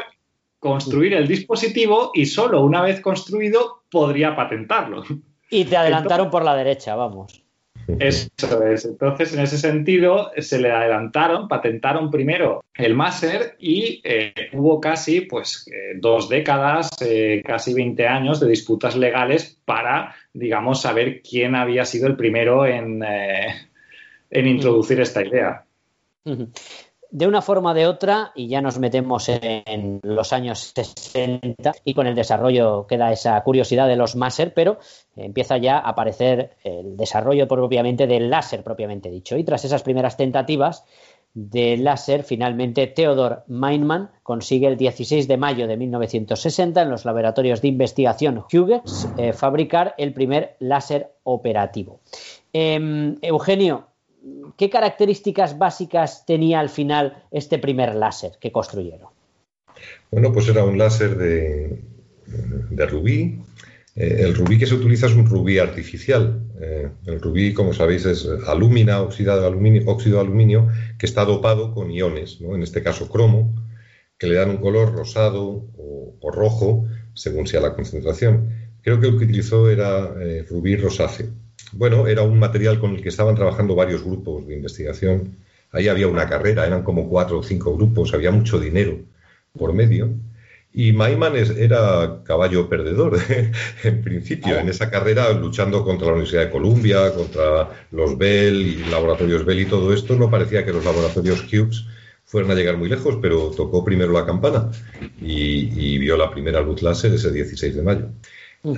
construir 0.58 1.14
el 1.14 1.26
dispositivo 1.26 2.12
y 2.14 2.26
solo 2.26 2.62
una 2.62 2.82
vez 2.82 3.00
construido 3.00 3.84
podría 3.90 4.36
patentarlo. 4.36 5.02
Y 5.50 5.64
te 5.64 5.76
adelantaron 5.76 6.30
por 6.30 6.44
la 6.44 6.54
derecha, 6.54 6.94
vamos. 6.94 7.42
Eso 7.98 8.66
es. 8.66 8.84
Entonces, 8.84 9.34
en 9.34 9.40
ese 9.40 9.58
sentido, 9.58 10.30
se 10.38 10.60
le 10.60 10.70
adelantaron, 10.70 11.48
patentaron 11.48 12.10
primero 12.10 12.64
el 12.74 12.94
máser 12.94 13.56
y 13.58 14.00
eh, 14.04 14.32
hubo 14.52 14.80
casi 14.80 15.22
pues 15.22 15.66
eh, 15.72 15.96
dos 15.96 16.28
décadas, 16.28 16.90
eh, 17.00 17.42
casi 17.44 17.74
20 17.74 18.06
años 18.06 18.40
de 18.40 18.48
disputas 18.48 18.96
legales 18.96 19.58
para, 19.64 20.14
digamos, 20.32 20.82
saber 20.82 21.22
quién 21.22 21.54
había 21.54 21.84
sido 21.84 22.06
el 22.06 22.16
primero 22.16 22.66
en, 22.66 23.02
en 23.02 24.46
introducir 24.46 25.00
esta 25.00 25.24
idea. 25.24 25.64
De 27.12 27.26
una 27.26 27.42
forma 27.42 27.72
o 27.72 27.74
de 27.74 27.86
otra, 27.86 28.32
y 28.34 28.48
ya 28.48 28.62
nos 28.62 28.78
metemos 28.78 29.28
en 29.28 30.00
los 30.02 30.32
años 30.32 30.72
60, 30.74 31.72
y 31.84 31.92
con 31.92 32.06
el 32.06 32.14
desarrollo 32.14 32.86
queda 32.86 33.12
esa 33.12 33.40
curiosidad 33.42 33.86
de 33.86 33.96
los 33.96 34.16
máser, 34.16 34.54
pero 34.54 34.78
empieza 35.14 35.58
ya 35.58 35.76
a 35.76 35.90
aparecer 35.90 36.56
el 36.64 36.96
desarrollo 36.96 37.46
propiamente 37.46 38.06
del 38.06 38.30
láser, 38.30 38.64
propiamente 38.64 39.10
dicho. 39.10 39.36
Y 39.36 39.44
tras 39.44 39.64
esas 39.66 39.82
primeras 39.82 40.16
tentativas 40.16 40.84
del 41.34 41.84
láser, 41.84 42.24
finalmente 42.24 42.86
Theodor 42.86 43.44
Meinmann 43.46 44.10
consigue 44.22 44.66
el 44.66 44.78
16 44.78 45.28
de 45.28 45.36
mayo 45.36 45.66
de 45.66 45.76
1960 45.76 46.80
en 46.80 46.90
los 46.90 47.04
laboratorios 47.04 47.60
de 47.60 47.68
investigación 47.68 48.42
Hughes 48.50 49.08
eh, 49.18 49.34
fabricar 49.34 49.94
el 49.98 50.14
primer 50.14 50.56
láser 50.60 51.12
operativo. 51.24 52.00
Eh, 52.54 53.16
Eugenio, 53.20 53.91
¿qué 54.56 54.70
características 54.70 55.58
básicas 55.58 56.24
tenía 56.26 56.60
al 56.60 56.68
final 56.68 57.24
este 57.30 57.58
primer 57.58 57.94
láser 57.94 58.32
que 58.40 58.52
construyeron? 58.52 59.08
Bueno, 60.10 60.32
pues 60.32 60.48
era 60.48 60.64
un 60.64 60.78
láser 60.78 61.16
de, 61.16 62.86
rubí. 62.86 63.40
Eh, 63.94 64.16
el 64.20 64.34
rubí 64.34 64.58
que 64.58 64.66
se 64.66 64.74
utiliza 64.74 65.06
es 65.06 65.14
un 65.14 65.26
rubí 65.26 65.58
artificial. 65.58 66.40
Eh, 66.60 66.88
el 67.06 67.20
rubí, 67.20 67.52
como 67.52 67.72
sabéis, 67.72 68.06
es 68.06 68.28
alúmina, 68.46 69.02
óxido 69.02 69.40
de 69.40 69.46
aluminio, 69.46 69.82
óxido 69.86 70.16
de 70.16 70.22
aluminio 70.22 70.68
que 70.98 71.06
está 71.06 71.24
dopado 71.24 71.74
con 71.74 71.90
iones, 71.90 72.40
¿no? 72.40 72.54
en 72.54 72.62
este 72.62 72.82
caso 72.82 73.08
cromo, 73.08 73.54
que 74.18 74.26
le 74.26 74.36
dan 74.36 74.50
un 74.50 74.58
color 74.58 74.92
rosado 74.92 75.66
o, 75.76 76.16
o 76.20 76.30
rojo 76.30 76.86
según 77.14 77.46
sea 77.46 77.60
la 77.60 77.74
concentración. 77.74 78.50
Creo 78.82 79.00
que 79.00 79.08
el 79.08 79.18
que 79.18 79.24
utilizó 79.24 79.70
era 79.70 80.14
eh, 80.20 80.44
rubí 80.48 80.76
rosáceo. 80.76 81.28
Bueno, 81.72 82.06
era 82.06 82.22
un 82.22 82.38
material 82.38 82.78
con 82.78 82.94
el 82.94 83.02
que 83.02 83.08
estaban 83.08 83.34
trabajando 83.34 83.74
varios 83.74 84.04
grupos 84.04 84.46
de 84.46 84.54
investigación. 84.54 85.38
Ahí 85.70 85.88
había 85.88 86.06
una 86.08 86.28
carrera, 86.28 86.66
eran 86.66 86.82
como 86.82 87.08
cuatro 87.08 87.38
o 87.38 87.42
cinco 87.42 87.74
grupos, 87.74 88.12
había 88.12 88.30
mucho 88.30 88.60
dinero 88.60 88.98
por 89.56 89.72
medio. 89.72 90.10
Y 90.74 90.92
Maiman 90.92 91.34
era 91.36 92.22
caballo 92.24 92.68
perdedor, 92.68 93.18
en 93.84 94.02
principio, 94.02 94.58
en 94.58 94.68
esa 94.68 94.90
carrera, 94.90 95.30
luchando 95.32 95.84
contra 95.84 96.06
la 96.06 96.12
Universidad 96.14 96.44
de 96.46 96.50
Columbia, 96.50 97.12
contra 97.14 97.68
los 97.90 98.16
Bell 98.16 98.60
y 98.60 98.90
laboratorios 98.90 99.44
Bell 99.44 99.60
y 99.60 99.66
todo 99.66 99.92
esto. 99.92 100.16
No 100.16 100.30
parecía 100.30 100.64
que 100.64 100.72
los 100.72 100.84
laboratorios 100.84 101.44
Hughes 101.44 101.86
fueran 102.24 102.50
a 102.50 102.54
llegar 102.54 102.78
muy 102.78 102.88
lejos, 102.88 103.18
pero 103.20 103.50
tocó 103.50 103.84
primero 103.84 104.12
la 104.12 104.24
campana 104.24 104.70
y, 105.20 105.94
y 105.94 105.98
vio 105.98 106.16
la 106.16 106.30
primera 106.30 106.62
luz 106.62 106.80
láser 106.80 107.12
ese 107.12 107.30
16 107.30 107.76
de 107.76 107.82
mayo. 107.82 108.08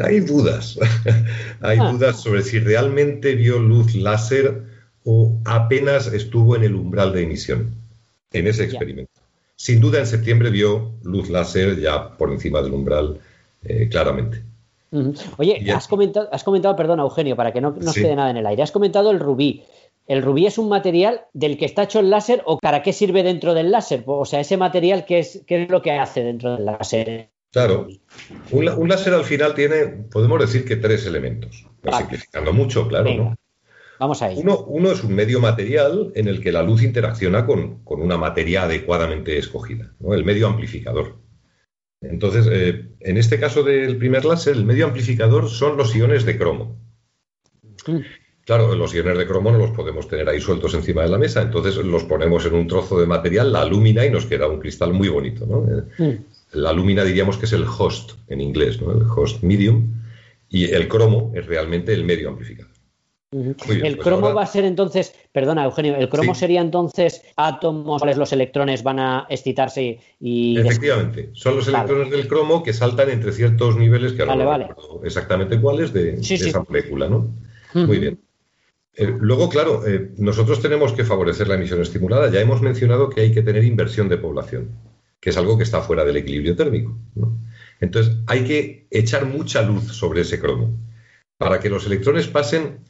Hay 0.02 0.20
dudas, 0.20 0.78
hay 1.60 1.78
Ah. 1.80 1.90
dudas 1.92 2.20
sobre 2.20 2.42
si 2.42 2.58
realmente 2.58 3.34
vio 3.34 3.58
luz 3.58 3.94
láser 3.94 4.62
o 5.04 5.38
apenas 5.44 6.06
estuvo 6.12 6.56
en 6.56 6.64
el 6.64 6.74
umbral 6.74 7.12
de 7.12 7.22
emisión 7.24 7.74
en 8.32 8.46
ese 8.46 8.62
Ya. 8.62 8.68
experimento. 8.70 9.12
Sin 9.56 9.80
duda 9.80 9.98
en 10.00 10.06
septiembre 10.06 10.50
vio 10.50 10.92
luz 11.02 11.28
láser 11.30 11.78
ya 11.80 12.16
por 12.16 12.32
encima 12.32 12.62
del 12.62 12.72
umbral 12.72 13.18
eh, 13.62 13.88
claramente. 13.90 14.42
Oye, 15.38 15.60
ya- 15.64 15.76
has 15.76 15.88
comentado, 15.88 16.28
has 16.32 16.44
comentado, 16.44 16.76
perdona, 16.76 17.02
Eugenio, 17.02 17.34
para 17.36 17.52
que 17.52 17.60
no 17.60 17.72
nos 17.72 17.94
Sí. 17.94 18.02
quede 18.02 18.14
nada 18.16 18.30
en 18.30 18.36
el 18.36 18.46
aire. 18.46 18.62
Has 18.62 18.70
comentado 18.72 19.10
el 19.10 19.18
rubí. 19.20 19.64
¿El 20.06 20.22
rubí 20.22 20.46
es 20.46 20.56
un 20.58 20.68
material 20.68 21.22
del 21.32 21.56
que 21.58 21.64
está 21.64 21.84
hecho 21.84 21.98
el 22.00 22.10
láser 22.10 22.42
o 22.46 22.58
para 22.58 22.82
qué 22.82 22.92
sirve 22.92 23.22
dentro 23.22 23.54
del 23.54 23.70
láser? 23.70 24.04
O 24.06 24.24
sea, 24.24 24.40
ese 24.40 24.56
material, 24.56 25.04
¿qué 25.06 25.18
es, 25.20 25.42
qué 25.46 25.64
es 25.64 25.70
lo 25.70 25.82
que 25.82 25.92
hace 25.92 26.22
dentro 26.22 26.54
del 26.56 26.66
láser? 26.66 27.30
Claro, 27.54 27.86
un, 28.50 28.88
láser 28.88 29.14
al 29.14 29.22
final 29.22 29.54
tiene, 29.54 29.86
podemos 30.10 30.40
decir 30.40 30.64
que 30.64 30.74
tres 30.74 31.06
elementos, 31.06 31.64
no 31.84 31.92
Vale. 31.92 31.98
simplificando 31.98 32.52
mucho, 32.52 32.88
claro, 32.88 33.04
Venga, 33.04 33.24
¿no? 33.26 33.36
Vamos 34.00 34.22
ahí. 34.22 34.34
Uno, 34.36 34.64
uno 34.64 34.90
es 34.90 35.04
un 35.04 35.14
medio 35.14 35.38
material 35.38 36.10
en 36.16 36.26
el 36.26 36.40
que 36.40 36.50
la 36.50 36.64
luz 36.64 36.82
interacciona 36.82 37.46
con, 37.46 37.84
con 37.84 38.02
una 38.02 38.18
materia 38.18 38.64
adecuadamente 38.64 39.38
escogida, 39.38 39.94
¿no? 40.00 40.14
el 40.14 40.24
medio 40.24 40.48
amplificador. 40.48 41.20
Entonces, 42.00 42.48
eh, 42.50 42.88
en 42.98 43.16
este 43.18 43.38
caso 43.38 43.62
del 43.62 43.98
primer 43.98 44.24
láser, 44.24 44.56
el 44.56 44.64
medio 44.64 44.86
amplificador 44.86 45.48
son 45.48 45.76
los 45.76 45.94
iones 45.94 46.24
de 46.24 46.36
cromo. 46.36 46.76
Mm. 47.86 47.98
Claro, 48.44 48.74
los 48.74 48.92
iones 48.92 49.16
de 49.16 49.26
cromo 49.28 49.52
no 49.52 49.58
los 49.58 49.70
podemos 49.70 50.08
tener 50.08 50.28
ahí 50.28 50.40
sueltos 50.40 50.74
encima 50.74 51.02
de 51.02 51.08
la 51.08 51.18
mesa, 51.18 51.40
entonces 51.40 51.76
los 51.76 52.02
ponemos 52.02 52.44
en 52.46 52.54
un 52.54 52.66
trozo 52.66 52.98
de 52.98 53.06
material, 53.06 53.52
la 53.52 53.60
alúmina, 53.60 54.04
y 54.04 54.10
nos 54.10 54.26
queda 54.26 54.48
un 54.48 54.58
cristal 54.58 54.92
muy 54.92 55.08
bonito. 55.08 55.46
¿no? 55.46 55.60
Mm. 55.98 56.18
La 56.54 56.70
alúmina 56.70 57.04
diríamos 57.04 57.36
que 57.38 57.46
es 57.46 57.52
el 57.52 57.64
host 57.64 58.12
en 58.28 58.40
inglés, 58.40 58.80
¿no? 58.80 58.92
el 58.92 59.02
host 59.02 59.42
medium, 59.42 59.92
y 60.48 60.64
el 60.66 60.88
cromo 60.88 61.32
es 61.34 61.46
realmente 61.46 61.92
el 61.92 62.04
medio 62.04 62.28
bien, 63.78 63.86
el 63.86 63.96
pues 63.96 64.06
cromo 64.06 64.26
ahora- 64.26 64.36
va 64.36 64.42
a 64.42 64.46
ser 64.46 64.64
entonces, 64.64 65.12
perdona 65.32 65.64
Eugenio, 65.64 65.96
el 65.96 66.08
cromo 66.08 66.34
Sí. 66.34 66.40
sería 66.40 66.60
entonces 66.60 67.22
átomos, 67.36 68.00
cuales 68.00 68.16
los 68.16 68.32
electrones 68.32 68.84
van 68.84 69.00
a 69.00 69.26
excitarse 69.28 69.98
y... 70.20 70.56
Efectivamente, 70.56 71.30
son 71.32 71.56
los 71.56 71.66
Vale. 71.66 71.78
electrones 71.78 72.10
del 72.12 72.28
cromo 72.28 72.62
que 72.62 72.72
saltan 72.72 73.10
entre 73.10 73.32
ciertos 73.32 73.76
niveles 73.76 74.12
que 74.12 74.22
ahora 74.22 74.34
Vale, 74.34 74.44
no 74.44 74.50
vale. 74.50 74.66
recuerdo 74.68 75.00
exactamente 75.04 75.60
cuáles 75.60 75.92
de, 75.92 76.22
Sí, 76.22 76.34
de 76.36 76.44
sí. 76.44 76.48
esa 76.50 76.62
molécula, 76.62 77.08
¿no? 77.08 77.34
Muy 77.74 77.98
bien. 77.98 78.20
Eh, 78.96 79.12
luego, 79.20 79.48
claro, 79.48 79.84
eh, 79.84 80.12
nosotros 80.18 80.62
tenemos 80.62 80.92
que 80.92 81.02
favorecer 81.02 81.48
la 81.48 81.56
emisión 81.56 81.82
estimulada. 81.82 82.30
Ya 82.30 82.40
hemos 82.40 82.62
mencionado 82.62 83.10
que 83.10 83.22
hay 83.22 83.32
que 83.32 83.42
tener 83.42 83.64
inversión 83.64 84.08
de 84.08 84.18
población, 84.18 84.68
que 85.24 85.30
es 85.30 85.38
algo 85.38 85.56
que 85.56 85.64
está 85.64 85.80
fuera 85.80 86.04
del 86.04 86.18
equilibrio 86.18 86.54
térmico. 86.54 86.98
¿no? 87.14 87.38
Entonces, 87.80 88.18
hay 88.26 88.44
que 88.44 88.86
echar 88.90 89.24
mucha 89.24 89.62
luz 89.62 89.84
sobre 89.84 90.20
ese 90.20 90.38
cromo 90.38 90.76
para 91.38 91.60
que 91.60 91.70
los 91.70 91.86
electrones 91.86 92.26
pasen 92.26 92.80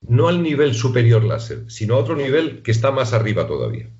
no 0.00 0.28
al 0.28 0.42
nivel 0.42 0.72
superior 0.72 1.22
láser, 1.22 1.70
sino 1.70 1.96
a 1.96 1.98
otro 1.98 2.16
nivel 2.16 2.62
que 2.62 2.70
está 2.70 2.92
más 2.92 3.12
arriba 3.12 3.46
todavía. 3.46 3.90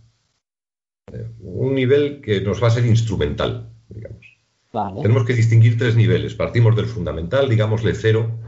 Eh, 1.13 1.29
un 1.41 1.75
nivel 1.75 2.23
que 2.23 2.41
nos 2.41 2.63
va 2.63 2.69
a 2.69 2.71
ser 2.71 2.87
instrumental, 2.87 3.69
digamos. 3.91 4.25
Vale. 4.73 5.03
Tenemos 5.03 5.27
que 5.27 5.35
distinguir 5.35 5.77
tres 5.77 5.97
niveles. 5.97 6.35
Partimos 6.35 6.77
del 6.77 6.87
fundamental, 6.87 7.47
digámosle 7.47 7.95
cero, 7.95 8.41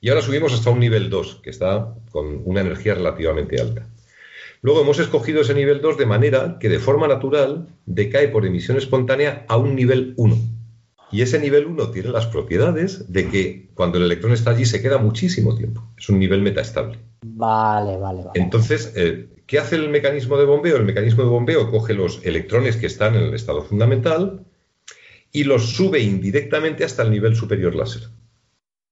y 0.00 0.10
ahora 0.10 0.22
subimos 0.22 0.52
hasta 0.52 0.70
un 0.70 0.78
nivel 0.78 1.10
2, 1.10 1.40
que 1.42 1.50
está 1.50 1.92
con 2.12 2.40
una 2.44 2.60
energía 2.60 2.94
relativamente 2.94 3.60
alta. 3.60 3.88
Luego 4.66 4.80
hemos 4.80 4.98
escogido 4.98 5.42
ese 5.42 5.54
nivel 5.54 5.80
2 5.80 5.96
de 5.96 6.06
manera 6.06 6.56
que 6.58 6.68
de 6.68 6.80
forma 6.80 7.06
natural 7.06 7.68
decae 7.86 8.26
por 8.26 8.44
emisión 8.44 8.76
espontánea 8.76 9.44
a 9.46 9.56
un 9.58 9.76
nivel 9.76 10.12
1. 10.16 10.36
Y 11.12 11.22
ese 11.22 11.38
nivel 11.38 11.66
1 11.66 11.92
tiene 11.92 12.08
las 12.08 12.26
propiedades 12.26 13.12
de 13.12 13.28
que 13.28 13.68
cuando 13.74 13.98
el 13.98 14.02
electrón 14.06 14.32
está 14.32 14.50
allí 14.50 14.64
se 14.66 14.82
queda 14.82 14.98
muchísimo 14.98 15.54
tiempo. 15.54 15.88
Es 15.96 16.08
un 16.08 16.18
nivel 16.18 16.42
metaestable. 16.42 16.98
Vale, 17.24 17.96
vale, 17.96 18.24
vale. 18.24 18.30
Entonces, 18.34 18.92
eh, 18.96 19.28
¿qué 19.46 19.60
hace 19.60 19.76
el 19.76 19.88
mecanismo 19.88 20.36
de 20.36 20.46
bombeo? 20.46 20.78
El 20.78 20.84
mecanismo 20.84 21.22
de 21.22 21.28
bombeo 21.30 21.70
coge 21.70 21.94
los 21.94 22.26
electrones 22.26 22.76
que 22.76 22.86
están 22.86 23.14
en 23.14 23.22
el 23.22 23.34
estado 23.34 23.62
fundamental 23.62 24.46
y 25.30 25.44
los 25.44 25.76
sube 25.76 26.00
indirectamente 26.00 26.82
hasta 26.82 27.04
el 27.04 27.12
nivel 27.12 27.36
superior 27.36 27.76
láser. 27.76 28.08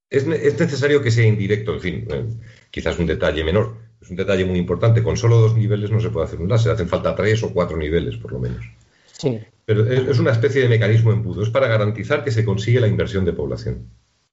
Es, 0.08 0.24
ne- 0.24 0.36
es 0.36 0.56
necesario 0.56 1.02
que 1.02 1.10
sea 1.10 1.26
indirecto, 1.26 1.74
en 1.74 1.80
fin, 1.80 2.06
eh, 2.12 2.26
quizás 2.70 2.96
un 3.00 3.06
detalle 3.06 3.42
menor. 3.42 3.82
Es 4.04 4.10
un 4.10 4.16
detalle 4.16 4.44
muy 4.44 4.58
importante. 4.58 5.02
Con 5.02 5.16
solo 5.16 5.40
dos 5.40 5.56
niveles 5.56 5.90
no 5.90 5.98
se 5.98 6.10
puede 6.10 6.26
hacer 6.26 6.40
un 6.40 6.48
láser. 6.48 6.72
Hacen 6.72 6.88
falta 6.88 7.16
tres 7.16 7.42
o 7.42 7.52
cuatro 7.52 7.76
niveles, 7.76 8.16
por 8.18 8.32
lo 8.32 8.38
menos. 8.38 8.64
Sí. 9.12 9.40
Pero 9.64 9.86
es, 9.90 10.08
es 10.08 10.18
una 10.18 10.32
especie 10.32 10.62
de 10.62 10.68
mecanismo 10.68 11.10
embudo. 11.10 11.42
Es 11.42 11.50
para 11.50 11.68
garantizar 11.68 12.22
que 12.22 12.30
se 12.30 12.44
consigue 12.44 12.80
la 12.80 12.86
inversión 12.86 13.24
de 13.24 13.32
población. 13.32 13.88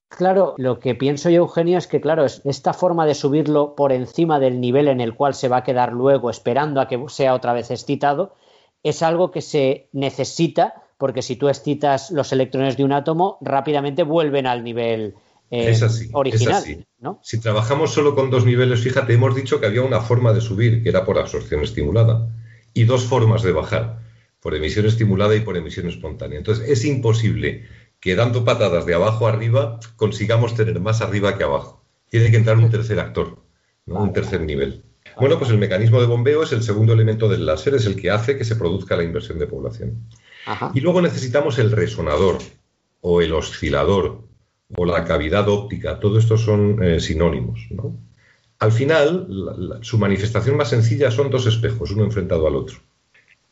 Claro, 0.10 0.56
lo 0.58 0.80
que 0.80 0.94
pienso 0.94 1.30
yo, 1.30 1.38
Eugenio, 1.38 1.78
es 1.78 1.88
que, 1.88 2.02
claro, 2.02 2.26
es 2.26 2.42
esta 2.44 2.74
forma 2.74 3.06
de 3.06 3.16
subirlo 3.16 3.76
por 3.76 3.94
encima 3.94 4.40
del 4.40 4.60
nivel 4.60 4.90
en 4.90 5.00
el 5.00 5.16
cual 5.16 5.34
se 5.34 5.48
va 5.48 5.58
a 5.58 5.64
quedar 5.64 5.94
luego 5.94 6.30
esperando 6.30 6.82
a 6.82 6.90
que 6.90 7.02
sea 7.08 7.34
otra 7.34 7.54
vez 7.54 7.72
excitado, 7.72 8.36
es 8.84 9.04
algo 9.04 9.32
que 9.32 9.42
se 9.42 9.88
necesita 9.94 10.84
porque 11.02 11.24
si 11.24 11.36
tú 11.36 11.50
excitas 11.50 12.12
los 12.12 12.32
electrones 12.32 12.78
de 12.78 12.84
un 12.84 12.92
átomo, 12.92 13.40
rápidamente 13.42 14.04
vuelven 14.04 14.46
al 14.46 14.64
nivel 14.64 15.16
eh, 15.52 15.70
Es 15.70 15.84
así, 15.84 16.06
es 16.06 16.12
original, 16.14 16.56
así. 16.56 16.86
¿no? 17.00 17.20
Si 17.24 17.40
trabajamos 17.40 17.94
solo 17.94 18.16
con 18.16 18.30
dos 18.30 18.46
niveles, 18.46 18.80
fíjate, 18.80 19.14
hemos 19.14 19.36
dicho 19.36 19.60
que 19.60 19.66
había 19.66 19.82
una 19.82 20.00
forma 20.00 20.32
de 20.32 20.40
subir, 20.40 20.82
que 20.82 20.90
era 20.90 21.06
por 21.06 21.20
absorción 21.20 21.62
estimulada, 21.62 22.30
y 22.74 22.86
dos 22.86 23.04
formas 23.04 23.44
de 23.44 23.52
bajar, 23.52 24.00
por 24.40 24.56
emisión 24.56 24.86
estimulada 24.86 25.36
y 25.36 25.42
por 25.42 25.58
emisión 25.58 25.90
espontánea. 25.90 26.38
Entonces, 26.38 26.70
es 26.70 26.86
imposible 26.86 27.68
que 28.00 28.16
dando 28.16 28.46
patadas 28.46 28.86
de 28.86 28.96
abajo 28.96 29.28
a 29.28 29.32
arriba 29.32 29.80
consigamos 29.98 30.56
tener 30.56 30.80
más 30.80 31.02
arriba 31.02 31.38
que 31.38 31.44
abajo. 31.44 31.84
Tiene 32.10 32.32
que 32.32 32.38
entrar 32.38 32.58
un 32.58 32.70
tercer 32.70 33.00
actor, 33.00 33.44
¿no? 33.86 34.02
un 34.02 34.14
tercer 34.14 34.42
nivel. 34.42 34.86
Bueno, 35.20 35.38
pues 35.38 35.52
el 35.52 35.58
mecanismo 35.58 36.00
de 36.00 36.08
bombeo 36.08 36.44
es 36.44 36.54
el 36.54 36.64
segundo 36.64 36.94
elemento 36.94 37.28
del 37.28 37.46
láser, 37.46 37.76
es 37.76 37.86
el 37.86 37.96
que 37.96 38.10
hace 38.10 38.38
que 38.38 38.46
se 38.46 38.56
produzca 38.56 38.96
la 38.96 39.04
inversión 39.04 39.38
de 39.38 39.48
población. 39.48 40.08
Ajá. 40.46 40.72
Y 40.74 40.80
luego 40.80 41.02
necesitamos 41.02 41.60
el 41.60 41.72
resonador 41.72 42.38
o 43.02 43.22
el 43.22 43.34
oscilador 43.34 44.31
o 44.78 44.86
la 44.86 45.04
cavidad 45.04 45.48
óptica. 45.50 46.00
Todo 46.00 46.18
esto 46.20 46.38
son 46.38 46.82
eh, 46.84 47.00
sinónimos. 47.00 47.68
¿no? 47.72 47.96
Al 48.60 48.72
final, 48.72 49.26
la- 49.30 49.56
la- 49.58 49.84
su 49.84 49.98
manifestación 49.98 50.56
más 50.58 50.70
sencilla 50.70 51.12
son 51.12 51.30
dos 51.30 51.46
espejos, 51.48 51.92
uno 51.92 52.04
enfrentado 52.04 52.48
al 52.48 52.56
otro. 52.56 52.78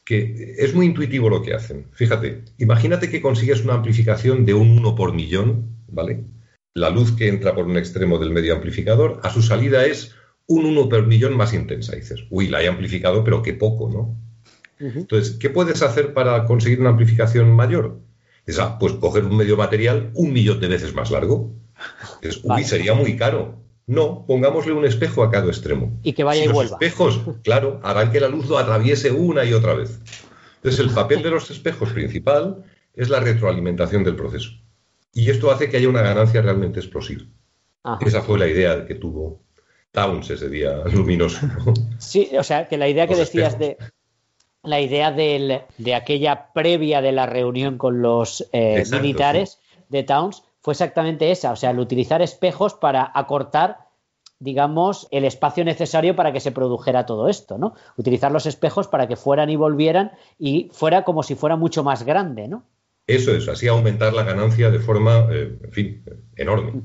Que 0.05 0.55
es 0.57 0.73
muy 0.73 0.85
intuitivo 0.87 1.29
lo 1.29 1.41
que 1.43 1.53
hacen. 1.53 1.85
Fíjate, 1.91 2.43
imagínate 2.57 3.09
que 3.09 3.21
consigues 3.21 3.63
una 3.63 3.75
amplificación 3.75 4.45
de 4.45 4.53
un 4.55 4.71
1 4.79 4.95
por 4.95 5.13
millón, 5.13 5.65
¿vale? 5.87 6.23
La 6.73 6.89
luz 6.89 7.11
que 7.11 7.27
entra 7.27 7.53
por 7.53 7.65
un 7.65 7.77
extremo 7.77 8.17
del 8.19 8.31
medio 8.31 8.53
amplificador, 8.55 9.19
a 9.23 9.29
su 9.31 9.41
salida 9.41 9.85
es 9.85 10.15
un 10.47 10.65
1 10.65 10.89
por 10.89 11.05
millón 11.05 11.35
más 11.37 11.53
intensa. 11.53 11.95
Y 11.95 11.99
dices, 11.99 12.23
uy, 12.31 12.47
la 12.47 12.63
he 12.63 12.67
amplificado, 12.67 13.23
pero 13.23 13.43
qué 13.43 13.53
poco, 13.53 13.89
¿no? 13.91 14.15
Entonces, 15.01 15.35
¿qué 15.35 15.49
puedes 15.49 15.81
hacer 15.83 16.13
para 16.13 16.45
conseguir 16.45 16.79
una 16.79 16.89
amplificación 16.91 17.51
mayor? 17.51 17.99
Es, 18.49 18.59
ah, 18.59 18.77
pues 18.79 18.93
coger 18.93 19.25
un 19.25 19.37
medio 19.37 19.57
material 19.57 20.11
un 20.13 20.33
millón 20.33 20.59
de 20.59 20.67
veces 20.67 20.93
más 20.95 21.11
largo. 21.11 21.51
Es, 22.21 22.37
uy, 22.37 22.49
Vale. 22.49 22.63
sería 22.65 22.93
muy 22.93 23.15
caro. 23.15 23.55
No, 23.87 24.25
pongámosle 24.27 24.71
un 24.73 24.85
espejo 24.85 25.23
a 25.23 25.31
cada 25.31 25.47
extremo. 25.47 25.99
Y 26.03 26.13
que 26.13 26.23
vaya 26.23 26.39
Si 26.41 26.45
y 26.45 26.47
los 26.47 26.55
vuelva. 26.55 26.77
espejos, 26.79 27.21
claro, 27.43 27.79
harán 27.83 28.11
que 28.11 28.19
la 28.19 28.27
luz 28.27 28.47
lo 28.47 28.57
atraviese 28.57 29.11
una 29.11 29.45
y 29.45 29.53
otra 29.53 29.73
vez. 29.73 29.99
Entonces, 30.57 30.79
el 30.79 30.91
papel 30.91 31.23
de 31.23 31.31
los 31.31 31.49
espejos 31.49 31.89
principal 31.91 32.63
es 32.93 33.09
la 33.09 33.19
retroalimentación 33.19 34.03
del 34.03 34.15
proceso. 34.15 34.49
Y 35.13 35.29
esto 35.29 35.49
hace 35.51 35.69
que 35.69 35.77
haya 35.77 35.89
una 35.89 36.01
ganancia 36.01 36.41
realmente 36.41 36.79
explosiva. 36.79 37.23
Ajá. 37.83 38.05
Esa 38.05 38.21
fue 38.21 38.37
la 38.37 38.47
idea 38.47 38.85
que 38.85 38.95
tuvo 38.95 39.41
Towns 39.91 40.29
ese 40.29 40.49
día 40.49 40.83
luminoso. 40.93 41.39
¿no? 41.65 41.73
Sí, 41.97 42.29
o 42.37 42.43
sea, 42.43 42.67
que 42.67 42.77
la 42.77 42.87
idea 42.89 43.07
que 43.07 43.15
Los 43.15 43.21
decías 43.31 43.53
espejos. 43.53 43.77
de 43.79 43.91
la 44.63 44.79
idea 44.81 45.11
del- 45.11 45.61
de 45.77 45.95
aquella 45.95 46.51
previa 46.53 47.01
de 47.01 47.11
la 47.11 47.25
reunión 47.25 47.77
con 47.77 48.01
los 48.01 48.41
eh, 48.51 48.79
Exacto, 48.79 49.01
militares 49.01 49.59
de 49.89 50.03
Towns 50.03 50.43
fue 50.61 50.73
exactamente 50.73 51.31
esa, 51.31 51.51
o 51.51 51.55
sea, 51.55 51.71
el 51.71 51.79
utilizar 51.79 52.21
espejos 52.21 52.73
para 52.73 53.09
acortar, 53.15 53.87
digamos, 54.39 55.07
el 55.11 55.25
espacio 55.25 55.63
necesario 55.65 56.15
para 56.15 56.31
que 56.33 56.39
se 56.39 56.51
produjera 56.51 57.05
todo 57.05 57.27
esto, 57.29 57.57
¿no? 57.57 57.73
Utilizar 57.97 58.31
los 58.31 58.45
espejos 58.45 58.87
para 58.87 59.07
que 59.07 59.15
fueran 59.15 59.49
y 59.49 59.55
volvieran 59.55 60.11
y 60.37 60.69
fuera 60.73 61.03
como 61.03 61.23
si 61.23 61.35
fuera 61.35 61.55
mucho 61.55 61.83
más 61.83 62.03
grande, 62.03 62.47
¿no? 62.47 62.63
Eso 63.09 63.33
es, 63.33 63.47
así 63.47 63.67
aumentar 63.67 64.13
la 64.13 64.21
ganancia 64.21 64.69
de 64.69 64.77
forma, 64.77 65.27
eh, 65.31 65.57
en 65.63 65.71
fin, 65.71 66.03
enorme. 66.35 66.83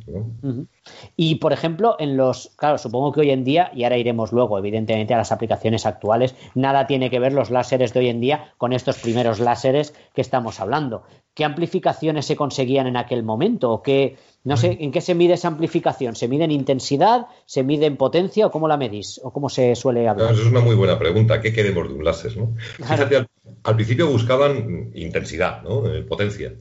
Y 1.17 1.35
por 1.35 1.53
ejemplo, 1.53 1.97
en 1.99 2.17
los, 2.17 2.55
claro, 2.57 2.79
supongo 2.79 3.13
que 3.13 3.21
hoy 3.21 3.31
en 3.31 3.45
día, 3.45 3.71
y 3.75 3.85
ahora 3.85 3.99
iremos 3.99 4.33
luego, 4.33 4.59
evidentemente, 4.59 5.13
a 5.13 5.19
las 5.19 5.33
aplicaciones 5.33 5.85
actuales, 5.85 6.35
nada 6.55 6.87
tiene 6.87 7.11
que 7.11 7.19
ver 7.19 7.35
los 7.35 7.51
láseres 7.51 7.93
de 7.93 8.01
hoy 8.01 8.09
en 8.09 8.23
día 8.23 8.55
con 8.57 8.73
estos 8.73 8.97
primeros 8.97 9.39
láseres 9.39 9.95
que 10.15 10.23
estamos 10.23 10.61
hablando. 10.61 11.03
¿Qué 11.35 11.45
amplificaciones 11.45 12.25
se 12.25 12.37
conseguían 12.37 12.87
en 12.87 12.97
aquel 12.97 13.23
momento? 13.23 13.71
¿O 13.71 13.83
qué, 13.83 14.17
no 14.45 14.57
sé, 14.57 14.77
en 14.81 14.93
qué 14.93 15.01
se 15.01 15.15
mide 15.15 15.35
esa 15.35 15.49
amplificación? 15.49 16.15
¿Se 16.17 16.29
mide 16.29 16.45
en 16.45 16.51
intensidad? 16.51 17.27
¿Se 17.47 17.63
mide 17.63 17.87
en 17.87 17.97
potencia? 17.97 18.47
¿O 18.47 18.51
cómo 18.51 18.69
la 18.69 18.77
medís? 18.77 19.21
¿O 19.25 19.33
cómo 19.33 19.49
se 19.49 19.75
suele 19.75 20.03
Claro, 20.03 20.21
hablar? 20.21 20.33
eso 20.35 20.43
es 20.43 20.49
una 20.49 20.61
muy 20.61 20.75
buena 20.77 20.99
pregunta. 20.99 21.41
¿Qué 21.41 21.53
queremos 21.53 21.89
de 21.89 21.95
un 21.95 22.05
láser? 22.05 22.37
¿no? 22.37 22.55
Claro. 22.77 22.95
Fíjate, 22.95 23.17
al, 23.17 23.29
al 23.63 23.75
principio 23.75 24.07
buscaban 24.09 24.91
intensidad, 24.95 25.63
¿no? 25.63 25.87
Eh, 25.93 26.03
potencia. 26.03 26.55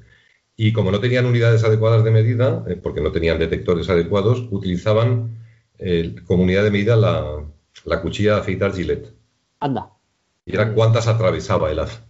Y 0.56 0.72
como 0.72 0.92
no 0.92 1.00
tenían 1.00 1.26
unidades 1.26 1.64
adecuadas 1.64 2.04
de 2.04 2.12
medida, 2.12 2.64
eh, 2.68 2.76
porque 2.82 3.02
no 3.02 3.12
tenían 3.12 3.40
detectores 3.40 3.90
adecuados, 3.90 4.48
utilizaban 4.52 5.40
eh, 5.80 6.16
como 6.26 6.44
unidad 6.44 6.64
de 6.64 6.72
medida 6.72 6.96
la, 6.96 7.44
la 7.86 8.02
cuchilla 8.02 8.36
de 8.36 8.40
afeitar 8.42 8.74
Gillette. 8.74 9.14
Anda. 9.60 9.90
Y 10.46 10.54
era 10.56 10.74
cuántas 10.74 11.08
atravesaba 11.08 11.72
el 11.72 11.80
haz. 11.80 12.02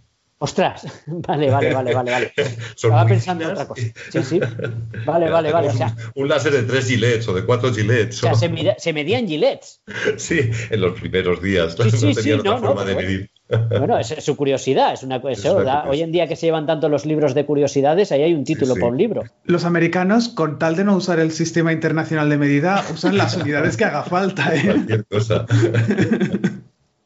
Ostras, 0.44 0.86
vale, 1.08 1.50
vale, 1.50 1.74
vale, 1.74 1.94
vale, 1.94 2.12
vale. 2.12 2.34
Estaba 2.76 3.06
pensando 3.06 3.46
en 3.46 3.52
otra 3.52 3.66
cosa. 3.66 3.82
Sí, 4.12 4.24
sí. 4.24 4.40
Vale, 5.06 5.30
vale, 5.30 5.52
vale. 5.54 5.70
O 5.70 5.74
sea, 5.74 5.96
un, 6.16 6.24
un 6.24 6.30
láser 6.30 6.52
de 6.52 6.64
tres 6.64 6.86
gilets 6.88 7.28
o 7.30 7.34
de 7.34 7.46
cuatro 7.46 7.70
o 7.70 7.74
gilets. 7.74 8.18
sea 8.18 8.32
¿no? 8.32 8.38
se, 8.38 8.50
mide- 8.50 8.76
se 8.78 8.92
medían 8.94 9.26
gilets. 9.28 9.82
Sí, 10.18 10.50
en 10.70 10.82
los 10.82 11.00
primeros 11.00 11.42
días. 11.42 11.76
Sí, 11.82 11.92
sí, 11.92 12.06
no 12.08 12.14
sí, 12.14 12.16
tenían 12.16 12.40
otra 12.40 12.52
no, 12.52 12.60
no, 12.60 12.68
forma 12.68 12.84
de 12.86 12.94
bueno. 12.94 13.08
medir. 13.10 13.30
Bueno, 13.70 13.98
es, 14.00 14.12
es 14.12 14.24
su 14.24 14.36
curiosidad, 14.36 14.94
es 14.94 15.04
una 15.04 15.22
cosa. 15.22 15.34
Es 15.34 15.46
una. 15.46 15.84
Hoy 15.90 16.02
en 16.02 16.12
día 16.12 16.28
que 16.28 16.36
se 16.36 16.46
llevan 16.48 16.66
tanto 16.66 16.90
los 16.90 17.06
libros 17.06 17.34
de 17.36 17.46
curiosidades, 17.46 18.12
ahí 18.12 18.24
hay 18.24 18.34
un 18.34 18.44
título 18.44 18.74
sí. 18.76 18.80
para 18.82 18.92
un 18.92 18.98
libro. 18.98 19.24
Los 19.46 19.64
americanos, 19.66 20.28
con 20.30 20.60
tal 20.60 20.76
de 20.76 20.84
no 20.84 20.96
usar 20.96 21.20
el 21.20 21.32
sistema 21.32 21.72
internacional 21.72 22.30
de 22.30 22.38
medida, 22.38 22.84
usan 22.94 23.18
las 23.18 23.36
unidades 23.38 23.78
que 23.78 23.86
haga 23.86 24.04
falta. 24.04 24.54
¿eh? 24.56 24.62
Cualquier 24.66 25.06
cosa. 25.06 25.46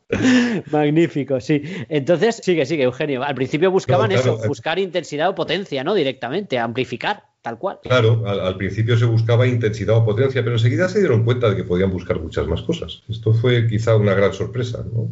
Magnífico, 0.72 1.40
sí. 1.40 1.62
Entonces, 1.90 2.40
sigue, 2.44 2.66
sigue, 2.66 2.84
Eugenio. 2.84 3.24
Al 3.24 3.36
principio 3.36 3.72
buscaban 3.72 4.10
claro, 4.10 4.36
eso, 4.36 4.44
eh. 4.44 4.48
buscar 4.48 4.80
intensidad 4.80 5.30
o 5.30 5.36
potencia, 5.36 5.84
¿no? 5.84 5.94
Directamente, 5.94 6.58
amplificar, 6.58 7.24
tal 7.42 7.58
cual. 7.58 7.80
Claro, 7.84 8.24
al, 8.26 8.40
al 8.40 8.58
principio 8.58 8.98
se 8.98 9.06
buscaba 9.06 9.48
intensidad 9.48 9.98
o 9.98 10.06
potencia, 10.06 10.44
pero 10.44 10.56
enseguida 10.56 10.88
se 10.88 11.00
dieron 11.00 11.24
cuenta 11.24 11.50
de 11.50 11.58
que 11.58 11.64
podían 11.64 11.92
buscar 11.92 12.20
muchas 12.20 12.48
más 12.48 12.62
cosas. 12.62 13.04
Esto 13.10 13.34
fue 13.34 13.68
quizá 13.68 13.96
una 13.96 14.14
gran 14.14 14.34
sorpresa, 14.34 14.86
¿no? 14.94 15.10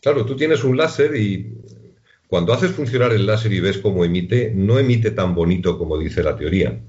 Claro, 0.00 0.24
tú 0.24 0.36
tienes 0.36 0.64
un 0.64 0.76
láser 0.76 1.16
y 1.16 1.58
cuando 2.28 2.52
haces 2.52 2.70
funcionar 2.72 3.12
el 3.12 3.26
láser 3.26 3.52
y 3.52 3.60
ves 3.60 3.78
cómo 3.78 4.04
emite, 4.04 4.52
no 4.54 4.78
emite 4.78 5.10
tan 5.10 5.34
bonito 5.34 5.78
como 5.78 5.98
dice 5.98 6.22
la 6.22 6.36
teoría. 6.36 6.80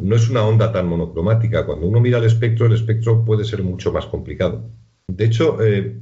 No 0.00 0.16
es 0.16 0.28
una 0.30 0.44
onda 0.46 0.72
tan 0.72 0.86
monocromática. 0.86 1.66
Cuando 1.66 1.86
uno 1.86 2.00
mira 2.00 2.18
el 2.18 2.24
espectro, 2.24 2.66
el 2.66 2.72
espectro 2.72 3.24
puede 3.24 3.44
ser 3.44 3.62
mucho 3.62 3.92
más 3.92 4.06
complicado. 4.06 4.70
De 5.08 5.24
hecho, 5.24 5.62
eh, 5.62 5.98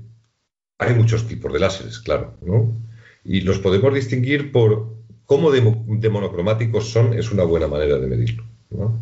hay 0.81 0.95
muchos 0.95 1.29
tipos 1.29 1.53
de 1.53 1.61
láseres, 1.61 1.99
claro, 2.01 2.35
¿no? 2.45 2.73
Y 3.25 3.43
los 3.43 3.59
podemos 3.59 3.95
distinguir 3.95 4.51
por 4.51 4.95
cómo 5.27 5.51
de, 5.51 5.61
mo- 5.61 5.85
de 5.87 6.09
monocromáticos 6.09 6.89
son, 6.91 7.13
es 7.15 7.31
una 7.31 7.45
buena 7.45 7.69
manera 7.69 7.99
de 7.99 8.07
medirlo. 8.07 8.45
¿no? 8.71 8.99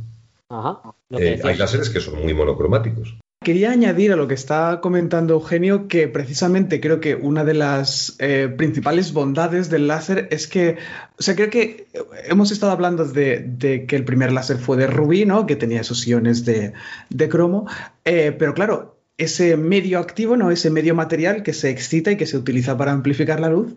Ajá. 0.51 0.81
Eh, 1.11 1.41
hay 1.45 1.57
láseres 1.57 1.89
que 1.89 2.01
son 2.01 2.21
muy 2.23 2.35
monocromáticos. 2.35 3.17
Quería 3.45 3.71
añadir 3.71 4.13
a 4.13 4.17
lo 4.17 4.27
que 4.27 4.35
está 4.35 4.81
comentando 4.83 5.35
Eugenio 5.35 5.87
que 5.87 6.09
precisamente 6.09 6.81
creo 6.81 6.99
que 7.01 7.15
una 7.15 7.45
de 7.45 7.55
las 7.55 8.17
eh, 8.19 8.53
principales 8.55 9.13
bondades 9.13 9.71
del 9.71 9.87
láser 9.87 10.27
es 10.33 10.49
que, 10.49 10.77
o 11.19 11.23
sea, 11.23 11.37
creo 11.37 11.49
que 11.49 11.87
hemos 12.29 12.51
estado 12.51 12.73
hablando 12.73 13.05
de, 13.05 13.39
de 13.39 13.87
que 13.87 13.95
el 13.95 14.05
primer 14.05 14.33
láser 14.33 14.59
fue 14.59 14.77
de 14.77 14.89
rubí, 14.89 15.25
¿no? 15.25 15.47
Que 15.47 15.55
tenía 15.55 15.81
esos 15.83 16.05
iones 16.07 16.45
de, 16.45 16.73
de 17.09 17.29
cromo, 17.29 17.67
eh, 18.05 18.35
pero 18.37 18.53
claro, 18.55 18.98
ese 19.19 19.57
medio 19.57 19.99
activo, 19.99 20.37
¿no? 20.37 20.51
Ese 20.51 20.71
medio 20.71 20.95
material 20.95 21.43
que 21.43 21.53
se 21.53 21.71
excita 21.71 22.13
y 22.13 22.17
que 22.17 22.27
se 22.27 22.37
utiliza 22.37 22.77
para 22.79 22.93
amplificar 22.93 23.41
la 23.41 23.51
luz, 23.51 23.75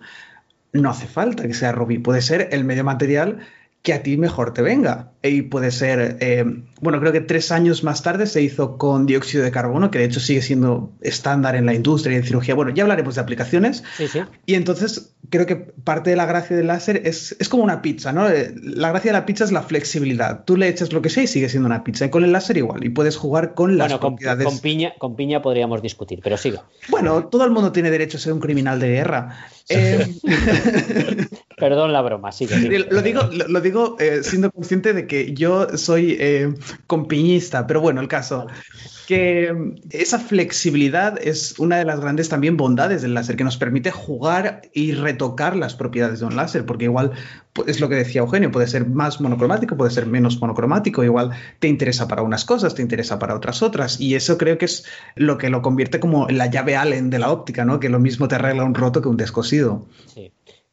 no 0.74 0.90
hace 0.90 1.08
falta 1.08 1.48
que 1.48 1.54
sea 1.54 1.72
rubí, 1.72 1.98
puede 1.98 2.22
ser 2.22 2.50
el 2.52 2.64
medio 2.64 2.84
material 2.84 3.40
que 3.82 3.94
a 3.94 4.04
ti 4.04 4.18
mejor 4.18 4.54
te 4.54 4.62
venga. 4.62 5.11
Y 5.24 5.44
puede 5.44 5.70
ser, 5.70 6.18
eh, 6.20 6.44
bueno, 6.82 7.00
creo 7.00 7.12
que 7.12 7.22
tres 7.22 7.52
años 7.52 7.84
más 7.84 8.02
tarde 8.02 8.26
se 8.26 8.42
hizo 8.42 8.78
con 8.78 9.06
dióxido 9.06 9.44
de 9.44 9.52
carbono, 9.52 9.92
que 9.92 10.00
de 10.00 10.06
hecho 10.06 10.20
sigue 10.20 10.42
siendo 10.42 10.92
estándar 11.02 11.56
en 11.56 11.68
la 11.68 11.76
industria 11.76 12.14
y 12.16 12.18
en 12.18 12.24
cirugía. 12.24 12.56
Bueno, 12.56 12.72
ya 12.74 12.82
hablaremos 12.84 13.14
de 13.16 13.22
aplicaciones. 13.22 13.84
Sí, 13.98 14.08
sí. 14.08 14.22
Y 14.48 14.56
entonces 14.56 15.14
creo 15.30 15.46
que 15.46 15.56
parte 15.56 16.10
de 16.10 16.16
la 16.16 16.26
gracia 16.26 16.56
del 16.58 16.66
láser 16.68 17.04
es, 17.06 17.36
es 17.40 17.50
como 17.50 17.64
una 17.64 17.84
pizza, 17.84 18.12
¿no? 18.12 18.28
Eh, 18.30 18.54
La 18.64 18.90
gracia 18.90 19.12
de 19.14 19.20
la 19.20 19.26
pizza 19.28 19.44
es 19.44 19.52
la 19.52 19.62
flexibilidad. 19.62 20.44
Tú 20.44 20.58
le 20.58 20.68
echas 20.68 20.92
lo 20.92 21.04
que 21.04 21.10
sea 21.10 21.22
y 21.24 21.28
sigue 21.28 21.50
siendo 21.50 21.68
una 21.68 21.84
pizza. 21.84 22.06
Y 22.06 22.10
con 22.10 22.24
el 22.24 22.32
láser 22.32 22.58
igual. 22.58 22.84
Y 22.84 22.90
puedes 22.90 23.16
jugar 23.16 23.54
con 23.54 23.78
las 23.78 23.90
Bueno, 23.90 24.00
con, 24.00 24.16
propiedades. 24.16 24.46
con 24.46 24.60
piña, 24.60 24.94
con 24.98 25.16
piña 25.16 25.44
podríamos 25.44 25.84
discutir, 25.84 26.20
pero 26.24 26.36
sigue. 26.36 26.58
Bueno, 26.90 27.28
todo 27.28 27.46
el 27.46 27.52
mundo 27.52 27.72
tiene 27.72 27.92
derecho 27.92 28.18
a 28.18 28.20
ser 28.20 28.34
un 28.34 28.40
criminal 28.40 28.80
de 28.80 28.88
guerra. 28.90 29.46
Eh, 29.70 30.16
Perdón 31.58 31.94
la 31.94 32.02
broma, 32.02 32.32
sigue. 32.32 32.60
sigue. 32.60 32.80
Lo 32.90 33.02
digo, 33.02 33.22
lo, 33.32 33.48
lo 33.48 33.62
digo 33.62 33.96
eh, 34.00 34.22
siendo 34.24 34.52
consciente 34.52 34.94
de 34.94 35.06
que 35.08 35.11
yo 35.34 35.78
soy 35.78 36.18
eh, 36.20 36.54
compiñista, 36.88 37.68
pero 37.68 37.82
bueno, 37.82 38.02
el 38.02 38.08
caso 38.08 38.48
que 39.08 39.54
esa 39.90 40.20
flexibilidad 40.20 41.20
es 41.22 41.60
una 41.60 41.78
de 41.78 41.86
las 41.86 42.00
grandes 42.00 42.30
también 42.30 42.56
bondades 42.56 43.02
del 43.02 43.14
láser, 43.14 43.36
que 43.36 43.44
nos 43.44 43.58
permite 43.58 43.92
jugar 43.92 44.62
y 44.74 44.94
retocar 44.94 45.56
las 45.58 45.76
propiedades 45.76 46.22
de 46.22 46.28
un 46.28 46.36
láser, 46.36 46.66
porque 46.66 46.86
igual 46.86 47.12
pues, 47.52 47.68
es 47.68 47.82
lo 47.82 47.90
que 47.90 47.96
decía 47.96 48.22
Eugenio, 48.22 48.52
puede 48.52 48.68
ser 48.68 48.88
más 48.88 49.20
monocromático, 49.20 49.76
puede 49.76 49.92
ser 49.92 50.06
menos 50.06 50.40
monocromático, 50.40 51.04
igual 51.04 51.32
te 51.60 51.68
interesa 51.68 52.08
para 52.08 52.22
unas 52.22 52.46
cosas, 52.46 52.74
te 52.74 52.82
interesa 52.82 53.20
para 53.20 53.36
otras 53.36 53.62
otras, 53.62 54.00
y 54.00 54.16
eso 54.16 54.38
creo 54.38 54.58
que 54.58 54.66
es 54.66 54.86
lo 55.16 55.38
que 55.38 55.50
lo 55.50 55.62
convierte 55.62 56.00
como 56.00 56.30
la 56.30 56.46
llave 56.46 56.78
Allen 56.78 57.10
de 57.10 57.20
la 57.20 57.32
óptica, 57.32 57.66
¿no? 57.66 57.82
Que 57.82 57.90
lo 57.90 58.00
mismo 58.00 58.30
te 58.30 58.36
arregla 58.36 58.64
un 58.64 58.76
roto 58.76 59.02
que 59.02 59.10
un 59.10 59.18
descosido. 59.18 59.86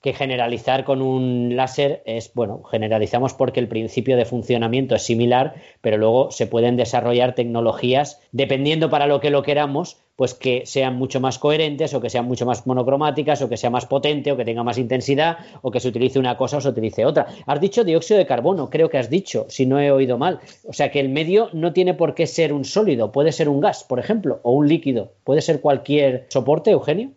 Que 0.01 0.13
generalizar 0.13 0.85
con 0.85 1.03
un 1.03 1.57
láser 1.57 2.03
es, 2.07 2.33
bueno, 2.35 2.63
generalizamos 2.63 3.35
porque 3.35 3.61
el 3.61 3.69
principio 3.69 4.17
de 4.17 4.25
funcionamiento 4.25 4.95
es 4.95 5.03
similar, 5.03 5.57
pero 5.81 5.97
luego 5.97 6.31
se 6.31 6.47
pueden 6.47 6.77
desarrollar 6.77 7.35
tecnologías, 7.35 8.21
dependiendo 8.31 8.91
para 8.91 9.09
lo 9.09 9.21
que 9.21 9.31
lo 9.31 9.43
queramos, 9.43 9.99
pues 10.19 10.35
que 10.35 10.67
sean 10.67 10.97
mucho 10.97 11.21
más 11.21 11.39
coherentes 11.39 11.95
o 11.95 12.01
que 12.01 12.11
sean 12.11 12.27
mucho 12.27 12.45
más 12.45 12.67
monocromáticas 12.67 13.41
o 13.41 13.49
que 13.49 13.57
sea 13.57 13.71
más 13.71 13.87
potente 13.87 14.33
o 14.33 14.37
que 14.37 14.45
tenga 14.45 14.65
más 14.65 14.77
intensidad 14.77 15.39
o 15.63 15.71
que 15.71 15.79
se 15.79 15.87
utilice 15.87 16.19
una 16.19 16.37
cosa 16.37 16.57
o 16.57 16.61
se 16.61 16.69
utilice 16.69 17.07
otra. 17.07 17.29
Has 17.47 17.61
dicho 17.61 17.85
dióxido 17.85 18.19
de 18.19 18.27
carbono, 18.27 18.69
creo 18.69 18.91
que 18.91 18.99
has 18.99 19.11
dicho, 19.11 19.47
si 19.49 19.65
no 19.65 19.79
he 19.79 19.93
oído 19.93 20.19
mal. 20.19 20.41
O 20.67 20.73
sea 20.73 20.91
que 20.91 20.99
el 20.99 21.09
medio 21.09 21.51
no 21.53 21.73
tiene 21.73 21.95
por 21.95 22.17
qué 22.17 22.27
ser 22.27 22.53
un 22.53 22.65
sólido, 22.65 23.13
puede 23.13 23.31
ser 23.31 23.49
un 23.49 23.61
gas, 23.61 23.85
por 23.85 24.01
ejemplo, 24.01 24.41
o 24.43 24.51
un 24.51 24.67
líquido. 24.67 25.13
Puede 25.23 25.41
ser 25.41 25.61
cualquier 25.61 26.27
soporte, 26.31 26.73
Eugenio. 26.73 27.13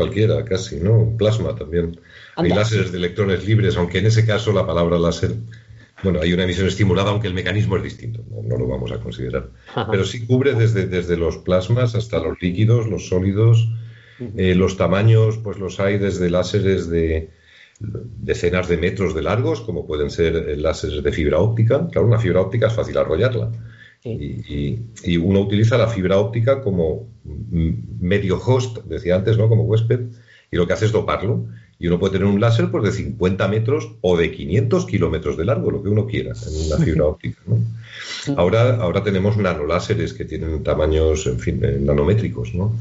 Cualquiera, 0.00 0.44
casi, 0.44 0.76
¿no? 0.76 0.98
Un 0.98 1.16
plasma 1.16 1.54
también. 1.54 2.00
Hay 2.36 2.50
Anda. 2.50 2.56
láseres 2.56 2.92
de 2.92 2.98
electrones 2.98 3.46
libres, 3.46 3.76
aunque 3.76 3.98
en 3.98 4.06
ese 4.06 4.24
caso 4.24 4.52
la 4.52 4.66
palabra 4.66 4.98
láser, 4.98 5.34
bueno, 6.02 6.20
hay 6.20 6.32
una 6.32 6.44
emisión 6.44 6.66
estimulada, 6.66 7.10
aunque 7.10 7.28
el 7.28 7.34
mecanismo 7.34 7.76
es 7.76 7.82
distinto, 7.82 8.24
no, 8.30 8.42
no 8.42 8.56
lo 8.56 8.66
vamos 8.66 8.90
a 8.92 8.98
considerar. 8.98 9.50
Ajá. 9.68 9.90
Pero 9.90 10.04
sí 10.04 10.26
cubre 10.26 10.54
desde, 10.54 10.86
desde 10.86 11.16
los 11.16 11.38
plasmas 11.38 11.94
hasta 11.94 12.18
los 12.18 12.40
líquidos, 12.40 12.88
los 12.88 13.08
sólidos, 13.08 13.68
eh, 14.36 14.54
los 14.54 14.76
tamaños, 14.76 15.38
pues 15.38 15.58
los 15.58 15.80
hay 15.80 15.98
desde 15.98 16.30
láseres 16.30 16.88
de 16.90 17.30
decenas 17.80 18.68
de 18.68 18.76
metros 18.76 19.14
de 19.14 19.22
largos, 19.22 19.62
como 19.62 19.86
pueden 19.86 20.10
ser 20.10 20.36
eh, 20.36 20.56
láseres 20.56 21.02
de 21.02 21.12
fibra 21.12 21.38
óptica. 21.38 21.88
Claro, 21.90 22.06
una 22.06 22.18
fibra 22.18 22.40
óptica 22.40 22.66
es 22.66 22.74
fácil 22.74 22.98
arrollarla. 22.98 23.50
Sí. 24.02 24.10
Y, 24.48 24.54
y- 24.54 24.82
y 25.04 25.16
uno 25.16 25.40
utiliza 25.40 25.76
la 25.78 25.88
fibra 25.88 26.18
óptica 26.18 26.62
como 26.62 27.06
medio 28.00 28.38
host, 28.38 28.78
decía 28.84 29.16
antes, 29.16 29.36
¿no? 29.38 29.48
Como 29.48 29.64
huésped, 29.64 30.00
Y 30.52 30.56
lo 30.56 30.66
que 30.66 30.72
hace 30.72 30.86
es 30.86 30.92
doparlo. 30.92 31.44
Y 31.78 31.86
uno 31.86 31.98
puede 31.98 32.14
tener 32.14 32.26
un 32.26 32.40
láser 32.40 32.70
pues, 32.70 32.82
de 32.84 32.90
50 32.92 33.46
metros 33.48 33.92
o 34.00 34.16
de 34.16 34.30
500 34.32 34.84
kilómetros 34.84 35.36
de 35.36 35.44
largo, 35.44 35.70
lo 35.70 35.82
que 35.82 35.88
uno 35.88 36.06
quiera, 36.06 36.32
en 36.32 36.66
una 36.66 36.84
fibra 36.84 37.04
óptica. 37.06 37.40
¿no? 37.46 37.58
Ahora, 38.36 38.76
ahora 38.76 39.02
tenemos 39.04 39.36
nanoláseres 39.36 40.12
que 40.12 40.24
tienen 40.24 40.62
tamaños, 40.62 41.26
en 41.26 41.38
fin, 41.38 41.60
eh, 41.64 41.78
nanométricos, 41.80 42.52
¿no? 42.54 42.74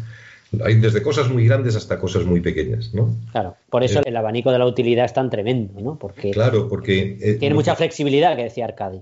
Hay 0.66 0.76
desde 0.80 1.02
cosas 1.04 1.30
muy 1.30 1.46
grandes 1.48 1.76
hasta 1.76 2.00
cosas 2.00 2.26
muy 2.26 2.42
pequeñas, 2.42 2.92
¿no? 2.94 3.16
Claro, 3.32 3.56
por 3.70 3.84
eso 3.84 4.02
el 4.04 4.18
abanico 4.18 4.52
de 4.52 4.58
la 4.58 4.66
utilidad 4.66 5.06
es 5.06 5.14
tan 5.14 5.30
tremendo, 5.30 5.80
¿no? 5.80 5.98
Porque 6.00 6.32
Claro, 6.32 6.68
porque... 6.68 7.18
eh, 7.22 7.34
tiene 7.36 7.54
mucha 7.56 7.76
flexibilidad, 7.76 8.36
que 8.36 8.44
decía 8.44 8.66
Arcadi. 8.66 9.02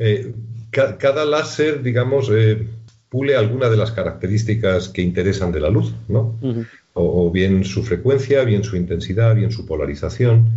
Eh, 0.00 0.32
ca- 0.70 0.96
cada 0.98 1.24
láser, 1.24 1.82
digamos, 1.82 2.30
eh, 2.32 2.66
pule 3.08 3.36
alguna 3.36 3.68
de 3.68 3.76
las 3.76 3.92
características 3.92 4.88
que 4.88 5.02
interesan 5.02 5.52
de 5.52 5.60
la 5.60 5.68
luz, 5.68 5.92
¿no? 6.08 6.36
O, 6.94 7.26
o 7.26 7.30
bien 7.30 7.64
su 7.64 7.82
frecuencia, 7.82 8.42
bien 8.44 8.64
su 8.64 8.76
intensidad, 8.76 9.34
bien 9.36 9.50
su 9.52 9.66
polarización, 9.66 10.48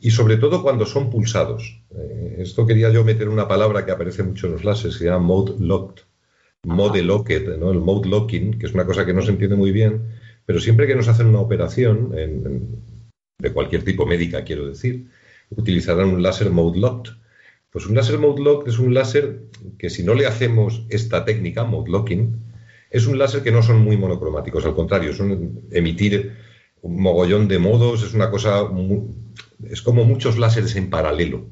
y 0.00 0.10
sobre 0.10 0.36
todo 0.36 0.62
cuando 0.62 0.86
son 0.86 1.10
pulsados. 1.10 1.80
Eh, 1.94 2.36
esto 2.38 2.66
quería 2.66 2.90
yo 2.90 3.02
meter 3.04 3.28
una 3.28 3.48
palabra 3.48 3.84
que 3.84 3.92
aparece 3.92 4.22
mucho 4.22 4.46
en 4.46 4.52
los 4.54 4.64
láseres, 4.64 4.96
que 4.96 5.04
se 5.04 5.10
llama 5.10 5.26
mode 5.26 5.54
locked, 5.58 6.02
mode 6.64 7.02
locked, 7.02 7.58
¿no? 7.58 7.72
el 7.72 7.80
mode 7.80 8.08
locking, 8.08 8.58
que 8.58 8.66
es 8.66 8.74
una 8.74 8.84
cosa 8.86 9.04
que 9.06 9.14
no 9.14 9.22
se 9.22 9.30
entiende 9.30 9.56
muy 9.56 9.72
bien, 9.72 10.02
pero 10.44 10.60
siempre 10.60 10.86
que 10.86 10.94
nos 10.94 11.08
hacen 11.08 11.26
una 11.26 11.40
operación, 11.40 12.12
en- 12.16 12.46
en- 12.46 12.82
de 13.38 13.52
cualquier 13.52 13.82
tipo 13.84 14.06
médica, 14.06 14.44
quiero 14.44 14.66
decir, 14.66 15.06
utilizarán 15.50 16.08
un 16.08 16.22
láser 16.22 16.50
mode 16.50 16.78
locked. 16.78 17.12
Pues 17.76 17.84
un 17.84 17.94
láser 17.94 18.18
mode 18.18 18.42
locked 18.42 18.72
es 18.72 18.78
un 18.78 18.94
láser 18.94 19.42
que 19.76 19.90
si 19.90 20.02
no 20.02 20.14
le 20.14 20.24
hacemos 20.24 20.86
esta 20.88 21.26
técnica, 21.26 21.64
mode 21.64 21.90
locking, 21.90 22.34
es 22.90 23.06
un 23.06 23.18
láser 23.18 23.42
que 23.42 23.50
no 23.50 23.62
son 23.62 23.82
muy 23.82 23.98
monocromáticos, 23.98 24.64
al 24.64 24.74
contrario, 24.74 25.12
son 25.12 25.60
emitir 25.70 26.32
un 26.80 26.98
mogollón 26.98 27.48
de 27.48 27.58
modos, 27.58 28.02
es 28.02 28.14
una 28.14 28.30
cosa, 28.30 28.62
es 29.68 29.82
como 29.82 30.04
muchos 30.04 30.38
láseres 30.38 30.74
en 30.76 30.88
paralelo, 30.88 31.48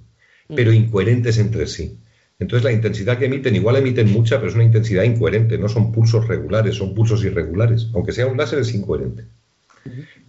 pero 0.48 0.72
incoherentes 0.72 1.36
entre 1.36 1.66
sí. 1.66 1.98
Entonces 2.38 2.64
la 2.64 2.72
intensidad 2.72 3.18
que 3.18 3.26
emiten, 3.26 3.54
igual 3.54 3.76
emiten 3.76 4.10
mucha, 4.10 4.36
pero 4.36 4.48
es 4.48 4.54
una 4.54 4.64
intensidad 4.64 5.02
incoherente, 5.02 5.58
no 5.58 5.68
son 5.68 5.92
pulsos 5.92 6.26
regulares, 6.26 6.76
son 6.76 6.94
pulsos 6.94 7.22
irregulares. 7.22 7.88
Aunque 7.92 8.12
sea 8.12 8.28
un 8.28 8.38
láser 8.38 8.60
es 8.60 8.72
incoherente. 8.72 9.24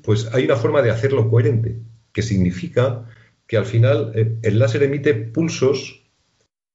Pues 0.01 0.27
hay 0.33 0.43
una 0.43 0.57
forma 0.57 0.81
de 0.81 0.91
hacerlo 0.91 1.29
coherente, 1.29 1.77
que 2.11 2.21
significa 2.21 3.05
que 3.47 3.57
al 3.57 3.65
final 3.65 4.11
eh, 4.15 4.35
el 4.41 4.59
láser 4.59 4.83
emite 4.83 5.13
pulsos 5.13 6.01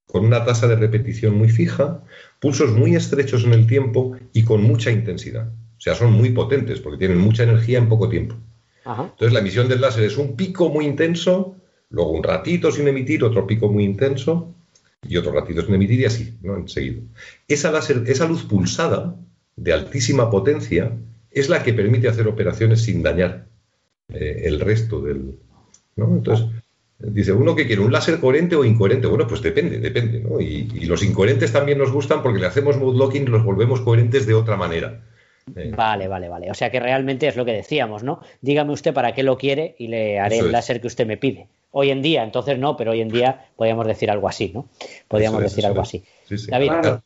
con 0.06 0.24
una 0.24 0.44
tasa 0.44 0.66
de 0.66 0.76
repetición 0.76 1.34
muy 1.34 1.48
fija, 1.48 2.02
pulsos 2.40 2.72
muy 2.72 2.96
estrechos 2.96 3.44
en 3.44 3.52
el 3.52 3.66
tiempo 3.66 4.16
y 4.32 4.42
con 4.42 4.62
mucha 4.62 4.90
intensidad. 4.90 5.48
O 5.48 5.80
sea, 5.80 5.94
son 5.94 6.12
muy 6.12 6.30
potentes 6.30 6.80
porque 6.80 6.98
tienen 6.98 7.18
mucha 7.18 7.44
energía 7.44 7.78
en 7.78 7.88
poco 7.88 8.08
tiempo. 8.08 8.34
Ajá. 8.84 9.04
Entonces 9.04 9.32
la 9.32 9.40
emisión 9.40 9.68
del 9.68 9.80
láser 9.80 10.04
es 10.04 10.16
un 10.16 10.36
pico 10.36 10.68
muy 10.68 10.84
intenso, 10.84 11.56
luego 11.90 12.10
un 12.10 12.22
ratito 12.22 12.72
sin 12.72 12.88
emitir, 12.88 13.22
otro 13.24 13.46
pico 13.46 13.68
muy 13.68 13.84
intenso 13.84 14.54
y 15.06 15.16
otro 15.16 15.32
ratito 15.32 15.62
sin 15.62 15.74
emitir 15.74 16.00
y 16.00 16.04
así, 16.04 16.36
¿no? 16.42 16.56
Enseguida. 16.56 17.02
Esa, 17.46 17.70
láser, 17.70 18.02
esa 18.06 18.26
luz 18.26 18.44
pulsada 18.44 19.16
de 19.56 19.72
altísima 19.72 20.30
potencia 20.30 20.92
es 21.30 21.48
la 21.48 21.62
que 21.62 21.72
permite 21.72 22.08
hacer 22.08 22.26
operaciones 22.26 22.82
sin 22.82 23.02
dañar 23.02 23.46
eh, 24.08 24.42
el 24.44 24.60
resto 24.60 25.00
del... 25.00 25.38
¿no? 25.96 26.08
Entonces, 26.16 26.46
dice, 27.00 27.32
¿uno 27.32 27.54
que 27.54 27.66
quiere? 27.66 27.82
¿Un 27.82 27.92
láser 27.92 28.20
coherente 28.20 28.56
o 28.56 28.64
incoherente? 28.64 29.06
Bueno, 29.06 29.26
pues 29.26 29.42
depende, 29.42 29.78
depende, 29.78 30.20
¿no? 30.20 30.40
Y, 30.40 30.68
y 30.74 30.84
los 30.86 31.02
incoherentes 31.02 31.52
también 31.52 31.78
nos 31.78 31.92
gustan 31.92 32.22
porque 32.22 32.38
le 32.40 32.46
hacemos 32.46 32.76
mode 32.78 32.98
locking 32.98 33.22
y 33.22 33.26
los 33.26 33.44
volvemos 33.44 33.80
coherentes 33.80 34.26
de 34.26 34.34
otra 34.34 34.56
manera. 34.56 35.00
Eh, 35.56 35.72
Vale, 35.74 36.06
vale, 36.06 36.28
vale. 36.28 36.50
O 36.50 36.54
sea 36.54 36.70
que 36.70 36.78
realmente 36.78 37.26
es 37.26 37.36
lo 37.36 37.44
que 37.44 37.52
decíamos, 37.52 38.02
¿no? 38.04 38.20
Dígame 38.40 38.72
usted 38.72 38.92
para 38.94 39.14
qué 39.14 39.22
lo 39.22 39.36
quiere 39.38 39.74
y 39.78 39.88
le 39.88 40.20
haré 40.20 40.36
Eso 40.36 40.44
el 40.44 40.50
es. 40.50 40.52
láser 40.52 40.80
que 40.80 40.86
usted 40.86 41.06
me 41.06 41.16
pide. 41.16 41.48
Hoy 41.72 41.90
en 41.90 42.02
día, 42.02 42.22
entonces 42.22 42.58
no, 42.58 42.76
pero 42.76 42.90
hoy 42.92 43.00
en 43.00 43.08
día 43.08 43.46
podríamos 43.56 43.86
decir 43.86 44.10
algo 44.10 44.28
así, 44.28 44.50
¿no? 44.54 44.68
Podríamos 45.08 45.42
es, 45.42 45.50
decir 45.50 45.66
algo 45.66 45.82
es. 45.82 45.88
así. 45.88 46.04
Sí, 46.28 46.38
sí. 46.38 46.50
David. 46.50 46.68
Claro. 46.68 47.02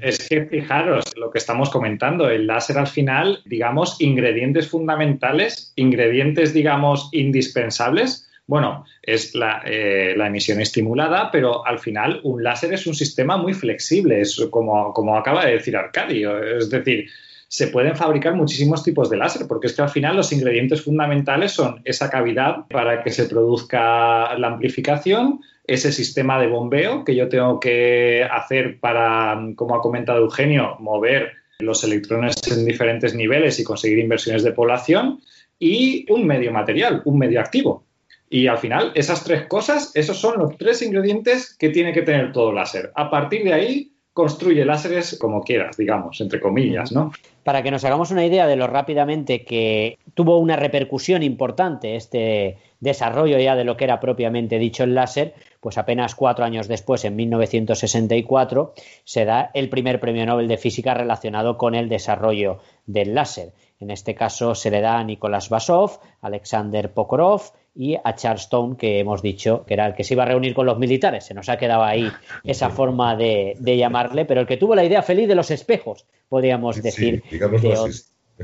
Es 0.00 0.28
que 0.28 0.44
fijaros 0.46 1.04
lo 1.16 1.30
que 1.30 1.38
estamos 1.38 1.70
comentando, 1.70 2.28
el 2.28 2.48
láser 2.48 2.78
al 2.78 2.88
final, 2.88 3.40
digamos, 3.46 4.00
ingredientes 4.00 4.68
fundamentales, 4.68 5.72
ingredientes, 5.76 6.52
digamos, 6.52 7.08
indispensables. 7.12 8.27
Bueno, 8.48 8.86
es 9.02 9.34
la, 9.34 9.62
eh, 9.66 10.14
la 10.16 10.28
emisión 10.28 10.58
estimulada, 10.58 11.30
pero 11.30 11.66
al 11.66 11.78
final 11.78 12.20
un 12.24 12.42
láser 12.42 12.72
es 12.72 12.86
un 12.86 12.94
sistema 12.94 13.36
muy 13.36 13.52
flexible, 13.52 14.22
es 14.22 14.40
como, 14.50 14.94
como 14.94 15.18
acaba 15.18 15.44
de 15.44 15.52
decir 15.52 15.76
Arcadio. 15.76 16.42
Es 16.42 16.70
decir, 16.70 17.10
se 17.46 17.66
pueden 17.66 17.94
fabricar 17.94 18.34
muchísimos 18.34 18.82
tipos 18.82 19.10
de 19.10 19.18
láser, 19.18 19.46
porque 19.46 19.66
es 19.66 19.74
que 19.74 19.82
al 19.82 19.90
final 19.90 20.16
los 20.16 20.32
ingredientes 20.32 20.80
fundamentales 20.80 21.52
son 21.52 21.82
esa 21.84 22.08
cavidad 22.08 22.66
para 22.70 23.02
que 23.02 23.10
se 23.10 23.26
produzca 23.26 24.34
la 24.38 24.46
amplificación, 24.46 25.40
ese 25.66 25.92
sistema 25.92 26.40
de 26.40 26.46
bombeo 26.46 27.04
que 27.04 27.14
yo 27.14 27.28
tengo 27.28 27.60
que 27.60 28.24
hacer 28.24 28.80
para, 28.80 29.38
como 29.56 29.76
ha 29.76 29.82
comentado 29.82 30.20
Eugenio, 30.20 30.76
mover 30.78 31.32
los 31.58 31.84
electrones 31.84 32.36
en 32.50 32.64
diferentes 32.64 33.14
niveles 33.14 33.60
y 33.60 33.64
conseguir 33.64 33.98
inversiones 33.98 34.42
de 34.42 34.52
población, 34.52 35.20
y 35.58 36.10
un 36.10 36.26
medio 36.26 36.50
material, 36.50 37.02
un 37.04 37.18
medio 37.18 37.40
activo. 37.40 37.87
Y 38.30 38.46
al 38.46 38.58
final, 38.58 38.92
esas 38.94 39.24
tres 39.24 39.46
cosas, 39.46 39.90
esos 39.94 40.18
son 40.18 40.38
los 40.38 40.56
tres 40.56 40.82
ingredientes 40.82 41.56
que 41.56 41.70
tiene 41.70 41.92
que 41.92 42.02
tener 42.02 42.32
todo 42.32 42.52
láser. 42.52 42.92
A 42.94 43.10
partir 43.10 43.44
de 43.44 43.52
ahí, 43.54 43.92
construye 44.18 44.64
láseres 44.64 45.16
como 45.16 45.44
quieras, 45.44 45.76
digamos, 45.76 46.20
entre 46.20 46.40
comillas, 46.40 46.90
¿no? 46.90 47.12
Para 47.44 47.62
que 47.62 47.70
nos 47.70 47.84
hagamos 47.84 48.10
una 48.10 48.26
idea 48.26 48.48
de 48.48 48.56
lo 48.56 48.66
rápidamente 48.66 49.44
que 49.44 49.96
tuvo 50.14 50.38
una 50.38 50.56
repercusión 50.56 51.22
importante 51.22 51.94
este 51.94 52.58
desarrollo 52.80 53.38
ya 53.38 53.54
de 53.54 53.62
lo 53.62 53.76
que 53.76 53.84
era 53.84 54.00
propiamente 54.00 54.58
dicho 54.58 54.82
el 54.82 54.96
láser, 54.96 55.34
pues 55.60 55.78
apenas 55.78 56.16
cuatro 56.16 56.44
años 56.44 56.66
después, 56.66 57.04
en 57.04 57.14
1964, 57.14 58.74
se 59.04 59.24
da 59.24 59.52
el 59.54 59.68
primer 59.68 60.00
premio 60.00 60.26
Nobel 60.26 60.48
de 60.48 60.58
Física 60.58 60.94
relacionado 60.94 61.56
con 61.56 61.76
el 61.76 61.88
desarrollo 61.88 62.58
del 62.86 63.14
láser. 63.14 63.52
En 63.78 63.92
este 63.92 64.16
caso 64.16 64.56
se 64.56 64.72
le 64.72 64.80
da 64.80 64.98
a 64.98 65.04
Nicolás 65.04 65.48
Basov, 65.48 66.00
Alexander 66.20 66.92
Pokorov 66.92 67.52
y 67.78 67.96
a 68.02 68.16
Charles 68.16 68.42
Stone, 68.42 68.76
que 68.76 68.98
hemos 68.98 69.22
dicho 69.22 69.64
que 69.64 69.74
era 69.74 69.86
el 69.86 69.94
que 69.94 70.02
se 70.02 70.14
iba 70.14 70.24
a 70.24 70.26
reunir 70.26 70.52
con 70.52 70.66
los 70.66 70.80
militares. 70.80 71.24
Se 71.24 71.32
nos 71.32 71.48
ha 71.48 71.58
quedado 71.58 71.84
ahí 71.84 72.10
esa 72.42 72.70
forma 72.70 73.14
de, 73.14 73.54
de 73.60 73.76
llamarle, 73.76 74.24
pero 74.24 74.40
el 74.40 74.48
que 74.48 74.56
tuvo 74.56 74.74
la 74.74 74.84
idea 74.84 75.00
feliz 75.00 75.28
de 75.28 75.36
los 75.36 75.52
espejos, 75.52 76.04
podríamos 76.28 76.82
decir 76.82 77.22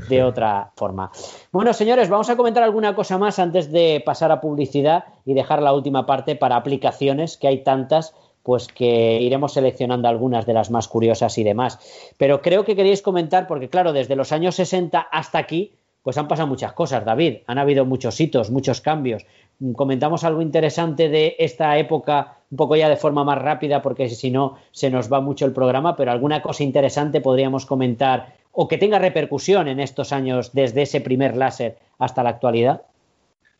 de 0.07 0.23
otra 0.23 0.71
forma. 0.77 1.11
Bueno, 1.51 1.73
señores, 1.73 2.07
vamos 2.07 2.29
a 2.29 2.37
comentar 2.37 2.63
alguna 2.63 2.95
cosa 2.95 3.17
más 3.17 3.37
antes 3.37 3.73
de 3.73 4.01
pasar 4.05 4.31
a 4.31 4.39
publicidad 4.39 5.03
y 5.25 5.33
dejar 5.33 5.61
la 5.61 5.73
última 5.73 6.05
parte 6.05 6.37
para 6.37 6.55
aplicaciones, 6.55 7.35
que 7.35 7.49
hay 7.49 7.61
tantas, 7.61 8.15
pues 8.41 8.69
que 8.69 9.19
iremos 9.21 9.51
seleccionando 9.51 10.07
algunas 10.07 10.45
de 10.45 10.53
las 10.53 10.71
más 10.71 10.87
curiosas 10.87 11.37
y 11.37 11.43
demás. 11.43 11.77
Pero 12.17 12.41
creo 12.41 12.63
que 12.63 12.77
queréis 12.77 13.01
comentar, 13.01 13.47
porque 13.47 13.67
claro, 13.67 13.91
desde 13.91 14.15
los 14.15 14.31
años 14.31 14.55
60 14.55 14.99
hasta 15.11 15.39
aquí, 15.39 15.73
pues 16.05 16.19
han 16.19 16.27
pasado 16.27 16.47
muchas 16.47 16.73
cosas, 16.73 17.03
David. 17.03 17.37
Han 17.47 17.57
habido 17.57 17.83
muchos 17.83 18.21
hitos, 18.21 18.51
muchos 18.51 18.79
cambios. 18.79 19.25
Mm, 19.57 19.71
Comentamos 19.71 20.23
algo 20.23 20.43
interesante 20.43 21.09
de 21.09 21.35
esta 21.39 21.79
época, 21.79 22.37
un 22.51 22.57
poco 22.57 22.75
ya 22.75 22.87
de 22.87 22.95
forma 22.95 23.23
más 23.23 23.39
rápida, 23.39 23.81
porque 23.81 24.07
si 24.07 24.29
no 24.29 24.59
se 24.69 24.91
nos 24.91 25.11
va 25.11 25.19
mucho 25.19 25.47
el 25.47 25.51
programa, 25.51 25.95
pero 25.95 26.11
alguna 26.11 26.43
cosa 26.43 26.63
interesante 26.63 27.21
podríamos 27.21 27.65
comentar 27.65 28.35
o 28.51 28.67
que 28.67 28.77
tenga 28.77 28.99
repercusión 28.99 29.67
en 29.67 29.79
estos 29.79 30.13
años 30.13 30.53
desde 30.53 30.83
ese 30.83 31.01
primer 31.01 31.35
láser 31.35 31.79
hasta 31.97 32.21
la 32.21 32.29
actualidad. 32.29 32.83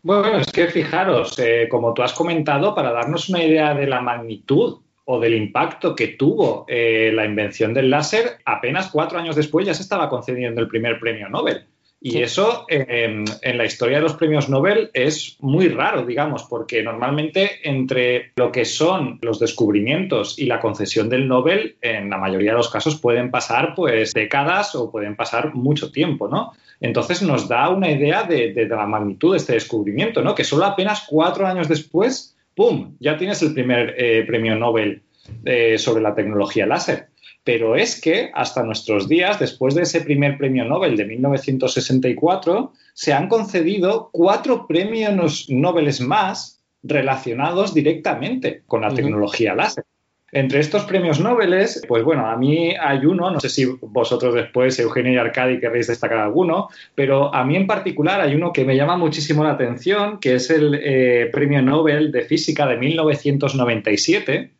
Bueno, 0.03 0.37
es 0.37 0.51
que 0.51 0.67
fijaros, 0.67 1.39
eh, 1.39 1.67
como 1.67 1.95
tú 1.95 2.03
has 2.03 2.13
comentado, 2.13 2.75
para 2.75 2.91
darnos 2.91 3.27
una 3.27 3.43
idea 3.43 3.73
de 3.73 3.87
la 3.87 4.01
magnitud 4.01 4.81
o 5.05 5.19
del 5.19 5.33
impacto 5.33 5.95
que 5.95 6.09
tuvo 6.09 6.65
eh, 6.67 7.11
la 7.11 7.25
invención 7.25 7.73
del 7.73 7.89
láser, 7.89 8.37
apenas 8.45 8.91
cuatro 8.91 9.17
años 9.17 9.35
después 9.35 9.65
ya 9.65 9.73
se 9.73 9.81
estaba 9.81 10.09
concediendo 10.09 10.61
el 10.61 10.67
primer 10.67 10.99
premio 10.99 11.27
Nobel. 11.27 11.65
Y 12.07 12.11
Sí. 12.11 12.21
eso 12.21 12.67
eh, 12.69 13.23
en 13.41 13.57
la 13.57 13.65
historia 13.65 13.97
de 13.97 14.03
los 14.03 14.13
premios 14.13 14.47
Nobel 14.47 14.91
es 14.93 15.37
muy 15.39 15.69
raro, 15.69 16.05
digamos, 16.05 16.43
porque 16.43 16.83
normalmente 16.83 17.67
entre 17.67 18.31
lo 18.35 18.51
que 18.51 18.63
son 18.63 19.17
los 19.23 19.39
descubrimientos 19.39 20.37
y 20.37 20.45
la 20.45 20.59
concesión 20.59 21.09
del 21.09 21.27
Nobel, 21.27 21.77
en 21.81 22.11
la 22.11 22.19
mayoría 22.19 22.51
de 22.51 22.57
los 22.57 22.69
casos 22.69 23.01
pueden 23.01 23.31
pasar 23.31 23.73
pues 23.75 24.13
décadas 24.13 24.75
o 24.75 24.91
pueden 24.91 25.15
pasar 25.15 25.55
mucho 25.55 25.91
tiempo, 25.91 26.27
¿no? 26.27 26.51
Entonces 26.79 27.23
nos 27.23 27.47
da 27.47 27.69
una 27.69 27.89
idea 27.89 28.21
de, 28.21 28.53
de- 28.53 28.67
de 28.67 28.75
la 28.75 28.85
magnitud 28.85 29.31
de 29.31 29.37
este 29.37 29.53
descubrimiento, 29.53 30.21
¿no? 30.21 30.35
Que 30.35 30.43
solo 30.43 30.65
apenas 30.65 31.07
cuatro 31.09 31.47
años 31.47 31.67
después, 31.67 32.37
¡pum!, 32.53 32.95
ya 32.99 33.17
tienes 33.17 33.41
el 33.41 33.55
primer 33.55 33.95
eh, 33.97 34.23
premio 34.27 34.55
Nobel 34.55 35.01
eh, 35.43 35.79
sobre 35.79 36.03
la 36.03 36.13
tecnología 36.13 36.67
láser. 36.67 37.07
Pero 37.45 37.75
es 37.75 38.01
que 38.01 38.31
hasta 38.33 38.63
nuestros 38.63 39.07
días, 39.07 39.39
después 39.39 39.75
de 39.75 39.83
ese 39.83 40.01
primer 40.01 40.37
premio 40.37 40.65
Nobel 40.65 40.97
de 40.97 41.05
1964, 41.05 42.73
se 42.93 43.13
han 43.13 43.29
concedido 43.29 44.09
cuatro 44.11 44.65
premios 44.67 45.45
Nobel 45.47 45.93
más 46.01 46.63
relacionados 46.81 47.73
directamente 47.73 48.63
con 48.65 48.81
la 48.81 48.93
tecnología 48.93 49.53
láser. 49.53 49.85
Entre 50.31 50.59
estos 50.59 50.85
premios 50.85 51.19
Nobel, 51.19 51.55
pues 51.87 52.03
bueno, 52.03 52.25
a 52.27 52.35
mí 52.35 52.73
hay 52.77 53.05
uno, 53.05 53.29
no 53.29 53.39
sé 53.39 53.47
si 53.47 53.65
vosotros 53.79 54.33
después, 54.33 54.77
Eugenio 54.79 55.13
y 55.13 55.17
Arcadi, 55.17 55.59
querréis 55.59 55.87
destacar 55.87 56.17
alguno, 56.17 56.67
pero 56.95 57.33
a 57.33 57.45
mí 57.45 57.55
en 57.55 57.67
particular 57.67 58.19
hay 58.21 58.33
uno 58.35 58.51
que 58.51 58.65
me 58.65 58.75
llama 58.75 58.97
muchísimo 58.97 59.43
la 59.43 59.51
atención, 59.51 60.19
que 60.19 60.35
es 60.35 60.49
el 60.49 60.79
eh, 60.83 61.29
Premio 61.31 61.61
Nobel 61.61 62.11
de 62.11 62.23
Física 62.23 62.65
de 62.65 62.75
1997, 62.75 64.51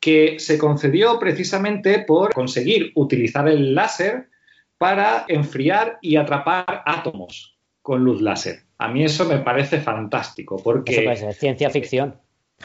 que 0.00 0.38
se 0.38 0.58
concedió 0.58 1.18
precisamente 1.18 2.00
por 2.00 2.32
conseguir 2.32 2.92
utilizar 2.94 3.48
el 3.48 3.74
láser 3.74 4.28
para 4.78 5.26
enfriar 5.28 5.98
y 6.00 6.16
atrapar 6.16 6.82
átomos 6.86 7.58
con 7.82 8.02
luz 8.02 8.22
láser. 8.22 8.60
A 8.78 8.88
mí 8.88 9.04
eso 9.04 9.26
me 9.26 9.38
parece 9.38 9.78
fantástico, 9.78 10.60
porque... 10.62 11.04
Eso 11.04 11.20
ser 11.20 11.34
ciencia 11.34 11.70
ficción. 11.70 12.16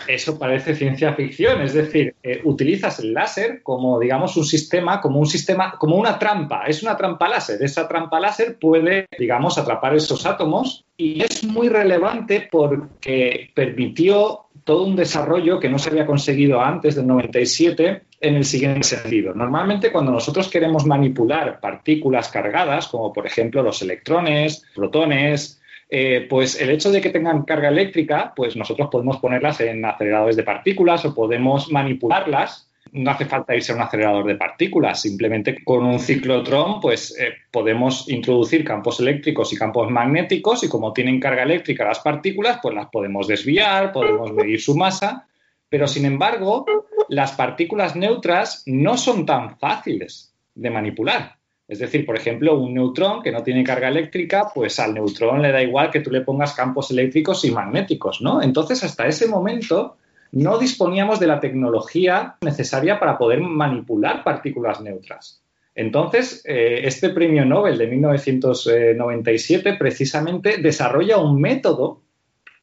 Eso 0.07 0.37
parece 0.37 0.75
ciencia 0.75 1.13
ficción, 1.13 1.61
es 1.61 1.73
decir, 1.73 2.15
eh, 2.21 2.41
utilizas 2.43 2.99
el 2.99 3.13
láser 3.13 3.63
como, 3.63 3.97
digamos, 3.99 4.35
un 4.35 4.43
sistema, 4.43 4.99
como 4.99 5.19
un 5.19 5.25
sistema, 5.25 5.77
como 5.79 5.95
una 5.95 6.19
trampa. 6.19 6.65
Es 6.67 6.83
una 6.83 6.97
trampa 6.97 7.29
láser. 7.29 7.63
Esa 7.63 7.87
trampa 7.87 8.19
láser 8.19 8.59
puede, 8.59 9.07
digamos, 9.17 9.57
atrapar 9.57 9.95
esos 9.95 10.25
átomos 10.25 10.85
y 10.97 11.23
es 11.23 11.43
muy 11.45 11.69
relevante 11.69 12.47
porque 12.51 13.51
permitió 13.53 14.44
todo 14.65 14.83
un 14.83 14.95
desarrollo 14.95 15.59
que 15.59 15.69
no 15.69 15.77
se 15.77 15.91
había 15.91 16.07
conseguido 16.07 16.59
antes 16.59 16.95
del 16.95 17.05
97 17.05 18.01
en 18.19 18.35
el 18.35 18.43
siguiente 18.43 18.83
sentido. 18.83 19.33
Normalmente 19.33 19.91
cuando 19.91 20.11
nosotros 20.11 20.49
queremos 20.49 20.85
manipular 20.87 21.59
partículas 21.59 22.29
cargadas, 22.29 22.87
como 22.87 23.13
por 23.13 23.27
ejemplo 23.27 23.61
los 23.61 23.83
electrones, 23.83 24.65
protones, 24.73 25.61
eh, 25.87 26.25
pues 26.27 26.59
el 26.59 26.71
hecho 26.71 26.91
de 26.91 26.99
que 26.99 27.11
tengan 27.11 27.43
carga 27.43 27.69
eléctrica, 27.69 28.33
pues 28.35 28.55
nosotros 28.55 28.89
podemos 28.91 29.17
ponerlas 29.17 29.61
en 29.61 29.85
aceleradores 29.85 30.35
de 30.35 30.43
partículas 30.43 31.05
o 31.05 31.13
podemos 31.13 31.71
manipularlas. 31.71 32.64
No 32.95 33.11
hace 33.11 33.25
falta 33.25 33.53
irse 33.53 33.73
a 33.73 33.75
un 33.75 33.81
acelerador 33.81 34.25
de 34.25 34.35
partículas, 34.35 35.01
simplemente 35.01 35.63
con 35.65 35.85
un 35.85 35.99
ciclotrón 35.99 36.79
pues 36.79 37.13
eh, 37.19 37.33
podemos 37.51 38.07
introducir 38.07 38.63
campos 38.63 39.01
eléctricos 39.01 39.51
y 39.51 39.57
campos 39.57 39.91
magnéticos 39.91 40.63
y 40.63 40.69
como 40.69 40.93
tienen 40.93 41.19
carga 41.19 41.43
eléctrica 41.43 41.83
las 41.83 41.99
partículas, 41.99 42.59
pues 42.61 42.73
las 42.73 42.87
podemos 42.87 43.27
desviar, 43.27 43.91
podemos 43.91 44.31
medir 44.31 44.61
su 44.61 44.77
masa, 44.77 45.27
pero 45.67 45.87
sin 45.87 46.05
embargo 46.05 46.65
las 47.09 47.33
partículas 47.33 47.97
neutras 47.97 48.63
no 48.65 48.97
son 48.97 49.25
tan 49.25 49.59
fáciles 49.59 50.33
de 50.53 50.69
manipular. 50.69 51.35
Es 51.67 51.79
decir, 51.79 52.05
por 52.05 52.15
ejemplo, 52.15 52.55
un 52.57 52.75
neutrón 52.75 53.23
que 53.23 53.31
no 53.31 53.43
tiene 53.43 53.63
carga 53.63 53.89
eléctrica, 53.89 54.51
pues 54.53 54.79
al 54.79 54.93
neutrón 54.93 55.41
le 55.41 55.51
da 55.51 55.61
igual 55.61 55.89
que 55.89 55.99
tú 55.99 56.11
le 56.11 56.21
pongas 56.21 56.53
campos 56.53 56.91
eléctricos 56.91 57.43
y 57.43 57.51
magnéticos, 57.51 58.21
¿no? 58.21 58.41
Entonces, 58.41 58.83
hasta 58.83 59.07
ese 59.07 59.27
momento 59.27 59.97
no 60.35 60.57
disponíamos 60.57 61.21
de 61.21 61.27
la 61.27 61.39
tecnología 61.39 62.35
necesaria 62.41 62.99
para 62.99 63.17
poder 63.17 63.39
manipular 63.39 64.21
partículas 64.23 64.81
neutras. 64.81 65.41
Entonces, 65.73 66.43
eh, 66.45 66.81
este 66.83 67.09
premio 67.09 67.45
Nobel 67.45 67.77
de 67.77 67.87
1997 67.87 69.75
precisamente 69.79 70.57
desarrolla 70.57 71.19
un 71.19 71.39
método 71.39 72.01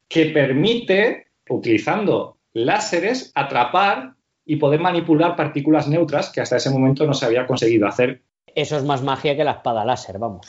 que 0.07 0.27
permite, 0.27 1.27
utilizando 1.49 2.37
láseres, 2.53 3.31
atrapar 3.33 4.13
y 4.45 4.57
poder 4.57 4.79
manipular 4.79 5.35
partículas 5.35 5.87
neutras 5.87 6.31
que 6.31 6.41
hasta 6.41 6.57
ese 6.57 6.69
momento 6.69 7.07
no 7.07 7.15
se 7.15 7.25
había 7.25 7.47
conseguido 7.47 7.87
hacer 7.87 8.21
Eso 8.53 8.77
es 8.77 8.83
más 8.83 9.01
magia 9.01 9.35
que 9.35 9.43
la 9.43 9.53
espada 9.53 9.83
láser, 9.83 10.19
vamos. 10.19 10.45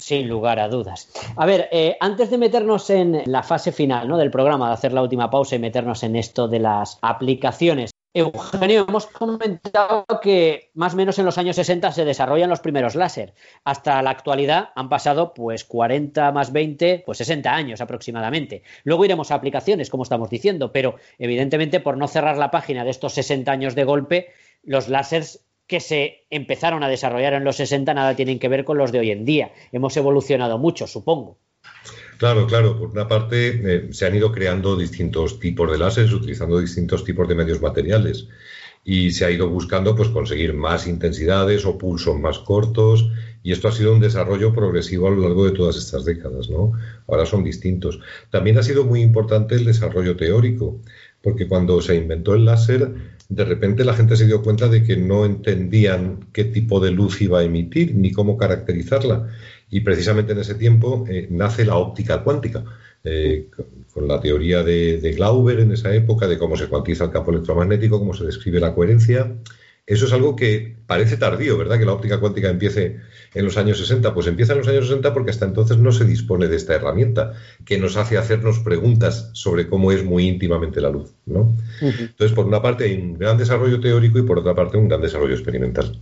Sin 0.00 0.28
lugar 0.28 0.58
a 0.58 0.68
dudas. 0.68 1.10
A 1.36 1.46
ver, 1.46 1.68
eh, 1.72 1.96
antes 2.00 2.30
de 2.30 2.38
meternos 2.38 2.90
en 2.90 3.22
la 3.26 3.42
fase 3.42 3.72
final 3.72 4.08
¿no? 4.08 4.18
del 4.18 4.30
programa, 4.30 4.68
de 4.68 4.74
hacer 4.74 4.92
la 4.92 5.02
última 5.02 5.30
pausa 5.30 5.56
y 5.56 5.58
meternos 5.58 6.02
en 6.02 6.16
esto 6.16 6.48
de 6.48 6.60
las 6.60 6.98
aplicaciones, 7.02 7.92
Eugenio, 8.14 8.84
hemos 8.86 9.06
comentado 9.06 10.04
que 10.20 10.70
más 10.74 10.92
o 10.92 10.96
menos 10.96 11.18
en 11.18 11.24
los 11.24 11.38
años 11.38 11.56
60 11.56 11.92
se 11.92 12.04
desarrollan 12.04 12.50
los 12.50 12.60
primeros 12.60 12.94
láser. 12.94 13.32
Hasta 13.64 14.02
la 14.02 14.10
actualidad 14.10 14.68
han 14.74 14.90
pasado 14.90 15.32
pues 15.32 15.64
40 15.64 16.30
más 16.30 16.52
20, 16.52 17.04
pues 17.06 17.16
60 17.18 17.54
años 17.54 17.80
aproximadamente. 17.80 18.64
Luego 18.84 19.06
iremos 19.06 19.30
a 19.30 19.36
aplicaciones, 19.36 19.88
como 19.88 20.02
estamos 20.02 20.28
diciendo, 20.28 20.72
pero 20.72 20.96
evidentemente 21.18 21.80
por 21.80 21.96
no 21.96 22.06
cerrar 22.06 22.36
la 22.36 22.50
página 22.50 22.84
de 22.84 22.90
estos 22.90 23.14
60 23.14 23.50
años 23.50 23.74
de 23.74 23.84
golpe, 23.84 24.28
los 24.62 24.88
láseres 24.90 25.46
que 25.72 25.80
se 25.80 26.26
empezaron 26.28 26.82
a 26.82 26.88
desarrollar 26.90 27.32
en 27.32 27.44
los 27.44 27.56
60 27.56 27.94
nada 27.94 28.14
tienen 28.14 28.38
que 28.38 28.48
ver 28.48 28.62
con 28.62 28.76
los 28.76 28.92
de 28.92 28.98
hoy 28.98 29.10
en 29.10 29.24
día. 29.24 29.52
Hemos 29.72 29.96
evolucionado 29.96 30.58
mucho, 30.58 30.86
supongo. 30.86 31.38
Claro, 32.18 32.46
claro. 32.46 32.78
Por 32.78 32.90
una 32.90 33.08
parte, 33.08 33.36
eh, 33.64 33.88
se 33.90 34.04
han 34.04 34.14
ido 34.14 34.30
creando 34.32 34.76
distintos 34.76 35.40
tipos 35.40 35.72
de 35.72 35.78
láseres 35.78 36.12
utilizando 36.12 36.60
distintos 36.60 37.04
tipos 37.04 37.26
de 37.26 37.36
medios 37.36 37.62
materiales 37.62 38.28
y 38.84 39.12
se 39.12 39.24
ha 39.24 39.30
ido 39.30 39.48
buscando 39.48 39.96
pues 39.96 40.10
conseguir 40.10 40.52
más 40.52 40.86
intensidades 40.86 41.64
o 41.64 41.78
pulsos 41.78 42.20
más 42.20 42.38
cortos 42.40 43.10
y 43.42 43.52
esto 43.52 43.68
ha 43.68 43.72
sido 43.72 43.94
un 43.94 44.00
desarrollo 44.00 44.52
progresivo 44.52 45.08
a 45.08 45.10
lo 45.10 45.22
largo 45.22 45.46
de 45.46 45.52
todas 45.52 45.76
estas 45.76 46.04
décadas, 46.04 46.50
¿no? 46.50 46.72
Ahora 47.08 47.24
son 47.24 47.44
distintos. 47.44 47.98
También 48.30 48.58
ha 48.58 48.62
sido 48.62 48.84
muy 48.84 49.00
importante 49.00 49.54
el 49.54 49.64
desarrollo 49.64 50.16
teórico, 50.16 50.82
porque 51.22 51.48
cuando 51.48 51.80
se 51.80 51.94
inventó 51.94 52.34
el 52.34 52.44
láser, 52.44 52.90
de 53.28 53.44
repente 53.44 53.84
la 53.84 53.94
gente 53.94 54.16
se 54.16 54.26
dio 54.26 54.42
cuenta 54.42 54.68
de 54.68 54.82
que 54.82 54.96
no 54.96 55.24
entendían 55.24 56.26
qué 56.32 56.44
tipo 56.44 56.80
de 56.80 56.90
luz 56.90 57.22
iba 57.22 57.40
a 57.40 57.44
emitir 57.44 57.94
ni 57.94 58.12
cómo 58.12 58.36
caracterizarla. 58.36 59.28
Y 59.70 59.80
precisamente 59.80 60.32
en 60.32 60.40
ese 60.40 60.54
tiempo 60.54 61.06
eh, 61.08 61.28
nace 61.30 61.64
la 61.64 61.76
óptica 61.76 62.22
cuántica, 62.22 62.64
eh, 63.04 63.46
con, 63.94 64.06
la 64.06 64.20
teoría 64.20 64.62
de, 64.62 65.00
de 65.00 65.12
Glauber 65.12 65.60
en 65.60 65.72
esa 65.72 65.94
época, 65.94 66.28
de 66.28 66.38
cómo 66.38 66.56
se 66.56 66.68
cuantiza 66.68 67.04
el 67.04 67.10
campo 67.10 67.30
electromagnético, 67.30 67.98
cómo 67.98 68.14
se 68.14 68.24
describe 68.24 68.60
la 68.60 68.74
coherencia. 68.74 69.32
Eso 69.84 70.06
es 70.06 70.12
algo 70.12 70.36
que 70.36 70.76
parece 70.86 71.16
tardío, 71.16 71.58
¿verdad? 71.58 71.78
Que 71.78 71.84
la 71.84 71.92
óptica 71.92 72.20
cuántica 72.20 72.48
empiece 72.48 73.00
en 73.34 73.44
los 73.44 73.56
años 73.56 73.78
60. 73.78 74.14
Pues 74.14 74.28
empieza 74.28 74.52
en 74.52 74.60
los 74.60 74.68
años 74.68 74.86
60 74.86 75.12
porque 75.12 75.30
hasta 75.30 75.44
entonces 75.44 75.78
no 75.78 75.90
se 75.90 76.04
dispone 76.04 76.46
de 76.46 76.56
esta 76.56 76.74
herramienta 76.74 77.32
que 77.64 77.78
nos 77.78 77.96
hace 77.96 78.16
hacernos 78.16 78.60
preguntas 78.60 79.30
sobre 79.32 79.68
cómo 79.68 79.90
es 79.90 80.04
muy 80.04 80.28
íntimamente 80.28 80.80
la 80.80 80.90
luz, 80.90 81.14
¿no? 81.26 81.56
Entonces, 81.80 82.32
por 82.32 82.46
una 82.46 82.62
parte 82.62 82.84
hay 82.84 82.94
un 82.94 83.14
gran 83.18 83.38
desarrollo 83.38 83.80
teórico 83.80 84.18
y 84.18 84.22
por 84.22 84.38
otra 84.38 84.54
parte 84.54 84.76
un 84.76 84.88
gran 84.88 85.00
desarrollo 85.00 85.34
experimental. 85.34 86.00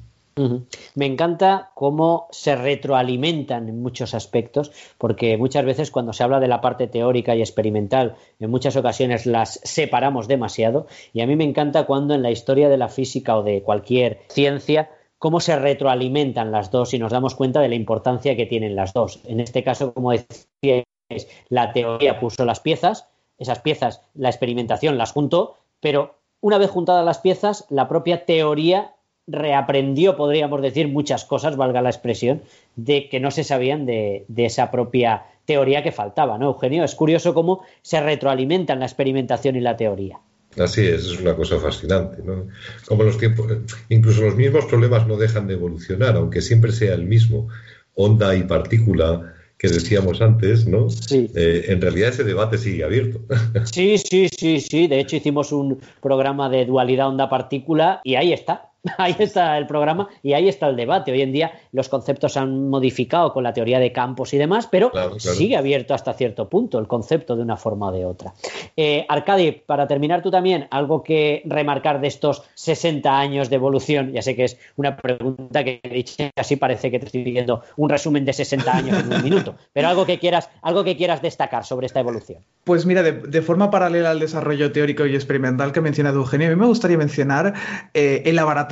Me 0.94 1.06
encanta 1.06 1.70
cómo 1.74 2.28
se 2.30 2.56
retroalimentan 2.56 3.68
en 3.68 3.82
muchos 3.82 4.14
aspectos, 4.14 4.72
porque 4.96 5.36
muchas 5.36 5.64
veces 5.64 5.90
cuando 5.90 6.12
se 6.12 6.22
habla 6.22 6.40
de 6.40 6.48
la 6.48 6.60
parte 6.60 6.86
teórica 6.86 7.34
y 7.34 7.40
experimental, 7.40 8.16
en 8.38 8.50
muchas 8.50 8.76
ocasiones 8.76 9.26
las 9.26 9.60
separamos 9.64 10.28
demasiado, 10.28 10.86
y 11.12 11.20
a 11.20 11.26
mí 11.26 11.36
me 11.36 11.44
encanta 11.44 11.84
cuando 11.84 12.14
en 12.14 12.22
la 12.22 12.30
historia 12.30 12.68
de 12.68 12.78
la 12.78 12.88
física 12.88 13.36
o 13.36 13.42
de 13.42 13.62
cualquier 13.62 14.20
ciencia, 14.28 14.90
cómo 15.18 15.40
se 15.40 15.54
retroalimentan 15.56 16.50
las 16.50 16.70
dos 16.70 16.94
y 16.94 16.98
nos 16.98 17.12
damos 17.12 17.34
cuenta 17.34 17.60
de 17.60 17.68
la 17.68 17.74
importancia 17.74 18.36
que 18.36 18.46
tienen 18.46 18.74
las 18.74 18.94
dos. 18.94 19.20
En 19.24 19.40
este 19.40 19.62
caso, 19.62 19.92
como 19.92 20.12
decíais, 20.12 20.86
la 21.50 21.72
teoría 21.72 22.18
puso 22.18 22.46
las 22.46 22.60
piezas, 22.60 23.06
esas 23.36 23.60
piezas, 23.60 24.02
la 24.14 24.30
experimentación 24.30 24.96
las 24.96 25.12
juntó, 25.12 25.56
pero 25.80 26.14
una 26.40 26.56
vez 26.56 26.70
juntadas 26.70 27.04
las 27.04 27.18
piezas, 27.18 27.66
la 27.68 27.86
propia 27.86 28.24
teoría 28.24 28.94
reaprendió, 29.30 30.16
podríamos 30.16 30.60
decir, 30.62 30.88
muchas 30.88 31.24
cosas, 31.24 31.56
valga 31.56 31.82
la 31.82 31.90
expresión, 31.90 32.42
de 32.76 33.08
que 33.08 33.20
no 33.20 33.30
se 33.30 33.44
sabían 33.44 33.86
de, 33.86 34.24
de 34.28 34.46
esa 34.46 34.70
propia 34.70 35.24
teoría 35.44 35.82
que 35.82 35.92
faltaba, 35.92 36.38
¿no, 36.38 36.46
Eugenio? 36.46 36.84
Es 36.84 36.94
curioso 36.94 37.34
cómo 37.34 37.64
se 37.82 38.00
retroalimentan 38.00 38.80
la 38.80 38.86
experimentación 38.86 39.56
y 39.56 39.60
la 39.60 39.76
teoría. 39.76 40.18
Así 40.58 40.80
es, 40.80 41.06
es 41.06 41.20
una 41.20 41.34
cosa 41.36 41.58
fascinante, 41.58 42.22
¿no? 42.24 42.48
Como 42.86 43.04
los 43.04 43.18
tiempos, 43.18 43.46
incluso 43.88 44.22
los 44.22 44.34
mismos 44.34 44.66
problemas 44.66 45.06
no 45.06 45.16
dejan 45.16 45.46
de 45.46 45.54
evolucionar, 45.54 46.16
aunque 46.16 46.40
siempre 46.40 46.72
sea 46.72 46.94
el 46.94 47.04
mismo, 47.04 47.48
onda 47.94 48.34
y 48.34 48.42
partícula 48.42 49.34
que 49.58 49.68
decíamos 49.68 50.22
antes, 50.22 50.66
¿no? 50.66 50.88
Sí. 50.88 51.30
Eh, 51.36 51.66
en 51.68 51.80
realidad 51.80 52.08
ese 52.08 52.24
debate 52.24 52.56
sigue 52.56 52.82
abierto. 52.82 53.20
Sí, 53.64 53.98
sí, 53.98 54.28
sí, 54.28 54.58
sí. 54.58 54.86
De 54.88 54.98
hecho, 54.98 55.16
hicimos 55.16 55.52
un 55.52 55.78
programa 56.00 56.48
de 56.48 56.64
dualidad 56.64 57.08
onda-partícula 57.08 58.00
y 58.02 58.14
ahí 58.14 58.32
está. 58.32 58.69
Ahí 58.98 59.14
está 59.18 59.58
el 59.58 59.66
programa 59.66 60.08
y 60.22 60.32
ahí 60.32 60.48
está 60.48 60.68
el 60.68 60.76
debate. 60.76 61.12
Hoy 61.12 61.22
en 61.22 61.32
día 61.32 61.52
los 61.72 61.88
conceptos 61.88 62.32
se 62.32 62.38
han 62.38 62.68
modificado 62.68 63.32
con 63.32 63.44
la 63.44 63.52
teoría 63.52 63.78
de 63.78 63.92
campos 63.92 64.32
y 64.34 64.38
demás, 64.38 64.68
pero 64.70 64.90
Claro, 64.90 65.16
claro. 65.16 65.36
sigue 65.36 65.56
abierto 65.56 65.94
hasta 65.94 66.12
cierto 66.14 66.48
punto 66.48 66.78
el 66.78 66.86
concepto 66.86 67.36
de 67.36 67.42
una 67.42 67.56
forma 67.56 67.88
o 67.88 67.92
de 67.92 68.04
otra. 68.06 68.32
Eh, 68.76 69.04
Arcadi, 69.08 69.52
para 69.52 69.86
terminar 69.86 70.22
tú 70.22 70.30
también, 70.30 70.66
algo 70.70 71.02
que 71.02 71.42
remarcar 71.44 72.00
de 72.00 72.08
estos 72.08 72.42
60 72.54 73.18
años 73.18 73.50
de 73.50 73.56
evolución. 73.56 74.12
Ya 74.12 74.22
sé 74.22 74.34
que 74.34 74.44
es 74.44 74.58
una 74.76 74.96
pregunta 74.96 75.62
que 75.64 75.80
he 75.82 75.88
dicho 75.88 76.10
así 76.36 76.56
parece 76.56 76.90
que 76.90 76.98
te 76.98 77.06
estoy 77.06 77.22
pidiendo 77.24 77.62
un 77.76 77.88
resumen 77.88 78.24
de 78.24 78.32
60 78.32 78.76
años 78.76 78.98
en 78.98 79.12
un 79.12 79.22
minuto, 79.22 79.54
pero 79.72 79.88
algo 79.88 80.06
que 80.06 80.18
quieras, 80.18 80.48
algo 80.62 80.84
que 80.84 80.96
quieras 80.96 81.22
destacar 81.22 81.64
sobre 81.64 81.86
esta 81.86 82.00
evolución. 82.00 82.42
Pues 82.64 82.86
mira, 82.86 83.02
de, 83.02 83.12
de 83.12 83.42
forma 83.42 83.70
paralela 83.70 84.10
al 84.10 84.20
desarrollo 84.20 84.72
teórico 84.72 85.06
y 85.06 85.14
experimental 85.14 85.72
que 85.72 85.78
ha 85.78 85.82
mencionado 85.82 86.18
Eugenio, 86.18 86.48
a 86.48 86.50
mí 86.50 86.56
me 86.56 86.66
gustaría 86.66 86.98
mencionar 86.98 87.54
eh, 87.94 88.22
el 88.26 88.38
abaratamiento, 88.38 88.69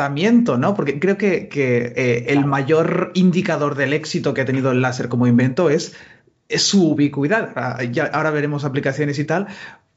¿no? 0.59 0.75
Porque 0.75 0.99
creo 1.01 1.17
que, 1.19 1.49
que, 1.49 1.93
eh, 1.97 2.27
el 2.29 2.45
mayor 2.47 3.11
indicador 3.15 3.75
del 3.75 3.93
éxito 3.93 4.35
que 4.35 4.43
ha 4.43 4.45
tenido 4.45 4.71
el 4.71 4.81
láser 4.83 5.09
como 5.09 5.27
invento 5.27 5.71
es, 5.71 5.95
es 6.49 6.63
su 6.63 6.91
ubicuidad. 6.93 7.51
Ah, 7.57 7.83
ya- 7.85 8.07
ahora 8.13 8.31
veremos 8.31 8.65
aplicaciones 8.65 9.19
y 9.19 9.25
tal. 9.25 9.47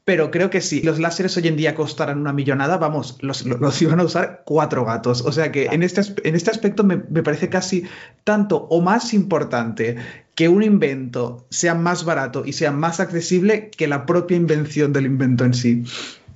pero 0.04 0.32
creo 0.32 0.50
que 0.50 0.60
si 0.60 0.82
los 0.82 0.98
láseres 0.98 1.36
hoy 1.36 1.46
en 1.46 1.56
día 1.56 1.76
costaran 1.76 2.18
una 2.18 2.32
millonada, 2.32 2.76
vamos, 2.76 3.18
los, 3.20 3.46
los 3.46 3.80
iban 3.82 4.00
a 4.00 4.04
usar 4.04 4.42
cuatro 4.44 4.84
gatos. 4.84 5.22
O 5.24 5.30
sea 5.30 5.52
que 5.52 5.66
en 5.66 5.84
este, 5.84 6.00
en 6.24 6.34
este 6.34 6.50
aspecto 6.50 6.82
me, 6.82 6.96
me 7.08 7.22
parece 7.22 7.48
casi 7.48 7.84
tanto 8.24 8.56
o 8.68 8.80
más 8.80 9.14
importante 9.14 9.94
que 10.34 10.48
un 10.48 10.64
invento 10.64 11.46
sea 11.50 11.76
más 11.76 12.04
barato 12.04 12.42
y 12.44 12.52
sea 12.52 12.72
más 12.72 12.98
accesible 12.98 13.70
que 13.70 13.86
la 13.86 14.04
propia 14.04 14.36
invención 14.36 14.92
del 14.92 15.06
invento 15.06 15.44
en 15.44 15.54
sí. 15.54 15.84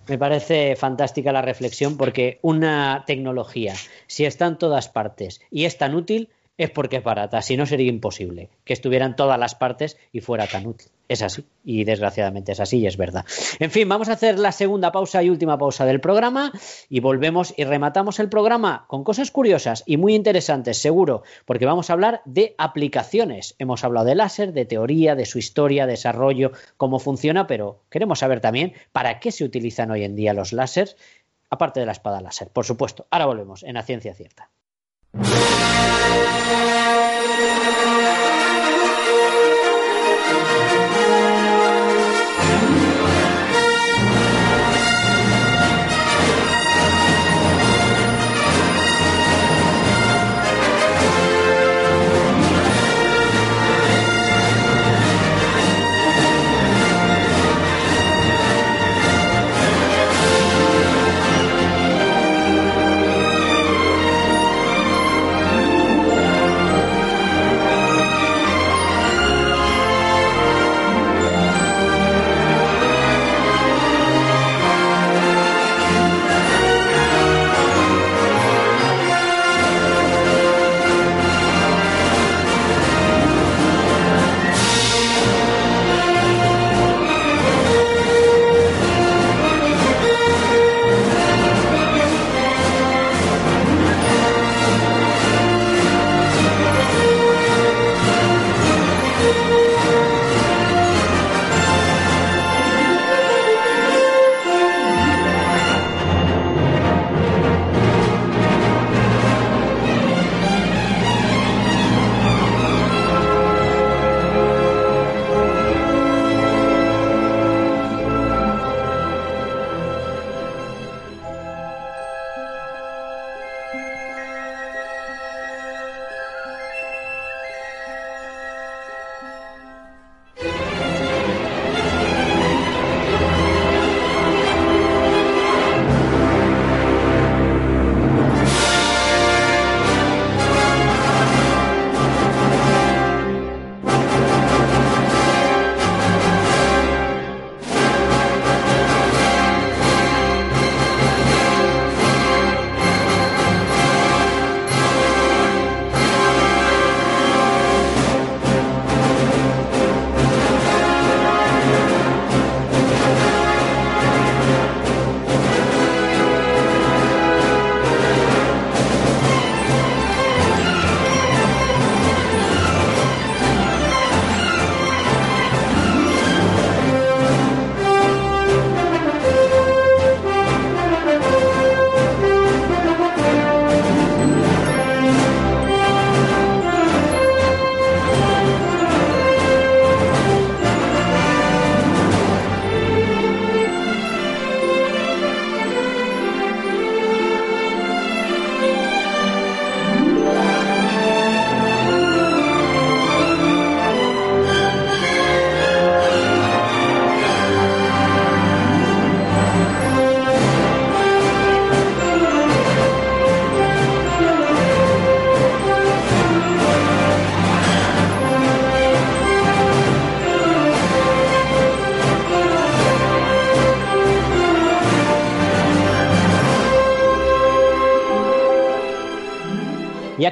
Me 0.08 0.18
parece 0.18 0.76
fantástica 0.76 1.32
la 1.32 1.42
reflexión 1.42 1.96
porque 1.96 2.38
una 2.42 3.04
tecnología, 3.06 3.74
si 4.06 4.24
está 4.24 4.46
en 4.46 4.58
todas 4.58 4.88
partes 4.88 5.40
y 5.50 5.64
es 5.64 5.78
tan 5.78 5.94
útil, 5.94 6.28
es 6.58 6.70
porque 6.70 6.96
es 6.96 7.04
barata. 7.04 7.42
Si 7.42 7.56
no, 7.56 7.66
sería 7.66 7.88
imposible 7.88 8.48
que 8.64 8.72
estuviera 8.72 9.06
en 9.06 9.16
todas 9.16 9.38
las 9.38 9.54
partes 9.54 9.96
y 10.12 10.20
fuera 10.20 10.46
tan 10.46 10.66
útil. 10.66 10.88
Es 11.08 11.22
así. 11.22 11.44
Y 11.64 11.84
desgraciadamente 11.84 12.52
es 12.52 12.60
así 12.60 12.78
y 12.78 12.86
es 12.86 12.96
verdad. 12.96 13.24
En 13.60 13.70
fin, 13.70 13.88
vamos 13.88 14.08
a 14.08 14.14
hacer 14.14 14.38
la 14.38 14.52
segunda 14.52 14.90
pausa 14.90 15.22
y 15.22 15.30
última 15.30 15.58
pausa 15.58 15.84
del 15.84 16.00
programa 16.00 16.52
y 16.88 17.00
volvemos 17.00 17.54
y 17.56 17.64
rematamos 17.64 18.18
el 18.18 18.28
programa 18.28 18.86
con 18.88 19.04
cosas 19.04 19.30
curiosas 19.30 19.84
y 19.86 19.98
muy 19.98 20.14
interesantes, 20.14 20.78
seguro, 20.78 21.22
porque 21.44 21.66
vamos 21.66 21.90
a 21.90 21.92
hablar 21.92 22.22
de 22.24 22.54
aplicaciones. 22.58 23.54
Hemos 23.58 23.84
hablado 23.84 24.06
de 24.06 24.14
láser, 24.14 24.52
de 24.52 24.64
teoría, 24.64 25.14
de 25.14 25.26
su 25.26 25.38
historia, 25.38 25.86
desarrollo, 25.86 26.52
cómo 26.76 26.98
funciona, 26.98 27.46
pero 27.46 27.82
queremos 27.90 28.20
saber 28.20 28.40
también 28.40 28.72
para 28.92 29.20
qué 29.20 29.30
se 29.30 29.44
utilizan 29.44 29.90
hoy 29.90 30.04
en 30.04 30.16
día 30.16 30.34
los 30.34 30.52
láseres, 30.52 30.96
aparte 31.50 31.80
de 31.80 31.86
la 31.86 31.92
espada 31.92 32.20
láser, 32.20 32.48
por 32.48 32.64
supuesto. 32.64 33.06
Ahora 33.10 33.26
volvemos 33.26 33.62
en 33.62 33.74
la 33.74 33.82
ciencia 33.82 34.14
cierta. 34.14 34.50
Y 36.16 36.75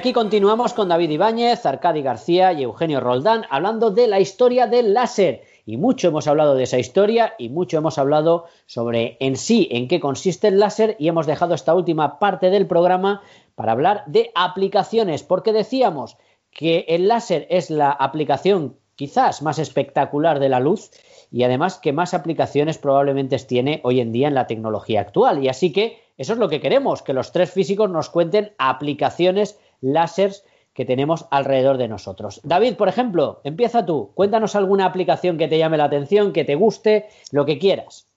aquí 0.05 0.13
continuamos 0.13 0.75
con 0.75 0.87
David 0.87 1.09
Ibáñez, 1.09 1.65
Arcadi 1.65 2.03
García 2.03 2.53
y 2.53 2.61
Eugenio 2.61 2.99
Roldán 2.99 3.45
hablando 3.49 3.89
de 3.89 4.05
la 4.05 4.19
historia 4.19 4.67
del 4.67 4.93
láser. 4.93 5.41
Y 5.65 5.77
mucho 5.77 6.09
hemos 6.09 6.27
hablado 6.27 6.53
de 6.53 6.61
esa 6.61 6.77
historia 6.77 7.33
y 7.39 7.49
mucho 7.49 7.79
hemos 7.79 7.97
hablado 7.97 8.45
sobre 8.67 9.17
en 9.19 9.35
sí 9.35 9.67
en 9.71 9.87
qué 9.87 9.99
consiste 9.99 10.49
el 10.49 10.59
láser 10.59 10.95
y 10.99 11.07
hemos 11.07 11.25
dejado 11.25 11.55
esta 11.55 11.73
última 11.73 12.19
parte 12.19 12.51
del 12.51 12.67
programa 12.67 13.23
para 13.55 13.71
hablar 13.71 14.03
de 14.05 14.29
aplicaciones, 14.35 15.23
porque 15.23 15.53
decíamos 15.53 16.17
que 16.51 16.85
el 16.87 17.07
láser 17.07 17.47
es 17.49 17.71
la 17.71 17.89
aplicación 17.89 18.77
quizás 18.95 19.41
más 19.41 19.57
espectacular 19.57 20.39
de 20.39 20.49
la 20.49 20.59
luz 20.59 20.91
y 21.31 21.41
además 21.43 21.79
que 21.79 21.93
más 21.93 22.13
aplicaciones 22.13 22.77
probablemente 22.77 23.39
tiene 23.39 23.81
hoy 23.83 24.01
en 24.01 24.11
día 24.11 24.27
en 24.27 24.35
la 24.35 24.45
tecnología 24.45 25.01
actual. 25.01 25.43
Y 25.43 25.49
así 25.49 25.73
que 25.73 25.99
eso 26.17 26.33
es 26.33 26.39
lo 26.39 26.47
que 26.47 26.61
queremos, 26.61 27.01
que 27.01 27.13
los 27.13 27.31
tres 27.31 27.51
físicos 27.51 27.89
nos 27.89 28.09
cuenten 28.09 28.53
aplicaciones 28.57 29.59
láseres 29.85 30.43
que 30.73 30.85
tenemos 30.85 31.25
alrededor 31.31 31.77
de 31.77 31.87
nosotros. 31.87 32.41
David, 32.43 32.75
por 32.75 32.89
ejemplo, 32.89 33.39
empieza 33.45 33.85
tú. 33.85 34.11
Cuéntanos 34.13 34.55
alguna 34.55 34.85
aplicación 34.85 35.37
que 35.37 35.47
te 35.47 35.57
llame 35.57 35.77
la 35.77 35.85
atención, 35.85 36.33
que 36.33 36.43
te 36.43 36.55
guste, 36.55 37.05
lo 37.31 37.45
que 37.45 37.57
quieras. 37.57 38.07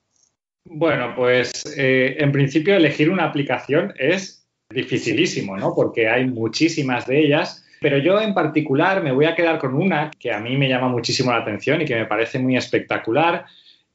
Bueno, 0.65 1.13
pues 1.15 1.63
eh, 1.77 2.17
en 2.19 2.31
principio 2.33 2.75
elegir 2.75 3.09
una 3.09 3.23
aplicación 3.23 3.93
es 3.97 4.45
dificilísimo, 4.69 5.57
¿no? 5.57 5.73
Porque 5.73 6.09
hay 6.09 6.25
muchísimas 6.25 7.07
de 7.07 7.21
ellas. 7.21 7.65
Pero 7.81 7.97
yo 7.97 8.19
en 8.19 8.33
particular 8.33 9.01
me 9.01 9.13
voy 9.13 9.25
a 9.25 9.35
quedar 9.35 9.57
con 9.57 9.73
una 9.73 10.11
que 10.19 10.33
a 10.33 10.39
mí 10.39 10.57
me 10.57 10.67
llama 10.67 10.89
muchísimo 10.89 11.31
la 11.31 11.37
atención 11.37 11.81
y 11.81 11.85
que 11.85 11.95
me 11.95 12.05
parece 12.05 12.37
muy 12.37 12.57
espectacular 12.57 13.45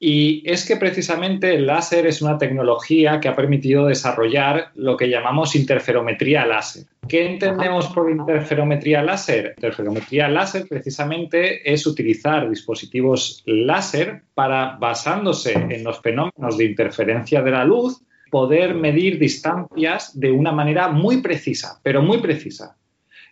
Y 0.07 0.43
es 0.45 0.67
que 0.67 0.77
precisamente 0.77 1.55
el 1.55 1.67
láser 1.67 2.07
es 2.07 2.21
una 2.21 2.37
tecnología 2.37 3.21
que 3.21 3.29
ha 3.29 3.35
permitido 3.35 3.87
desarrollar 3.87 4.71
lo 4.75 4.99
que 4.99 5.09
llamamos 5.09 5.57
interferometría 5.57 6.45
láser. 6.45 6.85
¿Qué 7.09 7.25
entendemos 7.25 7.87
por 7.87 8.11
interferometría 8.11 9.03
láser? 9.03 9.55
Interferometría 9.57 10.29
láser 10.29 10.67
precisamente 10.69 11.73
es 11.73 11.87
utilizar 11.87 12.51
dispositivos 12.51 13.43
láser 13.47 14.25
para, 14.35 14.77
basándose 14.77 15.55
en 15.55 15.83
los 15.83 16.03
fenómenos 16.03 16.59
de 16.59 16.67
interferencia 16.67 17.41
de 17.41 17.53
la 17.53 17.65
luz, 17.65 18.03
poder 18.31 18.75
medir 18.75 19.19
distancias 19.19 20.21
de 20.21 20.31
una 20.31 20.53
manera 20.53 20.89
muy 20.89 21.23
precisa, 21.23 21.81
pero 21.83 22.03
muy 22.03 22.19
precisa. 22.19 22.77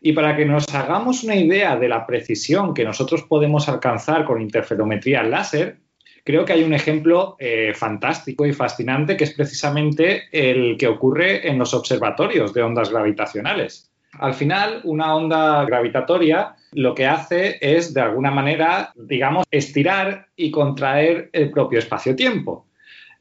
Y 0.01 0.15
para 0.15 0.35
que 0.35 0.47
nos 0.47 0.74
hagamos 0.74 1.23
una 1.23 1.36
idea 1.36 1.77
de 1.77 1.90
la 1.90 2.07
precisión 2.07 2.73
que 2.73 2.82
nosotros 2.82 3.24
podemos 3.24 3.69
alcanzar 3.69 4.24
con 4.24 4.40
interferometría 4.40 5.23
láser, 5.23 5.82
creo 6.24 6.44
que 6.44 6.53
hay 6.53 6.62
un 6.62 6.74
ejemplo 6.74 7.36
eh, 7.39 7.73
fantástico 7.74 8.47
y 8.47 8.53
fascinante 8.53 9.16
que 9.16 9.24
es 9.24 9.35
precisamente 9.35 10.24
el 10.32 10.77
que 10.77 10.89
ocurre 10.89 11.49
en 11.49 11.59
los 11.59 11.74
observatorios 11.74 12.53
de 12.53 12.62
ondas 12.62 12.90
gravitacionales. 12.90 13.90
Al 14.19 14.35
final, 14.35 14.81
una 14.85 15.15
onda 15.16 15.65
gravitatoria 15.65 16.55
lo 16.73 16.94
que 16.94 17.07
hace 17.07 17.59
es, 17.61 17.94
de 17.94 18.01
alguna 18.03 18.31
manera, 18.31 18.93
digamos, 18.94 19.44
estirar 19.51 20.28
y 20.36 20.51
contraer 20.51 21.31
el 21.32 21.51
propio 21.51 21.78
espacio-tiempo. 21.78 22.66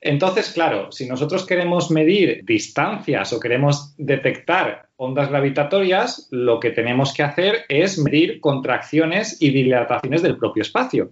Entonces, 0.01 0.51
claro, 0.51 0.91
si 0.91 1.07
nosotros 1.07 1.45
queremos 1.45 1.91
medir 1.91 2.43
distancias 2.43 3.31
o 3.33 3.39
queremos 3.39 3.93
detectar 3.97 4.89
ondas 4.95 5.29
gravitatorias, 5.29 6.27
lo 6.31 6.59
que 6.59 6.71
tenemos 6.71 7.13
que 7.13 7.23
hacer 7.23 7.65
es 7.69 7.99
medir 7.99 8.41
contracciones 8.41 9.39
y 9.39 9.51
dilataciones 9.51 10.23
del 10.23 10.37
propio 10.37 10.63
espacio. 10.63 11.11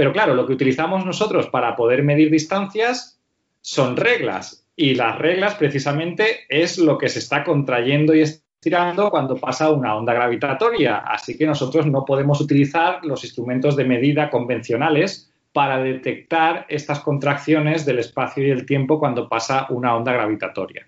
Pero 0.00 0.14
claro, 0.14 0.34
lo 0.34 0.46
que 0.46 0.54
utilizamos 0.54 1.04
nosotros 1.04 1.48
para 1.48 1.76
poder 1.76 2.02
medir 2.02 2.30
distancias 2.30 3.20
son 3.60 3.98
reglas 3.98 4.66
y 4.74 4.94
las 4.94 5.18
reglas 5.18 5.56
precisamente 5.56 6.46
es 6.48 6.78
lo 6.78 6.96
que 6.96 7.10
se 7.10 7.18
está 7.18 7.44
contrayendo 7.44 8.14
y 8.14 8.22
estirando 8.22 9.10
cuando 9.10 9.36
pasa 9.36 9.68
una 9.68 9.94
onda 9.94 10.14
gravitatoria. 10.14 10.96
Así 10.96 11.36
que 11.36 11.44
nosotros 11.44 11.84
no 11.84 12.06
podemos 12.06 12.40
utilizar 12.40 13.04
los 13.04 13.24
instrumentos 13.24 13.76
de 13.76 13.84
medida 13.84 14.30
convencionales 14.30 15.30
para 15.52 15.82
detectar 15.82 16.64
estas 16.70 17.00
contracciones 17.00 17.84
del 17.84 17.98
espacio 17.98 18.46
y 18.46 18.50
el 18.50 18.64
tiempo 18.64 18.98
cuando 18.98 19.28
pasa 19.28 19.66
una 19.68 19.94
onda 19.94 20.14
gravitatoria. 20.14 20.86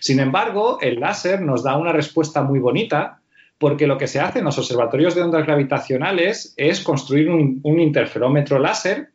Sin 0.00 0.20
embargo, 0.20 0.76
el 0.82 1.00
láser 1.00 1.40
nos 1.40 1.62
da 1.62 1.78
una 1.78 1.92
respuesta 1.92 2.42
muy 2.42 2.58
bonita 2.58 3.19
porque 3.60 3.86
lo 3.86 3.98
que 3.98 4.06
se 4.06 4.20
hace 4.20 4.38
en 4.38 4.46
los 4.46 4.56
observatorios 4.56 5.14
de 5.14 5.20
ondas 5.20 5.44
gravitacionales 5.44 6.54
es 6.56 6.80
construir 6.80 7.28
un, 7.28 7.60
interferómetro 7.62 8.58
láser 8.58 9.10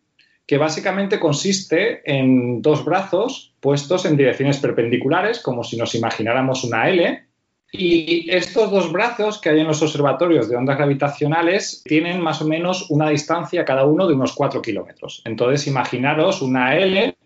que 0.46 0.60
básicamente 0.60 1.20
consiste 1.20 2.04
en 2.06 2.62
dos 2.62 2.86
brazos 2.86 3.56
puestos 3.60 4.06
en 4.06 4.16
direcciones 4.16 4.60
perpendiculares, 4.60 5.40
como 5.40 5.64
si 5.64 5.78
nos 5.78 5.96
imagináramos 5.96 6.64
una 6.64 6.88
L, 6.88 7.26
y 7.72 8.30
estos 8.30 8.70
dos 8.70 8.92
brazos 8.92 9.42
que 9.42 9.50
hay 9.50 9.62
en 9.62 9.68
los 9.68 9.82
observatorios 9.82 10.48
de 10.48 10.58
ondas 10.58 10.78
gravitacionales 10.78 11.82
tienen 11.84 12.22
más 12.22 12.40
o 12.44 12.48
menos 12.48 12.92
una 12.92 13.10
distancia 13.10 13.66
cada 13.66 13.86
uno 13.86 14.08
de 14.08 14.14
unos 14.14 14.34
4 14.34 14.62
kilómetros. 14.62 15.24
Entonces, 15.26 15.66
imaginaros 15.66 16.44
una 16.44 16.78
L 16.78 17.18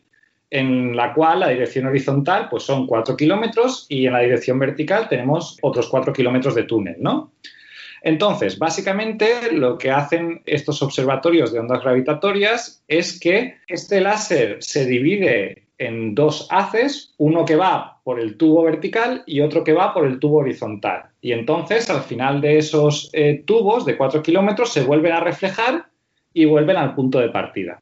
en 0.51 0.95
la 0.95 1.13
cual 1.13 1.41
la 1.41 1.49
dirección 1.49 1.85
horizontal 1.85 2.47
pues 2.49 2.63
son 2.63 2.87
4 2.87 3.15
kilómetros 3.15 3.85
y 3.89 4.05
en 4.07 4.13
la 4.13 4.19
dirección 4.19 4.57
vertical 4.59 5.07
tenemos 5.07 5.57
otros 5.61 5.87
4 5.89 6.11
kilómetros 6.13 6.55
de 6.55 6.63
túnel, 6.63 6.97
¿no? 6.99 7.31
Entonces, 8.01 8.57
básicamente 8.57 9.51
lo 9.51 9.77
que 9.77 9.91
hacen 9.91 10.41
estos 10.45 10.81
observatorios 10.81 11.51
de 11.51 11.59
ondas 11.59 11.81
gravitatorias 11.83 12.83
es 12.87 13.19
que 13.19 13.55
este 13.67 13.99
láser 13.99 14.57
se 14.61 14.85
divide 14.85 15.67
en 15.77 16.13
dos 16.15 16.47
haces, 16.49 17.13
uno 17.17 17.45
que 17.45 17.55
va 17.55 17.99
por 18.03 18.19
el 18.19 18.37
tubo 18.37 18.63
vertical 18.63 19.23
y 19.25 19.41
otro 19.41 19.63
que 19.63 19.73
va 19.73 19.93
por 19.93 20.05
el 20.05 20.19
tubo 20.19 20.39
horizontal. 20.39 21.03
Y 21.21 21.31
entonces, 21.31 21.89
al 21.89 22.01
final 22.01 22.41
de 22.41 22.57
esos 22.57 23.09
eh, 23.13 23.43
tubos 23.45 23.85
de 23.85 23.97
4 23.97 24.21
kilómetros, 24.21 24.71
se 24.71 24.83
vuelven 24.83 25.13
a 25.13 25.19
reflejar 25.21 25.87
y 26.33 26.45
vuelven 26.45 26.77
al 26.77 26.95
punto 26.95 27.19
de 27.19 27.29
partida. 27.29 27.81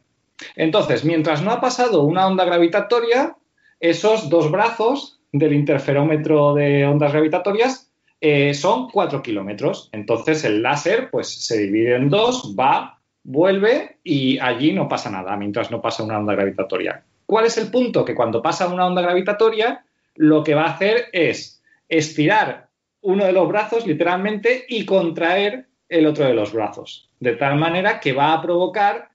Entonces, 0.55 1.03
mientras 1.03 1.41
no 1.41 1.51
ha 1.51 1.61
pasado 1.61 2.03
una 2.03 2.27
onda 2.27 2.45
gravitatoria, 2.45 3.35
esos 3.79 4.29
dos 4.29 4.51
brazos 4.51 5.19
del 5.31 5.53
interferómetro 5.53 6.53
de 6.53 6.85
ondas 6.85 7.11
gravitatorias 7.11 7.91
eh, 8.21 8.53
son 8.53 8.89
4 8.89 9.21
kilómetros. 9.21 9.89
Entonces, 9.91 10.43
el 10.43 10.61
láser 10.61 11.09
pues, 11.11 11.45
se 11.45 11.59
divide 11.59 11.95
en 11.95 12.09
dos, 12.09 12.55
va, 12.57 12.99
vuelve 13.23 13.97
y 14.03 14.39
allí 14.39 14.73
no 14.73 14.87
pasa 14.87 15.09
nada 15.09 15.35
mientras 15.35 15.69
no 15.69 15.81
pasa 15.81 16.03
una 16.03 16.17
onda 16.17 16.33
gravitatoria. 16.33 17.03
¿Cuál 17.25 17.45
es 17.45 17.57
el 17.57 17.69
punto? 17.69 18.05
Que 18.05 18.15
cuando 18.15 18.41
pasa 18.41 18.67
una 18.67 18.87
onda 18.87 19.01
gravitatoria, 19.01 19.83
lo 20.15 20.43
que 20.43 20.55
va 20.55 20.63
a 20.63 20.73
hacer 20.73 21.07
es 21.11 21.61
estirar 21.89 22.69
uno 23.01 23.25
de 23.25 23.33
los 23.33 23.47
brazos 23.47 23.85
literalmente 23.85 24.65
y 24.67 24.85
contraer 24.85 25.67
el 25.89 26.05
otro 26.05 26.25
de 26.25 26.33
los 26.33 26.53
brazos. 26.53 27.09
De 27.19 27.35
tal 27.35 27.57
manera 27.57 27.99
que 27.99 28.13
va 28.13 28.33
a 28.33 28.41
provocar 28.41 29.09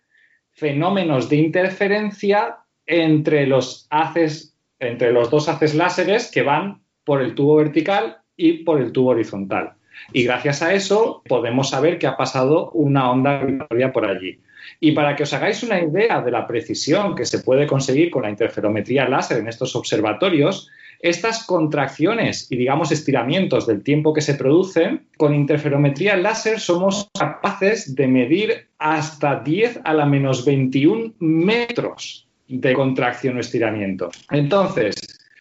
fenómenos 0.52 1.28
de 1.28 1.36
interferencia 1.36 2.58
entre 2.86 3.46
los 3.46 3.86
haces, 3.90 4.56
entre 4.78 5.12
los 5.12 5.30
dos 5.30 5.48
haces 5.48 5.74
láseres 5.74 6.30
que 6.30 6.42
van 6.42 6.82
por 7.04 7.22
el 7.22 7.34
tubo 7.34 7.56
vertical 7.56 8.18
y 8.36 8.64
por 8.64 8.80
el 8.80 8.92
tubo 8.92 9.10
horizontal. 9.10 9.74
Y 10.12 10.24
gracias 10.24 10.62
a 10.62 10.74
eso 10.74 11.22
podemos 11.28 11.70
saber 11.70 11.98
que 11.98 12.06
ha 12.06 12.16
pasado 12.16 12.70
una 12.72 13.10
onda 13.10 13.38
gravitatoria 13.38 13.92
por 13.92 14.06
allí. 14.06 14.40
Y 14.80 14.92
para 14.92 15.16
que 15.16 15.24
os 15.24 15.32
hagáis 15.32 15.62
una 15.62 15.80
idea 15.80 16.20
de 16.20 16.30
la 16.30 16.46
precisión 16.46 17.14
que 17.14 17.24
se 17.24 17.40
puede 17.40 17.66
conseguir 17.66 18.10
con 18.10 18.22
la 18.22 18.30
interferometría 18.30 19.08
láser 19.08 19.38
en 19.38 19.48
estos 19.48 19.76
observatorios, 19.76 20.70
estas 21.02 21.44
contracciones 21.44 22.46
y 22.50 22.56
digamos 22.56 22.92
estiramientos 22.92 23.66
del 23.66 23.82
tiempo 23.82 24.14
que 24.14 24.20
se 24.20 24.34
producen, 24.34 25.08
con 25.18 25.34
interferometría 25.34 26.16
láser 26.16 26.60
somos 26.60 27.10
capaces 27.18 27.94
de 27.96 28.06
medir 28.06 28.68
hasta 28.78 29.40
10 29.40 29.80
a 29.84 29.92
la 29.94 30.06
menos 30.06 30.44
21 30.44 31.14
metros 31.18 32.28
de 32.46 32.72
contracción 32.72 33.36
o 33.36 33.40
estiramiento. 33.40 34.10
Entonces, 34.30 34.94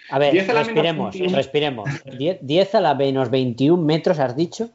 A 0.09 0.17
ver, 0.17 0.33
10 0.33 0.49
a 0.49 0.53
la 0.53 0.59
menos 0.61 0.67
respiremos, 0.67 1.13
21. 1.13 1.38
respiremos. 1.38 1.89
10, 2.17 2.39
10 2.41 2.75
a 2.75 2.81
la 2.81 2.95
menos 2.95 3.29
21 3.29 3.83
metros, 3.83 4.19
has 4.19 4.35
dicho. 4.35 4.71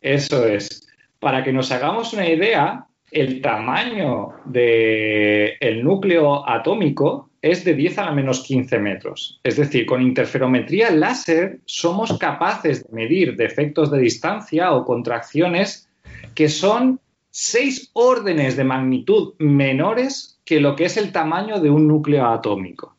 Eso 0.00 0.46
es. 0.46 0.88
Para 1.18 1.44
que 1.44 1.52
nos 1.52 1.70
hagamos 1.70 2.14
una 2.14 2.26
idea, 2.26 2.86
el 3.10 3.40
tamaño 3.40 4.34
del 4.44 5.82
núcleo 5.82 6.48
atómico 6.48 7.30
es 7.42 7.64
de 7.64 7.74
10 7.74 7.98
a 7.98 8.04
la 8.06 8.12
menos 8.12 8.42
15 8.42 8.78
metros. 8.78 9.40
Es 9.42 9.56
decir, 9.56 9.86
con 9.86 10.02
interferometría 10.02 10.90
láser 10.90 11.60
somos 11.64 12.18
capaces 12.18 12.84
de 12.84 12.94
medir 12.94 13.36
defectos 13.36 13.90
de 13.90 13.98
distancia 13.98 14.72
o 14.72 14.84
contracciones 14.84 15.88
que 16.34 16.48
son 16.48 17.00
seis 17.30 17.90
órdenes 17.94 18.56
de 18.56 18.64
magnitud 18.64 19.34
menores 19.38 20.40
que 20.44 20.60
lo 20.60 20.76
que 20.76 20.84
es 20.84 20.96
el 20.96 21.12
tamaño 21.12 21.60
de 21.60 21.70
un 21.70 21.86
núcleo 21.88 22.26
atómico. 22.26 22.94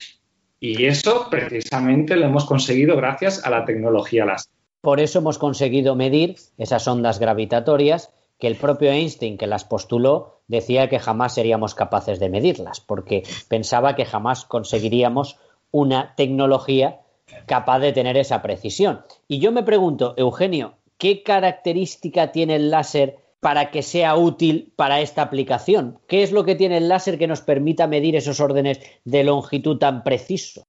Y 0.59 0.85
eso 0.85 1.27
precisamente 1.29 2.15
lo 2.15 2.25
hemos 2.25 2.45
conseguido 2.45 2.95
gracias 2.95 3.43
a 3.45 3.49
la 3.49 3.65
tecnología 3.65 4.25
láser. 4.25 4.51
Por 4.81 4.99
eso 4.99 5.19
hemos 5.19 5.37
conseguido 5.37 5.95
medir 5.95 6.35
esas 6.57 6.87
ondas 6.87 7.19
gravitatorias 7.19 8.11
que 8.41 8.47
el 8.47 8.55
propio 8.55 8.91
Einstein, 8.91 9.37
que 9.37 9.45
las 9.45 9.63
postuló, 9.65 10.41
decía 10.47 10.89
que 10.89 10.97
jamás 10.97 11.35
seríamos 11.35 11.75
capaces 11.75 12.19
de 12.19 12.27
medirlas, 12.27 12.81
porque 12.81 13.21
pensaba 13.47 13.95
que 13.95 14.03
jamás 14.03 14.45
conseguiríamos 14.45 15.37
una 15.69 16.15
tecnología 16.15 17.01
capaz 17.45 17.77
de 17.79 17.93
tener 17.93 18.17
esa 18.17 18.41
precisión. 18.41 19.01
Y 19.27 19.37
yo 19.37 19.51
me 19.51 19.61
pregunto, 19.61 20.15
Eugenio, 20.17 20.73
¿qué 20.97 21.21
característica 21.21 22.31
tiene 22.31 22.55
el 22.55 22.71
láser 22.71 23.19
para 23.39 23.69
que 23.69 23.83
sea 23.83 24.15
útil 24.15 24.73
para 24.75 25.01
esta 25.01 25.21
aplicación? 25.21 25.99
¿Qué 26.07 26.23
es 26.23 26.31
lo 26.31 26.43
que 26.43 26.55
tiene 26.55 26.77
el 26.77 26.89
láser 26.89 27.19
que 27.19 27.27
nos 27.27 27.41
permita 27.41 27.85
medir 27.85 28.15
esos 28.15 28.39
órdenes 28.39 28.79
de 29.05 29.23
longitud 29.23 29.77
tan 29.77 30.03
preciso? 30.03 30.65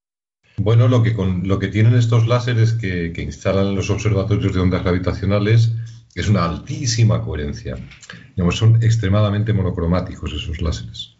Bueno, 0.57 0.87
lo 0.87 1.01
que, 1.01 1.15
lo 1.43 1.57
que 1.57 1.69
tienen 1.69 1.95
estos 1.95 2.27
láseres 2.27 2.73
que, 2.73 3.11
que 3.13 3.23
instalan 3.23 3.73
los 3.73 3.89
observatorios 3.89 4.53
de 4.53 4.59
ondas 4.59 4.83
gravitacionales 4.83 5.71
es 6.15 6.29
una 6.29 6.45
altísima 6.45 7.21
coherencia. 7.21 7.75
Digamos, 8.35 8.57
son 8.57 8.81
extremadamente 8.83 9.53
monocromáticos 9.53 10.33
esos 10.33 10.61
láseres. 10.61 11.13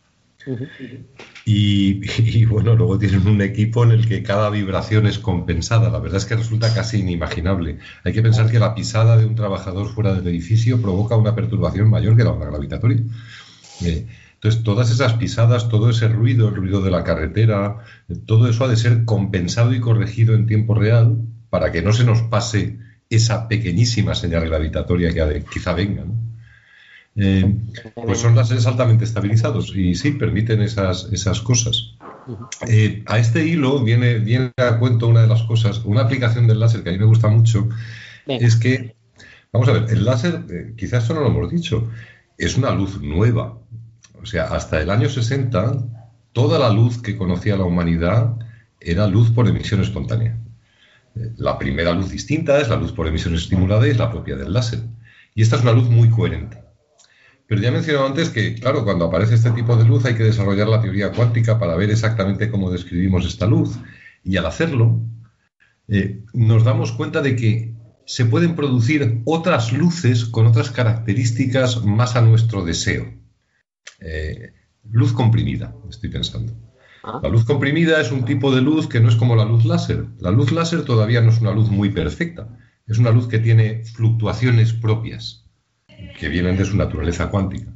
Y, 1.45 2.45
bueno, 2.45 2.75
luego 2.75 2.99
tienen 2.99 3.27
un 3.27 3.41
equipo 3.41 3.83
en 3.83 3.91
el 3.91 4.07
que 4.07 4.23
cada 4.23 4.49
vibración 4.49 5.07
es 5.07 5.19
compensada. 5.19 5.89
La 5.89 5.99
verdad 5.99 6.17
es 6.17 6.25
que 6.25 6.35
resulta 6.35 6.73
casi 6.73 6.99
inimaginable. 6.99 7.79
Hay 8.03 8.13
que 8.13 8.21
pensar 8.21 8.51
que 8.51 8.59
la 8.59 8.75
pisada 8.75 9.17
de 9.17 9.25
un 9.25 9.35
trabajador 9.35 9.87
fuera 9.93 10.13
del 10.13 10.27
edificio 10.27 10.81
provoca 10.81 11.15
una 11.15 11.35
perturbación 11.35 11.89
mayor 11.89 12.15
que 12.15 12.23
la 12.23 12.31
onda 12.31 12.47
gravitatoria. 12.47 13.01
Eh, 13.81 14.07
entonces, 14.35 14.63
todas 14.63 14.91
esas 14.91 15.13
pisadas, 15.13 15.69
todo 15.69 15.89
ese 15.89 16.09
ruido, 16.09 16.49
el 16.49 16.55
ruido 16.55 16.81
de 16.81 16.91
la 16.91 17.03
carretera, 17.03 17.77
eh, 18.09 18.15
todo 18.25 18.49
eso 18.49 18.65
ha 18.65 18.67
de 18.67 18.75
ser 18.75 19.05
compensado 19.05 19.73
y 19.73 19.79
corregido 19.79 20.35
en 20.35 20.47
tiempo 20.47 20.75
real 20.75 21.17
para 21.49 21.71
que 21.71 21.81
no 21.81 21.93
se 21.93 22.03
nos 22.03 22.21
pase 22.23 22.79
esa 23.15 23.47
pequeñísima 23.47 24.15
señal 24.15 24.45
gravitatoria 24.47 25.13
que 25.13 25.23
de- 25.25 25.43
quizá 25.45 25.73
venga. 25.73 26.03
¿no? 26.05 26.13
Eh, 27.15 27.55
pues 28.05 28.19
son 28.19 28.35
láseres 28.35 28.65
altamente 28.65 29.03
estabilizados 29.03 29.75
y 29.75 29.93
sí, 29.95 30.11
permiten 30.11 30.61
esas, 30.61 31.09
esas 31.11 31.41
cosas. 31.41 31.95
Eh, 32.67 33.03
a 33.05 33.19
este 33.19 33.45
hilo 33.45 33.83
viene, 33.83 34.19
viene 34.19 34.51
a 34.57 34.79
cuento 34.79 35.07
una 35.07 35.21
de 35.21 35.27
las 35.27 35.43
cosas, 35.43 35.81
una 35.85 36.01
aplicación 36.01 36.47
del 36.47 36.59
láser 36.59 36.81
que 36.83 36.89
a 36.89 36.93
mí 36.93 36.97
me 36.99 37.05
gusta 37.05 37.27
mucho, 37.27 37.69
Venga. 38.25 38.45
es 38.45 38.55
que, 38.55 38.95
vamos 39.51 39.67
a 39.67 39.73
ver, 39.73 39.85
el 39.89 40.05
láser, 40.05 40.45
eh, 40.49 40.73
quizás 40.77 41.03
esto 41.03 41.13
no 41.13 41.21
lo 41.21 41.27
hemos 41.27 41.51
dicho, 41.51 41.89
es 42.37 42.57
una 42.57 42.71
luz 42.71 43.01
nueva. 43.01 43.57
O 44.21 44.25
sea, 44.25 44.45
hasta 44.45 44.81
el 44.81 44.89
año 44.89 45.09
60, 45.09 45.83
toda 46.31 46.57
la 46.57 46.69
luz 46.69 47.01
que 47.01 47.17
conocía 47.17 47.57
la 47.57 47.65
humanidad 47.65 48.37
era 48.79 49.05
luz 49.07 49.29
por 49.31 49.47
emisión 49.47 49.81
espontánea. 49.81 50.37
La 51.15 51.59
primera 51.59 51.93
luz 51.93 52.09
distinta 52.09 52.59
es 52.59 52.69
la 52.69 52.75
luz 52.75 52.91
por 52.91 53.07
emisión 53.07 53.35
estimulada 53.35 53.87
y 53.87 53.91
es 53.91 53.97
la 53.97 54.11
propia 54.11 54.35
del 54.35 54.53
láser. 54.53 54.79
Y 55.35 55.41
esta 55.41 55.57
es 55.57 55.61
una 55.61 55.73
luz 55.73 55.89
muy 55.89 56.09
coherente. 56.09 56.63
Pero 57.47 57.61
ya 57.61 57.69
he 57.69 57.71
mencionado 57.71 58.07
antes 58.07 58.29
que, 58.29 58.55
claro, 58.55 58.83
cuando 58.83 59.05
aparece 59.05 59.35
este 59.35 59.51
tipo 59.51 59.75
de 59.75 59.85
luz 59.85 60.05
hay 60.05 60.15
que 60.15 60.23
desarrollar 60.23 60.67
la 60.67 60.81
teoría 60.81 61.11
cuántica 61.11 61.59
para 61.59 61.75
ver 61.75 61.91
exactamente 61.91 62.49
cómo 62.49 62.71
describimos 62.71 63.25
esta 63.25 63.45
luz. 63.45 63.77
Y 64.23 64.37
al 64.37 64.45
hacerlo, 64.45 65.01
eh, 65.87 66.23
nos 66.33 66.63
damos 66.63 66.93
cuenta 66.93 67.21
de 67.21 67.35
que 67.35 67.73
se 68.05 68.25
pueden 68.25 68.55
producir 68.55 69.21
otras 69.25 69.71
luces 69.71 70.25
con 70.25 70.47
otras 70.47 70.71
características 70.71 71.83
más 71.85 72.15
a 72.15 72.21
nuestro 72.21 72.63
deseo. 72.63 73.13
Eh, 73.99 74.53
luz 74.89 75.13
comprimida, 75.13 75.75
estoy 75.89 76.09
pensando. 76.09 76.53
Ah. 77.03 77.19
La 77.21 77.29
luz 77.29 77.43
comprimida 77.43 77.99
es 77.99 78.11
un 78.11 78.23
tipo 78.23 78.55
de 78.55 78.61
luz 78.61 78.87
que 78.87 79.01
no 79.01 79.09
es 79.09 79.15
como 79.15 79.35
la 79.35 79.45
luz 79.45 79.65
láser. 79.65 80.05
La 80.19 80.31
luz 80.31 80.51
láser 80.51 80.85
todavía 80.85 81.21
no 81.21 81.31
es 81.31 81.41
una 81.41 81.51
luz 81.51 81.69
muy 81.69 81.89
perfecta. 81.89 82.57
Es 82.87 82.97
una 82.97 83.11
luz 83.11 83.27
que 83.27 83.39
tiene 83.39 83.83
fluctuaciones 83.83 84.73
propias, 84.73 85.45
que 86.19 86.29
vienen 86.29 86.57
de 86.57 86.65
su 86.65 86.77
naturaleza 86.77 87.29
cuántica. 87.29 87.73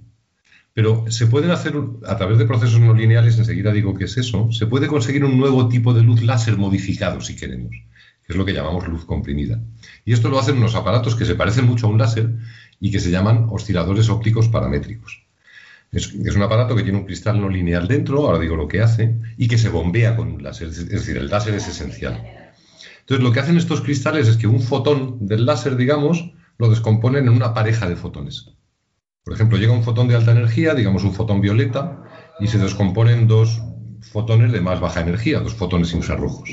Pero 0.73 1.05
se 1.09 1.27
pueden 1.27 1.51
hacer, 1.51 1.73
a 2.05 2.17
través 2.17 2.37
de 2.37 2.45
procesos 2.45 2.79
no 2.79 2.93
lineales, 2.93 3.37
enseguida 3.37 3.71
digo 3.71 3.95
que 3.95 4.05
es 4.05 4.17
eso, 4.17 4.51
se 4.51 4.67
puede 4.67 4.87
conseguir 4.87 5.25
un 5.25 5.37
nuevo 5.37 5.67
tipo 5.69 5.93
de 5.93 6.03
luz 6.03 6.21
láser 6.21 6.55
modificado, 6.55 7.19
si 7.19 7.35
queremos, 7.35 7.71
que 8.23 8.33
es 8.33 8.35
lo 8.35 8.45
que 8.45 8.53
llamamos 8.53 8.87
luz 8.87 9.03
comprimida. 9.03 9.59
Y 10.05 10.13
esto 10.13 10.29
lo 10.29 10.39
hacen 10.39 10.57
unos 10.57 10.75
aparatos 10.75 11.15
que 11.15 11.25
se 11.25 11.35
parecen 11.35 11.65
mucho 11.65 11.87
a 11.87 11.89
un 11.89 11.97
láser 11.97 12.37
y 12.79 12.91
que 12.91 12.99
se 12.99 13.09
llaman 13.09 13.47
osciladores 13.49 14.09
ópticos 14.09 14.49
paramétricos. 14.49 15.26
Es, 15.97 16.35
un 16.35 16.43
aparato 16.43 16.75
que 16.75 16.83
tiene 16.83 16.99
un 16.99 17.05
cristal 17.05 17.41
no 17.41 17.49
lineal 17.49 17.87
dentro, 17.87 18.25
ahora 18.25 18.39
digo 18.39 18.55
lo 18.55 18.67
que 18.67 18.81
hace, 18.81 19.19
y 19.35 19.47
que 19.47 19.57
se 19.57 19.69
bombea 19.69 20.15
con 20.15 20.31
un 20.31 20.43
láser. 20.43 20.67
Es 20.67 20.87
decir, 20.87 21.17
el 21.17 21.27
láser 21.27 21.55
es 21.55 21.67
esencial. 21.67 22.23
Entonces, 22.99 23.23
lo 23.23 23.31
que 23.31 23.39
hacen 23.39 23.57
estos 23.57 23.81
cristales 23.81 24.27
es 24.27 24.37
que 24.37 24.47
un 24.47 24.61
fotón 24.61 25.25
del 25.25 25.45
láser, 25.45 25.75
digamos, 25.75 26.33
lo 26.59 26.69
descomponen 26.69 27.25
en 27.25 27.33
una 27.33 27.53
pareja 27.53 27.89
de 27.89 27.95
fotones. 27.95 28.51
Por 29.23 29.33
ejemplo, 29.33 29.57
llega 29.57 29.73
un 29.73 29.83
fotón 29.83 30.07
de 30.07 30.15
alta 30.15 30.31
energía, 30.31 30.75
digamos 30.75 31.03
un 31.03 31.13
fotón 31.13 31.41
violeta, 31.41 32.03
y 32.39 32.47
se 32.47 32.59
descomponen 32.59 33.27
dos 33.27 33.61
fotones 34.01 34.51
de 34.51 34.61
más 34.61 34.79
baja 34.79 35.01
energía, 35.01 35.39
dos 35.39 35.55
fotones 35.55 35.93
infrarrojos. 35.93 36.49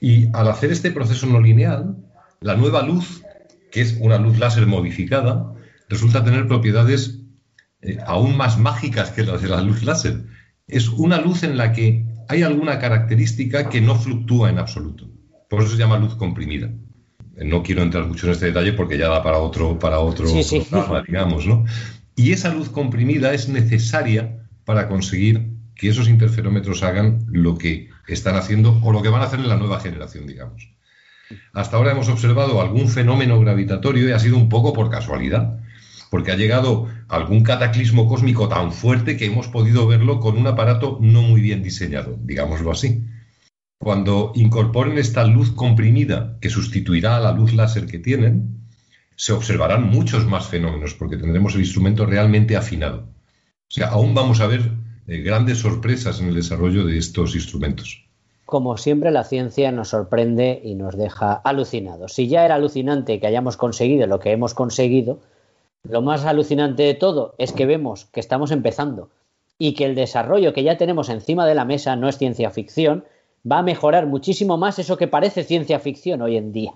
Y 0.00 0.28
al 0.34 0.48
hacer 0.48 0.72
este 0.72 0.90
proceso 0.90 1.26
no 1.26 1.40
lineal, 1.40 1.96
la 2.40 2.56
nueva 2.56 2.82
luz, 2.82 3.22
que 3.70 3.82
es 3.82 3.98
una 4.00 4.18
luz 4.18 4.38
láser 4.38 4.66
modificada, 4.66 5.52
resulta 5.88 6.24
tener 6.24 6.48
propiedades 6.48 7.21
eh, 7.82 7.98
aún 8.06 8.36
más 8.36 8.58
mágicas 8.58 9.10
que 9.10 9.24
las 9.24 9.42
de 9.42 9.48
la 9.48 9.60
luz 9.60 9.82
láser. 9.82 10.24
Es 10.66 10.88
una 10.88 11.20
luz 11.20 11.42
en 11.42 11.56
la 11.56 11.72
que 11.72 12.04
hay 12.28 12.42
alguna 12.42 12.78
característica 12.78 13.68
que 13.68 13.80
no 13.80 13.96
fluctúa 13.96 14.48
en 14.50 14.58
absoluto. 14.58 15.08
Por 15.50 15.60
eso 15.62 15.72
se 15.72 15.78
llama 15.78 15.98
luz 15.98 16.14
comprimida. 16.14 16.70
Eh, 17.36 17.44
No 17.44 17.62
quiero 17.62 17.82
entrar 17.82 18.06
mucho 18.06 18.26
en 18.26 18.32
este 18.32 18.46
detalle 18.46 18.72
porque 18.72 18.96
ya 18.98 19.08
da 19.08 19.22
para 19.22 19.38
otro, 19.38 19.78
para 19.78 19.98
otro 19.98 20.26
Sí, 20.28 20.42
sí. 20.42 20.60
programa, 20.70 21.02
digamos, 21.06 21.46
¿no? 21.46 21.64
Y 22.16 22.32
esa 22.32 22.52
luz 22.54 22.68
comprimida 22.68 23.34
es 23.34 23.48
necesaria 23.48 24.46
para 24.64 24.88
conseguir 24.88 25.50
que 25.74 25.88
esos 25.88 26.08
interferómetros 26.08 26.82
hagan 26.82 27.24
lo 27.28 27.58
que 27.58 27.88
están 28.06 28.36
haciendo 28.36 28.78
o 28.82 28.92
lo 28.92 29.02
que 29.02 29.08
van 29.08 29.22
a 29.22 29.24
hacer 29.24 29.40
en 29.40 29.48
la 29.48 29.56
nueva 29.56 29.80
generación, 29.80 30.26
digamos. 30.26 30.68
Hasta 31.54 31.76
ahora 31.78 31.92
hemos 31.92 32.08
observado 32.08 32.60
algún 32.60 32.88
fenómeno 32.88 33.40
gravitatorio 33.40 34.08
y 34.08 34.12
ha 34.12 34.18
sido 34.18 34.36
un 34.36 34.48
poco 34.48 34.72
por 34.74 34.90
casualidad, 34.90 35.58
porque 36.12 36.30
ha 36.30 36.36
llegado 36.36 36.88
algún 37.08 37.42
cataclismo 37.42 38.06
cósmico 38.06 38.46
tan 38.46 38.70
fuerte 38.70 39.16
que 39.16 39.24
hemos 39.24 39.48
podido 39.48 39.86
verlo 39.86 40.20
con 40.20 40.36
un 40.36 40.46
aparato 40.46 40.98
no 41.00 41.22
muy 41.22 41.40
bien 41.40 41.62
diseñado, 41.62 42.18
digámoslo 42.20 42.70
así. 42.70 43.06
Cuando 43.78 44.30
incorporen 44.34 44.98
esta 44.98 45.24
luz 45.24 45.52
comprimida 45.52 46.36
que 46.42 46.50
sustituirá 46.50 47.16
a 47.16 47.20
la 47.20 47.32
luz 47.32 47.54
láser 47.54 47.86
que 47.86 47.98
tienen, 47.98 48.60
se 49.16 49.32
observarán 49.32 49.88
muchos 49.88 50.26
más 50.26 50.48
fenómenos 50.48 50.92
porque 50.92 51.16
tendremos 51.16 51.54
el 51.54 51.62
instrumento 51.62 52.04
realmente 52.04 52.58
afinado. 52.58 53.08
O 53.70 53.70
sea, 53.70 53.88
aún 53.88 54.14
vamos 54.14 54.42
a 54.42 54.48
ver 54.48 54.70
eh, 55.06 55.22
grandes 55.22 55.60
sorpresas 55.60 56.20
en 56.20 56.28
el 56.28 56.34
desarrollo 56.34 56.84
de 56.84 56.98
estos 56.98 57.34
instrumentos. 57.34 58.04
Como 58.44 58.76
siempre, 58.76 59.12
la 59.12 59.24
ciencia 59.24 59.72
nos 59.72 59.88
sorprende 59.88 60.60
y 60.62 60.74
nos 60.74 60.94
deja 60.94 61.32
alucinados. 61.32 62.12
Si 62.12 62.28
ya 62.28 62.44
era 62.44 62.56
alucinante 62.56 63.18
que 63.18 63.26
hayamos 63.26 63.56
conseguido 63.56 64.06
lo 64.06 64.20
que 64.20 64.32
hemos 64.32 64.52
conseguido, 64.52 65.20
lo 65.88 66.02
más 66.02 66.24
alucinante 66.24 66.82
de 66.84 66.94
todo 66.94 67.34
es 67.38 67.52
que 67.52 67.66
vemos 67.66 68.06
que 68.06 68.20
estamos 68.20 68.50
empezando 68.50 69.10
y 69.58 69.74
que 69.74 69.84
el 69.84 69.94
desarrollo 69.94 70.52
que 70.52 70.62
ya 70.62 70.76
tenemos 70.76 71.08
encima 71.08 71.46
de 71.46 71.54
la 71.54 71.64
mesa 71.64 71.96
no 71.96 72.08
es 72.08 72.18
ciencia 72.18 72.50
ficción, 72.50 73.04
va 73.50 73.58
a 73.58 73.62
mejorar 73.62 74.06
muchísimo 74.06 74.56
más 74.56 74.78
eso 74.78 74.96
que 74.96 75.08
parece 75.08 75.44
ciencia 75.44 75.78
ficción 75.78 76.22
hoy 76.22 76.36
en 76.36 76.52
día. 76.52 76.72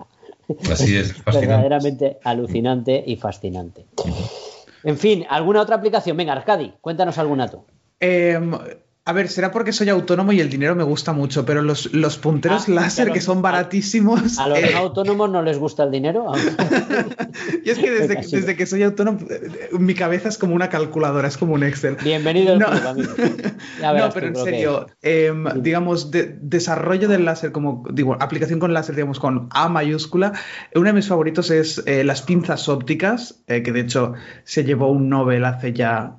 Así 0.71 0.97
es, 0.97 1.13
fascinante. 1.23 1.47
Verdaderamente 1.47 2.19
alucinante 2.23 3.03
y 3.05 3.15
fascinante. 3.15 3.85
En 4.83 4.97
fin, 4.97 5.25
¿alguna 5.29 5.61
otra 5.61 5.75
aplicación? 5.77 6.15
Venga, 6.15 6.33
Arcadi, 6.33 6.73
cuéntanos 6.81 7.17
alguna 7.17 7.49
tú. 7.49 7.63
Eh, 7.99 8.39
a 9.09 9.13
ver, 9.13 9.29
será 9.29 9.51
porque 9.51 9.71
soy 9.71 9.87
autónomo 9.87 10.33
y 10.33 10.41
el 10.41 10.49
dinero 10.49 10.75
me 10.75 10.83
gusta 10.83 11.13
mucho, 11.13 11.45
pero 11.45 11.61
los, 11.61 11.93
los 11.93 12.17
punteros 12.17 12.67
Ah, 12.67 12.71
láser 12.71 13.05
pero- 13.05 13.13
que 13.13 13.21
son 13.21 13.41
baratísimos. 13.41 14.37
¿A 14.37 14.47
los 14.49 14.57
eh, 14.59 14.69
no 14.73 14.79
autónomos 14.79 15.29
no 15.31 15.41
les 15.41 15.57
gusta 15.57 15.83
el 15.83 15.91
dinero? 15.91 16.31
y 17.63 17.69
es 17.69 17.77
que 17.79 17.89
desde, 17.89 18.55
que 18.55 18.65
soy 18.65 18.83
autónomo, 18.83 19.19
eh, 19.29 19.69
mi 19.79 19.93
cabeza 19.93 20.29
es 20.29 20.37
como 20.37 20.55
una 20.55 20.69
calculadora, 20.69 21.27
es 21.27 21.37
como 21.37 21.53
un 21.53 21.63
Excel. 21.63 21.95
Bienvenido 22.03 22.53
al 22.53 22.59
No. 22.59 22.65
club, 22.67 22.87
amigo. 22.87 23.13
Ya 23.81 23.93
No, 23.93 24.09
pero 24.13 24.27
en 24.27 24.35
serio, 24.35 24.87
em, 25.01 25.45
digamos, 25.61 26.11
de- 26.11 26.37
desarrollo 26.41 27.07
del 27.07 27.25
láser, 27.25 27.51
como 27.51 27.83
digo, 27.91 28.17
aplicación 28.19 28.59
con 28.59 28.73
láser, 28.73 28.95
digamos, 28.95 29.19
con 29.19 29.47
A 29.51 29.69
mayúscula. 29.69 30.33
Uno 30.75 30.85
de 30.87 30.93
mis 30.93 31.07
favoritos 31.07 31.49
es 31.51 31.81
eh, 31.85 32.03
las 32.03 32.21
pinzas 32.23 32.67
ópticas, 32.69 33.43
que 33.47 33.61
de 33.61 33.79
hecho 33.79 34.13
se 34.43 34.63
llevó 34.63 34.91
un 34.91 35.09
Nobel 35.09 35.45
hace 35.45 35.71
ya, 35.73 36.17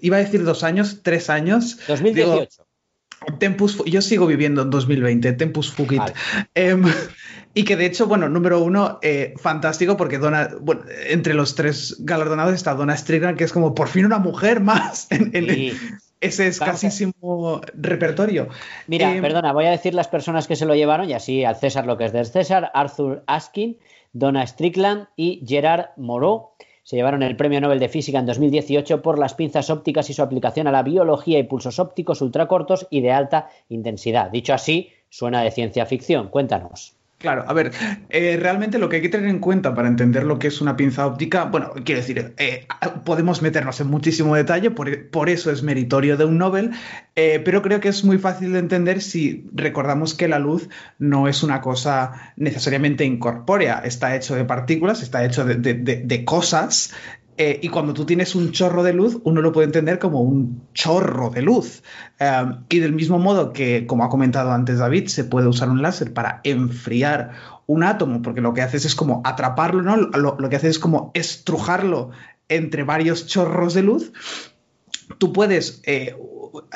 iba 0.00 0.16
a 0.16 0.20
decir 0.20 0.44
dos 0.44 0.62
años, 0.64 1.00
tres 1.02 1.30
años. 1.30 1.78
2018. 1.88 2.36
Digo, 2.36 3.38
Tempus, 3.38 3.82
yo 3.84 4.00
sigo 4.00 4.26
viviendo 4.26 4.62
en 4.62 4.70
2020, 4.70 5.32
Tempus 5.34 5.70
Fugit. 5.70 5.98
Vale. 5.98 6.14
Em, 6.54 6.82
y 7.52 7.64
que 7.64 7.76
de 7.76 7.84
hecho, 7.84 8.06
bueno, 8.06 8.28
número 8.30 8.60
uno, 8.60 8.98
eh, 9.02 9.34
fantástico, 9.36 9.96
porque 9.98 10.16
Donna, 10.18 10.48
bueno, 10.60 10.82
entre 11.06 11.34
los 11.34 11.54
tres 11.54 11.96
galardonados 11.98 12.54
está 12.54 12.74
Donna 12.74 12.96
Strickland, 12.96 13.36
que 13.36 13.44
es 13.44 13.52
como 13.52 13.74
por 13.74 13.88
fin 13.88 14.06
una 14.06 14.18
mujer 14.18 14.60
más 14.60 15.06
en, 15.10 15.30
en 15.34 15.46
Sí. 15.54 15.72
ese 16.20 16.44
Vamos 16.44 16.56
escasísimo 16.60 17.60
repertorio. 17.74 18.48
Mira, 18.86 19.14
Eh, 19.14 19.20
perdona, 19.20 19.52
voy 19.52 19.66
a 19.66 19.70
decir 19.70 19.92
las 19.94 20.08
personas 20.08 20.46
que 20.46 20.56
se 20.56 20.64
lo 20.64 20.74
llevaron 20.74 21.10
y 21.10 21.12
así 21.12 21.44
al 21.44 21.56
César 21.56 21.86
lo 21.86 21.98
que 21.98 22.06
es 22.06 22.12
del 22.12 22.26
César, 22.26 22.70
Arthur 22.72 23.22
Askin, 23.26 23.76
Donna 24.12 24.46
Strickland 24.46 25.08
y 25.16 25.44
Gerard 25.46 25.90
Moreau. 25.98 26.49
Se 26.90 26.96
llevaron 26.96 27.22
el 27.22 27.36
Premio 27.36 27.60
Nobel 27.60 27.78
de 27.78 27.88
Física 27.88 28.18
en 28.18 28.26
2018 28.26 29.00
por 29.00 29.16
las 29.16 29.34
pinzas 29.34 29.70
ópticas 29.70 30.10
y 30.10 30.12
su 30.12 30.22
aplicación 30.22 30.66
a 30.66 30.72
la 30.72 30.82
biología 30.82 31.38
y 31.38 31.44
pulsos 31.44 31.78
ópticos 31.78 32.20
ultracortos 32.20 32.88
y 32.90 33.00
de 33.00 33.12
alta 33.12 33.48
intensidad. 33.68 34.28
Dicho 34.32 34.54
así, 34.54 34.90
suena 35.08 35.40
de 35.42 35.52
ciencia 35.52 35.86
ficción. 35.86 36.30
Cuéntanos. 36.30 36.99
Claro, 37.20 37.44
a 37.46 37.52
ver, 37.52 37.70
eh, 38.08 38.38
realmente 38.40 38.78
lo 38.78 38.88
que 38.88 38.96
hay 38.96 39.02
que 39.02 39.10
tener 39.10 39.28
en 39.28 39.40
cuenta 39.40 39.74
para 39.74 39.88
entender 39.88 40.24
lo 40.24 40.38
que 40.38 40.46
es 40.48 40.62
una 40.62 40.74
pinza 40.78 41.06
óptica, 41.06 41.44
bueno, 41.44 41.70
quiero 41.84 42.00
decir, 42.00 42.32
eh, 42.38 42.66
podemos 43.04 43.42
meternos 43.42 43.78
en 43.82 43.88
muchísimo 43.88 44.34
detalle, 44.34 44.70
por, 44.70 45.10
por 45.10 45.28
eso 45.28 45.50
es 45.50 45.62
meritorio 45.62 46.16
de 46.16 46.24
un 46.24 46.38
Nobel, 46.38 46.70
eh, 47.16 47.38
pero 47.44 47.60
creo 47.60 47.78
que 47.78 47.88
es 47.88 48.04
muy 48.04 48.16
fácil 48.16 48.54
de 48.54 48.60
entender 48.60 49.02
si 49.02 49.44
recordamos 49.52 50.14
que 50.14 50.28
la 50.28 50.38
luz 50.38 50.70
no 50.98 51.28
es 51.28 51.42
una 51.42 51.60
cosa 51.60 52.32
necesariamente 52.36 53.04
incorpórea, 53.04 53.80
está 53.84 54.16
hecho 54.16 54.34
de 54.34 54.46
partículas, 54.46 55.02
está 55.02 55.22
hecho 55.22 55.44
de, 55.44 55.56
de- 55.56 56.24
cosas. 56.24 56.94
Eh, 57.42 57.58
y 57.62 57.70
cuando 57.70 57.94
tú 57.94 58.04
tienes 58.04 58.34
un 58.34 58.52
chorro 58.52 58.82
de 58.82 58.92
luz, 58.92 59.16
uno 59.24 59.40
lo 59.40 59.50
puede 59.50 59.64
entender 59.64 59.98
como 59.98 60.20
un 60.20 60.68
chorro 60.74 61.30
de 61.30 61.40
luz. 61.40 61.82
Eh, 62.18 62.44
y 62.68 62.80
del 62.80 62.92
mismo 62.92 63.18
modo 63.18 63.54
que, 63.54 63.86
como 63.86 64.04
ha 64.04 64.10
comentado 64.10 64.52
antes 64.52 64.76
David, 64.76 65.06
se 65.06 65.24
puede 65.24 65.48
usar 65.48 65.70
un 65.70 65.80
láser 65.80 66.12
para 66.12 66.42
enfriar 66.44 67.30
un 67.64 67.82
átomo, 67.82 68.20
porque 68.20 68.42
lo 68.42 68.52
que 68.52 68.60
haces 68.60 68.84
es 68.84 68.94
como 68.94 69.22
atraparlo, 69.24 69.80
¿no? 69.80 69.96
Lo, 69.96 70.36
lo 70.38 70.48
que 70.50 70.56
haces 70.56 70.72
es 70.72 70.78
como 70.78 71.12
estrujarlo 71.14 72.10
entre 72.50 72.82
varios 72.82 73.26
chorros 73.26 73.72
de 73.72 73.84
luz. 73.84 74.12
Tú 75.16 75.32
puedes 75.32 75.80
eh, 75.86 76.14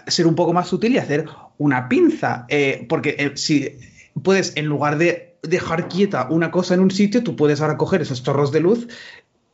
ser 0.06 0.26
un 0.26 0.34
poco 0.34 0.54
más 0.54 0.68
sutil 0.68 0.94
y 0.94 0.98
hacer 0.98 1.26
una 1.58 1.90
pinza, 1.90 2.46
eh, 2.48 2.86
porque 2.88 3.32
si 3.34 3.76
puedes, 4.22 4.56
en 4.56 4.64
lugar 4.64 4.96
de 4.96 5.36
dejar 5.42 5.88
quieta 5.88 6.26
una 6.30 6.50
cosa 6.50 6.72
en 6.72 6.80
un 6.80 6.90
sitio, 6.90 7.22
tú 7.22 7.36
puedes 7.36 7.60
ahora 7.60 7.76
coger 7.76 8.00
esos 8.00 8.22
chorros 8.22 8.50
de 8.50 8.60
luz 8.60 8.88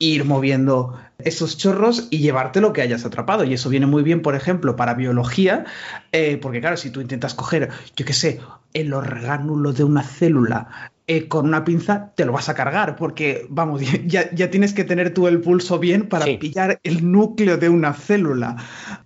ir 0.00 0.24
moviendo 0.24 0.98
esos 1.18 1.58
chorros 1.58 2.08
y 2.10 2.18
llevarte 2.18 2.60
lo 2.60 2.72
que 2.72 2.80
hayas 2.80 3.04
atrapado. 3.04 3.44
Y 3.44 3.52
eso 3.54 3.68
viene 3.68 3.86
muy 3.86 4.02
bien, 4.02 4.22
por 4.22 4.34
ejemplo, 4.34 4.74
para 4.74 4.94
biología, 4.94 5.66
eh, 6.10 6.38
porque 6.40 6.60
claro, 6.60 6.76
si 6.78 6.90
tú 6.90 7.00
intentas 7.02 7.34
coger, 7.34 7.68
yo 7.94 8.04
qué 8.06 8.14
sé, 8.14 8.40
el 8.72 8.92
orgánulo 8.94 9.72
de 9.72 9.84
una 9.84 10.02
célula 10.02 10.90
eh, 11.06 11.28
con 11.28 11.46
una 11.46 11.64
pinza, 11.64 12.12
te 12.14 12.24
lo 12.24 12.32
vas 12.32 12.48
a 12.48 12.54
cargar, 12.54 12.96
porque 12.96 13.46
vamos, 13.50 13.82
ya, 14.06 14.32
ya 14.32 14.50
tienes 14.50 14.72
que 14.72 14.84
tener 14.84 15.12
tú 15.12 15.28
el 15.28 15.40
pulso 15.40 15.78
bien 15.78 16.08
para 16.08 16.24
Sí. 16.24 16.38
pillar 16.38 16.80
el 16.82 17.12
núcleo 17.12 17.58
de 17.58 17.68
una 17.68 17.92
célula. 17.92 18.56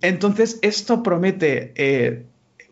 Entonces, 0.01 0.61
esto 0.63 1.03
promete 1.03 1.73
eh, 1.75 2.25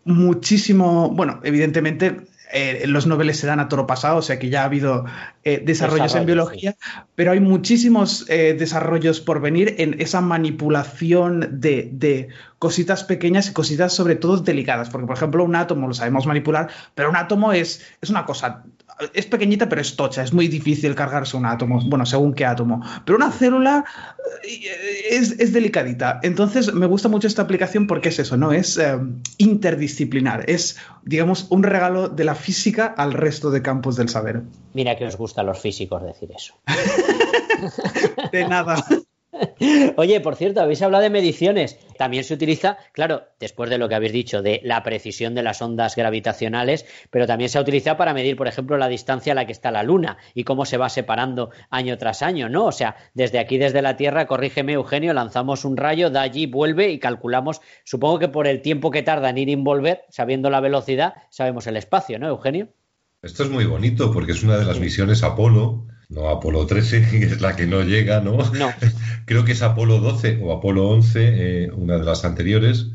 muchísimo, 0.05 1.11
bueno, 1.11 1.41
evidentemente 1.43 2.17
eh, 2.53 2.85
los 2.87 3.07
noveles 3.07 3.39
se 3.39 3.47
dan 3.47 3.61
a 3.61 3.69
toro 3.69 3.87
pasado, 3.87 4.19
o 4.19 4.23
sea 4.23 4.39
que 4.39 4.51
ya 4.51 4.63
ha 4.63 4.65
habido 4.67 5.05
eh, 5.45 5.63
desarrollos 5.65 6.15
en 6.15 6.27
biología, 6.27 6.77
pero 7.15 7.33
hay 7.33 7.41
muchísimos 7.41 8.27
eh, 8.29 8.55
desarrollos 8.59 9.21
por 9.21 9.41
venir 9.41 9.77
en 9.79 10.01
esa 10.01 10.21
manipulación 10.21 11.61
de, 11.61 11.89
de 11.93 12.29
cositas 12.59 13.05
pequeñas 13.05 13.49
y 13.49 13.53
cositas 13.53 13.93
sobre 13.93 14.17
todo 14.17 14.37
delicadas, 14.37 14.91
porque 14.91 15.07
por 15.07 15.17
ejemplo 15.17 15.45
un 15.45 15.57
átomo 15.57 15.89
lo 15.89 15.95
sabemos 15.95 16.27
manipular, 16.27 16.69
pero 16.95 17.11
un 17.11 17.17
átomo 17.17 17.53
es, 17.53 17.85
es 18.01 18.11
una 18.11 18.25
cosa, 18.27 18.65
es 19.15 19.27
pequeñita 19.27 19.69
pero 19.69 19.81
es 19.81 19.97
tocha, 19.97 20.23
es 20.23 20.33
muy 20.33 20.49
difícil 20.49 20.95
cargarse 20.95 21.37
un 21.37 21.47
átomo, 21.47 21.81
bueno, 21.87 22.07
según 22.07 22.35
qué 22.35 22.45
átomo, 22.45 22.83
pero 23.05 23.17
una 23.17 23.31
célula 23.31 23.85
eh, 24.45 25.07
es, 25.11 25.33
es 25.39 25.53
delicadita. 25.53 26.21
Entonces 26.23 26.73
me 26.73 26.87
gusta 26.87 27.09
mucho 27.09 27.27
esta 27.27 27.43
aplicación 27.43 27.87
porque 27.87 28.11
es 28.11 28.19
eso, 28.19 28.37
¿no? 28.37 28.53
Es 28.53 28.79
eh, 28.79 28.99
interdisciplinar, 29.39 30.49
es, 30.49 30.79
digamos, 31.03 31.47
un 31.51 31.63
regalo 31.63 32.09
de 32.09 32.25
la 32.25 32.35
física 32.35 32.87
al 32.87 33.13
resto 33.13 33.51
de 33.51 33.63
campos 33.63 33.97
del 33.97 34.09
saber. 34.09 34.43
Mira 34.75 34.97
que 34.97 35.07
os 35.07 35.17
gusta 35.17 35.43
a 35.43 35.45
los 35.45 35.59
físicos 35.59 36.03
decir 36.03 36.31
eso. 36.35 36.55
De 38.33 38.49
nada. 38.49 38.85
Oye, 39.97 40.21
por 40.21 40.37
cierto, 40.37 40.61
habéis 40.61 40.83
hablado 40.83 41.03
de 41.03 41.11
mediciones. 41.11 41.79
También 41.97 42.25
se 42.25 42.35
utiliza, 42.35 42.79
claro, 42.93 43.25
después 43.39 43.71
de 43.71 43.79
lo 43.79 43.89
que 43.89 43.95
habéis 43.95 44.13
dicho, 44.13 44.43
de 44.43 44.61
la 44.65 44.83
precisión 44.83 45.35
de 45.35 45.43
las 45.43 45.63
ondas 45.63 45.97
gravitacionales, 45.97 46.87
pero 47.11 47.27
también 47.27 47.49
se 47.49 47.59
ha 47.59 47.63
utilizado 47.63 47.97
para 47.97 48.15
medir, 48.15 48.37
por 48.37 48.49
ejemplo, 48.49 48.77
la 48.79 48.89
distancia 48.89 49.33
a 49.33 49.37
la 49.37 49.47
que 49.47 49.53
está 49.53 49.71
la 49.71 49.83
Luna 49.83 50.19
y 50.35 50.45
cómo 50.45 50.65
se 50.65 50.77
va 50.77 50.89
separando 50.89 51.51
año 51.71 51.99
tras 51.99 52.23
año, 52.23 52.49
¿no? 52.49 52.67
O 52.67 52.73
sea, 52.73 52.97
desde 53.15 53.39
aquí, 53.39 53.59
desde 53.59 53.83
la 53.83 53.97
Tierra, 53.97 54.27
corrígeme, 54.27 54.73
Eugenio, 54.75 55.13
lanzamos 55.13 55.65
un 55.65 55.77
rayo, 55.77 56.11
da 56.11 56.23
allí, 56.23 56.47
vuelve 56.47 56.91
y 56.91 56.99
calculamos, 56.99 57.61
supongo 57.85 58.19
que 58.19 58.29
por 58.29 58.47
el 58.47 58.63
tiempo 58.63 58.91
que 58.91 59.03
tarda 59.03 59.31
en 59.31 59.39
ir 59.39 59.49
y 59.49 59.57
volver, 59.57 60.03
sabiendo 60.09 60.51
la 60.51 60.61
velocidad, 60.61 61.15
sabemos 61.31 61.67
el 61.67 61.77
espacio, 61.77 62.19
¿no, 62.19 62.29
Eugenio? 62.29 62.69
Esto 63.23 63.45
es 63.45 63.51
muy 63.51 63.67
bonito 63.67 64.13
porque 64.13 64.33
es 64.33 64.43
una 64.43 64.57
de 64.57 64.65
las 64.65 64.81
misiones 64.81 65.23
Apolo, 65.23 65.87
no 66.15 66.29
Apolo 66.29 66.67
13, 66.67 67.07
que 67.11 67.25
es 67.25 67.41
la 67.41 67.57
que 67.57 67.67
no 67.67 67.83
llega, 67.83 68.21
¿no? 68.21 68.39
No. 68.53 68.71
Creo 69.25 69.45
que 69.45 69.53
es 69.53 69.63
Apolo 69.63 69.99
12 69.99 70.39
o 70.43 70.53
Apolo 70.53 70.89
11, 70.89 71.65
eh, 71.65 71.71
una 71.73 71.99
de 71.99 72.05
las 72.05 72.25
anteriores, 72.25 72.89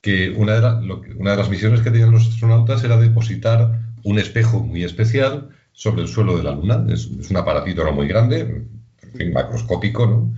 que 0.00 0.30
una 0.30 0.54
de, 0.54 0.60
la- 0.60 0.80
lo 0.80 1.00
que- 1.00 1.12
una 1.12 1.32
de 1.32 1.36
las 1.38 1.48
misiones 1.50 1.80
que 1.80 1.90
tenían 1.90 2.10
los 2.10 2.28
astronautas 2.28 2.84
era 2.84 2.96
depositar 2.98 3.80
un 4.02 4.18
espejo 4.18 4.60
muy 4.62 4.84
especial 4.84 5.48
sobre 5.72 6.02
el 6.02 6.08
suelo 6.08 6.36
de 6.36 6.42
la 6.44 6.52
Luna. 6.52 6.84
Es, 6.92 7.08
es 7.18 7.30
un 7.30 7.36
aparatito 7.36 7.84
no 7.84 7.92
muy 7.92 8.06
grande, 8.06 8.40
en 8.40 9.12
fin, 9.16 9.32
macroscópico, 9.32 10.06
¿no? 10.06 10.34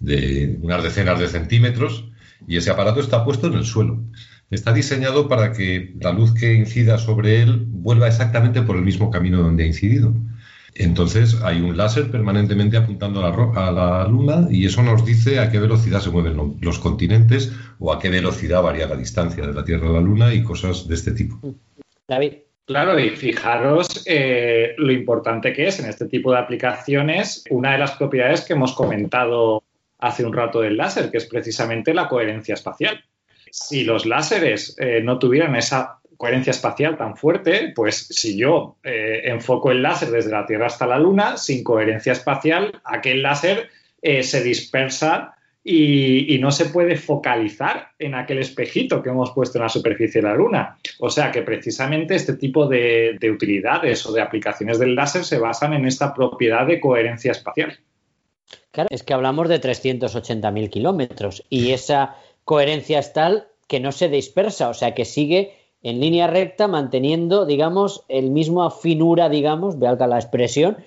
De 0.00 0.58
unas 0.62 0.82
decenas 0.82 1.18
de 1.20 1.28
centímetros, 1.28 2.06
y 2.48 2.56
ese 2.56 2.70
aparato 2.70 3.00
está 3.00 3.24
puesto 3.24 3.46
en 3.48 3.54
el 3.54 3.64
suelo. 3.64 4.00
Está 4.50 4.72
diseñado 4.72 5.28
para 5.28 5.52
que 5.52 5.94
la 6.00 6.12
luz 6.12 6.32
que 6.34 6.54
incida 6.54 6.98
sobre 6.98 7.42
él 7.42 7.66
vuelva 7.68 8.08
exactamente 8.08 8.62
por 8.62 8.76
el 8.76 8.82
mismo 8.82 9.10
camino 9.10 9.42
donde 9.42 9.64
ha 9.64 9.66
incidido. 9.66 10.14
Entonces 10.74 11.40
hay 11.42 11.60
un 11.60 11.76
láser 11.76 12.10
permanentemente 12.10 12.76
apuntando 12.76 13.20
a 13.20 13.30
la, 13.30 13.36
ro- 13.36 13.52
a 13.56 13.70
la 13.70 14.06
Luna 14.08 14.46
y 14.50 14.66
eso 14.66 14.82
nos 14.82 15.04
dice 15.04 15.38
a 15.38 15.50
qué 15.50 15.58
velocidad 15.58 16.00
se 16.00 16.10
mueven 16.10 16.36
lo- 16.36 16.54
los 16.60 16.78
continentes 16.78 17.52
o 17.78 17.92
a 17.92 17.98
qué 17.98 18.08
velocidad 18.08 18.62
varía 18.62 18.86
la 18.86 18.96
distancia 18.96 19.46
de 19.46 19.52
la 19.52 19.64
Tierra 19.64 19.88
a 19.88 19.92
la 19.92 20.00
Luna 20.00 20.32
y 20.32 20.42
cosas 20.42 20.86
de 20.88 20.94
este 20.94 21.12
tipo. 21.12 21.40
David. 22.08 22.34
Claro, 22.66 22.98
y 23.00 23.10
fijaros 23.10 24.04
eh, 24.06 24.74
lo 24.78 24.92
importante 24.92 25.52
que 25.52 25.66
es 25.66 25.80
en 25.80 25.88
este 25.88 26.06
tipo 26.06 26.30
de 26.32 26.38
aplicaciones 26.38 27.42
una 27.50 27.72
de 27.72 27.78
las 27.78 27.92
propiedades 27.92 28.42
que 28.42 28.52
hemos 28.52 28.72
comentado 28.74 29.64
hace 29.98 30.24
un 30.24 30.32
rato 30.32 30.60
del 30.60 30.76
láser, 30.76 31.10
que 31.10 31.18
es 31.18 31.26
precisamente 31.26 31.92
la 31.92 32.08
coherencia 32.08 32.54
espacial. 32.54 33.02
Si 33.50 33.82
los 33.82 34.06
láseres 34.06 34.76
eh, 34.78 35.00
no 35.02 35.18
tuvieran 35.18 35.56
esa 35.56 35.99
coherencia 36.20 36.50
espacial 36.50 36.98
tan 36.98 37.16
fuerte, 37.16 37.72
pues 37.74 38.08
si 38.10 38.36
yo 38.36 38.76
eh, 38.84 39.22
enfoco 39.24 39.70
el 39.70 39.82
láser 39.82 40.10
desde 40.10 40.30
la 40.30 40.44
Tierra 40.44 40.66
hasta 40.66 40.86
la 40.86 40.98
Luna, 40.98 41.38
sin 41.38 41.64
coherencia 41.64 42.12
espacial, 42.12 42.78
aquel 42.84 43.22
láser 43.22 43.70
eh, 44.02 44.22
se 44.22 44.42
dispersa 44.42 45.34
y, 45.64 46.36
no 46.38 46.50
se 46.50 46.66
puede 46.66 46.96
focalizar 46.96 47.92
en 47.98 48.14
aquel 48.14 48.36
espejito 48.36 49.02
que 49.02 49.08
hemos 49.08 49.30
puesto 49.30 49.56
en 49.56 49.62
la 49.62 49.70
superficie 49.70 50.20
de 50.20 50.28
la 50.28 50.34
Luna. 50.34 50.76
O 50.98 51.08
sea 51.08 51.30
que 51.30 51.40
precisamente 51.40 52.16
este 52.16 52.34
tipo 52.34 52.66
de, 52.66 53.16
de 53.18 53.30
utilidades 53.30 54.04
o 54.04 54.12
de 54.12 54.20
aplicaciones 54.20 54.78
del 54.78 54.94
láser 54.94 55.24
se 55.24 55.38
basan 55.38 55.72
en 55.72 55.86
esta 55.86 56.12
propiedad 56.12 56.66
de 56.66 56.80
coherencia 56.80 57.32
espacial. 57.32 57.78
Claro, 58.72 58.88
es 58.90 59.02
que 59.02 59.14
hablamos 59.14 59.48
de 59.48 59.58
380.000 59.58 60.68
kilómetros 60.68 61.46
y 61.48 61.70
esa 61.70 62.16
coherencia 62.44 62.98
es 62.98 63.14
tal 63.14 63.46
que 63.68 63.80
no 63.80 63.90
se 63.90 64.10
dispersa, 64.10 64.68
o 64.68 64.74
sea 64.74 64.94
que 64.94 65.06
sigue 65.06 65.59
en 65.82 66.00
línea 66.00 66.26
recta 66.26 66.68
manteniendo, 66.68 67.46
digamos, 67.46 68.04
el 68.08 68.30
mismo 68.30 68.68
finura, 68.70 69.28
digamos, 69.28 69.78
valga 69.78 70.06
la 70.06 70.18
expresión, 70.18 70.78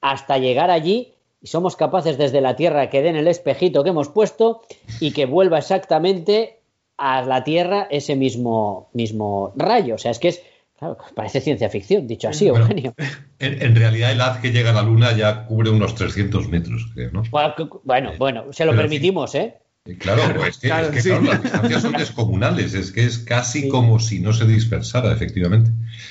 hasta 0.00 0.38
llegar 0.38 0.70
allí 0.70 1.14
y 1.42 1.46
somos 1.46 1.76
capaces 1.76 2.18
desde 2.18 2.40
la 2.40 2.56
Tierra 2.56 2.90
que 2.90 3.02
den 3.02 3.16
el 3.16 3.28
espejito 3.28 3.82
que 3.82 3.90
hemos 3.90 4.08
puesto 4.08 4.62
y 4.98 5.12
que 5.12 5.26
vuelva 5.26 5.58
exactamente 5.58 6.60
a 6.96 7.22
la 7.22 7.44
Tierra 7.44 7.86
ese 7.90 8.16
mismo, 8.16 8.90
mismo 8.92 9.52
rayo. 9.56 9.94
O 9.94 9.98
sea, 9.98 10.10
es 10.10 10.18
que 10.18 10.28
es, 10.28 10.42
claro, 10.78 10.98
parece 11.14 11.40
ciencia 11.40 11.68
ficción, 11.70 12.06
dicho 12.06 12.28
así, 12.28 12.48
Bueno. 12.50 12.64
Eugenio. 12.66 12.94
En, 13.38 13.62
en 13.62 13.74
realidad 13.74 14.12
el 14.12 14.20
haz 14.20 14.38
que 14.40 14.52
llega 14.52 14.70
a 14.70 14.74
la 14.74 14.82
Luna 14.82 15.16
ya 15.16 15.46
cubre 15.46 15.70
unos 15.70 15.94
300 15.94 16.48
metros, 16.48 16.90
creo, 16.94 17.10
¿no? 17.10 17.22
Bueno, 17.30 17.54
bueno, 17.84 18.12
bueno, 18.18 18.52
se 18.52 18.64
lo 18.66 18.72
Pero 18.72 18.82
permitimos. 18.82 19.34
Eh, 19.34 19.54
Claro, 19.96 20.22
pues 20.36 20.48
es 20.50 20.58
que, 20.58 20.68
Claro, 20.68 20.86
es 20.88 20.92
que, 20.92 21.00
sí. 21.02 21.08
claro, 21.08 21.24
las 21.24 21.42
distancias 21.42 21.82
son 21.82 21.92
descomunales, 21.92 22.74
es 22.74 22.92
que 22.92 23.04
es 23.04 23.18
casi 23.18 23.62
Sí. 23.62 23.68
como 23.68 23.98
si 23.98 24.20
no 24.20 24.32
se 24.32 24.46
dispersara, 24.46 25.12
efectivamente. 25.12 25.70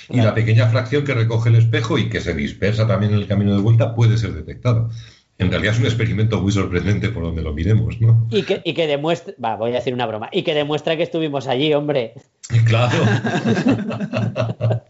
Y 0.10 0.18
la 0.22 0.34
pequeña 0.34 0.68
fracción 0.70 1.04
que 1.04 1.14
recoge 1.14 1.50
el 1.50 1.56
espejo 1.56 1.98
y 1.98 2.10
que 2.10 2.22
se 2.22 2.34
dispersa 2.34 2.88
también 2.88 3.14
en 3.14 3.20
el 3.20 3.28
camino 3.28 3.56
de 3.56 3.62
vuelta 3.62 3.96
puede 3.96 4.18
ser 4.18 4.34
detectada. 4.34 4.90
En 5.38 5.50
realidad 5.50 5.74
es 5.76 5.80
un 5.80 5.86
experimento 5.86 6.42
muy 6.42 6.52
sorprendente 6.52 7.10
por 7.10 7.24
donde 7.24 7.42
lo 7.42 7.54
miremos, 7.54 8.02
¿no? 8.02 8.28
Y 8.30 8.44
que, 8.44 8.62
y 8.66 8.74
que 8.74 8.88
demuestra, 8.88 9.34
va, 9.44 9.56
voy 9.56 9.72
a 9.72 9.76
decir 9.76 9.94
una 9.94 10.06
broma, 10.06 10.28
y 10.34 10.44
que 10.44 10.54
demuestra 10.54 10.98
que 10.98 11.04
estuvimos 11.04 11.48
allí, 11.48 11.74
hombre. 11.74 12.14
Claro. 12.66 12.98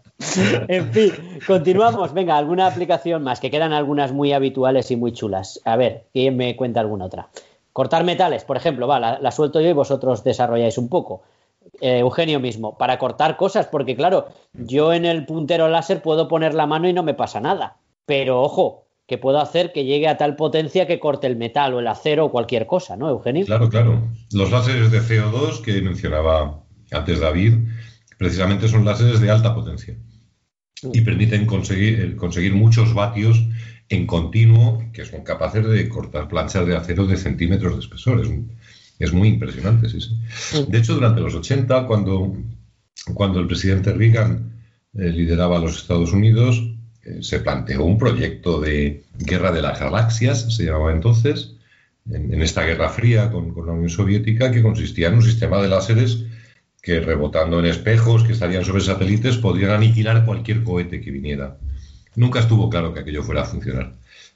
En 0.68 0.92
fin, 0.92 1.12
continuamos. 1.46 2.12
Venga, 2.12 2.36
alguna 2.36 2.66
aplicación 2.66 3.22
más, 3.22 3.40
que 3.40 3.50
quedan 3.50 3.72
algunas 3.72 4.12
muy 4.12 4.32
habituales 4.32 4.90
y 4.90 4.96
muy 4.96 5.12
chulas. 5.12 5.60
A 5.64 5.76
ver, 5.76 6.04
¿quién 6.12 6.36
me 6.36 6.56
cuenta 6.56 6.80
alguna 6.80 7.06
otra? 7.06 7.28
Cortar 7.80 8.04
metales, 8.04 8.44
por 8.44 8.58
ejemplo, 8.58 8.86
va, 8.86 9.00
la, 9.00 9.18
la 9.20 9.30
suelto 9.30 9.58
yo 9.58 9.70
y 9.70 9.72
vosotros 9.72 10.22
desarrolláis 10.22 10.76
un 10.76 10.90
poco. 10.90 11.22
Eh, 11.80 12.00
Eugenio 12.00 12.38
mismo, 12.38 12.76
para 12.76 12.98
cortar 12.98 13.38
cosas, 13.38 13.68
porque 13.68 13.96
claro, 13.96 14.28
yo 14.52 14.92
en 14.92 15.06
el 15.06 15.24
puntero 15.24 15.66
láser 15.66 16.02
puedo 16.02 16.28
poner 16.28 16.52
la 16.52 16.66
mano 16.66 16.90
y 16.90 16.92
no 16.92 17.02
me 17.02 17.14
pasa 17.14 17.40
nada. 17.40 17.78
Pero 18.04 18.42
ojo, 18.42 18.84
que 19.06 19.16
puedo 19.16 19.40
hacer 19.40 19.72
que 19.72 19.86
llegue 19.86 20.08
a 20.08 20.18
tal 20.18 20.36
potencia 20.36 20.86
que 20.86 21.00
corte 21.00 21.26
el 21.26 21.36
metal 21.36 21.72
o 21.72 21.80
el 21.80 21.86
acero 21.86 22.26
o 22.26 22.30
cualquier 22.30 22.66
cosa, 22.66 22.98
¿no, 22.98 23.08
Eugenio? 23.08 23.46
Claro, 23.46 23.70
claro. 23.70 24.02
Los 24.30 24.50
láseres 24.50 24.90
de 24.90 25.00
CO2 25.00 25.62
que 25.62 25.80
mencionaba 25.80 26.62
antes 26.92 27.18
David, 27.18 27.54
precisamente 28.18 28.68
son 28.68 28.84
láseres 28.84 29.22
de 29.22 29.30
alta 29.30 29.54
potencia 29.54 29.96
y 30.82 31.00
permiten 31.00 31.46
conseguir, 31.46 31.98
eh, 31.98 32.14
conseguir 32.14 32.52
muchos 32.52 32.92
vatios 32.92 33.42
en 33.90 34.06
continuo 34.06 34.82
que 34.94 35.04
son 35.04 35.22
capaces 35.24 35.66
de 35.66 35.88
cortar 35.88 36.28
planchas 36.28 36.66
de 36.66 36.76
acero 36.76 37.06
de 37.06 37.16
centímetros 37.18 37.74
de 37.74 37.80
espesor. 37.80 38.20
Es, 38.22 38.28
un- 38.28 38.52
es 38.98 39.12
muy 39.12 39.28
impresionante, 39.28 39.88
sí, 39.90 40.00
sí. 40.00 40.16
De 40.68 40.78
hecho, 40.78 40.94
durante 40.94 41.20
los 41.22 41.34
80, 41.34 41.86
cuando, 41.86 42.36
cuando 43.14 43.40
el 43.40 43.46
presidente 43.46 43.92
Reagan 43.92 44.52
eh, 44.94 45.10
lideraba 45.10 45.58
a 45.58 45.60
los 45.60 45.76
Estados 45.76 46.12
Unidos, 46.12 46.62
eh, 47.04 47.18
se 47.22 47.40
planteó 47.40 47.84
un 47.84 47.98
proyecto 47.98 48.60
de 48.60 49.04
guerra 49.18 49.52
de 49.52 49.62
las 49.62 49.80
galaxias, 49.80 50.54
se 50.54 50.64
llamaba 50.64 50.92
entonces, 50.92 51.54
en, 52.10 52.32
en 52.34 52.42
esta 52.42 52.64
guerra 52.64 52.88
fría 52.90 53.30
con, 53.30 53.52
con 53.54 53.66
la 53.66 53.72
Unión 53.72 53.90
Soviética, 53.90 54.50
que 54.50 54.62
consistía 54.62 55.08
en 55.08 55.14
un 55.14 55.22
sistema 55.22 55.60
de 55.62 55.68
láseres 55.68 56.24
que 56.82 57.00
rebotando 57.00 57.58
en 57.58 57.66
espejos 57.66 58.24
que 58.24 58.32
estarían 58.32 58.64
sobre 58.64 58.82
satélites 58.82 59.36
podrían 59.38 59.70
aniquilar 59.72 60.24
cualquier 60.24 60.62
cohete 60.62 61.00
que 61.00 61.10
viniera. 61.10 61.58
Nunca 62.20 62.40
estuvo 62.40 62.68
claro 62.68 62.92
que 62.92 63.00
aquello 63.00 63.22
fuera 63.22 63.42
a 63.42 63.44
funcionar, 63.46 63.94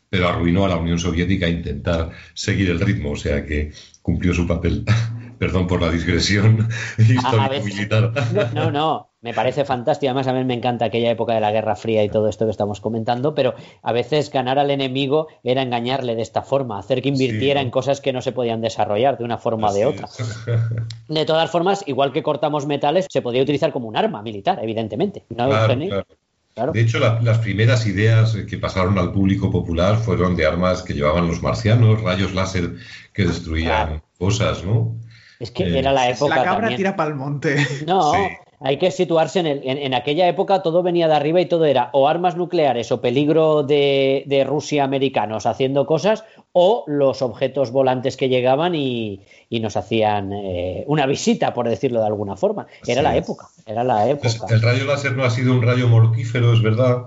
pero 0.08 0.26
arruinó 0.28 0.64
a 0.64 0.68
la 0.68 0.76
Unión 0.76 0.98
Soviética 0.98 1.48
intentar 1.48 2.10
seguir 2.32 2.70
el 2.70 2.80
ritmo, 2.80 3.10
o 3.12 3.16
sea 3.16 3.44
que 3.44 3.72
cumplió 4.00 4.32
su 4.32 4.46
papel. 4.46 4.84
Perdón 5.38 5.66
por 5.66 5.82
la 5.82 5.90
digresión 5.90 6.68
histórico-militar. 6.98 8.12
No, 8.54 8.70
no, 8.70 9.10
Me 9.20 9.34
parece 9.34 9.64
fantástico. 9.64 10.08
Además, 10.10 10.28
a 10.28 10.32
mí 10.32 10.44
me 10.44 10.54
encanta 10.54 10.84
aquella 10.86 11.10
época 11.10 11.34
de 11.34 11.40
la 11.40 11.50
Guerra 11.50 11.74
Fría 11.76 12.04
y 12.04 12.08
todo 12.08 12.28
esto 12.28 12.44
que 12.46 12.52
estamos 12.52 12.80
comentando, 12.80 13.34
pero 13.34 13.54
a 13.82 13.92
veces 13.92 14.30
ganar 14.30 14.58
al 14.58 14.70
enemigo 14.70 15.26
era 15.42 15.60
engañarle 15.62 16.14
de 16.14 16.22
esta 16.22 16.42
forma, 16.42 16.78
hacer 16.78 17.02
que 17.02 17.08
invirtiera 17.10 17.60
Sí. 17.60 17.66
en 17.66 17.70
cosas 17.70 18.00
que 18.00 18.12
no 18.12 18.22
se 18.22 18.32
podían 18.32 18.60
desarrollar 18.62 19.18
de 19.18 19.24
una 19.24 19.36
forma 19.36 19.70
o 19.70 19.74
de 19.74 19.84
otra. 19.86 20.06
es. 20.06 20.44
De 21.08 21.24
todas 21.26 21.50
formas, 21.50 21.82
igual 21.86 22.12
que 22.12 22.22
cortamos 22.22 22.66
metales, 22.66 23.06
se 23.10 23.20
podía 23.20 23.42
utilizar 23.42 23.72
como 23.72 23.88
un 23.88 23.96
arma 23.96 24.22
militar, 24.22 24.60
evidentemente. 24.62 25.24
¿No, 25.30 25.48
Claro, 25.48 25.62
Eugenio? 25.64 25.88
claro. 25.88 26.06
Claro. 26.54 26.72
De 26.72 26.80
hecho, 26.80 26.98
la- 27.00 27.20
las 27.20 27.38
primeras 27.38 27.84
ideas 27.86 28.36
que 28.48 28.58
pasaron 28.58 28.96
al 28.98 29.10
público 29.12 29.50
popular 29.50 29.96
fueron 29.98 30.36
de 30.36 30.46
armas 30.46 30.82
que 30.82 30.94
llevaban 30.94 31.26
los 31.26 31.42
marcianos, 31.42 32.00
rayos 32.02 32.32
láser 32.32 32.74
que 33.12 33.24
destruían 33.26 33.86
Claro. 33.86 34.02
cosas, 34.18 34.64
¿no? 34.64 34.94
Es 35.40 35.50
que 35.50 35.64
Eh, 35.64 35.78
era 35.80 35.90
la 35.92 36.08
época. 36.08 36.36
La 36.36 36.44
cabra 36.44 36.60
también. 36.68 36.76
tira 36.76 36.96
pa'l 36.96 37.14
monte. 37.16 37.56
No, 37.86 38.12
Sí. 38.12 38.18
Hay 38.64 38.78
que 38.78 38.90
situarse 38.90 39.40
en, 39.40 39.46
el- 39.46 39.60
en, 39.64 39.78
en 39.78 39.94
aquella 39.94 40.26
época, 40.26 40.62
todo 40.62 40.82
venía 40.82 41.06
de 41.06 41.14
arriba 41.14 41.40
y 41.40 41.46
todo 41.46 41.64
era 41.66 41.90
o 41.92 42.08
armas 42.08 42.36
nucleares 42.36 42.90
o 42.92 43.00
peligro 43.00 43.62
de, 43.62 44.24
de 44.26 44.42
Rusia 44.44 44.84
americanos 44.84 45.46
haciendo 45.46 45.86
cosas 45.86 46.24
o 46.52 46.84
los 46.86 47.20
objetos 47.22 47.70
volantes 47.70 48.16
que 48.16 48.28
llegaban 48.28 48.74
y, 48.74 49.20
y 49.50 49.60
nos 49.60 49.76
hacían 49.76 50.32
eh, 50.32 50.84
una 50.86 51.06
visita, 51.06 51.52
por 51.52 51.68
decirlo 51.68 52.00
de 52.00 52.06
alguna 52.06 52.36
forma. 52.36 52.66
Era 52.86 53.00
Sí. 53.00 53.02
la 53.02 53.16
época, 53.16 53.46
era 53.66 53.84
la 53.84 54.06
Pues 54.16 54.36
época. 54.36 54.54
el 54.54 54.62
rayo 54.62 54.84
láser 54.84 55.16
no 55.16 55.24
ha 55.24 55.30
sido 55.30 55.52
un 55.52 55.62
rayo 55.62 55.88
mortífero, 55.88 56.52
es 56.52 56.62
verdad, 56.62 57.04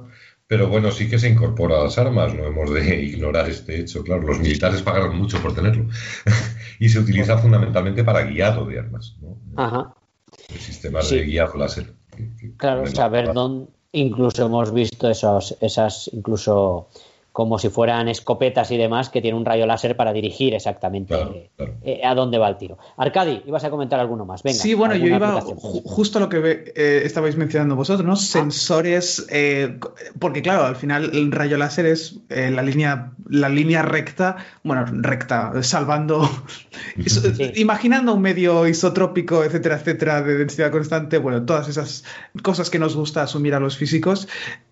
pero 0.47 0.67
bueno, 0.69 0.91
sí 0.91 1.09
que 1.09 1.19
se 1.19 1.29
incorpora 1.29 1.79
a 1.79 1.83
las 1.85 1.97
armas, 1.97 2.33
no 2.33 2.45
hemos 2.45 2.73
de 2.73 3.01
ignorar 3.03 3.49
este 3.49 3.79
hecho, 3.79 4.03
claro, 4.03 4.21
los 4.23 4.39
militares 4.39 4.81
pagaron 4.81 5.17
mucho 5.17 5.41
por 5.41 5.53
tenerlo 5.55 5.85
y 6.79 6.89
se 6.89 6.99
utiliza 6.99 7.37
fundamentalmente 7.37 8.03
para 8.03 8.21
guiado 8.23 8.65
de 8.65 8.79
armas, 8.79 9.15
¿no? 9.21 9.37
Ajá. 9.61 9.93
El 10.49 10.59
sistema 10.59 11.01
Sí. 11.01 11.15
de 11.17 11.23
guiado 11.25 11.57
láser. 11.57 11.93
que- 12.15 12.35
que- 12.35 12.57
Claro, 12.57 12.87
saber 12.87 13.33
dónde. 13.33 13.67
Incluso 13.91 14.45
hemos 14.45 14.73
visto 14.73 15.09
esos, 15.09 15.55
esas, 15.61 16.09
incluso 16.13 16.89
como 17.37 17.59
si 17.59 17.69
fueran 17.69 18.07
escopetas 18.07 18.71
y 18.71 18.77
demás, 18.77 19.09
que 19.09 19.21
tienen 19.21 19.37
un 19.39 19.45
rayo 19.45 19.67
láser 19.67 19.95
para 19.95 20.11
dirigir 20.11 20.55
exactamente 20.55 21.13
Claro, 21.13 21.33
eh, 21.35 21.51
claro. 21.55 21.73
eh, 21.83 22.01
a 22.03 22.15
dónde 22.15 22.39
va 22.39 22.49
el 22.49 22.57
tiro. 22.57 22.79
Arcadi, 22.97 23.43
ibas 23.45 23.63
a 23.63 23.69
comentar 23.69 23.99
alguno 23.99 24.25
más. 24.25 24.41
Venga. 24.41 24.57
sí, 24.57 24.73
bueno, 24.73 24.95
yo 24.95 25.03
¿alguna 25.13 25.17
iba 25.17 25.41
ju- 25.43 25.83
justo 25.85 26.17
a 26.17 26.21
lo 26.21 26.29
que 26.29 26.73
eh, 26.75 27.01
estabais 27.05 27.37
mencionando 27.37 27.75
vosotros, 27.75 28.03
¿no? 28.07 28.15
Sensores, 28.15 29.27
eh, 29.29 29.77
porque 30.17 30.41
claro, 30.41 30.63
al 30.65 30.75
final 30.77 31.11
el 31.13 31.31
rayo 31.31 31.57
láser 31.57 31.85
es 31.85 32.15
eh, 32.29 32.49
la 32.49 32.63
línea, 32.63 33.11
la 33.29 33.49
línea 33.49 33.83
recta, 33.83 34.37
bueno, 34.63 34.85
recta, 34.89 35.61
salvando, 35.61 36.27
Sí. 37.05 37.51
imaginando 37.57 38.15
un 38.15 38.21
medio 38.23 38.67
isotrópico, 38.67 39.43
etcétera, 39.43 39.75
etcétera, 39.75 40.21
de 40.23 40.39
densidad 40.39 40.71
constante, 40.71 41.19
bueno, 41.19 41.45
todas 41.45 41.69
esas 41.69 42.03
cosas 42.41 42.71
que 42.71 42.79
nos 42.79 42.95
gusta 42.95 43.21
asumir 43.21 43.53
a 43.53 43.59
los 43.59 43.77
físicos, 43.77 44.27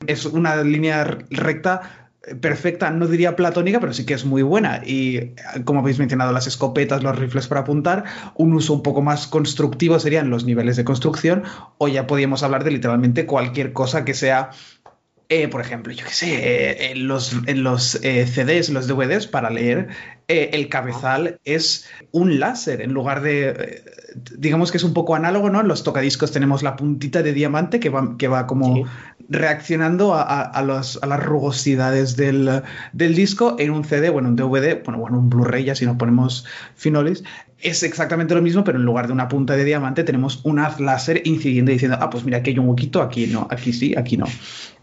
es 0.07 0.25
una 0.25 0.63
línea 0.63 1.03
recta 1.29 2.04
perfecta, 2.41 2.89
no 2.91 3.07
diría 3.07 3.35
platónica, 3.35 3.79
pero 3.79 3.93
sí 3.93 4.05
que 4.05 4.13
es 4.13 4.25
muy 4.25 4.41
buena. 4.41 4.81
Y 4.85 5.33
como 5.63 5.79
habéis 5.81 5.99
mencionado, 5.99 6.31
las 6.31 6.47
escopetas, 6.47 7.03
los 7.03 7.17
rifles 7.17 7.47
para 7.47 7.61
apuntar, 7.61 8.03
un 8.35 8.53
uso 8.53 8.73
un 8.73 8.83
poco 8.83 9.01
más 9.01 9.27
constructivo 9.27 9.99
serían 9.99 10.29
los 10.29 10.45
niveles 10.45 10.75
de 10.77 10.83
construcción, 10.83 11.43
o 11.77 11.87
ya 11.87 12.07
podríamos 12.07 12.43
hablar 12.43 12.63
de 12.63 12.71
literalmente 12.71 13.25
cualquier 13.25 13.73
cosa 13.73 14.05
que 14.05 14.13
sea. 14.13 14.49
eh, 15.29 15.47
por 15.47 15.59
ejemplo, 15.61 15.91
yo 15.91 16.05
qué 16.05 16.13
sé, 16.13 16.35
eh, 16.35 16.91
en 16.91 17.07
los, 17.07 17.33
en 17.47 17.63
los 17.63 17.95
eh, 18.03 18.27
CDs, 18.27 18.69
los 18.69 18.87
DVDs, 18.87 19.25
para 19.27 19.49
leer, 19.49 19.87
eh, 20.27 20.51
el 20.53 20.69
cabezal 20.69 21.39
es 21.43 21.87
un 22.11 22.39
láser 22.39 22.81
en 22.81 22.93
lugar 22.93 23.21
de. 23.21 23.83
digamos 24.37 24.71
que 24.71 24.77
es 24.77 24.83
un 24.83 24.93
poco 24.93 25.15
análogo, 25.15 25.49
¿no? 25.49 25.61
En 25.61 25.67
los 25.67 25.83
tocadiscos 25.83 26.31
tenemos 26.31 26.63
la 26.63 26.75
puntita 26.75 27.23
de 27.23 27.33
diamante 27.33 27.79
que 27.79 27.89
va, 27.89 28.15
que 28.17 28.27
va 28.27 28.45
como 28.47 28.75
Sí. 28.75 28.83
Reaccionando 29.29 30.13
a, 30.15 30.61
las 30.61 31.23
rugosidades 31.23 32.15
del, 32.15 32.61
del 32.93 33.15
disco 33.15 33.55
en 33.59 33.71
un 33.71 33.83
CD, 33.83 34.09
bueno, 34.09 34.29
un 34.29 34.35
DVD, 34.35 34.83
bueno, 34.83 34.99
bueno, 34.99 35.19
un 35.19 35.29
Blu-ray 35.29 35.65
ya 35.65 35.75
si 35.75 35.85
nos 35.85 35.97
ponemos 35.97 36.45
finolis, 36.75 37.23
es 37.59 37.83
exactamente 37.83 38.35
lo 38.35 38.41
mismo, 38.41 38.63
pero 38.63 38.77
en 38.77 38.85
lugar 38.85 39.07
de 39.07 39.13
una 39.13 39.27
punta 39.27 39.55
de 39.55 39.63
diamante 39.63 40.03
tenemos 40.03 40.41
un 40.43 40.59
haz 40.59 40.79
láser 40.79 41.21
incidiendo 41.25 41.71
y 41.71 41.75
diciendo, 41.75 41.97
ah, 41.99 42.09
pues 42.09 42.23
mira, 42.23 42.37
aquí 42.37 42.51
hay 42.51 42.59
un 42.59 42.69
huequito, 42.69 43.01
aquí 43.01 43.27
no, 43.27 43.47
aquí 43.49 43.73
sí, 43.73 43.95
aquí 43.97 44.17
no. 44.17 44.25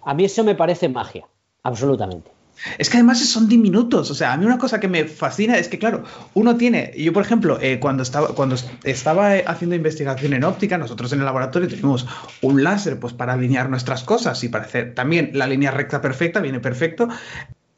A 0.04 0.14
mí 0.14 0.24
eso 0.24 0.42
me 0.42 0.54
parece 0.54 0.88
magia, 0.88 1.26
absolutamente. 1.62 2.30
Es 2.78 2.88
que 2.90 2.96
además 2.98 3.18
son 3.20 3.48
diminutos. 3.48 4.10
O 4.10 4.14
sea, 4.14 4.32
a 4.32 4.36
mí 4.36 4.46
una 4.46 4.58
cosa 4.58 4.78
que 4.80 4.88
me 4.88 5.04
fascina 5.04 5.58
es 5.58 5.68
que, 5.68 5.78
claro, 5.78 6.04
uno 6.34 6.56
tiene. 6.56 6.92
Yo, 6.96 7.12
por 7.12 7.24
ejemplo, 7.24 7.58
eh, 7.60 7.78
cuando 7.80 8.02
estaba, 8.02 8.28
cuando 8.28 8.56
estaba 8.84 9.36
eh, 9.36 9.44
haciendo 9.46 9.74
investigación 9.76 10.32
en 10.32 10.44
óptica, 10.44 10.78
nosotros 10.78 11.12
en 11.12 11.18
el 11.20 11.24
laboratorio 11.24 11.68
tenemos 11.68 12.06
un 12.40 12.62
láser 12.62 12.98
pues, 13.00 13.12
para 13.12 13.32
alinear 13.32 13.68
nuestras 13.68 14.04
cosas 14.04 14.42
y 14.44 14.48
para 14.48 14.64
hacer 14.64 14.94
también 14.94 15.30
la 15.34 15.46
línea 15.46 15.70
recta 15.70 16.00
perfecta, 16.00 16.40
viene 16.40 16.60
perfecto. 16.60 17.08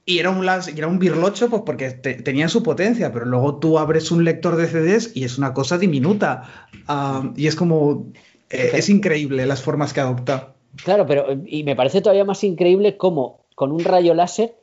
Y 0.06 0.18
era 0.18 0.28
un 0.28 0.44
láser, 0.44 0.74
y 0.74 0.78
era 0.78 0.86
un 0.88 0.98
birlocho, 0.98 1.48
pues 1.48 1.62
porque 1.64 1.90
te- 1.92 2.14
tenía 2.14 2.48
su 2.48 2.62
potencia, 2.62 3.10
pero 3.10 3.24
luego 3.24 3.56
tú 3.56 3.78
abres 3.78 4.10
un 4.10 4.22
lector 4.22 4.56
de 4.56 4.66
CDs 4.66 5.12
y 5.14 5.24
es 5.24 5.38
una 5.38 5.54
cosa 5.54 5.78
diminuta. 5.78 6.68
Ah, 6.86 7.32
y 7.36 7.46
es 7.46 7.56
como. 7.56 8.08
eh, 8.50 8.72
es 8.74 8.90
increíble 8.90 9.46
las 9.46 9.62
formas 9.62 9.94
que 9.94 10.00
adopta. 10.00 10.52
Claro, 10.84 11.06
pero 11.06 11.26
y 11.46 11.64
me 11.64 11.74
parece 11.74 12.02
todavía 12.02 12.26
más 12.26 12.44
increíble 12.44 12.98
cómo 12.98 13.46
con 13.54 13.72
un 13.72 13.82
rayo 13.82 14.12
láser 14.12 14.56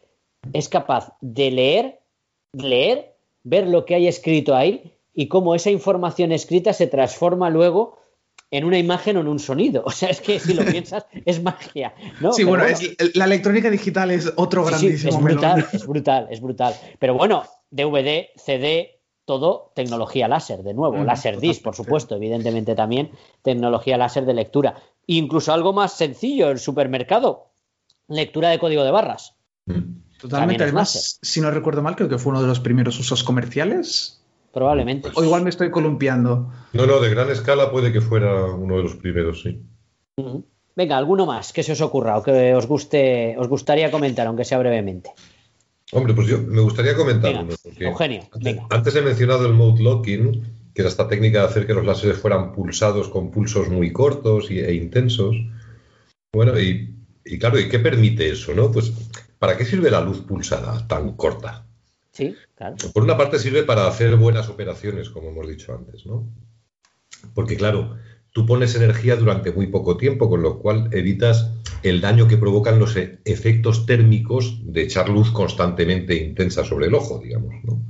es 0.54 0.70
capaz 0.70 1.14
de 1.22 1.52
leer, 1.52 2.00
leer, 2.54 3.16
ver 3.44 3.68
lo 3.68 3.86
que 3.86 3.96
hay 3.96 4.08
escrito 4.08 4.56
ahí 4.56 4.94
y 5.14 5.28
cómo 5.28 5.56
esa 5.56 5.70
información 5.72 6.32
escrita 6.32 6.74
se 6.74 6.88
transforma 6.88 7.50
luego 7.50 8.00
en 8.50 8.66
una 8.66 8.78
imagen 8.78 9.18
o 9.18 9.22
en 9.22 9.28
un 9.28 9.40
sonido. 9.40 9.84
O 9.86 9.92
sea, 9.92 10.10
es 10.10 10.20
que 10.22 10.40
si 10.40 10.54
lo 10.54 10.66
piensas, 10.66 11.06
es 11.26 11.42
magia. 11.42 11.94
¿no? 12.20 12.34
sí, 12.34 12.44
Pero 12.44 12.50
bueno, 12.50 12.66
es- 12.66 13.16
la 13.16 13.26
electrónica 13.26 13.70
digital 13.70 14.12
es 14.12 14.32
otro 14.36 14.64
Sí, 14.66 14.74
sí, 14.74 14.80
grandísimo 15.08 15.18
es 15.18 15.24
brutal, 15.24 15.56
melón. 15.58 15.70
es 15.74 15.88
brutal, 15.88 16.28
es 16.32 16.42
brutal. 16.42 16.74
Pero 17.00 17.14
bueno, 17.14 17.44
DVD, 17.70 18.30
CD, 18.36 19.00
todo 19.26 19.72
tecnología 19.76 20.28
láser, 20.28 20.64
de 20.64 20.74
nuevo, 20.74 20.98
Mm, 20.98 21.06
láser 21.06 21.40
disc, 21.40 21.62
por 21.64 21.76
supuesto, 21.76 22.16
evidentemente 22.16 22.76
también 22.76 23.12
tecnología 23.44 23.98
láser 23.98 24.26
de 24.26 24.34
lectura. 24.34 24.76
Incluso 25.08 25.54
algo 25.54 25.72
más 25.72 25.94
sencillo, 25.94 26.50
el 26.50 26.60
supermercado, 26.60 27.48
lectura 28.08 28.50
de 28.50 28.60
código 28.60 28.84
de 28.84 28.92
barras. 28.92 29.36
Mm. 29.68 30.01
Totalmente. 30.22 30.64
Además, 30.64 31.18
si 31.22 31.42
no 31.42 31.50
recuerdo 31.52 31.82
mal, 31.82 31.96
creo 31.96 32.08
que 32.08 32.18
fue 32.20 32.32
uno 32.32 32.42
de 32.42 32.48
los 32.48 32.60
primeros 32.60 33.00
usos 33.00 33.24
comerciales. 33.24 34.22
Probablemente. 34.54 35.10
O 35.16 35.24
igual 35.24 35.44
me 35.44 35.50
estoy 35.50 35.72
columpiando. 35.72 36.52
No, 36.74 36.86
no, 36.86 37.00
de 37.00 37.10
gran 37.10 37.30
escala 37.32 37.72
puede 37.72 37.92
que 37.92 38.02
fuera 38.02 38.46
uno 38.46 38.78
de 38.78 38.84
los 38.84 38.96
primeros, 38.96 39.42
sí. 39.42 39.62
Venga, 40.76 40.98
alguno 40.98 41.26
más 41.26 41.52
que 41.54 41.64
se 41.64 41.72
os 41.72 41.82
ocurra 41.82 42.18
o 42.18 42.24
que 42.24 42.54
os 42.54 42.68
guste, 42.68 43.36
os 43.38 43.48
gustaría 43.48 43.90
comentar, 43.92 44.28
aunque 44.28 44.46
sea 44.46 44.60
brevemente. 44.60 45.12
Hombre, 45.94 46.14
pues 46.14 46.28
yo 46.28 46.38
me 46.40 46.62
gustaría 46.62 46.96
comentar 46.96 47.32
Venga, 47.32 47.44
uno. 47.44 47.56
porque 47.64 47.86
Eugenio, 47.86 48.22
antes, 48.32 48.44
venga. 48.44 48.68
antes 48.70 48.96
he 48.96 49.02
mencionado 49.02 49.46
el 49.48 49.54
mode 49.54 49.84
locking, 49.84 50.44
que 50.74 50.82
era 50.82 50.90
esta 50.90 51.08
técnica 51.08 51.40
de 51.40 51.46
hacer 51.48 51.66
que 51.68 51.74
los 51.74 51.86
láseres 51.86 52.18
fueran 52.18 52.54
pulsados 52.54 53.10
con 53.10 53.32
pulsos 53.32 53.70
muy 53.70 53.92
cortos 53.92 54.50
y- 54.52 54.60
e 54.60 54.74
intensos. 54.74 55.36
Bueno, 56.34 56.58
y, 56.60 56.94
y 57.26 57.38
claro, 57.40 57.60
¿y 57.60 57.68
qué 57.68 57.80
permite 57.80 58.30
eso, 58.30 58.54
no? 58.54 58.72
Pues, 58.72 58.94
¿para 59.42 59.58
qué 59.58 59.66
sirve 59.66 59.90
la 59.90 60.02
luz 60.02 60.20
pulsada 60.20 60.88
tan 60.88 61.16
corta? 61.16 61.66
Sí, 62.12 62.36
claro. 62.56 62.76
Por 62.94 63.02
una 63.02 63.18
parte 63.18 63.40
sirve 63.40 63.64
para 63.64 63.88
hacer 63.88 64.16
buenas 64.16 64.50
operaciones, 64.50 65.10
como 65.10 65.30
hemos 65.30 65.48
dicho 65.48 65.74
antes, 65.74 66.06
¿no? 66.06 66.30
Porque 67.34 67.58
claro, 67.58 67.98
tú 68.34 68.46
pones 68.46 68.76
energía 68.76 69.16
durante 69.16 69.52
muy 69.52 69.66
poco 69.66 69.98
tiempo, 69.98 70.30
con 70.30 70.44
lo 70.44 70.60
cual 70.60 70.90
evitas 70.92 71.50
el 71.82 72.02
daño 72.02 72.28
que 72.28 72.38
provocan 72.38 72.78
los 72.78 72.96
e- 72.96 73.18
efectos 73.26 73.88
térmicos 73.88 74.60
de 74.62 74.84
echar 74.84 75.10
luz 75.10 75.32
constantemente 75.32 76.14
intensa 76.18 76.64
sobre 76.64 76.86
el 76.86 76.94
ojo, 76.94 77.18
digamos, 77.18 77.56
¿no? 77.64 77.82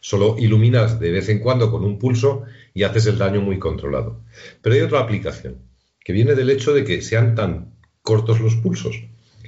Solo 0.00 0.36
iluminas 0.38 0.98
de 1.00 1.10
vez 1.10 1.28
en 1.28 1.40
cuando 1.40 1.70
con 1.70 1.84
un 1.84 1.98
pulso 1.98 2.44
y 2.72 2.84
haces 2.84 3.04
el 3.08 3.18
daño 3.18 3.42
muy 3.42 3.58
controlado. 3.58 4.22
Pero 4.62 4.74
hay 4.74 4.80
otra 4.80 5.00
aplicación, 5.00 5.58
que 6.02 6.14
viene 6.14 6.34
del 6.34 6.48
hecho 6.48 6.72
de 6.72 6.82
que 6.84 7.02
sean 7.02 7.34
tan 7.34 7.74
cortos 8.00 8.40
los 8.40 8.54
pulsos, 8.54 9.02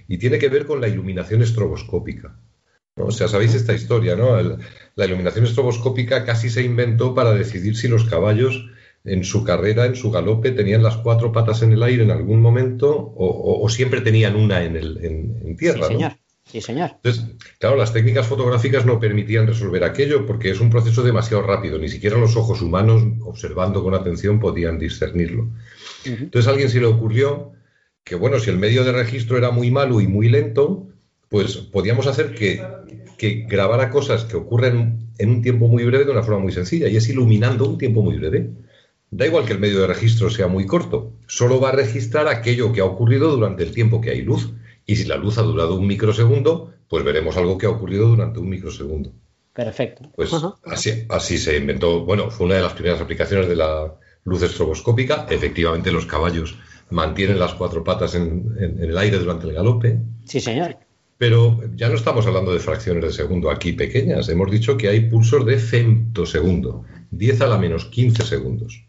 y 0.09 0.19
tiene 0.19 0.39
que 0.39 0.49
ver 0.49 0.66
con 0.66 0.81
la 0.81 0.89
iluminación 0.89 1.43
estroboscópica. 1.43 2.39
¿no? 2.97 3.07
O 3.07 3.11
sea, 3.11 3.28
sabéis 3.28 3.55
esta 3.55 3.74
historia, 3.74 4.16
¿no? 4.16 4.39
El- 4.39 4.59
la 4.95 5.05
iluminación 5.07 5.45
estroboscópica 5.45 6.24
casi 6.24 6.49
se 6.51 6.62
inventó 6.62 7.15
para 7.15 7.33
decidir 7.35 7.77
si 7.77 7.89
los 7.89 8.05
caballos 8.05 8.66
en 9.05 9.23
su 9.23 9.45
carrera, 9.45 9.87
en 9.87 9.95
su 9.95 10.11
galope, 10.11 10.51
tenían 10.53 10.83
las 10.83 10.97
cuatro 10.97 11.31
patas 11.31 11.62
en 11.62 11.73
el 11.73 11.83
aire 11.83 12.03
en 12.03 12.11
algún 12.11 12.41
momento 12.41 12.91
o, 12.97 13.27
o- 13.27 13.62
o 13.65 13.69
siempre 13.69 14.01
tenían 14.01 14.35
una 14.37 14.65
en, 14.65 14.77
el, 14.77 14.99
en, 15.05 15.37
en 15.45 15.49
Sí, 15.49 15.57
tierra. 15.57 15.87
Sí, 16.45 16.61
señor. 16.61 16.93
Entonces, 17.03 17.24
claro, 17.59 17.77
las 17.77 17.93
técnicas 17.93 18.27
fotográficas 18.28 18.87
no 18.87 19.01
permitían 19.01 19.49
resolver 19.49 19.83
aquello 19.83 20.24
porque 20.27 20.51
es 20.51 20.61
un 20.61 20.70
proceso 20.70 21.03
demasiado 21.03 21.43
rápido. 21.43 21.77
Ni 21.78 21.89
siquiera 21.89 22.16
los 22.19 22.37
ojos 22.37 22.62
humanos, 22.62 23.03
observando 23.24 23.83
con 23.83 23.95
atención, 23.95 24.39
podían 24.39 24.78
discernirlo. 24.78 25.49
Entonces 26.05 26.47
a 26.47 26.51
alguien 26.53 26.70
se 26.70 26.78
le 26.81 26.87
ocurrió 26.87 27.53
que, 28.07 28.15
bueno, 28.15 28.39
si 28.39 28.51
el 28.51 28.57
medio 28.57 28.85
de 28.85 28.93
registro 28.93 29.37
era 29.37 29.51
muy 29.51 29.73
malo 29.73 30.01
y 30.01 30.07
muy 30.07 30.28
lento, 30.28 30.87
pues 31.28 31.57
podíamos 31.57 32.07
hacer 32.07 32.37
que, 32.37 32.65
que 33.19 33.47
grabara 33.49 33.91
cosas 33.91 34.24
que 34.24 34.37
ocurren 34.37 35.11
en 35.19 35.31
un 35.31 35.43
tiempo 35.43 35.66
muy 35.66 35.85
breve 35.85 36.05
de 36.05 36.12
una 36.12 36.23
forma 36.23 36.39
muy 36.39 36.53
sencilla, 36.53 36.87
y 36.87 36.97
es 36.97 37.09
iluminando 37.09 37.69
un 37.69 37.78
tiempo 37.78 38.03
muy 38.03 38.16
breve. 38.16 38.53
Da 39.11 39.27
igual 39.27 39.45
que 39.45 39.55
el 39.55 39.59
medio 39.59 39.81
de 39.81 39.89
registro 39.89 40.31
sea 40.31 40.47
muy 40.47 40.66
corto, 40.66 41.15
solo 41.27 41.61
va 41.61 41.70
a 41.70 41.73
registrar 41.73 42.28
aquello 42.28 42.73
que 42.73 42.81
ha 42.81 42.85
ocurrido 42.85 43.28
durante 43.35 43.65
el 43.65 43.73
tiempo 43.73 44.01
que 44.01 44.11
hay 44.11 44.23
luz. 44.23 44.53
Y 44.87 44.95
si 44.95 45.05
la 45.07 45.16
luz 45.16 45.37
ha 45.39 45.43
durado 45.43 45.74
un 45.74 45.89
microsegundo, 45.89 46.74
pues 46.89 47.03
veremos 47.03 47.37
algo 47.37 47.59
que 47.59 47.66
ha 47.66 47.70
ocurrido 47.70 48.07
durante 48.07 48.39
un 48.39 48.49
microsegundo. 48.49 49.11
Perfecto. 49.53 50.12
Pues 50.15 50.33
Ajá. 50.33 50.55
así, 50.65 51.07
así 51.09 51.39
se 51.39 51.57
inventó, 51.57 52.05
bueno, 52.05 52.31
fue 52.31 52.47
una 52.47 52.55
de 52.55 52.62
las 52.62 52.74
primeras 52.74 53.01
aplicaciones 53.01 53.49
de 53.49 53.57
la 53.57 53.95
luz 54.23 54.43
estroboscópica. 54.43 55.27
Efectivamente, 55.28 55.91
los 55.91 56.07
caballos 56.07 56.57
mantienen 56.90 57.38
las 57.38 57.54
cuatro 57.54 57.82
patas 57.84 58.14
en, 58.14 58.54
en- 58.58 58.82
en 58.82 58.90
el 58.90 58.98
aire 58.98 59.18
durante 59.18 59.46
el 59.46 59.52
galope. 59.54 59.98
Sí, 60.24 60.40
señor. 60.40 60.76
Pero 61.18 61.60
ya 61.76 61.88
no 61.88 61.94
estamos 61.94 62.26
hablando 62.26 62.52
de 62.52 62.60
fracciones 62.60 63.02
de 63.04 63.12
segundo 63.12 63.50
aquí 63.50 63.72
pequeñas. 63.72 64.28
Hemos 64.28 64.50
dicho 64.50 64.76
que 64.76 64.88
hay 64.88 65.00
pulsos 65.08 65.46
de 65.46 65.56
femtosegundo, 65.58 66.84
10 67.10 67.40
a 67.40 67.46
la 67.46 67.58
menos 67.58 67.86
15 67.86 68.22
segundos. 68.22 68.84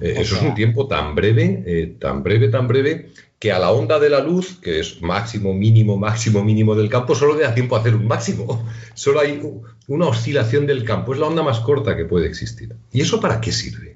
Eh, 0.00 0.14
eso 0.18 0.36
es 0.36 0.42
un 0.42 0.54
tiempo 0.54 0.86
tan 0.86 1.14
breve, 1.14 1.64
eh, 1.66 1.96
tan 1.98 2.22
breve, 2.22 2.48
tan 2.48 2.68
breve, 2.68 3.10
que 3.38 3.50
a 3.52 3.58
la 3.58 3.70
onda 3.72 3.98
de 3.98 4.10
la 4.10 4.20
luz, 4.20 4.58
que 4.60 4.78
es 4.80 5.00
máximo, 5.00 5.54
mínimo, 5.54 5.96
máximo, 5.96 6.44
mínimo 6.44 6.74
del 6.76 6.90
campo, 6.90 7.14
solo 7.14 7.34
le 7.36 7.42
da 7.44 7.54
tiempo 7.54 7.74
a 7.74 7.80
hacer 7.80 7.94
un 7.96 8.06
máximo. 8.06 8.68
Solo 8.94 9.20
hay 9.20 9.40
una 9.88 10.06
oscilación 10.08 10.66
del 10.66 10.84
campo. 10.84 11.14
Es 11.14 11.18
la 11.18 11.26
onda 11.26 11.42
más 11.42 11.60
corta 11.60 11.96
que 11.96 12.04
puede 12.04 12.26
existir. 12.26 12.76
¿Y 12.92 13.00
eso 13.00 13.18
para 13.18 13.40
qué 13.40 13.50
sirve? 13.50 13.89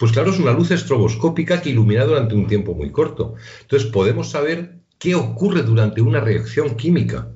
Pues 0.00 0.12
claro, 0.12 0.30
es 0.30 0.38
una 0.38 0.52
luz 0.52 0.70
estroboscópica 0.70 1.60
que 1.60 1.68
ilumina 1.68 2.06
durante 2.06 2.34
un 2.34 2.46
tiempo 2.46 2.74
muy 2.74 2.90
corto. 2.90 3.34
Entonces 3.60 3.90
podemos 3.90 4.30
saber 4.30 4.78
qué 4.98 5.14
ocurre 5.14 5.62
durante 5.62 6.00
una 6.00 6.20
reacción 6.20 6.74
química, 6.74 7.28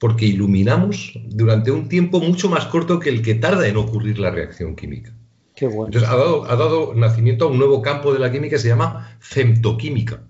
porque 0.00 0.26
iluminamos 0.26 1.12
durante 1.28 1.70
un 1.70 1.88
tiempo 1.88 2.18
mucho 2.18 2.50
más 2.50 2.66
corto 2.66 2.98
que 2.98 3.10
el 3.10 3.22
que 3.22 3.36
tarda 3.36 3.68
en 3.68 3.76
ocurrir 3.76 4.18
la 4.18 4.32
reacción 4.32 4.74
química. 4.74 5.14
Qué 5.54 5.68
bueno. 5.68 5.86
Entonces 5.86 6.10
ha 6.10 6.16
dado, 6.16 6.44
ha 6.50 6.56
dado 6.56 6.92
nacimiento 6.92 7.44
a 7.44 7.48
un 7.52 7.58
nuevo 7.58 7.82
campo 7.82 8.12
de 8.12 8.18
la 8.18 8.32
química 8.32 8.56
que 8.56 8.62
se 8.62 8.68
llama 8.68 9.16
femtoquímica, 9.20 10.24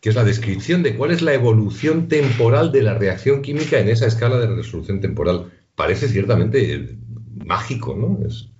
que 0.00 0.08
es 0.08 0.14
la 0.14 0.24
descripción 0.24 0.82
de 0.82 0.96
cuál 0.96 1.10
es 1.10 1.20
la 1.20 1.34
evolución 1.34 2.08
temporal 2.08 2.72
de 2.72 2.84
la 2.84 2.94
reacción 2.94 3.42
química 3.42 3.78
en 3.78 3.90
esa 3.90 4.06
escala 4.06 4.38
de 4.38 4.46
resolución 4.46 5.02
temporal. 5.02 5.52
Parece 5.74 6.08
ciertamente 6.08 6.96
mágico, 7.44 7.94
¿no? 7.94 8.26
Es, 8.26 8.51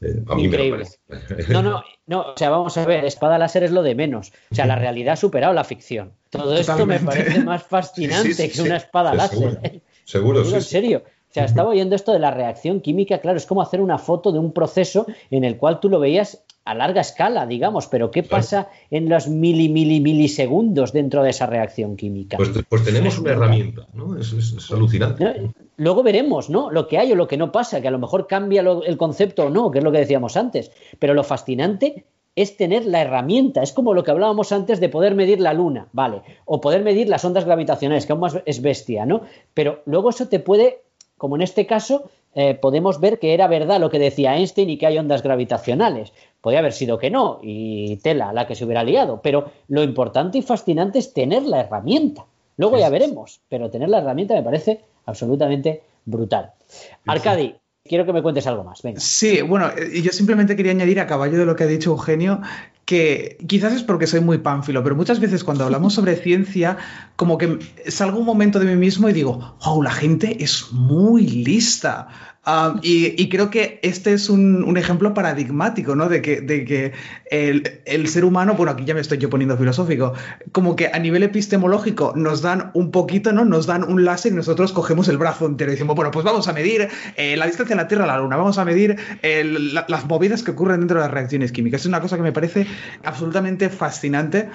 eh, 0.00 0.22
a 0.28 0.34
mí 0.34 0.48
me 0.48 0.58
lo 0.58 0.64
Increíble. 0.64 0.86
No, 1.48 1.62
no, 1.62 1.82
no, 2.06 2.20
o 2.32 2.36
sea, 2.36 2.50
vamos 2.50 2.76
a 2.76 2.84
ver, 2.84 3.04
espada 3.04 3.38
láser 3.38 3.64
es 3.64 3.70
lo 3.70 3.82
de 3.82 3.94
menos. 3.94 4.32
O 4.50 4.54
sea, 4.54 4.66
la 4.66 4.76
realidad 4.76 5.14
ha 5.14 5.16
superado 5.16 5.52
la 5.54 5.64
ficción. 5.64 6.12
Todo 6.30 6.56
esto 6.56 6.86
me 6.86 7.00
parece 7.00 7.40
más 7.40 7.62
fascinante 7.68 8.34
Sí, 8.34 8.48
sí, 8.48 8.50
que 8.50 8.62
una 8.62 8.76
espada 8.76 9.14
láser. 9.14 9.38
seguro. 9.38 9.60
Seguro, 10.04 10.44
sí, 10.44 10.54
en 10.54 10.62
serio. 10.62 11.04
O 11.36 11.38
sea, 11.38 11.44
estaba 11.44 11.68
oyendo 11.68 11.94
esto 11.94 12.12
de 12.12 12.18
la 12.18 12.30
reacción 12.30 12.80
química, 12.80 13.18
claro, 13.18 13.36
es 13.36 13.44
como 13.44 13.60
hacer 13.60 13.82
una 13.82 13.98
foto 13.98 14.32
de 14.32 14.38
un 14.38 14.52
proceso 14.52 15.06
en 15.30 15.44
el 15.44 15.58
cual 15.58 15.80
tú 15.80 15.90
lo 15.90 16.00
veías 16.00 16.42
a 16.64 16.74
larga 16.74 17.02
escala, 17.02 17.46
digamos, 17.46 17.86
pero 17.88 18.10
¿qué 18.10 18.22
pasa 18.22 18.68
en 18.90 19.08
los 19.10 19.28
mili, 19.28 19.68
mili, 19.68 20.00
milisegundos 20.00 20.92
dentro 20.92 21.22
de 21.22 21.30
esa 21.30 21.46
reacción 21.46 21.94
química? 21.96 22.38
Pues, 22.38 22.50
pues 22.68 22.84
tenemos 22.84 23.18
una 23.18 23.32
herramienta, 23.32 23.86
¿no? 23.92 24.18
Es, 24.18 24.32
es- 24.32 24.52
es 24.54 24.70
alucinante. 24.72 25.22
¿no? 25.24 25.52
Luego 25.76 26.02
veremos, 26.02 26.48
¿no? 26.50 26.70
Lo 26.70 26.88
que 26.88 26.96
hay 26.98 27.12
o 27.12 27.16
lo 27.16 27.28
que 27.28 27.36
no 27.36 27.52
pasa, 27.52 27.80
que 27.82 27.88
a 27.88 27.90
lo 27.92 27.98
mejor 27.98 28.26
cambia 28.26 28.62
lo- 28.62 28.82
el 28.82 28.96
concepto 28.96 29.44
o 29.46 29.50
no, 29.50 29.70
que 29.70 29.78
es 29.78 29.84
lo 29.84 29.92
que 29.92 29.98
decíamos 29.98 30.36
antes. 30.38 30.72
Pero 30.98 31.12
lo 31.14 31.22
fascinante 31.22 32.06
es 32.34 32.56
tener 32.56 32.84
la 32.84 33.00
herramienta. 33.00 33.62
Es 33.62 33.72
como 33.72 33.94
lo 33.94 34.02
que 34.02 34.10
hablábamos 34.10 34.52
antes 34.52 34.80
de 34.80 34.88
poder 34.88 35.14
medir 35.14 35.40
la 35.40 35.52
luna, 35.54 35.88
¿vale? 35.92 36.22
O 36.46 36.60
poder 36.60 36.82
medir 36.82 37.08
las 37.08 37.24
ondas 37.24 37.44
gravitacionales, 37.44 38.06
que 38.06 38.12
aún 38.12 38.20
más 38.20 38.38
es 38.44 38.60
bestia, 38.60 39.06
¿no? 39.06 39.20
Pero 39.54 39.82
luego 39.86 40.10
eso 40.10 40.28
te 40.28 40.38
puede, 40.40 40.82
como 41.16 41.36
en 41.36 41.42
este 41.42 41.66
caso, 41.66 42.10
eh, 42.34 42.54
podemos 42.54 43.00
ver 43.00 43.18
que 43.18 43.32
era 43.32 43.48
verdad 43.48 43.80
lo 43.80 43.90
que 43.90 43.98
decía 43.98 44.36
Einstein 44.36 44.68
y 44.68 44.76
que 44.76 44.86
hay 44.86 44.98
ondas 44.98 45.22
gravitacionales. 45.22 46.12
Podría 46.40 46.60
haber 46.60 46.74
sido 46.74 46.98
que 46.98 47.10
no, 47.10 47.40
y 47.42 47.96
tela 47.96 48.32
la 48.32 48.46
que 48.46 48.54
se 48.54 48.64
hubiera 48.64 48.84
liado. 48.84 49.20
Pero 49.22 49.50
lo 49.68 49.82
importante 49.82 50.38
y 50.38 50.42
fascinante 50.42 50.98
es 50.98 51.14
tener 51.14 51.44
la 51.44 51.60
herramienta. 51.60 52.26
Luego 52.58 52.78
ya 52.78 52.90
veremos, 52.90 53.40
pero 53.48 53.70
tener 53.70 53.88
la 53.88 53.98
herramienta 53.98 54.34
me 54.34 54.42
parece 54.42 54.80
absolutamente 55.06 55.82
brutal. 56.04 56.52
Arcadi, 57.06 57.54
quiero 57.84 58.04
que 58.04 58.12
me 58.12 58.22
cuentes 58.22 58.46
algo 58.46 58.64
más. 58.64 58.82
Venga. 58.82 59.00
Sí, 59.00 59.42
bueno, 59.42 59.70
eh, 59.76 60.02
yo 60.02 60.12
simplemente 60.12 60.56
quería 60.56 60.72
añadir 60.72 61.00
a 61.00 61.06
caballo 61.06 61.38
de 61.38 61.46
lo 61.46 61.56
que 61.56 61.64
ha 61.64 61.68
dicho 61.68 61.90
Eugenio, 61.90 62.40
que 62.86 63.36
quizás 63.48 63.72
es 63.72 63.82
porque 63.82 64.06
soy 64.06 64.20
muy 64.20 64.38
pánfilo, 64.38 64.82
pero 64.82 64.94
muchas 64.94 65.18
veces 65.18 65.44
cuando 65.44 65.64
hablamos 65.64 65.92
sobre 65.92 66.16
ciencia, 66.22 66.78
como 67.16 67.36
que 67.36 67.58
salgo 67.88 68.20
un 68.20 68.24
momento 68.24 68.58
de 68.58 68.66
mí 68.66 68.76
mismo 68.76 69.08
y 69.08 69.12
digo, 69.12 69.58
wow, 69.64 69.82
la 69.82 69.90
gente 69.90 70.42
es 70.42 70.72
muy 70.72 71.26
lista. 71.26 72.08
Um, 72.46 72.78
y, 72.80 73.28
creo 73.28 73.50
que 73.50 73.80
este 73.82 74.12
es 74.12 74.30
un, 74.30 74.76
ejemplo 74.76 75.12
paradigmático, 75.14 75.96
¿no? 75.96 76.08
De 76.08 76.22
que, 76.22 76.92
el, 77.30 78.08
ser 78.08 78.24
humano, 78.24 78.54
bueno, 78.54 78.70
aquí 78.70 78.84
ya 78.84 78.94
me 78.94 79.00
estoy 79.00 79.18
yo 79.18 79.28
poniendo 79.28 79.56
filosófico, 79.56 80.14
como 80.52 80.76
que 80.76 80.86
a 80.86 80.98
nivel 81.00 81.24
epistemológico 81.24 82.12
nos 82.14 82.42
dan 82.42 82.70
un 82.74 82.92
poquito, 82.92 83.32
¿no? 83.32 83.44
Nos 83.44 83.66
dan 83.66 83.82
un 83.82 84.04
láser 84.04 84.30
y 84.30 84.36
nosotros 84.36 84.72
cogemos 84.72 85.08
el 85.08 85.18
brazo 85.18 85.46
entero 85.46 85.72
y 85.72 85.74
decimos, 85.74 85.96
bueno, 85.96 86.12
pues 86.12 86.24
vamos 86.24 86.46
a 86.46 86.52
medir 86.52 86.88
eh, 87.16 87.36
la 87.36 87.46
distancia 87.46 87.74
de 87.74 87.82
la 87.82 87.88
Tierra 87.88 88.04
a 88.04 88.06
la 88.06 88.18
Luna, 88.18 88.36
vamos 88.36 88.58
a 88.58 88.64
medir 88.64 88.96
eh, 89.22 89.42
la- 89.44 89.84
las 89.88 90.04
movidas 90.06 90.44
que 90.44 90.52
ocurren 90.52 90.78
dentro 90.78 90.98
de 90.98 91.04
las 91.04 91.12
reacciones 91.12 91.50
químicas. 91.50 91.80
Es 91.80 91.86
una 91.86 92.00
cosa 92.00 92.14
que 92.16 92.22
me 92.22 92.32
parece 92.32 92.66
absolutamente 93.02 93.70
fascinante. 93.70 94.50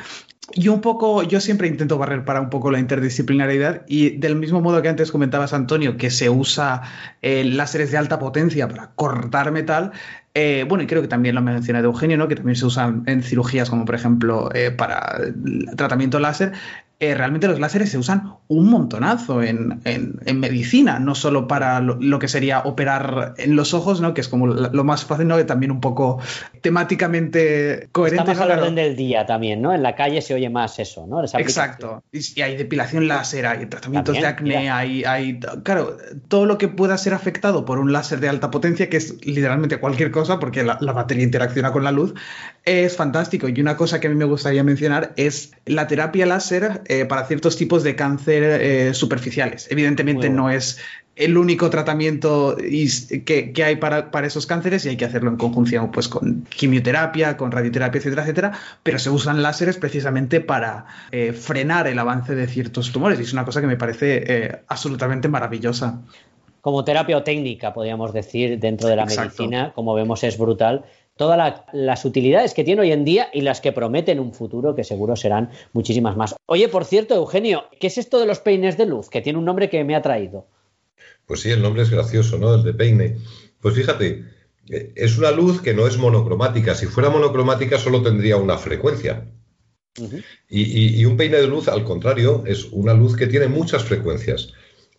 Y 0.53 0.67
un 0.67 0.81
poco, 0.81 1.23
yo 1.23 1.39
siempre 1.39 1.67
intento 1.67 1.97
barrer 1.97 2.25
para 2.25 2.41
un 2.41 2.49
poco 2.49 2.71
la 2.71 2.79
interdisciplinariedad 2.79 3.83
y 3.87 4.17
del 4.17 4.35
mismo 4.35 4.61
modo 4.61 4.81
que 4.81 4.89
antes 4.89 5.11
comentabas, 5.11 5.53
Antonio, 5.53 5.97
que 5.97 6.09
se 6.09 6.29
usa 6.29 6.81
eh, 7.21 7.43
láseres 7.43 7.91
de 7.91 7.97
alta 7.97 8.19
potencia 8.19 8.67
para 8.67 8.91
cortar 8.95 9.51
metal, 9.51 9.91
eh, 10.33 10.65
bueno, 10.67 10.83
y 10.83 10.87
creo 10.87 11.01
que 11.01 11.07
también 11.07 11.35
lo 11.35 11.41
mencionado 11.41 11.85
Eugenio, 11.85 12.17
¿no? 12.17 12.27
que 12.27 12.35
también 12.35 12.55
se 12.55 12.65
usan 12.65 13.03
en 13.05 13.21
cirugías 13.21 13.69
como 13.69 13.83
por 13.83 13.95
ejemplo 13.95 14.49
eh, 14.53 14.71
para 14.71 15.19
tratamiento 15.75 16.19
láser, 16.19 16.53
eh, 17.01 17.15
realmente 17.15 17.47
los 17.47 17.59
láseres 17.59 17.89
se 17.89 17.97
usan 17.97 18.35
un 18.47 18.69
montonazo 18.69 19.41
en, 19.43 19.81
en- 19.85 20.19
en 20.25 20.39
medicina, 20.39 20.99
no 20.99 21.15
solo 21.15 21.47
para 21.47 21.81
lo, 21.81 21.97
lo 21.99 22.19
que 22.19 22.27
sería 22.29 22.59
operar 22.61 23.33
en 23.37 23.55
los 23.55 23.73
ojos, 23.73 23.99
¿no? 24.01 24.13
que 24.13 24.21
es 24.21 24.27
como 24.29 24.47
lo, 24.47 24.83
más 24.83 25.03
fácil, 25.03 25.27
¿no? 25.27 25.35
que 25.35 25.43
también 25.43 25.71
un 25.71 25.81
poco 25.81 26.19
temáticamente 26.61 27.89
coherente. 27.91 28.31
Está 28.31 28.39
más 28.41 28.47
¿no? 28.47 28.53
al 28.53 28.59
orden 28.59 28.75
del 28.75 28.95
día 28.95 29.25
también, 29.25 29.61
¿no? 29.61 29.73
En 29.73 29.83
la 29.83 29.95
calle 29.95 30.21
se 30.21 30.33
oye 30.33 30.49
más 30.49 30.79
eso, 30.79 31.05
¿no? 31.07 31.23
Exacto. 31.23 32.03
Y, 32.11 32.19
y 32.39 32.41
hay 32.41 32.57
depilación 32.57 33.07
láser, 33.07 33.45
hay 33.45 33.65
tratamientos 33.67 34.13
También, 34.15 34.23
de 34.23 34.27
acné, 34.27 34.57
mira. 34.61 34.77
hay, 34.77 35.03
hay. 35.03 35.39
Claro, 35.63 35.97
todo 36.27 36.45
lo 36.45 36.57
que 36.57 36.67
pueda 36.67 36.97
ser 36.97 37.13
afectado 37.13 37.65
por 37.65 37.79
un 37.79 37.91
láser 37.93 38.19
de 38.19 38.29
alta 38.29 38.51
potencia, 38.51 38.89
que 38.89 38.97
es 38.97 39.25
literalmente 39.25 39.77
cualquier 39.79 40.11
cosa, 40.11 40.39
porque 40.39 40.63
la, 40.63 40.77
la 40.81 40.93
batería 40.93 41.23
interacciona 41.23 41.71
con 41.71 41.83
la 41.83 41.91
luz, 41.91 42.13
es 42.65 42.95
fantástico. 42.95 43.47
Y 43.47 43.59
una 43.61 43.77
cosa 43.77 43.99
que 43.99 44.07
a 44.07 44.09
mí 44.09 44.15
me 44.15 44.25
gustaría 44.25 44.63
mencionar 44.63 45.13
es 45.15 45.51
la 45.65 45.87
terapia 45.87 46.25
láser 46.25 46.81
eh, 46.91 47.05
para 47.05 47.23
ciertos 47.25 47.55
tipos 47.55 47.83
de 47.83 47.95
cáncer 47.95 48.43
eh, 48.43 48.93
superficiales. 48.93 49.65
Evidentemente 49.71 50.27
bueno. 50.27 50.43
no 50.43 50.49
es 50.49 50.77
el 51.15 51.37
único 51.37 51.69
tratamiento 51.69 52.57
que, 52.57 53.53
que 53.53 53.63
hay 53.63 53.77
para, 53.77 54.11
para 54.11 54.27
esos 54.27 54.45
cánceres 54.45 54.85
y 54.85 54.89
hay 54.89 54.97
que 54.97 55.05
hacerlo 55.05 55.29
en 55.29 55.37
conjunción 55.37 55.89
pues, 55.89 56.09
con 56.09 56.43
quimioterapia, 56.49 57.37
con 57.37 57.49
radioterapia, 57.53 57.99
etcétera, 57.99 58.23
etcétera, 58.23 58.51
pero 58.83 58.99
se 58.99 59.09
usan 59.09 59.41
láseres 59.41 59.77
precisamente 59.77 60.41
para 60.41 60.85
eh, 61.11 61.31
frenar 61.31 61.87
el 61.87 61.97
avance 61.97 62.35
de 62.35 62.45
ciertos 62.47 62.91
tumores 62.91 63.21
y 63.21 63.23
es 63.23 63.31
una 63.31 63.45
cosa 63.45 63.61
que 63.61 63.67
me 63.67 63.77
parece 63.77 64.59
absolutamente 64.67 65.29
maravillosa. 65.29 66.01
Como 66.61 66.83
terapia 66.83 67.17
o 67.17 67.23
técnica, 67.23 67.73
podríamos 67.73 68.13
decir, 68.13 68.59
dentro 68.59 68.87
de 68.87 68.95
la 68.95 69.03
Exacto. 69.03 69.43
medicina, 69.43 69.73
como 69.73 69.93
vemos, 69.93 70.23
es 70.23 70.37
brutal. 70.37 70.85
Todas 71.17 71.37
la- 71.37 71.65
las 71.73 72.05
utilidades 72.05 72.53
que 72.53 72.63
tiene 72.63 72.81
hoy 72.81 72.91
en 72.91 73.03
día 73.03 73.29
y 73.33 73.41
las 73.41 73.61
que 73.61 73.71
prometen 73.71 74.19
un 74.19 74.33
futuro, 74.33 74.75
que 74.75 74.83
seguro 74.83 75.15
serán 75.15 75.49
muchísimas 75.73 76.15
más. 76.15 76.35
Oye, 76.45 76.67
por 76.69 76.85
cierto, 76.85 77.15
Eugenio, 77.15 77.65
¿qué 77.79 77.87
es 77.87 77.97
esto 77.97 78.19
de 78.19 78.25
los 78.25 78.39
peines 78.39 78.77
de 78.77 78.85
luz? 78.85 79.09
Que 79.09 79.21
tiene 79.21 79.37
un 79.39 79.45
nombre 79.45 79.69
que 79.69 79.83
me 79.83 79.95
ha 79.95 80.01
traído. 80.01 80.47
Pues 81.25 81.41
sí, 81.41 81.49
el 81.51 81.61
nombre 81.61 81.81
es 81.83 81.89
gracioso, 81.89 82.37
¿no? 82.37 82.53
El 82.55 82.63
de 82.63 82.73
peine. 82.73 83.17
Pues 83.59 83.75
fíjate, 83.75 84.23
eh, 84.69 84.91
es 84.95 85.17
una 85.17 85.31
luz 85.31 85.61
que 85.61 85.73
no 85.73 85.85
es 85.87 85.97
monocromática. 85.97 86.75
Si 86.75 86.85
fuera 86.85 87.09
monocromática 87.09 87.77
solo 87.77 88.01
tendría 88.01 88.37
una 88.37 88.57
frecuencia. 88.57 89.25
Ujú. 89.99 90.17
Y, 90.49 90.61
y- 90.61 91.01
y 91.01 91.05
un 91.05 91.17
peine 91.17 91.37
de 91.37 91.47
luz, 91.47 91.67
al 91.67 91.83
contrario, 91.83 92.43
es 92.47 92.65
una 92.71 92.93
luz 92.93 93.15
que 93.17 93.27
tiene 93.27 93.47
muchas 93.47 93.83
frecuencias, 93.83 94.53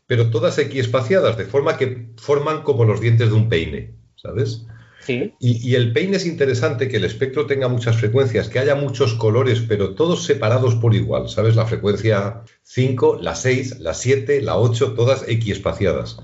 pero 0.06 0.30
todas 0.30 0.58
equiespaciadas, 0.58 1.36
de 1.36 1.44
forma 1.44 1.76
que 1.76 2.08
forman 2.16 2.62
como 2.62 2.84
los 2.84 3.00
dientes 3.00 3.28
de 3.28 3.34
un 3.34 3.48
peine, 3.48 3.94
¿sabes? 4.16 4.66
Sí. 5.00 5.34
Y, 5.40 5.68
y 5.68 5.74
el 5.74 5.92
peine 5.92 6.16
es 6.16 6.26
interesante 6.26 6.88
que 6.88 6.98
el 6.98 7.04
espectro 7.04 7.46
tenga 7.46 7.66
muchas 7.68 7.96
frecuencias, 7.96 8.48
que 8.48 8.60
haya 8.60 8.76
muchos 8.76 9.14
colores, 9.14 9.60
pero 9.66 9.94
todos 9.94 10.24
separados 10.24 10.76
por 10.76 10.94
igual, 10.94 11.28
¿sabes? 11.28 11.56
La 11.56 11.66
frecuencia 11.66 12.42
5, 12.62 13.18
la 13.20 13.34
6, 13.34 13.80
la 13.80 13.94
7, 13.94 14.42
la 14.42 14.58
8, 14.58 14.92
todas 14.94 15.24
equiespaciadas. 15.28 16.18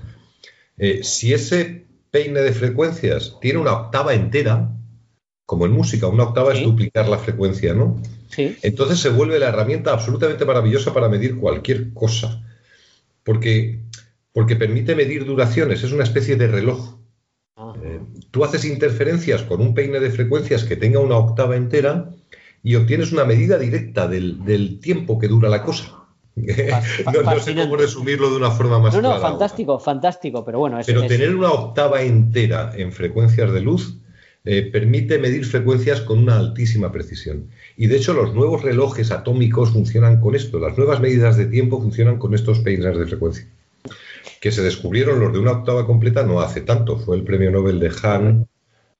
Eh, 0.77 1.01
si 1.03 1.33
ese 1.33 1.87
peine 2.09 2.39
de 2.41 2.53
frecuencias 2.53 3.35
tiene 3.41 3.59
una 3.59 3.73
octava 3.73 4.13
entera, 4.13 4.71
como 5.45 5.65
en 5.65 5.71
música, 5.73 6.07
una 6.07 6.23
octava 6.23 6.53
Sí. 6.53 6.59
es 6.59 6.63
duplicar 6.63 7.09
la 7.09 7.17
frecuencia, 7.17 7.73
¿no? 7.73 8.01
Sí. 8.29 8.55
Entonces 8.61 8.99
se 8.99 9.09
vuelve 9.09 9.39
la 9.39 9.49
herramienta 9.49 9.91
absolutamente 9.91 10.45
maravillosa 10.45 10.93
para 10.93 11.09
medir 11.09 11.35
cualquier 11.37 11.93
cosa, 11.93 12.41
porque, 13.29 13.83
porque 14.33 14.55
permite 14.55 14.95
medir 14.95 15.23
duraciones, 15.23 15.83
es 15.83 15.91
una 15.91 16.01
especie 16.03 16.35
de 16.35 16.47
reloj. 16.47 16.97
Ah. 17.55 17.73
Eh, 17.83 17.99
tú 18.31 18.43
haces 18.43 18.65
interferencias 18.65 19.43
con 19.43 19.61
un 19.61 19.75
peine 19.75 19.99
de 19.99 20.09
frecuencias 20.09 20.63
que 20.63 20.75
tenga 20.75 20.99
una 20.99 21.17
octava 21.17 21.55
entera 21.55 22.09
y 22.63 22.73
obtienes 22.73 23.11
una 23.11 23.25
medida 23.25 23.59
directa 23.59 24.07
del, 24.07 24.43
del 24.45 24.79
tiempo 24.79 25.19
que 25.19 25.27
dura 25.27 25.47
la 25.47 25.61
cosa. 25.61 26.05
no, 26.35 27.21
no 27.21 27.39
sé 27.39 27.53
cómo 27.53 27.75
resumirlo 27.77 28.31
de 28.31 28.37
una 28.37 28.49
forma 28.49 28.79
más 28.79 28.95
No, 28.95 29.01
no, 29.03 29.09
clara. 29.09 29.29
fantástico, 29.29 29.77
fantástico, 29.77 30.43
pero 30.43 30.57
bueno, 30.57 30.79
es, 30.79 30.87
Pero 30.87 31.03
es- 31.03 31.07
tener 31.07 31.35
una 31.35 31.51
octava 31.51 32.01
entera 32.01 32.71
en 32.75 32.91
frecuencias 32.91 33.53
de 33.53 33.61
luz 33.61 33.95
eh, 34.45 34.63
permite 34.71 35.19
medir 35.19 35.45
frecuencias 35.45 36.01
con 36.01 36.19
una 36.19 36.37
altísima 36.37 36.91
precisión. 36.91 37.49
Y 37.77 37.87
de 37.87 37.97
hecho 37.97 38.13
los 38.13 38.33
nuevos 38.33 38.63
relojes 38.63 39.11
atómicos 39.11 39.71
funcionan 39.71 40.19
con 40.21 40.35
esto. 40.35 40.59
Las 40.59 40.77
nuevas 40.77 40.99
medidas 41.01 41.37
de 41.37 41.45
tiempo 41.45 41.81
funcionan 41.81 42.17
con 42.17 42.33
estos 42.33 42.59
peines 42.59 42.97
de 42.97 43.05
frecuencia. 43.05 43.47
Que 44.41 44.51
se 44.51 44.61
descubrieron 44.61 45.19
los 45.19 45.33
de 45.33 45.39
una 45.39 45.51
octava 45.51 45.85
completa 45.85 46.23
no 46.23 46.39
hace 46.39 46.61
tanto. 46.61 46.97
Fue 46.97 47.17
el 47.17 47.23
premio 47.23 47.51
Nobel 47.51 47.79
de 47.79 47.91
Hahn 48.01 48.47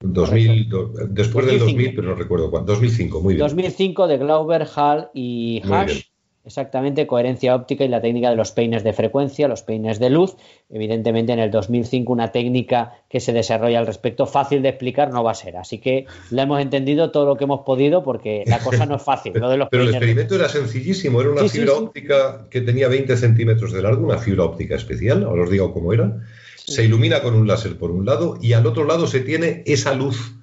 2000, 0.01 0.69
do- 0.69 0.93
después 1.09 1.45
del 1.45 1.59
2005. 1.59 1.65
2000, 1.65 1.95
pero 1.95 2.07
no 2.09 2.15
recuerdo 2.15 2.51
cuándo. 2.51 2.73
2005, 2.73 3.21
muy 3.21 3.33
bien. 3.35 3.45
2005 3.45 4.07
de 4.07 4.17
Glauber, 4.17 4.67
Hall 4.75 5.07
y 5.13 5.61
Hash. 5.69 6.03
Exactamente, 6.49 7.05
coherencia 7.05 7.53
óptica 7.53 7.83
y 7.85 7.87
la 7.89 8.01
técnica 8.01 8.31
de 8.31 8.35
los 8.35 8.51
peines 8.51 8.83
de 8.83 8.91
frecuencia, 8.91 9.47
los 9.47 9.61
peines 9.61 9.99
de 9.99 10.09
luz. 10.09 10.35
Evidentemente, 10.71 11.31
en 11.31 11.37
el 11.37 11.51
2005 11.51 12.11
una 12.11 12.31
técnica 12.31 12.95
que 13.07 13.19
se 13.19 13.33
desarrolla 13.33 13.77
al 13.77 13.85
respecto 13.85 14.25
fácil 14.25 14.63
de 14.63 14.69
explicar 14.69 15.11
no 15.13 15.23
va 15.23 15.31
a 15.31 15.35
ser. 15.35 15.57
Así 15.57 15.77
que 15.77 16.05
la 16.31 16.41
hemos 16.43 16.59
entendido 16.59 17.11
todo 17.11 17.25
lo 17.27 17.35
que 17.37 17.43
hemos 17.43 17.61
podido 17.61 18.03
porque 18.03 18.43
la 18.47 18.57
cosa 18.59 18.87
no 18.87 18.95
es 18.95 19.03
fácil. 19.03 19.33
Lo 19.35 19.47
de 19.47 19.57
los 19.57 19.69
Pero 19.71 19.83
el 19.83 19.91
de- 19.91 19.97
experimento 19.97 20.33
era 20.35 20.49
sencillísimo, 20.49 21.21
era 21.21 21.29
una 21.29 21.41
Sí, 21.43 21.49
sí, 21.49 21.57
fibra 21.59 21.73
sí. 21.75 21.83
óptica 21.83 22.47
que 22.49 22.61
tenía 22.61 22.87
20 22.87 23.15
centímetros 23.15 23.71
de 23.71 23.83
largo, 23.83 24.03
una 24.07 24.17
fibra 24.17 24.43
óptica 24.45 24.75
especial, 24.75 25.23
ahora 25.25 25.43
os 25.43 25.51
digo 25.51 25.71
cómo 25.71 25.93
era. 25.93 26.17
Se 26.55 26.83
ilumina 26.83 27.21
con 27.21 27.35
un 27.35 27.47
láser 27.47 27.77
por 27.77 27.91
un 27.91 28.05
lado 28.05 28.37
y 28.41 28.53
al 28.53 28.65
otro 28.65 28.85
lado 28.85 29.05
se 29.05 29.19
tiene 29.19 29.61
esa 29.67 29.93
luz 29.93 30.35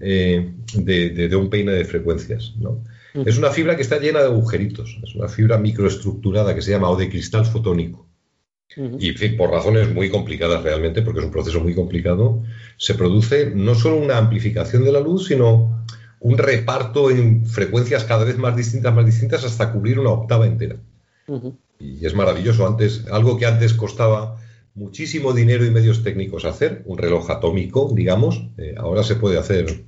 eh, 0.00 0.52
de, 0.74 1.10
de- 1.10 1.28
de 1.28 1.36
un 1.36 1.48
peine 1.50 1.70
de 1.72 1.84
frecuencias. 1.84 2.54
¿no? 2.58 2.82
Es 3.14 3.38
una 3.38 3.50
fibra 3.50 3.76
que 3.76 3.82
está 3.82 3.98
llena 3.98 4.20
de 4.20 4.26
agujeritos, 4.26 4.98
es 5.02 5.14
una 5.14 5.28
fibra 5.28 5.58
microestructurada 5.58 6.54
que 6.54 6.62
se 6.62 6.70
llama 6.70 6.90
o 6.90 6.96
de 6.96 7.10
cristal 7.10 7.44
fotónico. 7.44 8.06
Y 8.76 9.10
en 9.10 9.16
fin, 9.16 9.36
por 9.36 9.50
razones 9.50 9.92
muy 9.92 10.08
complicadas 10.08 10.62
realmente, 10.62 11.02
porque 11.02 11.20
es 11.20 11.26
un 11.26 11.32
proceso 11.32 11.60
muy 11.60 11.74
complicado, 11.74 12.42
se 12.78 12.94
produce 12.94 13.52
no 13.54 13.74
solo 13.74 13.96
una 13.96 14.16
amplificación 14.16 14.84
de 14.84 14.92
la 14.92 15.00
luz, 15.00 15.26
sino 15.26 15.84
un 16.20 16.38
reparto 16.38 17.10
en 17.10 17.44
frecuencias 17.44 18.04
cada 18.04 18.24
vez 18.24 18.38
más 18.38 18.56
distintas, 18.56 18.94
más 18.94 19.04
distintas, 19.04 19.44
hasta 19.44 19.72
cubrir 19.72 19.98
una 19.98 20.10
octava 20.10 20.46
entera. 20.46 20.76
Y 21.78 22.06
es 22.06 22.14
maravilloso. 22.14 22.66
Antes, 22.66 23.06
algo 23.10 23.36
que 23.36 23.46
antes 23.46 23.74
costaba 23.74 24.38
muchísimo 24.74 25.32
dinero 25.32 25.64
y 25.66 25.70
medios 25.70 26.02
técnicos 26.02 26.44
hacer, 26.44 26.82
un 26.86 26.98
reloj 26.98 27.30
atómico, 27.30 27.90
digamos, 27.94 28.48
eh, 28.56 28.74
ahora 28.78 29.02
se 29.02 29.16
puede 29.16 29.38
hacer. 29.38 29.84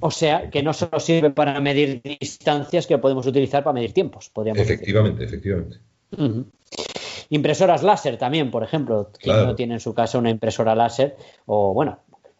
O 0.00 0.10
sea, 0.10 0.50
que 0.50 0.62
no 0.62 0.72
solo 0.72 0.98
sirve 0.98 1.30
para 1.30 1.60
medir 1.60 2.02
distancias, 2.02 2.86
que 2.86 2.94
lo 2.94 3.00
podemos 3.00 3.26
utilizar 3.26 3.62
para 3.62 3.74
medir 3.74 3.92
tiempos, 3.92 4.30
podríamos 4.30 4.58
decir. 4.58 4.74
Efectivamente, 4.74 5.24
efectivamente. 5.24 5.76
Impresoras 7.28 7.82
láser 7.82 8.16
también, 8.16 8.50
por 8.50 8.64
ejemplo. 8.64 9.10
Quien 9.18 9.34
Claro. 9.34 9.46
no 9.48 9.54
tiene 9.54 9.74
en 9.74 9.80
su 9.80 9.94
casa 9.94 10.18
una 10.18 10.30
impresora 10.30 10.74
láser, 10.74 11.16
o 11.46 11.72
bueno, 11.72 11.98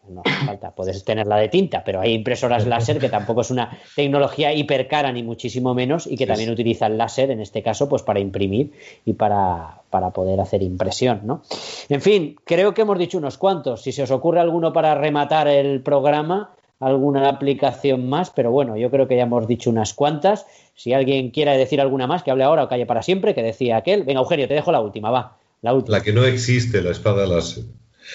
no 0.09 0.21
hace 0.25 0.45
falta, 0.45 0.71
puedes 0.71 1.05
tenerla 1.05 1.37
de 1.37 1.47
tinta, 1.47 1.83
pero 1.83 2.01
hay 2.01 2.13
impresoras 2.13 2.67
láser 2.67 2.99
que 2.99 3.07
tampoco 3.07 3.41
es 3.41 3.51
una 3.51 3.77
tecnología 3.95 4.53
hipercara 4.53 5.11
ni 5.11 5.23
muchísimo 5.23 5.73
menos 5.73 6.07
y 6.07 6.17
que 6.17 6.27
también 6.27 6.49
sí. 6.49 6.53
utilizan 6.53 6.97
láser, 6.97 7.31
en 7.31 7.39
este 7.39 7.61
caso, 7.63 7.87
pues 7.87 8.01
para 8.01 8.19
imprimir 8.19 8.71
y 9.05 9.13
para, 9.13 9.81
para 9.89 10.09
poder 10.09 10.41
hacer 10.41 10.63
impresión, 10.63 11.21
¿no? 11.23 11.43
En 11.87 12.01
fin, 12.01 12.35
creo 12.43 12.73
que 12.73 12.81
hemos 12.81 12.97
dicho 12.97 13.17
unos 13.17 13.37
cuantos. 13.37 13.83
Si 13.83 13.91
se 13.91 14.03
os 14.03 14.11
ocurre 14.11 14.41
alguno 14.41 14.73
para 14.73 14.95
rematar 14.95 15.47
el 15.47 15.81
programa, 15.81 16.51
alguna 16.81 17.29
aplicación 17.29 18.09
más, 18.09 18.31
pero 18.31 18.51
bueno, 18.51 18.75
yo 18.75 18.91
creo 18.91 19.07
que 19.07 19.15
ya 19.15 19.23
hemos 19.23 19.47
dicho 19.47 19.69
unas 19.69 19.93
cuantas. 19.93 20.45
Si 20.75 20.93
alguien 20.93 21.29
quiere 21.29 21.55
decir 21.57 21.79
alguna 21.79 22.07
más, 22.07 22.23
que 22.23 22.31
hable 22.31 22.43
ahora 22.43 22.63
o 22.63 22.67
calle 22.67 22.85
para 22.85 23.03
siempre, 23.03 23.33
que 23.33 23.43
decía 23.43 23.77
aquel. 23.77 24.03
Venga, 24.03 24.19
Eugenio, 24.19 24.47
te 24.47 24.55
dejo 24.55 24.71
la 24.71 24.81
última, 24.81 25.11
va. 25.11 25.37
La 25.61 25.73
última. 25.73 25.97
La 25.97 26.03
que 26.03 26.11
no 26.11 26.25
existe, 26.25 26.81
la 26.81 26.91
espada 26.91 27.25
láser. 27.27 27.65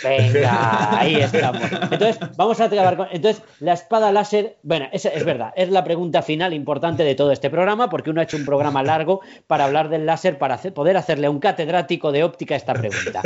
Venga, 0.02 0.98
ahí 1.01 1.16
estamos. 1.16 1.62
Entonces, 1.73 2.18
vamos 2.36 2.60
a 2.60 2.64
acabar 2.64 2.97
con. 2.97 3.09
Entonces, 3.10 3.43
la 3.60 3.73
espada 3.73 4.12
láser. 4.12 4.59
Bueno, 4.62 4.86
es, 4.93 5.05
es 5.05 5.24
verdad, 5.24 5.52
es 5.56 5.70
la 5.70 5.85
pregunta 5.85 6.23
final 6.23 6.52
importante 6.52 7.02
de 7.05 7.14
todo 7.14 7.32
este 7.32 7.51
programa, 7.51 7.89
porque 7.89 8.10
uno 8.10 8.20
ha 8.20 8.24
hecho 8.24 8.36
un 8.36 8.44
programa 8.44 8.82
largo 8.82 9.20
para 9.47 9.64
hablar 9.64 9.89
del 9.89 10.06
láser, 10.06 10.39
para 10.39 10.55
hacer- 10.55 10.74
poder 10.74 10.97
hacerle 10.97 11.27
a 11.27 11.31
un 11.31 11.39
catedrático 11.40 12.12
de 12.12 12.24
óptica 12.24 12.56
esta 12.56 12.74
pregunta. 12.74 13.23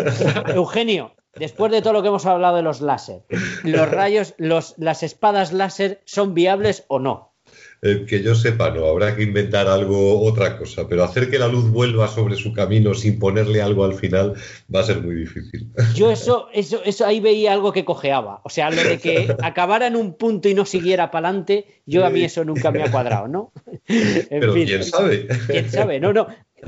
Eugenio, 0.54 1.14
después 1.34 1.72
de 1.72 1.82
todo 1.82 1.92
lo 1.94 2.02
que 2.02 2.08
hemos 2.08 2.26
hablado 2.26 2.56
de 2.56 2.62
los 2.62 2.80
láser, 2.80 3.22
¿los 3.64 3.90
rayos, 3.90 4.34
los, 4.38 4.74
las 4.78 5.02
espadas 5.02 5.52
láser 5.52 6.00
son 6.04 6.34
viables 6.34 6.84
o 6.88 6.98
no? 6.98 7.29
Eh, 7.82 8.04
que 8.06 8.22
yo 8.22 8.34
sepa, 8.34 8.70
no, 8.70 8.84
habrá 8.84 9.16
que 9.16 9.22
inventar 9.22 9.66
algo, 9.66 10.20
otra 10.20 10.58
cosa, 10.58 10.86
pero 10.86 11.02
hacer 11.02 11.30
que 11.30 11.38
la 11.38 11.48
luz 11.48 11.70
vuelva 11.70 12.08
sobre 12.08 12.36
su 12.36 12.52
camino 12.52 12.92
sin 12.92 13.18
ponerle 13.18 13.62
algo 13.62 13.84
al 13.84 13.94
final 13.94 14.34
va 14.74 14.80
a 14.80 14.84
ser 14.84 15.00
muy 15.00 15.14
difícil. 15.14 15.66
Yo 15.94 16.10
eso, 16.10 16.48
eso, 16.52 16.82
eso 16.84 17.06
ahí 17.06 17.20
veía 17.20 17.54
algo 17.54 17.72
que 17.72 17.86
cojeaba. 17.86 18.42
O 18.44 18.50
sea, 18.50 18.70
lo 18.70 18.82
de 18.82 18.98
que 18.98 19.34
acabara 19.42 19.86
en 19.86 19.96
un 19.96 20.12
punto 20.12 20.50
y 20.50 20.54
no 20.54 20.66
siguiera 20.66 21.10
para 21.10 21.28
adelante, 21.28 21.82
yo 21.86 22.04
a 22.04 22.10
mí 22.10 22.22
eso 22.22 22.44
nunca 22.44 22.70
me 22.70 22.82
ha 22.82 22.90
cuadrado, 22.90 23.28
¿no? 23.28 23.52
En 23.88 24.40
pero 24.40 24.52
fin, 24.52 24.66
quién 24.66 24.84
sabe. 24.84 25.26
quién 25.46 25.70
sabe. 25.70 26.00
No, 26.00 26.12
no. 26.12 26.26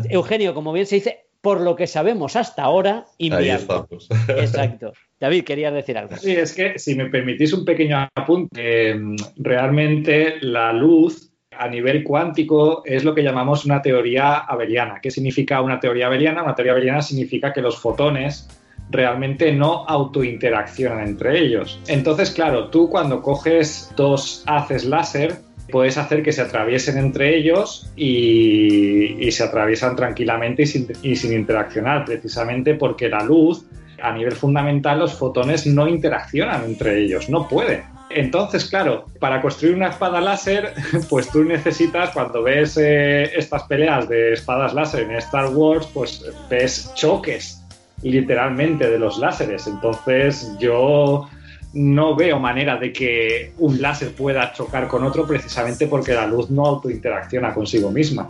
Eugenio, 0.08 0.54
como 0.54 0.72
bien 0.72 0.86
se 0.86 0.96
dice, 0.96 1.26
por 1.42 1.60
lo 1.60 1.76
que 1.76 1.86
sabemos 1.86 2.36
hasta 2.36 2.62
ahora, 2.62 3.04
Ahí 3.18 3.26
inviable. 3.26 3.54
estamos. 3.54 4.08
Exacto. 4.28 4.92
David, 5.20 5.44
querías 5.44 5.74
decir 5.74 5.98
algo. 5.98 6.16
Sí, 6.16 6.32
es 6.32 6.54
que 6.54 6.78
si 6.78 6.94
me 6.94 7.10
permitís 7.10 7.52
un 7.52 7.64
pequeño 7.64 8.08
apunte, 8.14 8.90
eh, 8.90 9.00
realmente 9.36 10.36
la 10.40 10.72
luz 10.72 11.30
a 11.58 11.68
nivel 11.68 12.02
cuántico 12.02 12.82
es 12.84 13.04
lo 13.04 13.14
que 13.14 13.22
llamamos 13.22 13.64
una 13.64 13.82
teoría 13.82 14.38
abeliana. 14.38 15.00
¿Qué 15.02 15.10
significa 15.10 15.60
una 15.60 15.78
teoría 15.78 16.06
abeliana? 16.06 16.42
Una 16.42 16.54
teoría 16.54 16.72
abeliana 16.72 17.02
significa 17.02 17.52
que 17.52 17.60
los 17.60 17.76
fotones 17.78 18.48
realmente 18.90 19.52
no 19.52 19.84
autointeraccionan 19.86 21.06
entre 21.06 21.40
ellos. 21.40 21.80
Entonces, 21.88 22.30
claro, 22.30 22.68
tú 22.68 22.88
cuando 22.88 23.20
coges 23.22 23.92
dos 23.96 24.44
haces 24.46 24.84
láser, 24.84 25.38
puedes 25.72 25.98
hacer 25.98 26.22
que 26.22 26.30
se 26.30 26.42
atraviesen 26.42 26.98
entre 26.98 27.36
ellos 27.36 27.90
y, 27.96 29.32
se 29.32 29.42
atraviesan 29.42 29.96
tranquilamente 29.96 30.62
y 30.62 30.66
sin, 30.66 30.88
y 31.02 31.16
sin 31.16 31.32
interaccionar, 31.32 32.04
precisamente 32.04 32.74
porque 32.74 33.08
la 33.08 33.24
luz, 33.24 33.64
a 34.00 34.12
nivel 34.12 34.32
fundamental, 34.32 35.00
los 35.00 35.14
fotones 35.14 35.66
no 35.66 35.88
interaccionan 35.88 36.64
entre 36.64 37.00
ellos, 37.00 37.28
no 37.30 37.48
pueden. 37.48 37.82
Entonces, 38.10 38.66
claro, 38.66 39.06
para 39.18 39.40
construir 39.40 39.74
una 39.74 39.88
espada 39.88 40.20
láser, 40.20 40.74
pues 41.08 41.30
tú 41.30 41.44
necesitas, 41.44 42.10
cuando 42.10 42.42
ves 42.42 42.76
eh, 42.76 43.24
estas 43.36 43.62
peleas 43.64 44.08
de 44.08 44.34
espadas 44.34 44.74
láser 44.74 45.04
en 45.04 45.12
Star 45.12 45.48
Wars, 45.48 45.88
pues 45.92 46.24
ves 46.50 46.92
choques 46.94 47.62
literalmente 48.02 48.90
de 48.90 48.98
los 48.98 49.18
láseres. 49.18 49.66
Entonces, 49.66 50.54
yo 50.58 51.28
no 51.74 52.14
veo 52.14 52.38
manera 52.38 52.76
de 52.76 52.92
que 52.92 53.52
un 53.58 53.80
láser 53.80 54.14
pueda 54.14 54.52
chocar 54.52 54.88
con 54.88 55.04
otro 55.04 55.26
precisamente 55.26 55.86
porque 55.86 56.12
la 56.12 56.26
luz 56.26 56.50
no 56.50 56.66
autointeracciona 56.66 57.54
consigo 57.54 57.90
misma. 57.90 58.28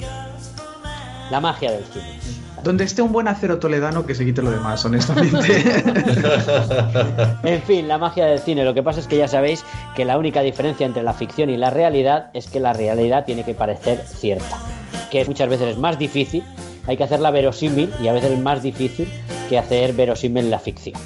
La 1.31 1.41
magia 1.41 1.73
del 1.73 1.85
cine. 1.85 2.21
Donde 2.63 2.85
esté 2.85 3.03
un 3.03 3.11
buen 3.11 3.27
acero 3.27 3.59
toledano 3.59 4.07
que 4.07 4.15
se 4.15 4.25
quite 4.25 4.41
lo 4.41 4.51
demás, 4.51 4.85
honestamente. 4.85 5.39
En 7.43 7.61
fin, 7.63 7.89
la 7.89 7.99
magia 7.99 8.27
del 8.27 8.39
cine. 8.39 8.65
Lo 8.65 8.73
que 8.73 8.85
pasa 8.85 9.01
es 9.01 9.09
que 9.09 9.17
ya 9.17 9.27
sabéis 9.27 9.65
que 9.97 10.05
la 10.05 10.17
única 10.17 10.43
diferencia 10.43 10.87
entre 10.87 11.03
la 11.03 11.13
ficción 11.13 11.51
y 11.51 11.57
la 11.57 11.71
realidad 11.71 12.31
es 12.35 12.47
que 12.47 12.61
la 12.61 12.73
realidad 12.73 13.25
tiene 13.25 13.45
que 13.45 13.55
parecer 13.55 14.05
cierta. 14.07 14.59
Que 15.11 15.25
muchas 15.25 15.49
veces 15.49 15.69
es 15.69 15.79
más 15.79 15.99
difícil, 15.99 16.45
hay 16.87 16.97
que 16.97 17.05
hacerla 17.05 17.31
verosímil 17.31 17.91
y 18.03 18.09
a 18.09 18.13
veces 18.13 18.33
es 18.33 18.39
más 18.41 18.63
difícil 18.63 19.09
que 19.49 19.59
hacer 19.59 19.93
verosímil 19.93 20.51
la 20.51 20.59
ficción. 20.59 20.99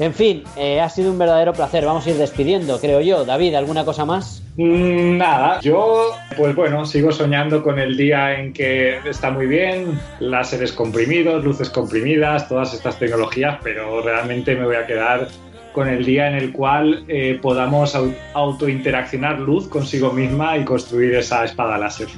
En 0.00 0.12
fin, 0.12 0.42
eh, 0.56 0.80
ha 0.80 0.88
sido 0.88 1.10
un 1.12 1.18
verdadero 1.18 1.52
placer. 1.52 1.84
Vamos 1.86 2.06
a 2.06 2.10
ir 2.10 2.16
despidiendo, 2.16 2.80
creo 2.80 3.00
yo. 3.00 3.24
David, 3.24 3.54
¿alguna 3.54 3.84
cosa 3.84 4.04
más? 4.04 4.42
Mm, 4.56 5.18
Nada, 5.18 5.60
yo 5.60 6.10
pues 6.36 6.54
bueno, 6.56 6.84
sigo 6.86 7.12
soñando 7.12 7.62
con 7.62 7.78
el 7.78 7.96
día 7.96 8.38
en 8.38 8.52
que 8.52 8.98
está 9.08 9.30
muy 9.30 9.46
bien, 9.46 9.98
láseres 10.20 10.72
comprimidos, 10.72 11.44
luces 11.44 11.70
comprimidas, 11.70 12.48
todas 12.48 12.72
estas 12.74 12.98
tecnologías, 12.98 13.58
pero 13.62 14.00
realmente 14.02 14.54
me 14.56 14.64
voy 14.64 14.76
a 14.76 14.86
quedar 14.86 15.28
con 15.72 15.88
el 15.88 16.04
día 16.04 16.28
en 16.28 16.34
el 16.36 16.52
cual 16.52 17.04
eh, 17.08 17.38
podamos 17.42 17.94
au- 17.96 18.14
autointeraccionar 18.34 19.40
luz 19.40 19.68
consigo 19.68 20.12
misma 20.12 20.56
y 20.56 20.64
construir 20.64 21.14
esa 21.14 21.44
espada 21.44 21.76
láser. 21.78 22.08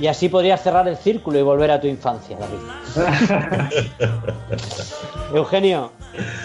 Y 0.00 0.06
así 0.06 0.28
podrías 0.28 0.62
cerrar 0.62 0.86
el 0.88 0.96
círculo 0.96 1.38
y 1.38 1.42
volver 1.42 1.70
a 1.70 1.80
tu 1.80 1.86
infancia, 1.86 2.36
David. 2.36 2.58
Eugenio, 5.34 5.90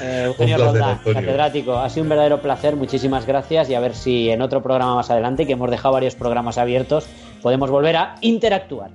eh, 0.01 0.23
Eugenio 0.25 0.55
placer, 0.55 0.73
Ronda, 0.73 0.91
Antonio. 0.91 1.21
catedrático, 1.21 1.77
ha 1.77 1.89
sido 1.89 2.03
un 2.03 2.09
verdadero 2.09 2.41
placer, 2.41 2.75
muchísimas 2.75 3.25
gracias 3.25 3.69
y 3.69 3.75
a 3.75 3.79
ver 3.79 3.93
si 3.93 4.29
en 4.29 4.41
otro 4.41 4.63
programa 4.63 4.95
más 4.95 5.11
adelante, 5.11 5.45
que 5.45 5.53
hemos 5.53 5.69
dejado 5.69 5.93
varios 5.93 6.15
programas 6.15 6.57
abiertos, 6.57 7.05
podemos 7.41 7.69
volver 7.69 7.97
a 7.97 8.15
interactuar. 8.21 8.91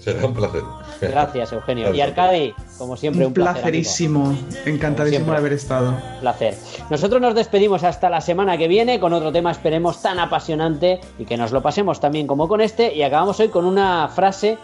Será 0.00 0.26
un 0.26 0.34
placer. 0.34 0.62
Gracias, 1.10 1.52
Eugenio. 1.52 1.94
Y 1.94 2.00
Arcadi, 2.00 2.54
como 2.78 2.96
siempre, 2.96 3.22
un, 3.24 3.28
Un 3.28 3.34
placer. 3.34 3.52
amigo. 3.52 3.62
placerísimo. 3.62 4.36
Encantadísimo 4.64 5.32
de 5.32 5.36
haber 5.38 5.52
estado. 5.52 5.94
placer. 6.20 6.54
Nosotros 6.90 7.20
nos 7.20 7.34
despedimos 7.34 7.84
hasta 7.84 8.10
la 8.10 8.20
semana 8.20 8.56
que 8.58 8.68
viene 8.68 9.00
con 9.00 9.12
otro 9.12 9.32
tema, 9.32 9.50
esperemos, 9.50 10.02
tan 10.02 10.18
apasionante 10.18 11.00
y 11.18 11.24
que 11.24 11.36
nos 11.36 11.52
lo 11.52 11.62
pasemos 11.62 12.00
también 12.00 12.26
como 12.26 12.48
con 12.48 12.60
este. 12.60 12.94
Y 12.94 13.02
acabamos 13.02 13.40
hoy 13.40 13.48
con 13.48 13.64
una 13.64 14.08
frase 14.08 14.58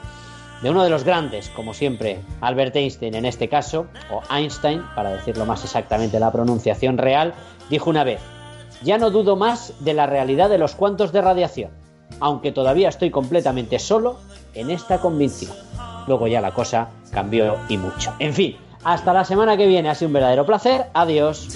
de 0.63 0.71
uno 0.71 0.85
de 0.85 0.91
los 0.91 1.05
grandes, 1.05 1.49
como 1.51 1.73
siempre, 1.73 2.21
Albert 2.43 2.77
Einstein 2.77 3.15
en 3.15 3.25
este 3.25 3.49
caso, 3.49 3.87
o 4.13 4.21
Einstein, 4.35 4.83
para 4.95 5.11
decirlo 5.11 5.47
más 5.47 5.65
exactamente 5.65 6.21
la 6.21 6.31
pronunciación 6.31 6.99
real, 6.99 7.33
dijo 7.71 7.89
una 7.89 8.05
vez, 8.05 8.21
ya 8.83 8.99
no 8.99 9.11
dudo 9.11 9.37
más 9.37 9.73
de 9.81 9.95
la 9.95 10.05
realidad 10.07 10.51
de 10.51 10.59
los 10.59 10.75
cuantos 10.75 11.13
de 11.13 11.23
radiación, 11.23 11.71
aunque 12.21 12.53
todavía 12.53 12.91
estoy 12.91 13.11
completamente 13.11 13.79
solo 13.79 14.19
en 14.53 14.69
esta 14.71 14.99
convicción. 14.99 15.53
Luego 16.11 16.27
ya 16.27 16.41
la 16.41 16.51
cosa 16.51 16.89
cambió 17.13 17.57
y 17.69 17.77
mucho. 17.77 18.13
En 18.19 18.35
fin, 18.35 18.57
hasta 18.83 19.13
la 19.13 19.25
semana 19.25 19.57
que 19.57 19.69
viene, 19.69 19.91
ha 19.91 19.95
sido 19.95 20.09
un 20.09 20.15
verdadero 20.15 20.45
placer. 20.45 20.87
Adiós. 20.93 21.47